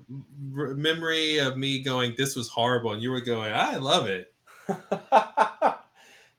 memory 0.51 1.39
of 1.39 1.57
me 1.57 1.79
going, 1.83 2.15
"This 2.19 2.37
was 2.37 2.49
horrible," 2.51 2.93
and 2.93 3.03
you 3.03 3.11
were 3.11 3.23
going, 3.23 3.55
"I 3.55 3.77
love 3.77 4.07
it." 4.07 4.35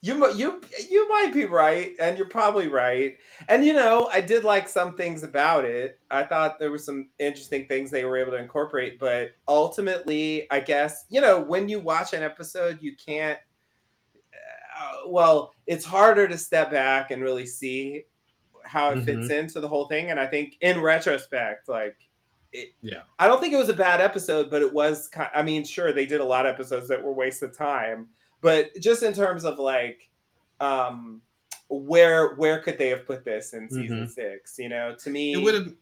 you 0.02 0.32
you 0.34 0.62
you 0.90 1.10
might 1.10 1.34
be 1.34 1.46
right, 1.46 1.94
and 2.00 2.18
you're 2.18 2.30
probably 2.30 2.68
right. 2.68 3.18
And 3.50 3.66
you 3.66 3.74
know, 3.74 4.10
I 4.14 4.22
did 4.22 4.44
like 4.44 4.70
some 4.70 4.96
things 4.96 5.24
about 5.24 5.66
it. 5.66 6.00
I 6.12 6.24
thought 6.24 6.60
there 6.60 6.72
were 6.72 6.78
some 6.78 7.10
interesting 7.20 7.68
things 7.68 7.90
they 7.90 8.06
were 8.06 8.18
able 8.18 8.32
to 8.32 8.38
incorporate, 8.38 9.00
but 9.00 9.32
ultimately, 9.48 10.50
I 10.52 10.60
guess 10.60 11.06
you 11.10 11.22
know 11.22 11.40
when 11.40 11.68
you 11.68 11.80
watch 11.80 12.14
an 12.14 12.24
episode, 12.24 12.78
you 12.82 12.96
can't. 12.96 13.40
Uh, 14.80 15.10
well, 15.10 15.54
it's 15.66 15.86
harder 15.86 16.28
to 16.28 16.38
step 16.38 16.70
back 16.70 17.10
and 17.10 17.24
really 17.24 17.48
see 17.48 18.04
how 18.64 18.92
it 18.92 19.04
fits 19.04 19.30
into 19.32 19.60
the 19.60 19.68
whole 19.68 19.88
thing. 19.88 20.12
And 20.12 20.20
I 20.20 20.28
think 20.28 20.58
in 20.62 20.82
retrospect, 20.82 21.68
like 21.68 21.96
it, 22.52 22.74
Yeah. 22.82 23.02
I 23.18 23.28
don't 23.28 23.42
think 23.42 23.54
it 23.54 23.58
was 23.58 23.70
a 23.70 23.74
bad 23.74 24.02
episode, 24.02 24.50
but 24.52 24.62
it 24.62 24.72
was 24.72 25.08
kind. 25.08 25.30
I 25.34 25.42
mean, 25.42 25.64
sure, 25.64 25.94
they 25.94 26.06
did 26.06 26.22
a 26.22 26.26
lot 26.26 26.46
of 26.46 26.54
episodes 26.54 26.88
that 26.90 27.04
were 27.04 27.14
waste 27.14 27.42
of 27.44 27.58
time, 27.58 28.08
but 28.42 28.72
just 28.80 29.04
in 29.04 29.14
terms 29.14 29.46
of 29.46 29.60
like, 29.60 30.10
um, 30.60 31.22
where 31.70 32.36
where 32.36 32.60
could 32.62 32.78
they 32.78 32.90
have 32.90 33.06
put 33.06 33.26
this 33.26 33.54
in 33.54 33.70
season 33.70 34.06
Mhm. 34.06 34.10
six? 34.10 34.58
You 34.58 34.70
know, 34.70 34.96
to 34.96 35.10
me, 35.10 35.34
It 35.34 35.38
would 35.38 35.54
have. 35.54 35.74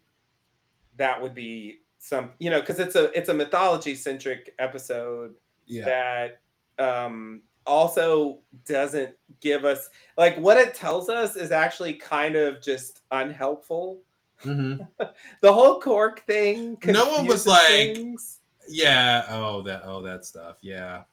that 0.98 1.22
would 1.22 1.34
be 1.36 1.80
some 2.00 2.32
you 2.40 2.50
know 2.50 2.60
because 2.60 2.80
it's 2.80 2.96
a 2.96 3.06
it's 3.18 3.30
a 3.30 3.34
mythology 3.34 3.96
centric 3.96 4.54
episode 4.60 5.34
Yeah. 5.66 5.86
that 5.86 6.40
um 6.84 7.42
also 7.66 8.40
doesn't 8.68 9.16
give 9.42 9.66
us 9.66 9.90
like 10.18 10.38
what 10.38 10.56
it 10.58 10.76
tells 10.76 11.10
us 11.10 11.36
is 11.36 11.52
actually 11.52 11.94
kind 11.96 12.36
of 12.36 12.62
just 12.62 13.02
unhelpful 13.12 14.02
Mhm. 14.44 14.88
the 15.42 15.52
whole 15.54 15.80
cork 15.80 16.24
thing 16.28 16.78
No 16.86 17.10
one 17.10 17.26
was 17.26 17.48
like- 17.48 17.68
things. 17.68 18.42
Yeah. 18.68 19.26
Oh, 19.30 19.62
that. 19.64 19.84
Oh, 19.86 20.02
that 20.02 20.26
stuff. 20.26 20.58
Yeah. 20.62 21.04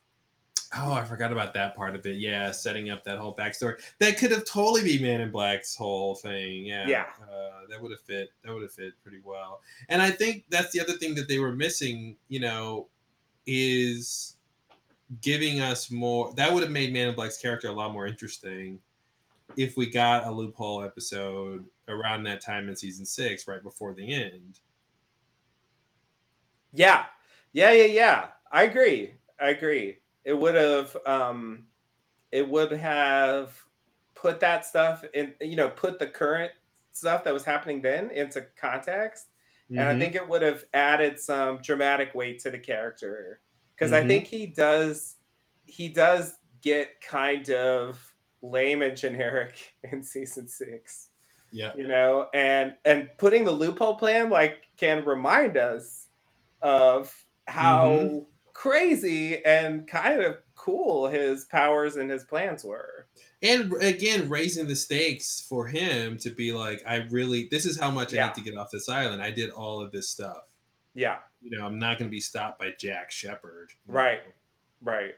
Oh, 0.75 0.93
I 0.93 1.05
forgot 1.05 1.33
about 1.33 1.53
that 1.55 1.77
part 1.77 1.95
of 1.95 2.07
it. 2.07 2.17
Yeah, 2.17 2.51
setting 2.51 2.89
up 2.91 3.05
that 3.05 3.19
whole 3.19 3.35
backstory. 3.37 3.79
That 3.99 4.17
could 4.17 4.31
have 4.31 4.45
totally 4.47 4.83
be 4.83 5.03
Man 5.03 5.21
in 5.21 5.31
Black's 5.31 5.77
whole 5.77 6.15
thing. 6.15 6.65
Yeah. 6.65 6.89
Yeah. 6.89 7.07
Uh, 7.23 7.67
that 7.69 7.81
would 7.81 7.91
have 7.91 8.01
fit. 8.01 8.31
That 8.43 8.53
would 8.55 8.63
have 8.63 8.73
fit 8.73 8.95
pretty 9.03 9.21
well. 9.23 9.61
And 9.91 10.01
I 10.01 10.11
think 10.11 10.45
that's 10.49 10.73
the 10.73 10.81
other 10.81 10.95
thing 10.95 11.15
that 11.17 11.29
they 11.29 11.39
were 11.39 11.53
missing. 11.53 12.17
You 12.29 12.41
know, 12.41 12.89
is 13.47 14.37
giving 15.21 15.61
us 15.61 15.91
more. 15.91 16.33
That 16.35 16.53
would 16.53 16.63
have 16.63 16.73
made 16.73 16.93
Man 16.93 17.09
in 17.09 17.15
Black's 17.15 17.39
character 17.39 17.69
a 17.69 17.73
lot 17.73 17.93
more 17.93 18.07
interesting 18.07 18.79
if 19.59 19.77
we 19.77 19.87
got 19.91 20.27
a 20.27 20.31
loophole 20.31 20.83
episode 20.83 21.67
around 21.89 22.23
that 22.23 22.41
time 22.41 22.71
in 22.71 22.77
season 22.77 23.05
six, 23.05 23.47
right 23.47 23.63
before 23.63 23.93
the 23.93 24.11
end. 24.11 24.61
yeah 26.73 27.05
yeah 27.53 27.71
yeah 27.71 27.85
yeah 27.85 28.27
i 28.51 28.63
agree 28.63 29.13
i 29.39 29.51
agree 29.51 29.99
it 30.25 30.35
would 30.35 30.55
have 30.55 30.97
um 31.07 31.67
it 32.33 32.49
would 32.49 32.73
have 32.73 33.63
put 34.15 34.41
that 34.41 34.65
stuff 34.67 35.05
in 35.15 35.35
you 35.41 35.57
know 35.57 35.71
put 35.71 35.99
the 35.99 36.07
current 36.07 36.53
stuff 36.93 37.25
that 37.25 37.35
was 37.35 37.45
happening 37.45 37.81
then 37.83 38.11
into 38.11 38.43
context 38.57 39.29
and 39.77 39.89
I 39.89 39.95
Mhm. 39.95 39.99
think 39.99 40.15
it 40.15 40.29
would 40.29 40.43
have 40.43 40.65
added 40.75 41.19
some 41.19 41.59
dramatic 41.63 42.15
weight 42.15 42.39
to 42.41 42.51
the 42.51 42.59
character 42.59 43.41
because 43.75 43.93
I 43.93 44.03
Mhm. 44.03 44.09
think 44.09 44.27
he 44.27 44.47
does 44.47 45.17
he 45.67 45.89
does 45.89 46.37
get 46.63 47.01
kind 47.01 47.49
of 47.51 48.15
lame 48.43 48.83
and 48.83 48.97
generic 48.97 49.75
in 49.85 50.03
season 50.03 50.49
six, 50.49 51.11
yeah. 51.51 51.75
you 51.77 51.87
know, 51.89 52.29
and 52.35 52.77
and 52.85 53.11
putting 53.19 53.45
the 53.45 53.53
loophole 53.53 53.97
plan 53.97 54.31
like 54.31 54.65
can 54.77 55.05
remind 55.05 55.57
us 55.57 56.09
of 56.63 57.15
how 57.49 58.01
Mhm. 58.01 58.27
Crazy 58.55 59.45
and 59.45 59.87
kind 59.89 60.21
of 60.23 60.37
cool 60.55 61.09
his 61.09 61.45
powers 61.47 61.97
and 61.97 62.09
his 62.11 62.25
plans 62.25 62.63
were. 62.65 63.07
and 63.43 63.73
again 63.83 64.29
raising 64.29 64.69
the 64.69 64.77
stakes 64.77 65.45
for 65.49 65.67
him 65.67 66.17
to 66.17 66.31
be 66.31 66.53
like 66.53 66.81
i 66.87 66.97
really 67.11 67.49
this 67.51 67.67
is 67.67 67.77
how 67.81 67.91
much 67.91 68.13
i 68.13 68.17
Yeah. 68.19 68.27
need 68.27 68.35
to 68.37 68.41
get 68.43 68.57
off 68.57 68.71
this 68.71 68.89
island 68.89 69.21
i 69.21 69.31
did 69.33 69.51
all 69.51 69.81
of 69.81 69.91
this 69.91 70.09
stuff 70.11 70.45
Yeah, 70.95 71.17
you 71.41 71.51
know 71.51 71.67
i'm 71.67 71.81
not 71.81 71.99
going 71.99 72.09
to 72.09 72.15
be 72.15 72.21
stopped 72.21 72.61
by 72.61 72.73
jack 72.79 73.11
shephard 73.11 73.71
Right. 73.89 74.21
know? 74.25 74.93
right, 74.93 75.15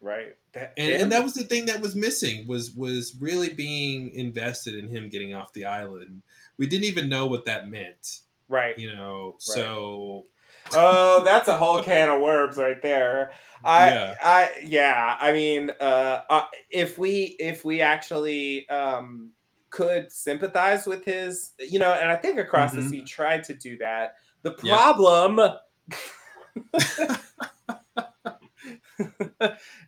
right. 0.00 0.36
That, 0.52 0.74
and, 0.76 1.02
and 1.02 1.10
that 1.12 1.24
was 1.24 1.34
the 1.34 1.42
thing 1.42 1.66
that 1.66 1.80
was 1.80 1.96
missing 1.96 2.46
was 2.46 2.70
was 2.76 3.16
really 3.18 3.52
being 3.52 4.10
invested 4.10 4.76
in 4.76 4.88
him 4.88 5.08
getting 5.08 5.34
off 5.34 5.52
the 5.54 5.64
island 5.64 6.22
we 6.58 6.68
didn't 6.68 6.84
even 6.84 7.08
know 7.08 7.26
what 7.26 7.44
that 7.46 7.68
meant 7.68 8.20
right. 8.48 8.78
you 8.78 8.94
know 8.94 9.34
so 9.38 10.26
oh, 10.76 11.22
that's 11.24 11.48
a 11.48 11.56
whole 11.56 11.82
can 11.82 12.08
of 12.08 12.20
worms 12.20 12.56
right 12.56 12.80
there. 12.82 13.32
I, 13.64 13.88
Yeah. 13.88 14.14
I, 14.22 14.50
yeah. 14.64 15.16
I 15.20 15.32
mean, 15.32 15.70
uh, 15.80 16.20
uh, 16.28 16.44
if 16.70 16.98
we, 16.98 17.36
if 17.38 17.64
we 17.64 17.80
actually 17.80 18.68
um, 18.68 19.30
could 19.70 20.12
sympathize 20.12 20.86
with 20.86 21.04
his, 21.04 21.52
you 21.58 21.78
know, 21.78 21.92
and 21.94 22.10
I 22.10 22.16
think 22.16 22.38
Across 22.38 22.72
Mhm. 22.72 22.76
the 22.76 22.82
Sea 22.88 23.02
tried 23.02 23.44
to 23.44 23.54
do 23.54 23.76
that. 23.78 24.16
The 24.42 24.54
Yeah. 24.62 24.74
problem, 24.76 25.40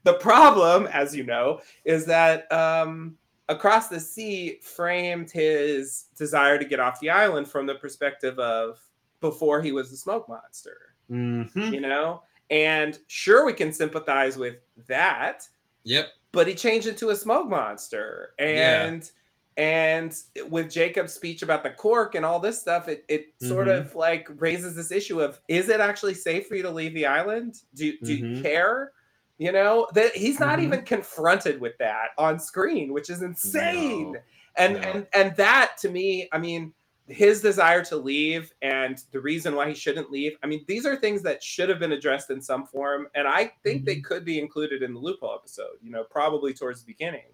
the 0.04 0.14
problem, 0.20 0.86
as 0.86 1.14
you 1.14 1.24
know, 1.24 1.60
is 1.84 2.04
that 2.06 2.50
um, 2.52 3.16
Across 3.48 3.88
the 3.88 4.00
Sea 4.00 4.58
framed 4.62 5.30
his 5.30 6.06
desire 6.16 6.58
to 6.58 6.64
get 6.64 6.80
off 6.80 6.98
the 7.00 7.10
island 7.10 7.46
from 7.48 7.66
the 7.66 7.76
perspective 7.76 8.38
of 8.40 8.78
before 9.20 9.62
he 9.62 9.72
was 9.72 9.90
the 9.90 9.96
smoke 9.96 10.28
monster 10.28 10.94
Mhm. 11.10 11.72
you 11.72 11.80
know 11.80 12.22
and 12.50 12.98
sure 13.08 13.44
we 13.46 13.52
can 13.52 13.72
sympathize 13.72 14.36
with 14.36 14.56
that 14.88 15.48
yep 15.84 16.08
but 16.32 16.46
he 16.46 16.54
changed 16.54 16.86
into 16.88 17.10
a 17.10 17.16
smoke 17.16 17.48
monster 17.48 18.34
Yeah. 18.38 18.84
and 18.86 19.10
and 19.56 20.18
with 20.48 20.70
jacob's 20.70 21.12
speech 21.14 21.42
about 21.42 21.62
the 21.62 21.70
cork 21.70 22.14
and 22.14 22.24
all 22.26 22.38
this 22.40 22.60
stuff 22.60 22.88
it, 22.88 23.04
it 23.08 23.28
sort 23.40 23.68
Mhm. 23.68 23.80
of 23.80 23.94
like 23.94 24.28
raises 24.40 24.74
this 24.76 24.90
issue 24.92 25.20
of 25.22 25.40
is 25.48 25.68
it 25.68 25.80
actually 25.80 26.14
safe 26.14 26.46
for 26.46 26.56
you 26.56 26.62
to 26.62 26.70
leave 26.70 26.92
the 26.94 27.06
island 27.06 27.60
do, 27.74 27.96
do 28.02 28.14
you 28.14 28.24
Mhm. 28.24 28.42
care 28.42 28.92
you 29.38 29.52
know 29.52 29.86
that 29.94 30.14
he's 30.16 30.38
not 30.40 30.58
Mhm. 30.58 30.62
even 30.64 30.82
confronted 30.84 31.60
with 31.60 31.76
that 31.78 32.10
on 32.18 32.38
screen 32.40 32.92
which 32.92 33.08
is 33.10 33.22
insane 33.22 34.12
No. 34.12 34.20
and 34.56 34.74
No. 34.74 34.80
and 34.80 35.06
and 35.14 35.36
that 35.36 35.76
to 35.78 35.88
me 35.88 36.28
i 36.32 36.38
mean 36.38 36.74
his 37.08 37.40
desire 37.40 37.84
to 37.84 37.96
leave 37.96 38.52
and 38.62 39.04
the 39.12 39.20
reason 39.20 39.54
why 39.54 39.68
he 39.68 39.74
shouldn't 39.74 40.10
leave 40.10 40.36
i 40.42 40.46
mean 40.46 40.64
these 40.66 40.84
are 40.84 40.96
things 40.96 41.22
that 41.22 41.42
should 41.42 41.68
have 41.68 41.78
been 41.78 41.92
addressed 41.92 42.30
in 42.30 42.40
some 42.42 42.66
form 42.66 43.06
and 43.14 43.28
i 43.28 43.50
think 43.62 43.84
they 43.84 44.00
could 44.00 44.24
be 44.24 44.40
included 44.40 44.82
in 44.82 44.92
the 44.92 44.98
loophole 44.98 45.32
episode 45.34 45.76
you 45.80 45.90
know 45.90 46.02
probably 46.04 46.52
towards 46.52 46.80
the 46.82 46.86
beginning 46.86 47.30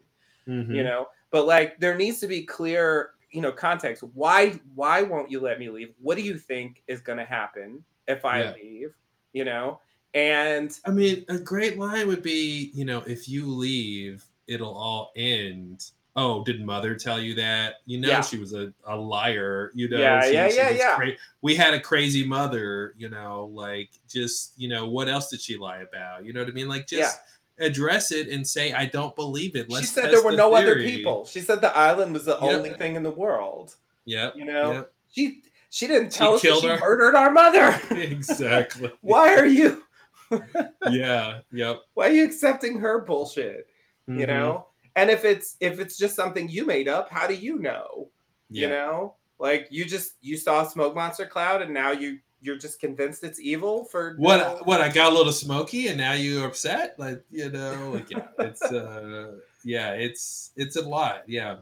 Mhm. 0.49 0.75
you 0.75 0.83
know 0.83 1.07
but 1.31 1.47
like 1.47 1.79
there 1.79 1.97
needs 1.97 2.19
to 2.21 2.27
be 2.27 2.43
clear 2.43 3.11
you 3.31 3.41
know 3.41 3.53
context 3.53 4.03
why 4.15 4.61
why 4.75 5.01
won't 5.03 5.31
you 5.31 5.41
let 5.41 5.59
me 5.59 5.71
leave 5.71 5.95
what 6.01 6.17
do 6.17 6.23
you 6.23 6.37
think 6.37 6.83
is 6.89 7.01
going 7.01 7.19
to 7.19 7.25
happen 7.25 7.83
if 8.09 8.25
i 8.25 8.43
Yeah. 8.43 8.53
leave 8.55 8.95
you 9.33 9.45
know 9.45 9.81
and 10.15 10.79
I 10.85 10.91
mean, 10.91 11.25
a 11.31 11.39
great 11.39 11.79
line 11.79 12.07
would 12.07 12.23
be, 12.23 12.71
you 12.75 12.85
know, 12.85 13.03
if 13.07 13.31
you 13.31 13.47
leave, 13.47 14.23
it'll 14.47 14.75
all 14.77 15.11
end. 15.17 15.87
Oh, 16.15 16.45
did 16.45 16.65
mother 16.65 16.95
tell 16.95 17.19
you 17.21 17.35
that? 17.37 17.77
You 17.87 17.99
know, 18.01 18.09
Yeah. 18.09 18.21
she 18.21 18.37
was 18.39 18.53
a, 18.53 18.73
a 18.87 18.95
liar. 18.97 19.71
You 19.75 19.89
know, 19.89 19.99
Yeah, 19.99 20.23
she- 20.27 20.33
yeah, 20.35 20.49
she 20.51 20.57
yeah, 20.57 20.71
yeah. 20.71 20.95
cra- 20.97 21.13
we 21.41 21.55
had 21.55 21.73
a 21.73 21.81
crazy 21.81 22.27
mother, 22.27 22.93
you 22.99 23.09
know, 23.09 23.47
like 23.55 23.89
just, 24.09 24.53
you 24.59 24.69
know, 24.69 24.87
what 24.89 25.09
else 25.09 25.31
did 25.31 25.41
she 25.41 25.57
lie 25.57 25.79
about? 25.79 26.25
You 26.27 26.33
know 26.35 26.41
what 26.41 26.49
I 26.51 26.53
mean? 26.53 26.69
Like 26.69 26.87
just 26.87 27.19
address 27.59 28.13
it 28.13 28.29
and 28.29 28.47
say, 28.47 28.73
I 28.73 28.85
don't 28.87 29.15
believe 29.17 29.57
it. 29.57 29.71
Let's 29.71 29.87
she 29.87 29.93
said 29.95 30.11
there 30.11 30.23
were 30.23 30.33
the 30.33 30.37
no 30.37 30.55
other 30.55 30.77
people 30.77 31.25
she 31.27 31.41
said 31.41 31.61
the 31.61 31.75
island 31.77 32.13
was 32.13 32.25
the 32.25 32.33
Yep. 32.33 32.43
only 32.43 32.71
thing 32.75 32.97
in 32.97 33.03
the 33.03 33.11
world 33.11 33.77
Yeah. 34.05 34.31
you 34.35 34.45
know 34.47 34.73
yep. 34.73 34.93
she 35.13 35.43
she 35.71 35.87
didn't 35.87 36.13
She 36.13 36.19
tell 36.19 36.35
us 36.35 36.43
that 36.43 36.61
she 36.61 36.67
murdered 36.67 37.15
our 37.15 37.31
mother 37.31 37.79
exactly. 37.97 38.91
why 39.03 39.35
are 39.37 39.47
you 39.47 39.83
yeah. 40.91 41.41
Yep. 41.53 41.81
why 41.95 42.09
are 42.09 42.13
you 42.13 42.25
accepting 42.25 42.79
her 42.81 43.01
bullshit 43.01 43.67
you 44.09 44.15
Mhm. 44.15 44.29
know 44.29 44.67
and 44.97 45.11
if 45.11 45.25
it's 45.25 45.57
if 45.61 45.81
it's 45.81 45.97
just 45.97 46.15
something 46.17 46.49
you 46.49 46.65
made 46.67 46.89
up 46.89 47.09
how 47.11 47.27
do 47.27 47.35
you 47.35 47.59
know? 47.59 48.09
Yeah. 48.51 48.63
you 48.63 48.69
know? 48.75 49.15
Like 49.39 49.67
you 49.71 49.85
just 49.85 50.13
you 50.21 50.37
saw 50.37 50.67
smoke 50.67 50.95
monster 50.95 51.27
cloud 51.27 51.63
and 51.63 51.73
now 51.73 51.91
you 51.93 52.19
you're 52.45 52.59
just 52.59 52.81
convinced 52.81 53.23
it's 53.25 53.39
evil 53.41 53.85
for 53.85 54.15
what 54.19 54.39
no- 54.39 54.61
what 54.65 54.81
I 54.81 54.89
got 54.89 55.13
a 55.13 55.15
little 55.17 55.33
smoky 55.33 55.89
and 55.89 55.97
now 55.99 56.13
you're 56.13 56.47
upset? 56.47 56.99
Like 56.99 57.23
you 57.31 57.51
know 57.51 57.91
like 57.95 58.11
yeah 58.11 58.27
it's 58.41 58.63
uh 58.63 59.37
yeah 59.65 59.93
it's 59.93 60.51
it's 60.57 60.77
a 60.77 60.83
lot 60.83 61.23
yeah. 61.27 61.57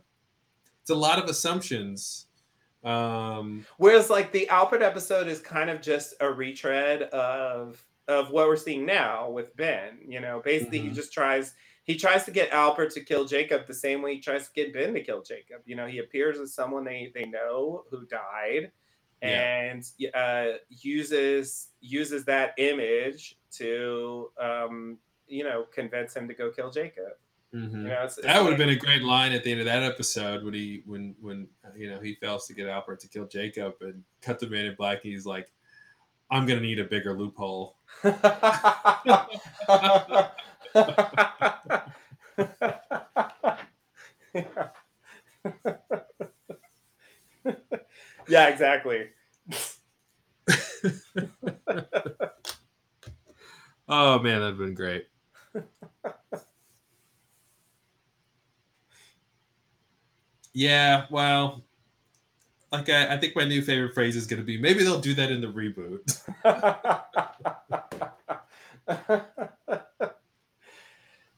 It's 0.82 0.90
a 0.90 0.94
lot 0.94 1.18
of 1.22 1.28
assumptions 1.28 2.26
um 2.82 3.64
whereas 3.76 4.08
like 4.08 4.32
the 4.32 4.46
alpert 4.50 4.80
episode 4.80 5.28
is 5.28 5.38
kind 5.40 5.68
of 5.68 5.82
just 5.82 6.14
a 6.20 6.30
retread 6.30 7.02
of 7.02 7.84
of 8.08 8.30
what 8.30 8.48
we're 8.48 8.56
seeing 8.56 8.86
now 8.86 9.28
with 9.30 9.54
ben 9.56 9.98
you 10.08 10.18
know? 10.20 10.40
Basically 10.44 10.78
he 10.80 10.88
Mhm. 10.88 10.94
just 10.94 11.12
tries 11.12 11.52
he 11.90 11.96
tries 11.98 12.24
to 12.24 12.30
get 12.30 12.50
Alpert 12.52 12.92
to 12.94 13.00
kill 13.00 13.24
Jacob 13.24 13.66
the 13.66 13.74
same 13.74 14.00
way 14.02 14.14
he 14.14 14.20
tries 14.20 14.46
to 14.46 14.52
get 14.54 14.72
Ben 14.72 14.94
to 14.94 15.00
kill 15.02 15.22
Jacob. 15.22 15.62
You 15.66 15.74
know, 15.74 15.86
he 15.86 15.98
appears 15.98 16.38
as 16.38 16.54
someone 16.54 16.84
they 16.84 17.10
they 17.14 17.24
know 17.24 17.84
who 17.90 18.06
died, 18.06 18.70
Yeah. 19.22 19.72
and 19.72 19.84
uh, 20.14 20.58
uses 20.68 21.68
uses 21.80 22.24
that 22.26 22.54
image 22.58 23.36
to 23.58 24.30
um, 24.40 24.98
you 25.26 25.42
know 25.44 25.64
convince 25.72 26.14
him 26.14 26.28
to 26.28 26.34
go 26.34 26.50
kill 26.50 26.70
Jacob. 26.70 27.14
mhm. 27.52 27.72
You 27.72 27.88
know, 27.88 28.02
it's, 28.04 28.18
it's 28.18 28.26
that 28.26 28.40
would 28.40 28.50
have 28.50 28.58
been 28.58 28.68
a 28.70 28.76
great 28.76 29.02
line 29.02 29.32
at 29.32 29.42
the 29.42 29.50
end 29.50 29.60
of 29.60 29.66
that 29.66 29.82
episode 29.82 30.44
when 30.44 30.54
he 30.54 30.82
when 30.86 31.16
when 31.20 31.48
uh, 31.64 31.70
you 31.76 31.90
know 31.90 31.98
he 32.00 32.14
fails 32.14 32.46
to 32.46 32.54
get 32.54 32.66
Alpert 32.68 33.00
to 33.00 33.08
kill 33.08 33.26
Jacob 33.26 33.74
and 33.80 34.04
cut 34.22 34.38
the 34.38 34.46
man 34.48 34.66
in 34.66 34.74
black 34.76 35.02
he's 35.02 35.26
like 35.26 35.50
I'm 36.30 36.46
gonna 36.46 36.60
need 36.60 36.78
a 36.78 36.84
bigger 36.84 37.12
loophole 37.18 37.74
yeah, 40.74 41.84
exactly. 48.48 49.06
oh 53.88 54.18
man 54.20 54.40
that'd 54.40 54.58
been 54.58 54.74
great 54.74 55.06
Yeah, 60.52 61.06
well, 61.10 61.62
like 62.72 62.88
I, 62.88 63.14
I 63.14 63.18
think 63.18 63.36
my 63.36 63.44
new 63.44 63.62
favorite 63.62 63.94
phrase 63.94 64.16
is 64.16 64.26
going 64.26 64.40
to 64.40 64.46
be 64.46 64.58
maybe 64.58 64.82
they'll 64.82 65.00
do 65.00 65.14
that 65.14 65.30
in 65.30 65.40
the 65.40 65.46
reboot. 65.46 66.00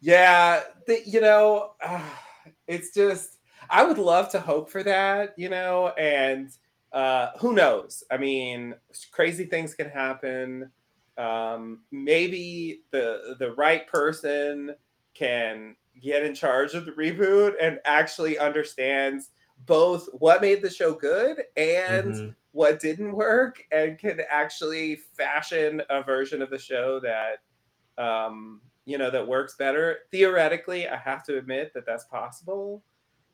yeah, 0.03 0.65
the, 0.87 1.03
you 1.07 1.23
know, 1.23 1.73
uh, 1.83 2.03
it's 2.69 2.95
just 2.95 3.39
I 3.71 3.85
would 3.85 3.99
love 3.99 4.31
to 4.33 4.41
hope 4.41 4.71
for 4.71 4.85
that, 4.85 5.35
you 5.39 5.51
know, 5.51 5.91
and 5.91 6.51
uh, 6.93 7.31
who 7.41 7.55
knows? 7.55 8.05
I 8.13 8.19
mean, 8.19 8.75
crazy 9.13 9.47
things 9.47 9.75
can 9.75 9.91
happen. 9.91 10.73
Um, 11.19 11.85
maybe 11.93 12.83
the 12.93 13.37
the 13.41 13.53
right 13.55 13.87
person 13.89 14.77
can 15.15 15.77
get 16.03 16.25
in 16.25 16.35
charge 16.35 16.75
of 16.75 16.87
the 16.87 16.93
reboot 16.93 17.55
and 17.61 17.81
actually 17.87 18.39
understands 18.39 19.31
both 19.67 20.09
what 20.15 20.43
made 20.43 20.63
the 20.63 20.71
show 20.71 20.95
good 20.95 21.45
and 21.57 22.15
Mhm. 22.15 22.35
what 22.53 22.81
didn't 22.81 23.13
work 23.15 23.65
and 23.73 23.99
can 23.99 24.21
actually 24.29 24.97
fashion 24.97 25.83
a 25.91 26.03
version 26.03 26.43
of 26.43 26.51
the 26.51 26.59
show 26.59 27.01
that 27.01 27.39
um 27.99 28.63
you 28.85 28.99
know 28.99 29.11
that 29.11 29.27
works 29.27 29.55
better 29.57 29.99
theoretically 30.11 30.89
i 30.89 30.97
have 30.97 31.23
to 31.25 31.39
admit 31.39 31.73
that 31.75 31.87
that's 31.87 32.05
possible 32.05 32.83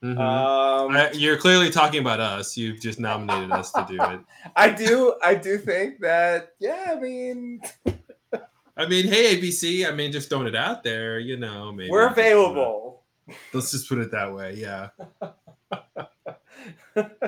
Mhm. 0.02 0.16
um 0.18 0.96
I- 0.96 1.10
you're 1.12 1.36
clearly 1.36 1.70
talking 1.70 2.00
about 2.00 2.20
us. 2.20 2.56
You've 2.56 2.80
just 2.80 3.00
nominated 3.00 3.50
us 3.50 3.72
to 3.72 3.84
do 3.88 3.96
it. 4.00 4.20
i 4.56 4.70
do 4.70 5.14
i 5.24 5.34
do 5.34 5.58
think 5.58 5.98
that 6.00 6.52
yeah 6.60 6.94
i 6.96 7.00
mean 7.00 7.60
I 8.76 8.86
mean, 8.86 9.08
hey 9.08 9.34
ABC, 9.36 9.88
I 9.88 9.92
mean, 9.92 10.12
just 10.12 10.28
throwing 10.28 10.46
it 10.46 10.54
out 10.54 10.84
there, 10.84 11.18
you 11.18 11.36
know, 11.36 11.72
maybe 11.72 11.90
we're 11.90 12.06
uh, 12.06 12.12
available 12.12 13.02
let's 13.52 13.72
just 13.72 13.88
put 13.88 13.98
it 13.98 14.12
that 14.12 14.32
way. 14.32 14.54
Yeah. 14.54 14.90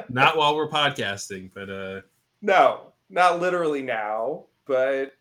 Not 0.09 0.37
while 0.37 0.57
we're 0.57 0.69
podcasting, 0.69 1.51
but 1.55 1.71
uh 1.71 2.01
no 2.43 2.93
not 3.11 3.39
literally 3.41 3.83
now 3.83 4.45
but 4.67 5.13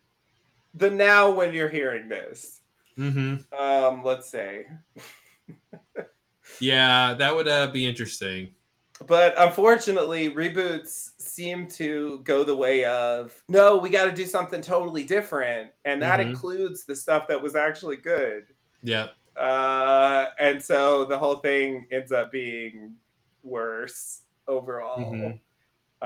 the 0.74 0.88
now 0.88 1.28
when 1.30 1.52
you're 1.52 1.68
hearing 1.68 2.08
this 2.08 2.59
mhm. 3.00 3.52
um 3.58 4.04
let's 4.04 4.28
say 4.30 4.66
yeah, 6.60 7.14
that 7.14 7.34
would 7.34 7.48
uh, 7.48 7.68
be 7.68 7.86
interesting. 7.86 8.54
but 9.06 9.32
unfortunately 9.38 10.30
reboots 10.30 11.12
seem 11.18 11.66
to 11.66 12.20
go 12.24 12.44
the 12.44 12.54
way 12.54 12.84
of 12.84 13.32
no 13.48 13.76
we 13.78 13.88
got 13.88 14.04
to 14.04 14.12
do 14.12 14.26
something 14.26 14.60
totally 14.60 15.04
different 15.04 15.70
and 15.86 16.02
that 16.02 16.20
Mhm. 16.20 16.28
includes 16.30 16.84
the 16.84 16.94
stuff 16.94 17.26
that 17.28 17.40
was 17.40 17.56
actually 17.56 17.96
good 17.96 18.44
Yeah. 18.82 19.08
uh 19.36 20.26
and 20.38 20.62
so 20.62 21.06
the 21.06 21.16
whole 21.18 21.36
thing 21.36 21.86
ends 21.90 22.12
up 22.12 22.30
being 22.30 22.94
worse 23.42 24.22
overall 24.46 24.98
Mhm. 25.14 25.40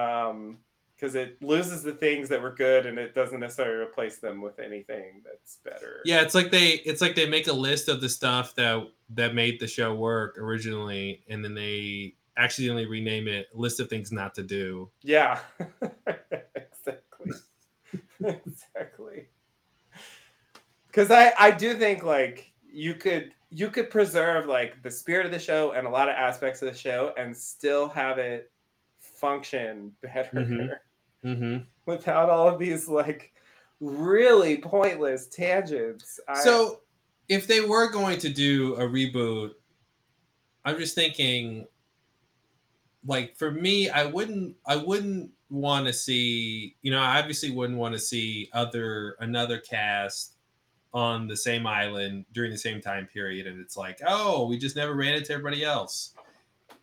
um 0.01 0.59
because 1.05 1.17
it 1.17 1.37
loses 1.43 1.83
the 1.83 1.93
things 1.93 2.31
that 2.31 2.41
were 2.41 2.55
good 2.55 2.87
and 2.87 2.99
it 2.99 3.15
doesn't 3.15 3.41
necessarily 3.41 3.77
replace 3.77 4.17
them 4.21 4.41
with 4.41 4.59
anything 4.59 5.21
that's 5.23 5.59
better 5.63 6.01
Yeah, 6.07 6.23
it's 6.23 6.35
like 6.35 6.51
they 6.51 6.71
it's 6.87 7.03
like 7.03 7.15
they 7.15 7.29
make 7.29 7.47
a 7.47 7.53
list 7.53 7.89
of 7.91 8.01
the 8.01 8.09
stuff 8.09 8.55
that 8.55 8.89
that 9.11 9.35
made 9.35 9.61
the 9.61 9.67
show 9.67 9.95
work 9.95 10.39
originally, 10.39 11.23
and 11.29 11.45
then 11.45 11.55
they 11.55 12.15
accidentally 12.39 12.87
rename 12.87 13.29
it 13.29 13.49
list 13.55 13.81
of 13.81 13.91
things 13.91 14.11
not 14.11 14.35
to 14.37 14.43
do. 14.43 14.91
Yeah, 15.03 15.41
exactly, 16.57 17.33
exactly. 18.25 19.29
Because 20.87 21.11
I 21.11 21.35
I 21.39 21.51
do 21.51 21.75
think 21.75 22.03
like 22.03 22.51
you 22.67 22.95
could 22.95 23.33
you 23.51 23.69
could 23.69 23.91
preserve 23.91 24.47
like 24.47 24.83
the 24.83 24.91
spirit 24.91 25.27
of 25.27 25.33
the 25.33 25.39
show 25.39 25.73
and 25.73 25.87
a 25.87 25.91
lot 25.91 26.09
of 26.09 26.15
aspects 26.15 26.63
of 26.63 26.73
the 26.73 26.79
show 26.79 27.13
and 27.19 27.37
still 27.37 27.91
have 27.91 28.17
it 28.19 28.51
function 29.01 29.93
better 30.01 30.49
Mhm. 30.49 30.75
Mm-hmm. 31.25 31.65
without 31.87 32.29
all 32.29 32.49
of 32.49 32.59
these 32.59 32.87
like 32.87 33.33
really 33.81 34.59
pointless 34.59 35.27
tangents. 35.27 36.21
I, 36.29 36.41
So, 36.41 36.81
if 37.29 37.47
they 37.47 37.61
were 37.61 37.91
going 37.91 38.19
to 38.19 38.29
do 38.29 38.75
a 38.75 38.83
reboot, 38.83 39.53
I'm 40.65 40.79
just 40.79 40.95
thinking, 40.95 41.67
like 43.07 43.37
for 43.37 43.51
me, 43.51 43.89
I 43.89 44.05
wouldn't, 44.05 44.57
I 44.67 44.77
wouldn't 44.77 45.31
want 45.51 45.87
to 45.87 45.93
see, 45.93 46.77
you 46.83 46.91
know, 46.91 47.01
I 47.01 47.19
obviously 47.19 47.51
wouldn't 47.51 47.79
want 47.79 47.95
to 47.95 47.99
see 47.99 48.51
other 48.53 49.17
another 49.21 49.59
cast 49.59 50.37
on 50.93 51.27
the 51.27 51.37
same 51.37 51.67
island 51.67 52.25
during 52.33 52.51
the 52.51 52.59
same 52.59 52.81
time 52.81 53.09
period, 53.13 53.47
and 53.47 53.61
it's 53.61 53.77
like, 53.77 53.99
oh, 54.07 54.47
we 54.47 54.59
just 54.59 54.77
never 54.77 54.95
ran 54.95 55.15
into 55.15 55.33
everybody 55.33 55.65
else, 55.65 56.15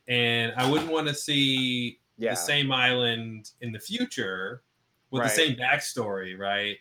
and 0.07 0.51
I 0.57 0.69
wouldn't 0.69 0.91
want 0.91 1.07
to 1.07 1.13
see 1.13 2.00
yeah, 2.21 2.31
the 2.31 2.35
same 2.37 2.71
island 2.71 3.51
in 3.61 3.71
the 3.71 3.79
future 3.79 4.61
with 5.09 5.21
Right. 5.21 5.29
the 5.29 5.35
same 5.35 5.55
backstory, 5.57 6.37
right? 6.37 6.77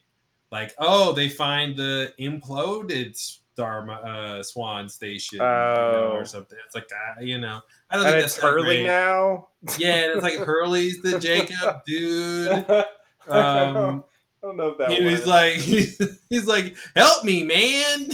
Like, 0.53 0.75
oh, 0.79 1.13
they 1.13 1.29
find 1.29 1.77
the 1.77 2.13
imploded 2.19 3.17
Dharma 3.57 3.93
uh, 3.95 4.43
Swan 4.43 4.89
Station, 4.89 5.37
you 5.37 5.43
know, 5.43 6.11
Oh. 6.13 6.17
or 6.17 6.25
something. 6.25 6.59
It's 6.65 6.75
like, 6.75 6.89
uh, 6.93 7.21
you 7.21 7.39
know, 7.39 7.61
I 7.91 7.97
don't 7.97 8.07
and 8.07 8.15
think 8.15 8.25
it's 8.25 8.35
that's 8.37 8.43
Hurley 8.45 8.85
now. 8.85 9.49
Yeah, 9.79 10.13
it's 10.15 10.23
like 10.23 10.39
Hurley's 10.39 11.03
the 11.03 11.19
Jacob 11.19 11.85
dude. 11.85 12.49
I 12.69 12.85
don't- 13.29 13.77
Um, 13.77 14.05
I 14.43 14.47
don't 14.47 14.57
know 14.57 14.69
if 14.69 14.79
that 14.79 14.91
he 14.91 15.05
was 15.05 15.27
like, 15.27 15.55
he's, 15.57 16.01
he's 16.31 16.47
like, 16.47 16.75
help 16.97 17.25
me, 17.25 17.43
man! 17.45 18.09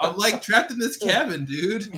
I'm 0.00 0.16
like 0.16 0.42
trapped 0.42 0.70
in 0.70 0.78
this 0.78 0.96
cabin, 0.96 1.44
dude. 1.44 1.92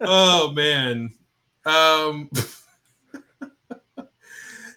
oh 0.00 0.52
man 0.52 1.12
um 1.64 2.28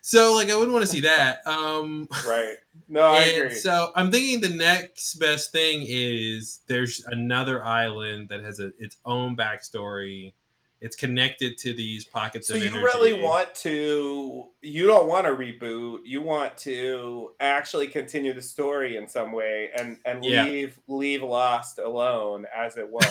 so 0.01 0.33
like 0.33 0.49
i 0.49 0.55
wouldn't 0.55 0.73
want 0.73 0.85
to 0.85 0.91
see 0.91 1.01
that 1.01 1.45
um 1.47 2.07
right. 2.27 2.55
No, 2.87 3.01
I 3.01 3.23
agree. 3.23 3.55
so 3.55 3.91
i'm 3.95 4.11
thinking 4.11 4.41
the 4.41 4.55
next 4.55 5.15
best 5.15 5.51
thing 5.51 5.85
is 5.87 6.59
there's 6.67 7.03
another 7.07 7.63
island 7.63 8.29
that 8.29 8.43
has 8.43 8.59
a, 8.59 8.71
its 8.77 8.97
own 9.05 9.35
backstory 9.35 10.33
it's 10.81 10.95
connected 10.95 11.57
to 11.59 11.73
these 11.73 12.05
pockets. 12.05 12.47
So 12.47 12.55
you 12.55 12.65
energy. 12.67 12.79
really 12.83 13.13
want 13.21 13.53
to 13.55 14.45
you 14.61 14.85
don't 14.87 15.07
want 15.07 15.25
to 15.25 15.31
reboot. 15.31 15.99
You 16.03 16.21
want 16.21 16.57
to 16.59 17.31
actually 17.39 17.87
continue 17.87 18.33
the 18.33 18.41
story 18.41 18.97
in 18.97 19.07
some 19.07 19.31
way 19.31 19.69
and 19.77 19.97
and 20.05 20.23
Yeah. 20.23 20.43
leave 20.45 20.79
leave 20.87 21.23
Lost 21.23 21.79
alone 21.79 22.45
as 22.55 22.77
it 22.77 22.87
was. 22.89 23.05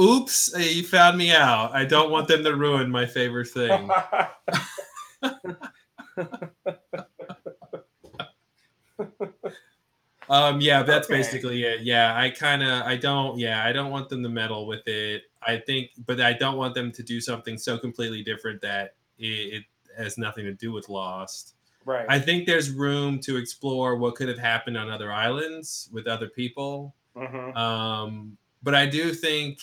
oops 0.00 0.54
uh, 0.54 0.58
you 0.58 0.82
found 0.82 1.16
me 1.18 1.30
out 1.32 1.70
i 1.74 1.84
don't 1.84 2.10
want 2.10 2.26
them 2.26 2.42
to 2.42 2.56
ruin 2.56 2.90
my 2.90 3.04
favorite 3.06 3.46
thing 3.48 3.88
Um, 10.30 10.60
yeah, 10.60 10.82
that's 10.82 11.06
Okay. 11.10 11.18
basically 11.18 11.64
it. 11.64 11.80
Yeah, 11.82 12.16
I 12.16 12.30
kind 12.30 12.62
of, 12.62 12.82
I 12.84 12.96
don't, 12.96 13.36
yeah, 13.38 13.64
I 13.66 13.72
don't 13.72 13.90
want 13.90 14.08
them 14.08 14.22
to 14.22 14.28
meddle 14.28 14.66
with 14.66 14.86
it. 14.86 15.24
I 15.42 15.58
think, 15.58 15.90
but 16.06 16.20
I 16.20 16.32
don't 16.32 16.56
want 16.56 16.74
them 16.74 16.92
to 16.92 17.02
do 17.02 17.20
something 17.20 17.58
so 17.58 17.76
completely 17.76 18.22
different 18.22 18.60
that 18.62 18.94
it, 19.18 19.54
it 19.54 19.64
has 19.98 20.16
nothing 20.18 20.44
to 20.44 20.52
do 20.54 20.70
with 20.72 20.88
Lost. 20.88 21.54
right. 21.84 22.06
I 22.08 22.18
think 22.20 22.46
there's 22.46 22.70
room 22.70 23.18
to 23.20 23.36
explore 23.38 23.96
what 23.96 24.14
could 24.14 24.28
have 24.28 24.38
happened 24.38 24.76
on 24.76 24.88
other 24.88 25.10
islands 25.12 25.88
with 25.92 26.06
other 26.06 26.28
people. 26.28 26.94
Mhm. 27.16 27.56
Um, 27.56 28.36
but 28.62 28.74
I 28.74 28.86
do 28.86 29.12
think 29.12 29.58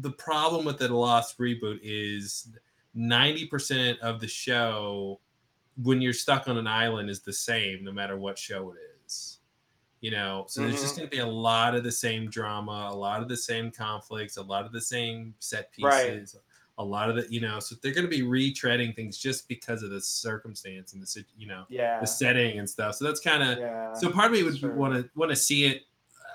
the 0.00 0.12
problem 0.12 0.64
with 0.64 0.78
the 0.78 0.88
Lost 0.88 1.36
reboot 1.38 1.80
is 1.82 2.48
90% 2.96 3.98
of 3.98 4.20
the 4.20 4.28
show, 4.28 5.20
when 5.82 6.00
you're 6.00 6.12
stuck 6.14 6.48
on 6.48 6.56
an 6.56 6.66
island, 6.66 7.10
is 7.10 7.20
the 7.20 7.32
same 7.32 7.84
no 7.84 7.92
matter 7.92 8.16
what 8.16 8.38
show 8.38 8.70
it 8.72 8.78
is. 9.04 9.39
You 10.00 10.10
know, 10.12 10.46
so 10.48 10.62
there's 10.62 10.80
just 10.80 10.96
Mhm. 10.96 10.96
going 10.96 11.08
to 11.08 11.14
be 11.14 11.20
a 11.20 11.26
lot 11.26 11.74
of 11.74 11.84
the 11.84 11.92
same 11.92 12.30
drama, 12.30 12.88
a 12.90 12.94
lot 12.96 13.20
of 13.22 13.28
the 13.28 13.36
same 13.36 13.70
conflicts, 13.70 14.38
a 14.38 14.42
lot 14.42 14.64
of 14.64 14.72
the 14.72 14.80
same 14.80 15.34
set 15.40 15.70
Right. 15.78 16.22
pieces, 16.24 16.36
a 16.78 16.84
lot 16.84 17.10
of 17.10 17.16
the, 17.16 17.30
you 17.30 17.40
know, 17.40 17.60
so 17.60 17.74
they're 17.82 17.92
going 17.92 18.06
to 18.06 18.10
be 18.10 18.22
retreading 18.22 18.96
things 18.96 19.18
just 19.18 19.46
because 19.46 19.82
of 19.82 19.90
the 19.90 20.00
circumstance 20.00 20.94
and 20.94 21.02
the, 21.02 21.24
you 21.36 21.46
know, 21.46 21.66
Yeah. 21.68 22.00
the 22.00 22.06
setting 22.06 22.58
and 22.58 22.68
stuff. 22.68 22.94
So 22.94 23.04
that's 23.04 23.20
kind 23.20 23.42
of, 23.42 23.58
Yeah. 23.58 23.92
so 23.92 24.10
part 24.10 24.26
of 24.26 24.32
me 24.32 24.42
would 24.42 24.62
want 24.74 24.94
to 24.94 25.10
want 25.14 25.30
to 25.30 25.36
see 25.36 25.66
it 25.66 25.82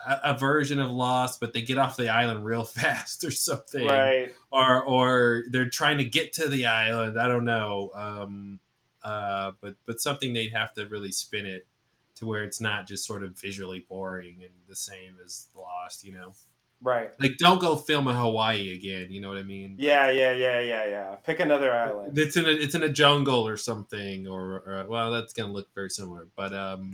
a, 0.08 0.20
a 0.36 0.38
version 0.38 0.80
of 0.80 0.92
Lost, 0.92 1.40
but 1.40 1.54
they 1.54 1.62
get 1.64 1.78
off 1.80 1.98
the 1.98 2.10
island 2.10 2.46
real 2.46 2.64
fast 2.66 3.24
or 3.24 3.32
something, 3.32 3.88
right. 3.88 4.36
or 4.52 4.84
or 4.84 5.46
they're 5.50 5.70
trying 5.70 5.98
to 5.98 6.06
get 6.06 6.34
to 6.34 6.48
the 6.48 6.66
island. 6.68 7.20
I 7.20 7.28
don't 7.28 7.46
know, 7.46 7.92
um, 7.96 8.60
uh, 9.04 9.54
but 9.62 9.76
but 9.86 10.02
something 10.02 10.34
they'd 10.34 10.54
have 10.54 10.74
to 10.76 10.88
really 10.88 11.12
spin 11.12 11.46
it 11.46 11.68
to 12.16 12.26
where 12.26 12.44
it's 12.44 12.62
not 12.62 12.88
just 12.88 13.06
sort 13.06 13.24
of 13.24 13.40
visually 13.40 13.86
boring 13.90 14.38
and 14.42 14.54
the 14.68 14.76
same 14.76 15.18
as 15.24 15.48
Lost, 15.56 16.04
you 16.04 16.14
know. 16.14 16.34
Right. 16.82 17.12
Like, 17.20 17.38
don't 17.38 17.60
go 17.60 17.76
film 17.76 18.08
in 18.08 18.16
Hawaii 18.16 18.74
again. 18.76 19.08
You 19.10 19.22
know 19.22 19.30
what 19.30 19.38
I 19.38 19.44
mean? 19.44 19.76
Yeah, 19.80 20.12
yeah, 20.12 20.34
yeah, 20.34 20.60
yeah, 20.60 20.86
yeah. 20.86 21.16
Pick 21.24 21.40
another 21.40 21.74
island. 21.74 22.18
It's 22.18 22.38
in 22.38 22.46
a 22.46 22.50
it's 22.50 22.76
in 22.76 22.84
a 22.84 22.90
jungle 22.90 23.48
or 23.48 23.58
something, 23.58 24.28
or, 24.28 24.62
or 24.68 24.86
well, 24.88 25.12
that's 25.12 25.34
gonna 25.34 25.52
look 25.52 25.74
very 25.74 25.90
similar. 25.90 26.28
But 26.36 26.54
um, 26.54 26.94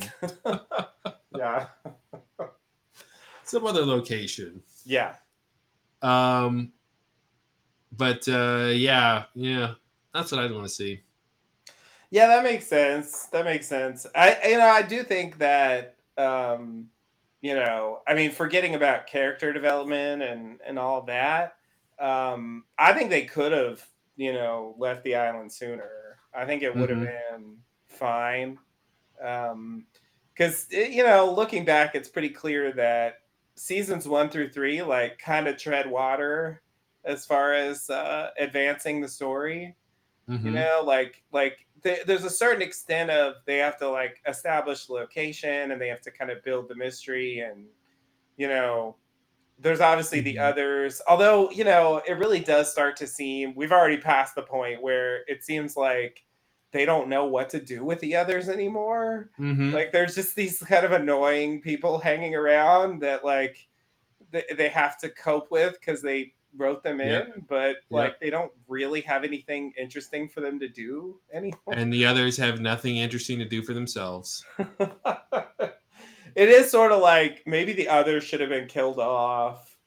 yeah. 1.35 1.65
some 3.43 3.65
other 3.65 3.85
location. 3.85 4.61
Yeah. 4.85 5.15
Um, 6.01 6.71
but 7.91 8.27
uh, 8.27 8.71
yeah, 8.73 9.25
yeah, 9.35 9.73
that's 10.13 10.31
what 10.31 10.41
I'd 10.41 10.51
want 10.51 10.63
to 10.63 10.73
see. 10.73 11.01
Yeah, 12.11 12.27
that 12.27 12.43
makes 12.43 12.67
sense. 12.67 13.27
That 13.27 13.45
makes 13.45 13.67
sense. 13.67 14.05
I 14.15 14.49
you 14.49 14.57
know, 14.57 14.67
I 14.67 14.81
do 14.81 15.03
think 15.03 15.37
that 15.39 15.97
um, 16.17 16.89
you 17.41 17.55
know, 17.55 18.01
I 18.07 18.13
mean, 18.15 18.31
forgetting 18.31 18.75
about 18.75 19.07
character 19.07 19.53
development 19.53 20.21
and 20.21 20.59
and 20.65 20.77
all 20.77 21.03
that, 21.03 21.55
um, 21.99 22.65
I 22.77 22.93
think 22.93 23.09
they 23.09 23.25
could 23.25 23.51
have, 23.53 23.87
you 24.17 24.33
know, 24.33 24.75
left 24.77 25.03
the 25.03 25.15
island 25.15 25.51
sooner. 25.53 26.19
I 26.33 26.45
think 26.45 26.63
it 26.63 26.75
would 26.75 26.89
have 26.89 26.99
Mhm. 26.99 27.11
been 27.31 27.59
fine. 27.87 28.59
Um, 29.21 29.87
because 30.35 30.67
you 30.71 31.03
know, 31.03 31.33
looking 31.33 31.65
back, 31.65 31.95
it's 31.95 32.09
pretty 32.09 32.29
clear 32.29 32.73
that 32.73 33.19
seasons 33.57 34.07
one 34.07 34.29
through 34.29 34.51
three, 34.51 34.81
like, 34.83 35.19
kind 35.19 35.47
of 35.47 35.57
tread 35.57 35.89
water 35.89 36.63
as 37.05 37.25
far 37.25 37.53
as 37.53 37.89
uh, 37.89 38.31
advancing 38.39 39.01
the 39.01 39.09
story 39.09 39.77
you 40.43 40.51
Mhm. 40.51 40.51
know 40.51 40.83
like 40.85 41.23
like 41.31 41.67
th- 41.83 42.05
there's 42.05 42.23
a 42.23 42.29
certain 42.29 42.61
extent 42.61 43.09
of 43.11 43.35
they 43.45 43.57
have 43.57 43.77
to 43.79 43.89
like 43.89 44.21
establish 44.27 44.89
location 44.89 45.71
and 45.71 45.81
they 45.81 45.87
have 45.87 46.01
to 46.01 46.11
kind 46.11 46.31
of 46.31 46.43
build 46.43 46.67
the 46.69 46.75
mystery 46.75 47.39
and 47.39 47.67
you 48.37 48.47
know 48.47 48.97
there's 49.59 49.81
obviously 49.81 50.21
the 50.21 50.35
Mhm. 50.35 50.41
others 50.41 51.01
although 51.07 51.51
you 51.51 51.63
know 51.63 52.01
it 52.07 52.13
really 52.13 52.39
does 52.39 52.71
start 52.71 52.95
to 52.97 53.07
seem 53.07 53.55
we've 53.55 53.71
already 53.71 53.97
passed 53.97 54.35
the 54.35 54.43
point 54.43 54.81
where 54.81 55.23
it 55.27 55.43
seems 55.43 55.77
like 55.77 56.25
they 56.71 56.85
don't 56.85 57.09
know 57.09 57.25
what 57.25 57.49
to 57.49 57.59
do 57.61 57.85
with 57.85 57.99
the 58.01 58.15
others 58.15 58.49
anymore 58.49 59.31
Mhm. 59.37 59.71
like 59.71 59.91
there's 59.91 60.15
just 60.15 60.35
these 60.35 60.59
kind 60.63 60.85
of 60.85 60.91
annoying 60.93 61.61
people 61.61 61.99
hanging 61.99 62.35
around 62.35 63.01
that 63.01 63.23
like 63.25 63.67
they, 64.31 64.45
they 64.55 64.69
have 64.69 64.97
to 64.99 65.09
cope 65.09 65.51
with 65.51 65.73
because 65.79 66.01
they 66.01 66.33
wrote 66.57 66.83
them 66.83 66.99
in 67.01 67.07
Yep. 67.09 67.33
but 67.47 67.67
Yep. 67.67 67.75
like 67.89 68.19
they 68.19 68.29
don't 68.29 68.51
really 68.67 69.01
have 69.01 69.23
anything 69.23 69.73
interesting 69.79 70.27
for 70.27 70.41
them 70.41 70.59
to 70.59 70.67
do 70.67 71.19
anymore 71.33 71.59
and 71.73 71.91
the 71.93 72.05
others 72.05 72.35
have 72.37 72.59
nothing 72.59 72.97
interesting 72.97 73.39
to 73.39 73.45
do 73.45 73.61
for 73.63 73.73
themselves. 73.73 74.45
it 76.35 76.49
is 76.49 76.69
sort 76.71 76.91
of 76.91 77.01
like 77.01 77.43
maybe 77.45 77.73
the 77.73 77.87
others 77.87 78.23
should 78.23 78.39
have 78.41 78.49
been 78.49 78.67
killed 78.67 78.99
off 78.99 79.77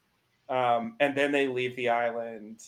um, 0.49 0.95
and 0.99 1.15
then 1.15 1.31
they 1.31 1.47
leave 1.47 1.75
the 1.75 1.89
island 1.89 2.61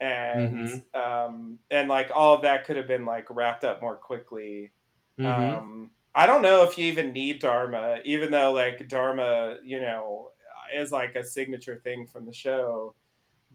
and 0.00 0.82
um, 0.94 1.58
and 1.70 1.88
like 1.88 2.10
all 2.14 2.34
of 2.34 2.42
that 2.42 2.64
could 2.64 2.76
have 2.76 2.86
been 2.88 3.04
like 3.06 3.26
wrapped 3.30 3.64
up 3.64 3.80
more 3.80 3.96
quickly 3.96 4.70
Mhm. 5.18 5.56
um, 5.58 5.90
I 6.14 6.26
don't 6.26 6.42
know 6.42 6.62
if 6.62 6.76
you 6.78 6.86
even 6.86 7.12
need 7.12 7.40
Dharma, 7.40 7.98
even 8.04 8.30
though 8.30 8.52
like 8.52 8.88
Dharma, 8.88 9.56
you 9.62 9.80
know, 9.80 10.30
is 10.74 10.90
like 10.90 11.14
a 11.14 11.22
signature 11.22 11.76
thing 11.76 12.06
from 12.06 12.24
the 12.24 12.32
show. 12.32 12.94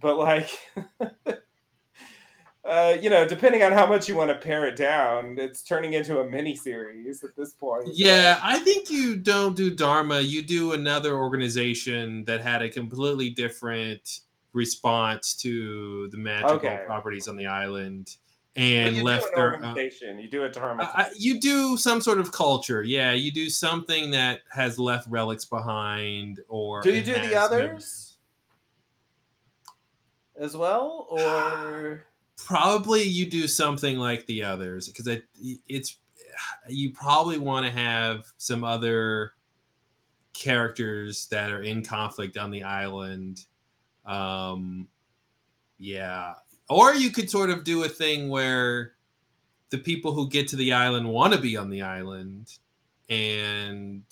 But 0.02 0.18
like, 0.18 0.50
uh, 2.66 2.98
you 3.02 3.10
know, 3.10 3.28
depending 3.28 3.64
on 3.64 3.72
how 3.72 3.86
much 3.86 4.08
you 4.08 4.16
want 4.16 4.30
to 4.30 4.36
pare 4.36 4.66
it 4.66 4.76
down, 4.76 5.38
it's 5.40 5.62
turning 5.62 5.94
into 5.94 6.20
a 6.20 6.30
mini 6.30 6.56
series 6.56 7.24
at 7.24 7.36
this 7.36 7.54
point. 7.54 7.90
Yeah, 7.94 8.40
I 8.42 8.60
think 8.60 8.90
you 8.90 9.16
don't 9.16 9.56
do 9.56 9.70
Dharma. 9.70 10.22
You 10.22 10.42
do 10.42 10.74
another 10.74 11.16
organization 11.16 12.26
that 12.26 12.42
had 12.42 12.62
a 12.62 12.70
completely 12.70 13.30
different 13.30 14.22
response 14.54 15.36
to 15.38 16.10
the 16.10 16.18
magical 16.18 16.56
Okay. 16.56 16.84
properties 16.86 17.28
on 17.28 17.38
the 17.38 17.48
island 17.48 18.18
and 18.56 18.98
you 18.98 19.04
left 19.04 19.24
do 19.24 19.30
an 19.30 19.36
their. 19.36 19.50
Uh, 19.50 19.68
organization. 19.70 20.20
you 20.20 20.28
do 20.30 20.44
a 20.44 20.50
Dharma. 20.50 20.92
I- 20.94 21.10
you 21.18 21.40
do 21.40 21.78
some 21.78 22.02
sort 22.02 22.20
of 22.20 22.32
culture, 22.32 22.84
yeah. 22.84 23.14
You 23.14 23.32
do 23.32 23.50
something 23.50 24.12
that 24.12 24.42
has 24.52 24.78
left 24.78 25.08
relics 25.10 25.46
behind, 25.46 26.42
or 26.50 26.82
do 26.82 26.94
you 26.94 27.02
do 27.02 27.14
the 27.14 27.36
others. 27.36 28.11
As 30.42 30.58
well, 30.58 31.08
or 31.10 32.04
Probably 32.38 33.04
you 33.04 33.30
do 33.30 33.48
something 33.48 33.98
like 33.98 34.26
the 34.26 34.44
others 34.44 34.88
because 34.88 35.08
it, 35.08 35.24
it's 35.68 35.98
you 36.68 36.92
probably 36.92 37.38
want 37.38 37.66
to 37.66 37.72
have 37.72 38.26
some 38.38 38.64
other 38.64 39.34
characters 40.34 41.28
that 41.28 41.52
are 41.52 41.62
in 41.62 41.84
conflict 41.84 42.38
on 42.38 42.50
the 42.52 42.64
island. 42.64 43.46
Um, 44.06 44.88
yeah, 45.78 46.34
or 46.70 46.96
you 46.96 47.12
could 47.12 47.30
sort 47.30 47.52
of 47.52 47.64
do 47.64 47.84
a 47.84 47.90
thing 47.90 48.28
where 48.30 48.94
the 49.70 49.78
people 49.78 50.14
who 50.14 50.28
get 50.28 50.48
to 50.50 50.56
the 50.56 50.74
island 50.74 51.08
want 51.08 51.34
to 51.34 51.40
be 51.40 51.56
on 51.56 51.70
the 51.70 51.84
island, 51.84 52.58
and 53.10 54.04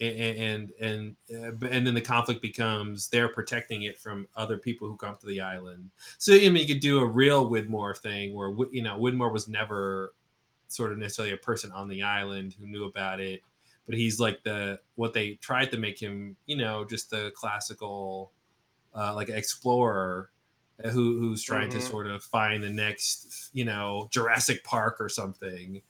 and 0.00 0.72
and 0.80 1.16
and, 1.30 1.62
uh, 1.62 1.66
and 1.68 1.86
then 1.86 1.94
the 1.94 2.00
conflict 2.00 2.42
becomes 2.42 3.08
they're 3.08 3.28
protecting 3.28 3.84
it 3.84 3.98
from 3.98 4.28
other 4.36 4.58
people 4.58 4.88
who 4.88 4.96
come 4.96 5.16
to 5.18 5.26
the 5.26 5.40
island. 5.40 5.90
So 6.18 6.34
I 6.34 6.48
mean, 6.48 6.56
you 6.56 6.66
could 6.66 6.80
do 6.82 6.98
a 7.00 7.06
real 7.06 7.48
Widmore 7.50 7.96
thing 7.96 8.34
where 8.34 8.50
you 8.72 8.82
know 8.82 8.98
Widmore 8.98 9.32
was 9.32 9.48
never 9.48 10.14
sort 10.68 10.92
of 10.92 10.98
necessarily 10.98 11.34
a 11.34 11.38
person 11.38 11.72
on 11.72 11.88
the 11.88 12.02
island 12.02 12.54
who 12.54 12.66
knew 12.66 12.84
about 12.84 13.20
it, 13.20 13.42
but 13.86 13.96
he's 13.96 14.20
like 14.20 14.42
the 14.44 14.80
what 14.96 15.12
they 15.14 15.34
tried 15.36 15.70
to 15.72 15.78
make 15.78 16.00
him, 16.00 16.36
you 16.46 16.56
know, 16.56 16.84
just 16.84 17.10
the 17.10 17.32
classical 17.36 18.32
uh, 18.94 19.14
like 19.14 19.28
explorer 19.28 20.30
uh, 20.84 20.90
who 20.90 21.18
who's 21.20 21.42
trying 21.42 21.68
to 21.70 21.80
Mhm. 21.80 21.80
sort 21.80 22.06
of 22.06 22.22
find 22.24 22.62
the 22.62 22.70
next, 22.70 23.50
you 23.52 23.64
know, 23.64 24.08
Jurassic 24.10 24.64
Park 24.64 24.96
or 25.00 25.08
something 25.08 25.82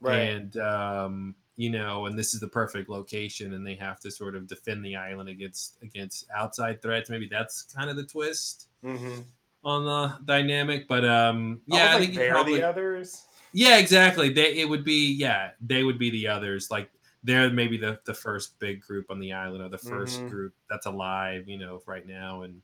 right? 0.00 0.34
and 0.40 0.56
um, 0.58 1.36
you 1.60 1.68
know, 1.68 2.06
and 2.06 2.18
this 2.18 2.32
is 2.32 2.40
the 2.40 2.48
perfect 2.48 2.88
location, 2.88 3.52
and 3.52 3.66
they 3.66 3.74
have 3.74 4.00
to 4.00 4.10
sort 4.10 4.34
of 4.34 4.46
defend 4.46 4.82
the 4.82 4.96
island 4.96 5.28
against 5.28 5.76
against 5.82 6.24
outside 6.34 6.80
threats. 6.80 7.10
Maybe 7.10 7.28
that's 7.30 7.64
kind 7.64 7.90
of 7.90 7.96
the 7.96 8.04
twist 8.04 8.68
mm-hmm. 8.82 9.20
on 9.62 9.84
the 9.84 10.16
dynamic. 10.24 10.88
But 10.88 11.04
um, 11.04 11.60
yeah, 11.66 11.94
I 11.94 11.98
think 11.98 12.14
they're 12.14 12.30
probably, 12.30 12.60
the 12.60 12.66
others. 12.66 13.26
yeah, 13.52 13.76
exactly. 13.76 14.30
They 14.30 14.54
it 14.54 14.70
would 14.70 14.86
be 14.86 15.12
yeah, 15.12 15.50
they 15.60 15.84
would 15.84 15.98
be 15.98 16.08
the 16.08 16.28
others. 16.28 16.70
Like 16.70 16.90
they're 17.24 17.50
maybe 17.50 17.76
the 17.76 18.00
the 18.06 18.14
first 18.14 18.58
big 18.58 18.80
group 18.80 19.10
on 19.10 19.20
the 19.20 19.34
island 19.34 19.62
or 19.62 19.68
the 19.68 19.76
1st 19.76 20.20
Mhm. 20.20 20.30
group 20.30 20.54
that's 20.70 20.86
alive, 20.86 21.46
you 21.46 21.58
know, 21.58 21.82
right 21.84 22.06
now. 22.06 22.40
And 22.40 22.62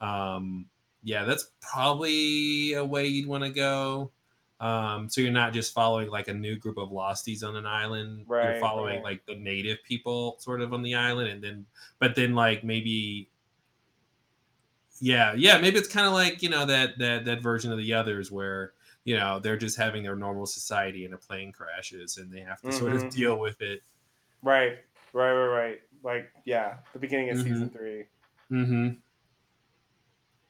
um, 0.00 0.66
yeah, 1.02 1.24
that's 1.24 1.50
probably 1.60 2.74
a 2.74 2.84
way 2.84 3.08
you'd 3.08 3.26
want 3.26 3.42
to 3.42 3.50
go. 3.50 4.12
Um, 4.58 5.08
so 5.10 5.20
you're 5.20 5.32
not 5.32 5.52
just 5.52 5.74
following 5.74 6.08
like 6.08 6.28
a 6.28 6.34
new 6.34 6.56
group 6.56 6.78
of 6.78 6.90
losties 6.90 7.46
on 7.46 7.56
an 7.56 7.66
island. 7.66 8.24
Right, 8.26 8.44
you're 8.52 8.60
following 8.60 8.96
right. 8.96 9.04
like 9.04 9.26
the 9.26 9.34
native 9.36 9.78
people 9.84 10.36
sort 10.38 10.62
of 10.62 10.72
on 10.72 10.82
the 10.82 10.94
island, 10.94 11.28
and 11.28 11.42
then 11.42 11.66
but 11.98 12.14
then 12.14 12.34
like 12.34 12.64
maybe 12.64 13.28
yeah, 15.00 15.34
yeah, 15.34 15.58
maybe 15.58 15.76
it's 15.78 15.88
kind 15.88 16.06
of 16.06 16.12
like 16.12 16.42
you 16.42 16.48
know 16.48 16.64
that 16.66 16.98
that 16.98 17.24
that 17.26 17.42
version 17.42 17.70
of 17.70 17.78
the 17.78 17.92
others 17.92 18.32
where 18.32 18.72
you 19.04 19.16
know 19.16 19.38
they're 19.38 19.56
just 19.56 19.76
having 19.76 20.02
their 20.02 20.16
normal 20.16 20.46
society 20.46 21.04
and 21.04 21.14
a 21.14 21.18
plane 21.18 21.52
crashes 21.52 22.16
and 22.16 22.32
they 22.32 22.40
have 22.40 22.60
to 22.62 22.72
sort 22.72 22.92
of 22.92 23.04
Mhm. 23.04 23.10
deal 23.10 23.38
with 23.38 23.60
it. 23.60 23.82
Right, 24.42 24.78
right, 25.12 25.32
right, 25.32 25.46
right. 25.46 25.80
Like, 26.02 26.32
yeah, 26.44 26.78
the 26.92 26.98
beginning 26.98 27.30
of 27.30 27.38
Mhm. 27.38 27.42
season 27.42 27.70
three. 27.70 28.04
Mm-hmm. 28.50 28.88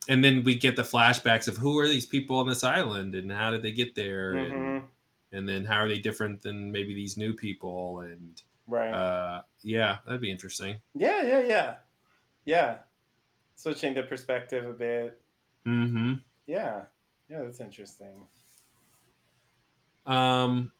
And 0.09 0.23
then 0.25 0.45
we 0.45 0.55
get 0.55 0.77
the 0.77 0.83
flashbacks 0.83 1.49
of 1.49 1.57
who 1.57 1.79
are 1.79 1.89
these 1.89 2.07
people 2.07 2.39
on 2.39 2.47
this 2.49 2.63
island 2.63 3.15
and 3.17 3.31
how 3.31 3.51
did 3.51 3.63
they 3.63 3.73
get 3.73 3.95
there 3.95 4.35
and 4.35 4.53
Mhm. 4.53 4.85
and 5.33 5.49
then 5.49 5.65
how 5.65 5.79
are 5.79 5.89
they 5.89 5.99
different 5.99 6.41
than 6.43 6.71
maybe 6.71 6.95
these 6.95 7.17
new 7.17 7.33
people 7.35 8.01
and 8.01 8.41
Right. 8.69 8.93
uh 8.93 9.43
yeah 9.63 9.99
that'd 10.07 10.21
be 10.21 10.31
interesting 10.31 10.81
yeah, 10.95 11.23
yeah, 11.23 11.41
yeah, 11.41 11.75
yeah. 12.45 12.79
Switching 13.57 13.95
the 13.95 14.03
perspective 14.05 14.65
a 14.69 14.73
bit. 14.73 15.21
mm-hmm 15.67 16.15
Yeah, 16.47 16.83
yeah, 17.29 17.43
that's 17.43 17.61
interesting. 17.61 18.15
um 20.07 20.71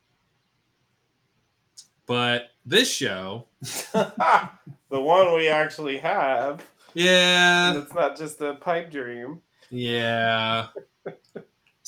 but 2.07 2.51
this 2.65 2.89
show 2.93 3.47
the 3.93 4.53
one 4.91 5.35
we 5.35 5.49
actually 5.49 5.99
have. 5.99 6.65
Yeah 6.97 7.77
It's 7.79 7.93
not 7.95 8.17
just 8.17 8.41
a 8.41 8.55
pipe 8.55 8.91
dream. 8.91 9.41
Yeah. 9.71 10.69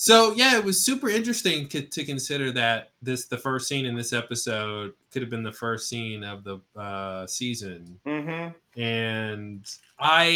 So 0.00 0.32
yeah, 0.34 0.56
it 0.56 0.64
was 0.64 0.80
super 0.80 1.08
interesting 1.08 1.66
to, 1.70 1.82
to 1.82 2.04
consider 2.04 2.52
that 2.52 2.92
this 3.02 3.26
the 3.26 3.36
first 3.36 3.66
scene 3.66 3.84
in 3.84 3.96
this 3.96 4.12
episode 4.12 4.92
could 5.12 5.22
have 5.22 5.28
been 5.30 5.42
the 5.42 5.50
first 5.52 5.88
scene 5.88 6.22
of 6.22 6.44
the 6.44 6.60
uh, 6.76 7.26
season, 7.26 7.98
Mm-hmm. 8.06 8.80
and 8.80 9.66
I 9.98 10.26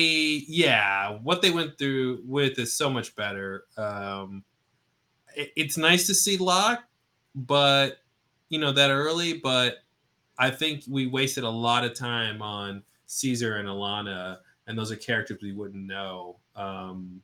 yeah, 0.49 1.11
what 1.23 1.43
they 1.43 1.53
went 1.53 1.79
through 1.79 2.23
with 2.27 2.59
is 2.59 2.73
so 2.77 2.91
much 2.91 3.15
better. 3.15 3.67
Um, 3.77 4.43
it- 5.37 5.53
it's 5.55 5.77
nice 5.79 6.09
to 6.09 6.15
see 6.17 6.39
Locke, 6.39 6.83
but 7.37 7.99
you 8.49 8.59
know 8.59 8.73
that 8.73 8.91
early, 8.91 9.35
but 9.35 9.77
I 10.41 10.51
think 10.51 10.83
we 10.91 11.07
wasted 11.07 11.45
a 11.45 11.49
lot 11.49 11.85
of 11.85 11.95
time 11.95 12.43
on 12.43 12.83
Caesar 13.07 13.59
and 13.59 13.69
Ilana, 13.69 14.39
and 14.73 14.79
those 14.79 14.91
are 14.91 14.97
characters 14.97 15.39
we 15.43 15.53
wouldn't 15.53 15.85
know 15.87 16.39
um, 16.57 17.21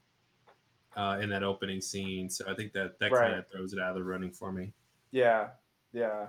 uh, 0.95 1.19
in 1.23 1.31
that 1.31 1.43
opening 1.43 1.81
scene. 1.81 2.29
So 2.29 2.45
I 2.47 2.55
think 2.55 2.75
that 2.75 2.99
that 2.99 3.11
Right. 3.11 3.29
kind 3.29 3.39
of 3.39 3.49
throws 3.51 3.73
it 3.73 3.79
out 3.81 3.89
of 3.91 3.95
the 3.97 4.05
running 4.05 4.31
for 4.31 4.53
me. 4.53 4.73
Yeah, 5.11 5.49
yeah, 5.95 6.27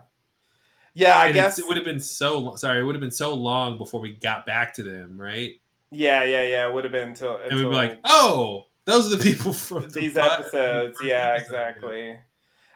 yeah. 0.94 1.18
I 1.18 1.26
And 1.26 1.34
guess 1.36 1.60
it 1.60 1.68
would 1.68 1.76
have 1.76 1.86
been 1.86 2.00
so 2.00 2.38
lo- 2.40 2.56
sorry. 2.56 2.80
It 2.80 2.84
would 2.84 2.96
have 2.96 3.02
been 3.02 3.12
so 3.12 3.34
long 3.34 3.78
before 3.78 4.00
we 4.00 4.14
got 4.14 4.46
back 4.46 4.74
to 4.76 4.84
them, 4.84 5.20
right? 5.20 5.60
Yeah, 5.92 6.24
yeah, 6.24 6.44
yeah. 6.44 6.68
It 6.68 6.74
would 6.74 6.86
have 6.86 6.94
been 6.94 7.10
until, 7.10 7.36
And 7.38 7.54
we'd 7.54 7.64
be 7.64 7.76
like, 7.76 8.00
oh, 8.06 8.68
those 8.86 9.12
are 9.12 9.18
the 9.18 9.24
people 9.36 9.52
from 9.52 9.90
these 9.90 10.14
pod- 10.14 10.40
episodes. 10.42 10.98
Yeah, 11.04 11.36
exactly. 11.36 12.18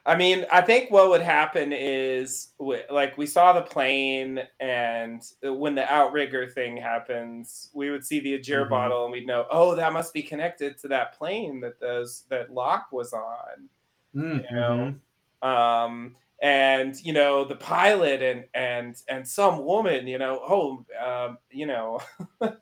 I 0.06 0.18
mean, 0.18 0.46
I 0.52 0.60
think 0.62 0.92
what 0.92 1.10
would 1.10 1.22
happen 1.22 1.72
is 1.72 2.50
like 2.60 3.18
we 3.18 3.26
saw 3.26 3.54
the 3.54 3.62
plane, 3.62 4.42
and 4.60 5.22
when 5.42 5.76
the 5.76 5.90
outrigger 5.92 6.50
thing 6.50 6.76
happens, 6.76 7.70
we 7.74 7.90
would 7.90 8.06
see 8.06 8.20
the 8.20 8.38
Ajira 8.38 8.68
Mhm. 8.68 8.70
bottle, 8.70 9.04
and 9.06 9.14
we'd 9.14 9.26
know, 9.28 9.46
oh, 9.50 9.76
that 9.76 9.94
must 9.94 10.14
be 10.14 10.22
connected 10.22 10.78
to 10.80 10.90
that 10.90 11.14
plane 11.14 11.62
that 11.62 11.80
those 11.80 12.24
that 12.30 12.52
Locke 12.52 12.92
was 12.92 13.14
on. 13.14 13.70
Mm, 14.16 14.46
You 14.50 14.56
know, 14.56 14.94
mhm. 15.42 15.48
um, 15.48 16.16
and 16.42 16.96
you 17.06 17.14
know 17.14 17.46
the 17.46 17.56
pilot 17.56 18.22
and 18.22 18.46
and 18.54 19.02
and 19.10 19.28
some 19.28 19.64
woman, 19.66 20.08
you 20.08 20.18
know, 20.18 20.42
oh, 20.44 20.86
um, 21.06 21.38
you 21.52 21.66
know, 21.66 22.02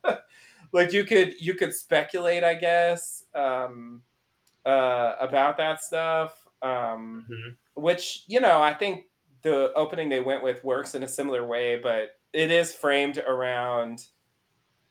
like 0.74 0.94
you 0.94 1.04
could 1.06 1.40
you 1.42 1.54
could 1.56 1.74
speculate, 1.74 2.44
I 2.44 2.54
guess, 2.56 3.26
um, 3.36 4.04
uh, 4.66 5.16
about 5.20 5.58
that 5.58 5.84
stuff. 5.84 6.41
Um, 6.62 7.26
Mhm. 7.30 7.58
which 7.76 8.24
you 8.28 8.40
know 8.40 8.62
i 8.62 8.74
think 8.74 9.06
the 9.42 9.74
opening 9.74 10.10
they 10.10 10.20
went 10.20 10.44
with 10.44 10.64
works 10.64 10.94
in 10.94 11.04
a 11.04 11.08
similar 11.08 11.46
way 11.48 11.80
but 11.80 12.20
it 12.34 12.52
is 12.52 12.74
framed 12.76 13.18
around 13.18 14.06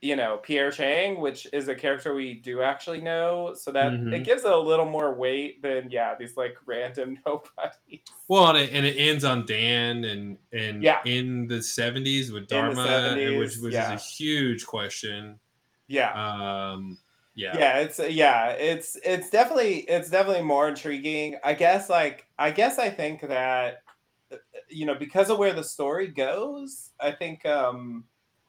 you 0.01 0.17
know 0.17 0.39
pierre 0.39 0.71
chang 0.73 1.21
which 1.21 1.47
is 1.53 1.69
a 1.69 1.75
character 1.75 2.15
we 2.15 2.35
do 2.35 2.63
actually 2.63 3.01
know 3.03 3.55
so 3.55 3.71
that 3.71 3.93
it 3.93 4.01
Mhm. 4.01 4.25
gives 4.25 4.45
it 4.45 4.51
a 4.51 4.57
little 4.57 4.87
more 4.87 5.15
weight 5.15 5.61
than 5.63 5.91
yeah 5.91 6.15
these 6.19 6.37
like 6.37 6.57
random 6.67 7.19
nobodies 7.27 8.01
Well, 8.29 8.49
and 8.49 8.59
it, 8.59 8.71
and 8.73 8.87
it 8.87 8.97
ends 8.97 9.25
on 9.25 9.45
Dan 9.47 10.05
and 10.05 10.39
and 10.53 10.83
Yeah. 10.83 11.03
in 11.05 11.47
the 11.49 11.63
seventies 11.63 12.33
with 12.33 12.49
Dharma, 12.49 12.83
and 12.83 13.39
which 13.39 13.51
70s, 13.51 13.63
which 13.63 13.75
yeah. 13.75 13.95
is 13.95 14.01
a 14.01 14.05
huge 14.05 14.67
question. 14.67 15.39
yeah 15.87 16.13
Um, 16.73 16.99
yeah, 17.35 17.57
yeah 17.57 17.79
it's 17.79 17.99
yeah 17.99 18.51
it's 18.51 18.97
it's 19.05 19.31
definitely 19.31 19.79
it's 19.81 20.11
definitely 20.11 20.43
more 20.43 20.69
intriguing. 20.69 21.37
I 21.45 21.55
guess 21.55 21.89
like 21.89 22.27
i 22.39 22.51
guess 22.51 22.79
i 22.79 22.89
think 22.89 23.21
that 23.23 23.83
uh, 24.33 24.37
you 24.69 24.87
know 24.87 24.95
because 24.95 25.31
of 25.31 25.39
where 25.39 25.53
the 25.53 25.63
story 25.63 26.09
goes 26.09 26.91
i 27.01 27.13
think 27.13 27.45
um 27.47 28.05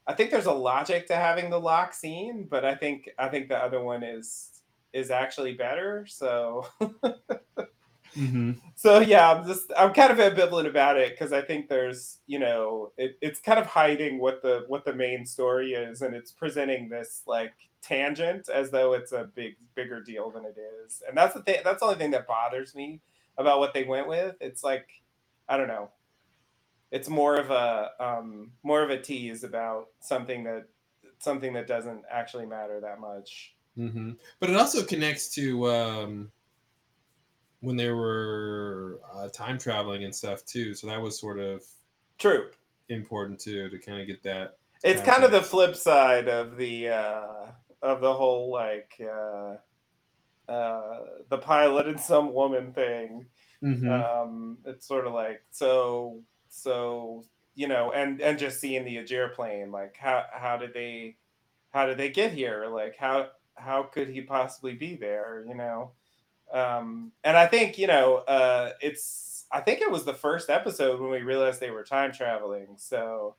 i 0.08 0.14
think 0.14 0.32
there's 0.32 0.46
a 0.46 0.52
logic 0.52 1.08
to 1.08 1.16
having 1.16 1.50
the 1.50 1.60
Locke 1.60 1.94
scene 1.94 2.48
but 2.50 2.66
i 2.66 2.74
think 2.74 3.10
i 3.20 3.28
think 3.28 3.50
the 3.50 3.58
other 3.58 3.84
one 3.84 4.02
is 4.02 4.62
is 4.94 5.12
actually 5.12 5.54
better 5.54 6.06
so 6.08 6.66
Mhm. 8.16 8.60
so 8.76 9.00
yeah 9.00 9.32
i'm 9.32 9.48
just 9.48 9.72
i'm 9.78 9.94
kind 9.94 10.12
of 10.12 10.18
ambivalent 10.18 10.68
about 10.68 10.98
it 10.98 11.12
because 11.12 11.32
i 11.32 11.42
think 11.42 11.70
there's 11.70 12.20
you 12.28 12.40
know 12.40 12.92
it, 12.98 13.18
it's 13.22 13.40
kind 13.40 13.58
of 13.58 13.66
hiding 13.66 14.20
what 14.20 14.42
the 14.42 14.66
what 14.68 14.84
the 14.84 14.94
main 14.94 15.26
story 15.26 15.74
is 15.74 16.02
and 16.02 16.14
it's 16.14 16.32
presenting 16.32 16.90
this 16.90 17.24
like 17.26 17.54
tangent 17.82 18.48
as 18.50 18.70
though 18.72 18.94
it's 18.94 19.12
a 19.12 19.30
big 19.36 19.56
bigger 19.76 20.02
deal 20.02 20.30
than 20.30 20.46
it 20.46 20.56
is. 20.86 21.02
And 21.08 21.18
that's 21.18 21.34
the 21.34 21.42
thing 21.42 21.62
that's 21.64 21.80
the 21.80 21.86
only 21.86 21.98
thing 21.98 22.12
that 22.12 22.28
bothers 22.28 22.76
me 22.76 23.02
about 23.38 23.60
what 23.60 23.74
they 23.74 23.84
went 23.84 24.08
with. 24.08 24.36
It's 24.40 24.64
like 24.64 24.88
i 25.50 25.58
don't 25.58 25.68
know. 25.68 25.90
It's 26.92 27.10
more 27.10 27.36
of 27.38 27.50
a 27.52 27.92
um 28.00 28.52
more 28.64 28.84
of 28.84 28.90
a 28.90 29.02
tease 29.02 29.44
about 29.44 29.88
something 30.00 30.44
that 30.44 30.66
something 31.20 31.54
that 31.54 31.68
doesn't 31.68 32.04
actually 32.10 32.46
matter 32.46 32.80
that 32.80 33.00
much. 33.00 33.56
Hmm 33.76 34.12
But 34.40 34.50
it 34.50 34.56
also 34.58 34.84
connects 34.84 35.30
to 35.36 35.72
um, 35.72 36.32
when 37.62 37.76
they 37.78 37.92
were 37.92 39.00
uh, 39.14 39.30
time 39.30 39.58
traveling 39.58 40.04
and 40.04 40.16
stuff 40.16 40.46
too. 40.46 40.74
So 40.74 40.88
that 40.88 41.02
was 41.02 41.20
sort 41.20 41.40
of 41.40 41.64
true 42.18 42.52
important 42.90 43.40
too 43.40 43.70
to 43.70 43.80
kind 43.80 44.02
of 44.02 44.08
get 44.08 44.22
that. 44.24 44.58
it's 44.84 45.02
kind 45.02 45.24
of 45.24 45.32
the 45.32 45.42
flip 45.42 45.76
side 45.76 46.28
of 46.28 46.58
the 46.58 46.90
uh 46.90 47.52
of 47.82 48.02
the 48.02 48.14
whole 48.14 48.52
like 48.52 48.94
uh 49.02 49.56
uh 50.48 51.00
the 51.30 51.38
pilot 51.38 51.88
and 51.88 52.00
some 52.00 52.34
woman 52.34 52.74
thing 52.74 53.28
Mhm. 53.64 53.90
um 53.92 54.58
it's 54.66 54.88
sort 54.88 55.08
of 55.08 55.14
like 55.14 55.44
so 55.52 56.24
so 56.50 57.24
you 57.56 57.68
know 57.68 57.92
and 57.92 58.22
and 58.22 58.40
just 58.40 58.60
seeing 58.60 58.84
the 58.86 58.98
Ajira 58.98 59.34
plane 59.34 59.72
like 59.72 59.96
how 59.98 60.26
how 60.34 60.58
did 60.58 60.74
they 60.74 61.18
how 61.72 61.86
did 61.86 61.98
they 61.98 62.10
get 62.10 62.34
here 62.34 62.68
like 62.68 62.96
how 62.98 63.30
how 63.56 63.84
could 63.84 64.10
he 64.10 64.22
possibly 64.22 64.74
be 64.76 64.96
there 64.96 65.46
you 65.48 65.56
know 65.56 65.94
um 66.54 67.12
and 67.24 67.38
i 67.38 67.46
think 67.48 67.78
you 67.78 67.88
know 67.88 68.18
uh 68.28 68.72
it's 68.82 69.46
i 69.52 69.60
think 69.62 69.82
it 69.82 69.90
was 69.92 70.04
the 70.06 70.14
first 70.14 70.50
episode 70.50 71.00
when 71.00 71.10
we 71.12 71.22
realized 71.22 71.60
they 71.60 71.72
were 71.72 71.84
time 71.84 72.12
traveling 72.12 72.68
so 72.78 73.36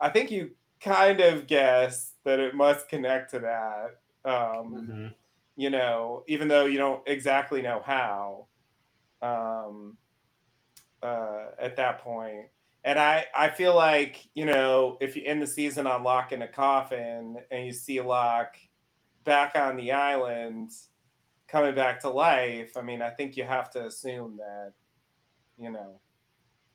i 0.00 0.08
think 0.08 0.30
you 0.30 0.50
kind 0.80 1.20
of 1.20 1.46
guess 1.46 2.12
that 2.24 2.38
it 2.40 2.54
must 2.54 2.88
connect 2.88 3.30
to 3.30 3.38
that 3.38 3.96
um 4.24 4.86
Mhm. 4.88 5.14
you 5.56 5.70
know, 5.70 6.24
even 6.26 6.48
though 6.48 6.66
you 6.66 6.78
don't 6.78 7.02
exactly 7.06 7.62
know 7.62 7.80
how 7.84 8.46
um, 9.22 9.96
uh, 11.02 11.46
at 11.58 11.76
that 11.76 11.98
point. 12.00 12.46
And 12.84 12.98
I, 12.98 13.24
I 13.34 13.48
feel 13.48 13.74
like, 13.74 14.28
you 14.34 14.44
know, 14.46 14.98
if 15.00 15.16
you 15.16 15.22
end 15.24 15.40
the 15.40 15.46
season 15.46 15.86
on 15.86 16.02
Locke 16.02 16.32
in 16.32 16.42
a 16.42 16.48
coffin 16.48 17.36
and 17.50 17.64
you 17.66 17.72
see 17.72 18.00
Locke 18.00 18.56
back 19.24 19.52
on 19.56 19.76
the 19.76 19.92
island 19.92 20.70
coming 21.54 21.74
back 21.74 22.00
to 22.00 22.08
life, 22.10 22.76
I 22.76 22.82
mean, 22.82 23.00
I 23.00 23.10
think 23.10 23.36
you 23.36 23.44
have 23.44 23.70
to 23.70 23.86
assume 23.86 24.38
that, 24.38 24.72
you 25.56 25.70
know, 25.70 26.00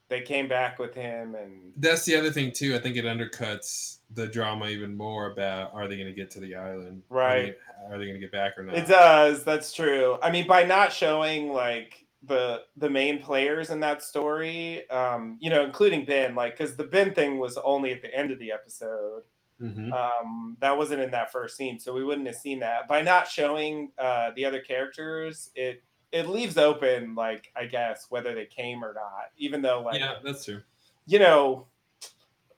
they 0.08 0.22
came 0.22 0.48
back 0.48 0.80
with 0.80 0.96
him 0.96 1.36
and 1.36 1.74
That's 1.76 2.06
the 2.06 2.16
other 2.16 2.32
thing 2.32 2.54
too. 2.54 2.74
I 2.76 2.80
think 2.80 2.96
it 2.96 3.04
undercuts 3.04 3.98
the 4.14 4.26
drama 4.26 4.68
even 4.70 4.96
more 4.96 5.32
about 5.34 5.74
are 5.74 5.90
they 5.90 5.98
going 5.98 6.08
to 6.08 6.14
get 6.14 6.32
to 6.32 6.40
the 6.40 6.56
island? 6.56 7.04
Are 7.12 7.18
they- 7.18 7.42
Right. 7.44 7.58
Are 7.92 7.98
they, 7.98 8.06
going 8.06 8.16
to 8.16 8.22
get 8.22 8.32
back 8.32 8.58
or 8.58 8.64
not? 8.64 8.76
It 8.78 8.88
does. 8.88 9.44
That's 9.44 9.74
true. 9.74 10.18
I 10.24 10.32
mean, 10.32 10.48
by 10.48 10.64
not 10.64 10.94
showing 10.94 11.52
like 11.52 12.06
the 12.24 12.62
the 12.78 12.90
main 12.90 13.22
players 13.22 13.70
in 13.70 13.80
that 13.82 14.02
story, 14.02 14.90
um, 14.90 15.38
you 15.42 15.50
know, 15.50 15.64
including 15.64 16.06
Ben, 16.06 16.36
like 16.36 16.58
because 16.58 16.76
the 16.78 16.84
Ben 16.84 17.14
thing 17.14 17.38
was 17.38 17.58
only 17.58 17.92
at 17.92 18.02
the 18.02 18.14
end 18.14 18.32
of 18.32 18.40
the 18.40 18.52
episode. 18.52 19.24
Mhm. 19.62 19.92
Um, 19.94 20.58
that 20.62 20.78
wasn't 20.78 21.02
in 21.02 21.12
that 21.12 21.32
first 21.32 21.58
scene, 21.58 21.80
so 21.80 21.94
we 21.94 22.04
wouldn't 22.04 22.28
have 22.28 22.36
seen 22.38 22.60
that. 22.60 22.88
By 22.88 23.02
not 23.02 23.28
showing 23.28 23.92
uh, 23.98 24.32
the 24.36 24.46
other 24.46 24.62
characters, 24.62 25.52
it 25.56 25.84
it 26.12 26.28
leaves 26.28 26.58
open, 26.58 27.16
like 27.16 27.52
I 27.56 27.66
guess, 27.66 28.08
whether 28.10 28.34
they 28.36 28.46
came 28.46 28.84
or 28.84 28.94
not. 28.94 29.32
Even 29.38 29.62
though, 29.62 29.82
like, 29.82 30.00
yeah, 30.00 30.20
that's 30.24 30.46
true. 30.46 30.62
you 31.06 31.20
know, 31.20 31.68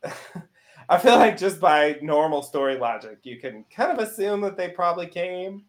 I 0.89 0.97
feel 0.97 1.17
like 1.17 1.37
just 1.37 1.59
by 1.59 1.99
normal 2.01 2.41
story 2.43 2.77
logic, 2.77 3.19
you 3.23 3.39
can 3.39 3.65
kind 3.65 3.91
of 3.91 3.99
assume 4.05 4.41
that 4.41 4.57
they 4.57 4.69
probably 4.69 5.07
came 5.07 5.65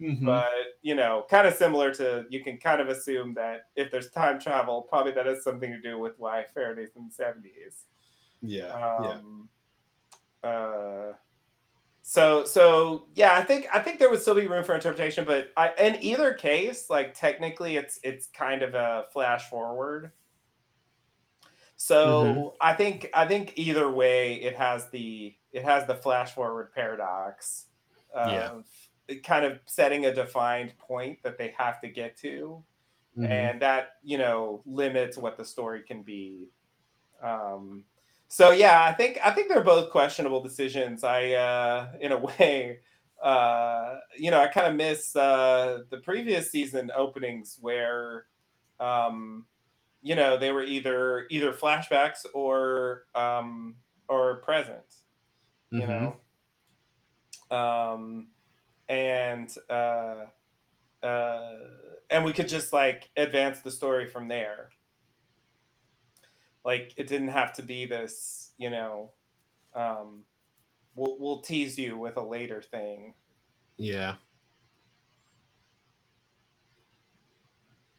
Mhm. 0.00 0.26
but 0.26 0.50
you 0.82 0.94
know 0.94 1.26
kind 1.30 1.46
of 1.46 1.54
similar 1.54 1.94
to 1.94 2.26
you 2.30 2.42
can 2.44 2.58
kind 2.58 2.80
of 2.80 2.88
assume 2.88 3.34
that 3.34 3.70
if 3.76 3.90
there's 3.92 4.10
time 4.10 4.40
travel 4.40 4.82
probably 4.82 5.12
that 5.12 5.26
has 5.26 5.44
something 5.44 5.70
to 5.72 5.80
do 5.80 5.98
with 5.98 6.18
why 6.18 6.44
faraday's 6.54 6.96
in 6.96 7.08
the 7.08 7.14
70s 7.14 7.86
yeah, 8.42 8.76
yeah. 8.96 9.20
Uh 10.44 11.12
so 12.02 12.44
so 12.44 13.08
yeah 13.14 13.34
i 13.36 13.42
think 13.44 13.66
i 13.72 13.80
think 13.80 13.98
there 13.98 14.10
would 14.10 14.20
still 14.22 14.34
be 14.34 14.46
room 14.46 14.64
for 14.64 14.74
interpretation 14.74 15.24
but 15.24 15.52
i 15.56 15.72
in 15.74 15.96
either 16.02 16.34
case 16.34 16.90
like 16.90 17.14
technically 17.14 17.76
it's 17.76 18.00
it's 18.04 18.26
kind 18.28 18.62
of 18.62 18.74
a 18.74 19.06
flash 19.12 19.48
forward 19.50 20.12
so 21.76 22.04
Mhm. 22.04 22.54
i 22.60 22.72
think 22.72 23.08
i 23.14 23.26
think 23.26 23.52
either 23.56 23.90
way 23.90 24.34
it 24.36 24.54
has 24.56 24.88
the 24.90 25.34
it 25.52 25.64
has 25.64 25.86
the 25.86 25.94
flash 25.94 26.32
forward 26.32 26.72
paradox 26.72 27.66
of 28.14 28.22
Yeah. 28.22 28.52
kind 29.24 29.44
of 29.44 29.60
setting 29.66 30.06
a 30.06 30.14
defined 30.14 30.76
point 30.78 31.22
that 31.22 31.36
they 31.36 31.48
have 31.58 31.80
to 31.80 31.88
get 31.88 32.16
to 32.16 32.64
Mhm. 33.16 33.30
and 33.30 33.62
that 33.62 33.92
you 34.02 34.18
know 34.18 34.62
limits 34.66 35.18
what 35.18 35.36
the 35.36 35.44
story 35.44 35.82
can 35.82 36.02
be 36.02 36.50
um 37.22 37.84
so 38.34 38.50
yeah 38.50 38.84
i 38.84 38.92
think 38.92 39.18
i 39.24 39.30
think 39.30 39.48
they're 39.48 39.62
both 39.64 39.90
questionable 39.90 40.42
decisions. 40.42 41.04
I 41.04 41.32
uh 41.32 41.92
in 42.00 42.12
a 42.12 42.18
way 42.38 42.80
uh 43.22 43.96
you 44.18 44.30
know 44.30 44.40
i 44.40 44.48
kind 44.48 44.66
of 44.66 44.74
miss 44.74 45.14
uh 45.16 45.80
the 45.90 45.98
previous 45.98 46.50
season 46.50 46.90
openings 46.96 47.58
where 47.60 48.26
um 48.80 49.46
you 50.02 50.16
know 50.16 50.38
they 50.38 50.52
were 50.52 50.64
either 50.64 51.26
either 51.30 51.52
flashbacks 51.52 52.26
or 52.34 53.04
um 53.14 53.76
or 54.08 54.36
present 54.42 54.84
you 55.70 55.86
Mhm. 55.86 55.88
know? 55.88 56.20
Um 57.50 58.28
and 58.88 59.54
uh 59.70 60.26
uh 61.02 61.52
and 62.10 62.24
we 62.24 62.32
could 62.32 62.48
just 62.48 62.72
like 62.72 63.10
advance 63.16 63.60
the 63.60 63.70
story 63.72 64.08
from 64.08 64.28
there 64.28 64.73
like 66.64 66.92
it 66.96 67.06
didn't 67.06 67.28
have 67.28 67.52
to 67.54 67.62
be 67.62 67.86
this 67.86 68.52
you 68.58 68.70
know 68.70 69.10
um 69.74 70.24
we'll 70.94 71.16
we'll 71.18 71.40
tease 71.40 71.78
you 71.78 71.98
with 71.98 72.16
a 72.16 72.22
later 72.22 72.62
thing. 72.62 73.14
Yeah. 73.76 74.14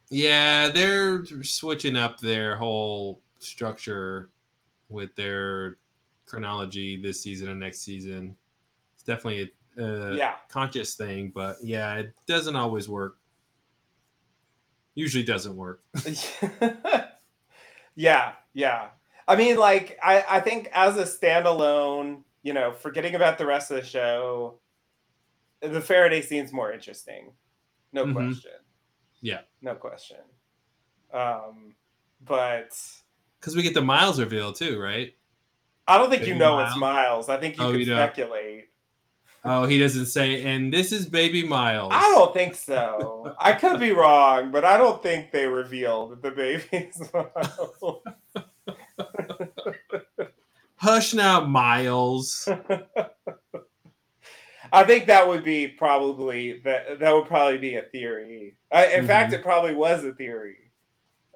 Yeah, 0.10 0.70
they're 0.70 1.26
switching 1.44 1.98
up 1.98 2.20
their 2.20 2.56
whole 2.56 3.22
structure 3.40 4.30
with 4.88 5.16
their 5.16 5.78
chronology 6.26 7.02
this 7.02 7.22
season 7.22 7.50
and 7.50 7.60
next 7.60 7.80
season. 7.80 8.38
It's 8.94 9.04
definitely 9.04 9.52
a, 9.78 9.84
a 9.84 10.16
Yeah. 10.16 10.36
conscious 10.48 10.96
thing, 10.96 11.32
but 11.34 11.58
yeah, 11.64 11.96
it 11.96 12.14
doesn't 12.28 12.56
always 12.56 12.88
work. 12.88 13.18
Usually 14.94 15.24
doesn't 15.24 15.56
work. 15.56 15.84
yeah, 17.96 18.34
yeah. 18.56 18.88
I 19.28 19.36
mean, 19.36 19.58
like, 19.58 19.98
I, 20.02 20.24
I 20.28 20.40
think 20.40 20.70
as 20.74 20.98
a 20.98 21.04
standalone, 21.04 22.22
you 22.44 22.54
know, 22.54 22.72
forgetting 22.74 23.14
about 23.16 23.38
the 23.38 23.46
rest 23.46 23.70
of 23.72 23.78
the 23.78 23.84
show, 23.86 24.60
the 25.62 25.82
Faraday 25.82 26.22
scene's 26.22 26.52
more 26.54 26.72
interesting. 26.72 27.34
No 27.92 28.06
Mhm. 28.06 28.14
question. 28.14 28.52
Yeah. 29.22 29.42
No 29.62 29.74
question. 29.76 30.18
Um, 31.14 31.76
but 32.22 32.78
Because 33.40 33.56
we 33.56 33.62
get 33.64 33.74
the 33.74 33.82
miles 33.82 34.20
reveal 34.20 34.54
too, 34.54 34.80
right? 34.80 35.16
I 35.88 35.98
don't 35.98 36.10
think 36.10 36.26
you 36.28 36.36
know 36.36 36.60
it's 36.60 36.76
Miles? 36.76 37.28
Miles. 37.28 37.30
I 37.30 37.38
think 37.40 37.58
you 37.58 37.64
Oh, 37.64 37.72
can 37.72 37.80
you 37.80 37.86
speculate. 37.86 38.70
Oh, 39.46 39.66
he 39.66 39.78
doesn't 39.78 40.08
say, 40.08 40.44
and 40.44 40.74
this 40.74 40.92
is 40.92 41.06
baby 41.06 41.46
Miles. 41.48 41.92
I 41.94 42.02
don't 42.02 42.34
think 42.34 42.56
so. 42.56 43.36
I 43.40 43.54
could 43.54 43.80
be 43.80 43.92
wrong, 43.92 44.52
but 44.52 44.66
I 44.66 44.78
don't 44.78 45.02
think 45.04 45.32
they 45.32 45.46
revealed 45.48 46.22
the 46.22 46.32
baby's 46.32 47.00
Miles. 47.14 48.02
Hush 50.78 51.14
now, 51.14 51.42
Miles. 51.46 52.48
I 54.74 54.84
think 54.84 55.06
that 55.08 55.28
would 55.28 55.44
be 55.44 55.68
probably 55.68 56.60
that 56.60 57.00
that 57.00 57.12
would 57.14 57.28
probably 57.28 57.58
be 57.58 57.76
a 57.76 57.84
theory. 57.84 58.56
I, 58.72 58.88
in 58.88 59.08
fact, 59.08 59.32
Mhm. 59.32 59.36
it 59.36 59.44
probably 59.44 59.74
was 59.76 60.04
a 60.04 60.14
theory. 60.14 60.72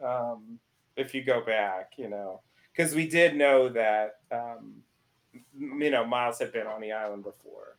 Um, 0.03 0.59
if 0.97 1.13
you 1.13 1.23
go 1.23 1.41
back, 1.41 1.93
you 1.97 2.09
know, 2.09 2.41
because 2.75 2.93
we 2.95 3.07
did 3.07 3.35
know 3.35 3.69
that 3.69 4.17
um, 4.31 4.75
you 5.57 5.89
know 5.91 6.05
Miles 6.05 6.39
had 6.39 6.51
been 6.51 6.67
on 6.67 6.81
the 6.81 6.91
island 6.91 7.23
before, 7.23 7.77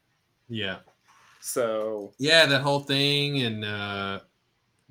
yeah. 0.51 0.77
so 1.41 2.13
Yeah, 2.19 2.45
that 2.47 2.61
whole 2.61 2.81
thing, 2.81 3.43
and 3.43 3.65
uh 3.65 4.21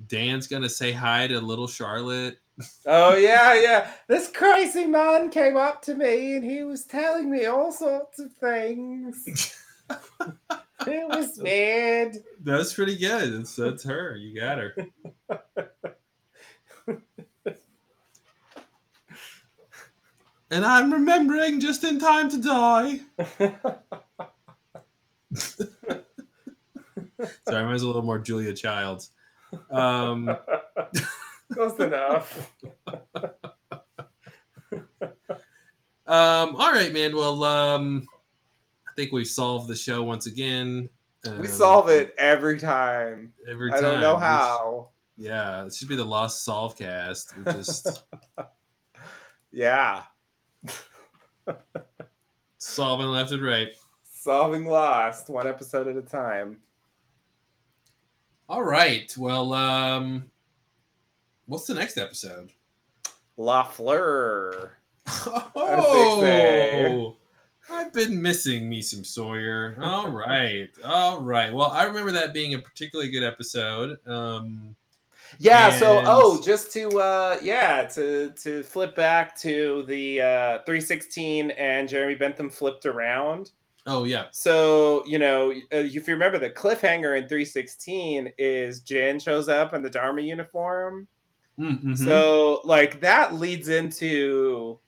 Dan's 0.06 0.46
gonna 0.46 0.68
say 0.68 0.92
hi 0.92 1.26
to 1.28 1.40
little 1.40 1.68
Charlotte. 1.68 2.38
oh 2.86 3.14
yeah, 3.16 3.54
yeah. 3.54 3.90
This 4.08 4.30
crazy 4.30 4.86
man 4.86 5.30
came 5.30 5.56
up 5.56 5.82
to 5.82 5.94
me 5.94 6.36
and 6.36 6.44
he 6.44 6.64
was 6.64 6.84
telling 6.84 7.30
me 7.30 7.46
all 7.46 7.70
sorts 7.70 8.18
of 8.18 8.32
things. 8.32 9.54
it 10.86 11.08
was 11.08 11.38
weird. 11.38 12.16
That's 12.42 12.72
pretty 12.72 12.96
good. 12.96 13.38
That's 13.38 13.54
that's 13.54 13.84
her. 13.84 14.16
You 14.16 14.40
got 14.40 14.58
her. 14.58 14.74
and 20.50 20.64
I'm 20.64 20.92
remembering 20.92 21.60
just 21.60 21.84
in 21.84 21.98
time 21.98 22.30
to 22.30 22.40
die. 22.40 23.00
Sorry, 27.48 27.64
mine's 27.64 27.82
a 27.82 27.86
little 27.86 28.02
more 28.02 28.18
Julia 28.18 28.52
Childs. 28.54 29.10
Um, 29.70 30.36
Close 31.52 31.78
enough. 31.80 32.52
um, 36.06 36.56
all 36.56 36.72
right, 36.72 36.92
man. 36.92 37.14
Well, 37.14 37.42
um, 37.44 38.06
I 38.88 38.92
think 38.96 39.12
we've 39.12 39.26
solved 39.26 39.68
the 39.68 39.76
show 39.76 40.02
once 40.02 40.26
again. 40.26 40.88
We 41.24 41.30
Um, 41.30 41.46
solve 41.46 41.88
it 41.90 42.14
every 42.16 42.58
time. 42.58 43.32
every 43.48 43.70
time. 43.70 43.78
I 43.78 43.82
don't 43.82 44.00
know 44.00 44.14
We 44.14 44.20
how. 44.20 44.88
Yeah, 45.18 45.66
it 45.66 45.74
should 45.74 45.88
be 45.88 45.96
the 45.96 46.04
Lost 46.04 46.44
Solve 46.44 46.76
cast. 46.78 47.36
We 47.36 47.44
just 47.52 48.04
Yeah. 49.52 50.04
solving 52.58 53.08
left 53.08 53.32
and 53.32 53.42
right. 53.42 53.68
Solving 54.22 54.66
Lost, 54.66 55.30
one 55.30 55.46
episode 55.46 55.88
at 55.88 55.96
a 55.96 56.02
time. 56.02 56.58
All 58.50 58.62
right. 58.62 59.10
Well, 59.16 59.54
um, 59.54 60.30
what's 61.46 61.66
the 61.66 61.72
next 61.72 61.96
episode? 61.96 62.50
La 63.38 63.62
Fleur. 63.62 64.72
Oh, 65.56 67.16
I've 67.70 67.94
been 67.94 68.20
missing 68.20 68.68
me 68.68 68.82
some 68.82 69.04
Sawyer. 69.04 69.78
All 69.82 70.10
right, 70.10 70.68
all 70.84 71.22
right. 71.22 71.50
Well, 71.50 71.70
I 71.70 71.84
remember 71.84 72.12
that 72.12 72.34
being 72.34 72.52
a 72.52 72.58
particularly 72.58 73.10
good 73.10 73.22
episode. 73.24 74.06
Um, 74.06 74.76
Yeah, 75.38 75.70
so 75.70 76.02
oh, 76.04 76.42
just 76.42 76.72
to 76.72 76.90
uh 76.98 77.38
yeah, 77.42 77.84
to 77.94 78.34
to 78.42 78.62
flip 78.64 78.94
back 78.94 79.34
to 79.38 79.82
the 79.88 80.20
uh 80.20 80.58
316 80.66 81.52
and 81.52 81.88
Jeremy 81.88 82.16
Bentham 82.16 82.50
flipped 82.50 82.84
around. 82.84 83.52
Oh 83.86 84.04
yeah, 84.04 84.26
So, 84.30 85.02
you 85.06 85.18
know, 85.18 85.50
uh, 85.52 85.76
if 85.78 85.94
you 86.06 86.14
remember 86.14 86.38
the 86.38 86.50
cliffhanger 86.50 87.16
in 87.16 87.26
316 87.28 88.30
is 88.38 88.80
Jin 88.80 89.18
shows 89.18 89.48
up 89.48 89.72
in 89.74 89.82
the 89.82 89.88
Dharma 89.90 90.20
uniform. 90.20 91.08
Mm, 91.58 91.82
mhm. 91.82 91.96
So, 91.98 92.60
like 92.64 93.00
that 93.00 93.34
leads 93.34 93.68
into 93.68 94.78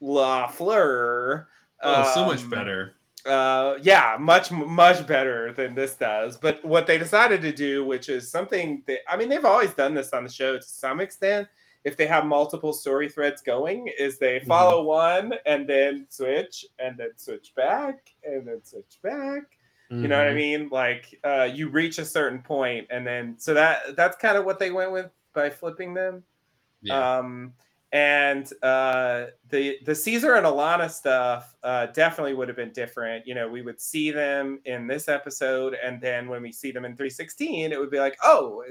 La 0.00 0.48
Fleur. 0.48 1.48
oh, 1.82 2.12
so 2.14 2.24
much 2.26 2.42
um, 2.42 2.50
better. 2.50 2.94
uh 3.26 3.76
yeah 3.82 4.16
much 4.20 4.50
much 4.50 5.06
better 5.06 5.52
than 5.54 5.74
this 5.74 5.94
does 5.96 6.36
but 6.36 6.62
what 6.64 6.86
they 6.86 6.98
decided 6.98 7.40
to 7.40 7.52
do 7.52 7.82
which 7.84 8.08
is 8.10 8.30
something 8.30 8.82
that 8.86 8.98
i 9.08 9.16
mean 9.16 9.28
they've 9.30 9.46
always 9.46 9.72
done 9.74 9.94
this 9.94 10.10
on 10.12 10.24
the 10.24 10.30
show 10.30 10.56
to 10.58 10.62
some 10.62 11.00
extent 11.00 11.48
if 11.84 11.96
they 11.96 12.06
have 12.06 12.24
multiple 12.26 12.72
story 12.72 13.08
threads 13.08 13.42
going 13.42 13.88
is 13.98 14.18
they 14.18 14.38
Mm-hmm. 14.38 14.48
follow 14.48 14.82
one 14.82 15.34
and 15.46 15.68
then 15.68 16.06
switch 16.10 16.64
and 16.78 16.96
then 16.98 17.10
switch 17.16 17.54
back 17.54 18.10
and 18.24 18.46
then 18.48 18.62
switch 18.64 18.98
back 19.02 19.42
you 19.90 20.08
know 20.08 20.18
what 20.18 20.28
i 20.28 20.32
Mhm. 20.32 20.36
mean 20.36 20.68
like 20.70 21.20
uh 21.24 21.48
you 21.52 21.68
reach 21.68 21.98
a 21.98 22.04
certain 22.04 22.40
point 22.42 22.86
and 22.90 23.06
then 23.06 23.34
so 23.38 23.52
that 23.54 23.94
that's 23.96 24.16
kind 24.16 24.36
of 24.38 24.44
what 24.44 24.58
they 24.58 24.70
went 24.70 24.90
with 24.92 25.10
by 25.34 25.50
flipping 25.50 25.92
them 25.94 26.24
Yeah. 26.82 27.18
um, 27.18 27.52
and 27.92 28.50
uh, 28.62 29.26
the 29.50 29.78
the 29.84 29.94
Caesar 29.94 30.34
and 30.34 30.44
Ilana 30.44 30.90
stuff 30.90 31.54
uh, 31.62 31.86
definitely 31.86 32.34
would 32.34 32.48
have 32.48 32.56
been 32.56 32.72
different. 32.72 33.24
You 33.24 33.36
know, 33.36 33.46
we 33.48 33.62
would 33.62 33.80
see 33.80 34.10
them 34.10 34.60
in 34.64 34.88
this 34.88 35.08
episode, 35.08 35.74
and 35.80 36.00
then 36.00 36.26
when 36.28 36.42
we 36.42 36.50
see 36.50 36.72
them 36.72 36.84
in 36.84 36.96
316, 36.96 37.70
it 37.70 37.78
would 37.78 37.92
be 37.92 38.00
like, 38.00 38.16
oh, 38.24 38.64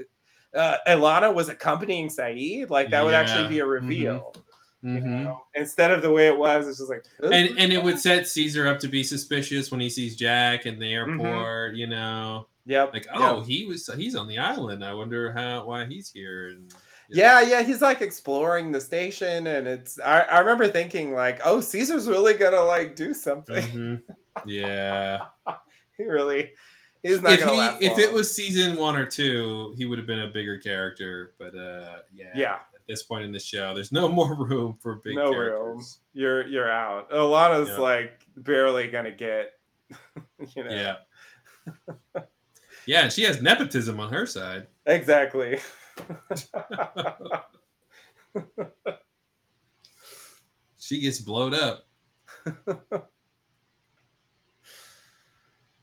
uh, 0.54 0.76
Ilana 0.86 1.32
was 1.34 1.48
accompanying 1.48 2.08
Sayid. 2.08 2.70
Like 2.70 2.90
that 2.90 3.04
would 3.04 3.14
actually 3.14 3.48
be 3.48 3.60
a 3.60 3.64
Mhm. 3.64 3.70
reveal. 3.70 4.34
You 4.82 4.90
Mhm. 5.00 5.24
know, 5.24 5.40
instead 5.54 5.90
of 5.92 6.02
the 6.02 6.10
way 6.10 6.26
it 6.26 6.36
was, 6.36 6.68
it's 6.68 6.76
just 6.78 6.90
like, 6.90 7.04
and 7.22 7.58
and 7.58 7.72
it 7.72 7.82
would 7.82 7.98
set 7.98 8.28
Caesar 8.28 8.66
up 8.68 8.78
to 8.80 8.88
be 8.88 9.02
suspicious 9.02 9.70
when 9.70 9.80
he 9.80 9.88
sees 9.88 10.14
Jack 10.14 10.66
in 10.66 10.78
the 10.78 10.92
Mm-hmm. 10.92 11.20
airport. 11.24 11.74
You 11.76 11.86
know, 11.86 12.48
yep, 12.66 12.92
like 12.92 13.06
yep. 13.06 13.14
oh, 13.16 13.40
he 13.40 13.64
was 13.64 13.88
he's 13.96 14.14
on 14.14 14.28
the 14.28 14.36
island. 14.38 14.84
I 14.84 14.92
wonder 14.92 15.32
how 15.32 15.64
why 15.66 15.86
he's 15.86 16.10
here. 16.10 16.48
And 16.48 16.72
Yeah, 17.08 17.40
yeah, 17.40 17.62
he's 17.62 17.80
like 17.82 18.00
exploring 18.02 18.72
the 18.72 18.80
station, 18.80 19.46
and 19.46 19.66
it's. 19.66 19.98
I, 20.00 20.20
I 20.20 20.38
remember 20.40 20.68
thinking 20.68 21.14
like, 21.14 21.40
oh, 21.44 21.60
Caesar's 21.60 22.06
really 22.08 22.34
gonna 22.34 22.62
like 22.62 22.94
do 22.96 23.14
something. 23.14 23.62
Mhm. 23.64 24.02
yeah. 24.46 25.20
he 25.96 26.04
really, 26.04 26.52
he's 27.04 27.22
not 27.22 27.32
if 27.34 27.40
gonna 27.40 27.52
he, 27.52 27.58
last 27.58 27.82
if 27.82 27.98
it 27.98 28.12
was 28.12 28.34
season 28.34 28.76
one 28.76 28.96
or 28.96 29.06
two, 29.06 29.74
he 29.76 29.84
would 29.84 29.98
have 29.98 30.06
been 30.06 30.20
a 30.20 30.28
bigger 30.28 30.58
character. 30.58 31.34
But 31.38 31.54
uh, 31.56 31.98
yeah, 32.12 32.30
Yeah. 32.34 32.54
At 32.74 32.80
this 32.88 33.02
point 33.04 33.24
in 33.24 33.30
the 33.32 33.38
show, 33.38 33.72
there's 33.74 33.92
no 33.92 34.08
more 34.18 34.34
room 34.34 34.76
for 34.82 34.96
big 34.96 35.14
no 35.16 35.30
characters. 35.30 35.60
room. 35.60 35.84
You're 36.12 36.46
you're 36.48 36.70
out. 36.70 37.10
Ilana's 37.10 37.68
Yeah. 37.68 37.78
like 37.78 38.26
barely 38.36 38.88
gonna 38.88 39.12
get. 39.12 39.52
you 40.56 40.64
know. 40.64 40.70
Yeah. 40.70 42.22
yeah, 42.86 43.02
and 43.04 43.12
she 43.12 43.22
has 43.22 43.40
nepotism 43.40 44.00
on 44.00 44.12
her 44.12 44.26
side. 44.26 44.66
Exactly. 44.86 45.60
She 50.78 51.00
gets 51.00 51.18
blowed 51.20 51.54
up. 51.54 51.86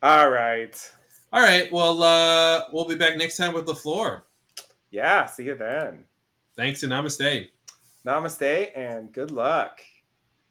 All 0.03 0.29
right. 0.29 0.91
All 1.33 1.41
right. 1.41 1.71
Well, 1.71 2.03
uh, 2.03 2.65
we'll 2.71 2.87
be 2.87 2.95
back 2.95 3.17
next 3.17 3.37
time 3.37 3.53
with 3.53 3.67
La 3.67 3.73
Fleur. 3.73 4.23
Yeah. 4.89 5.25
See 5.25 5.45
you 5.45 5.55
then. 5.55 6.03
Thanks 6.55 6.83
and 6.83 6.91
namaste. 6.91 7.49
Namaste 8.05 8.71
and 8.75 9.11
good 9.13 9.31
luck. 9.31 9.81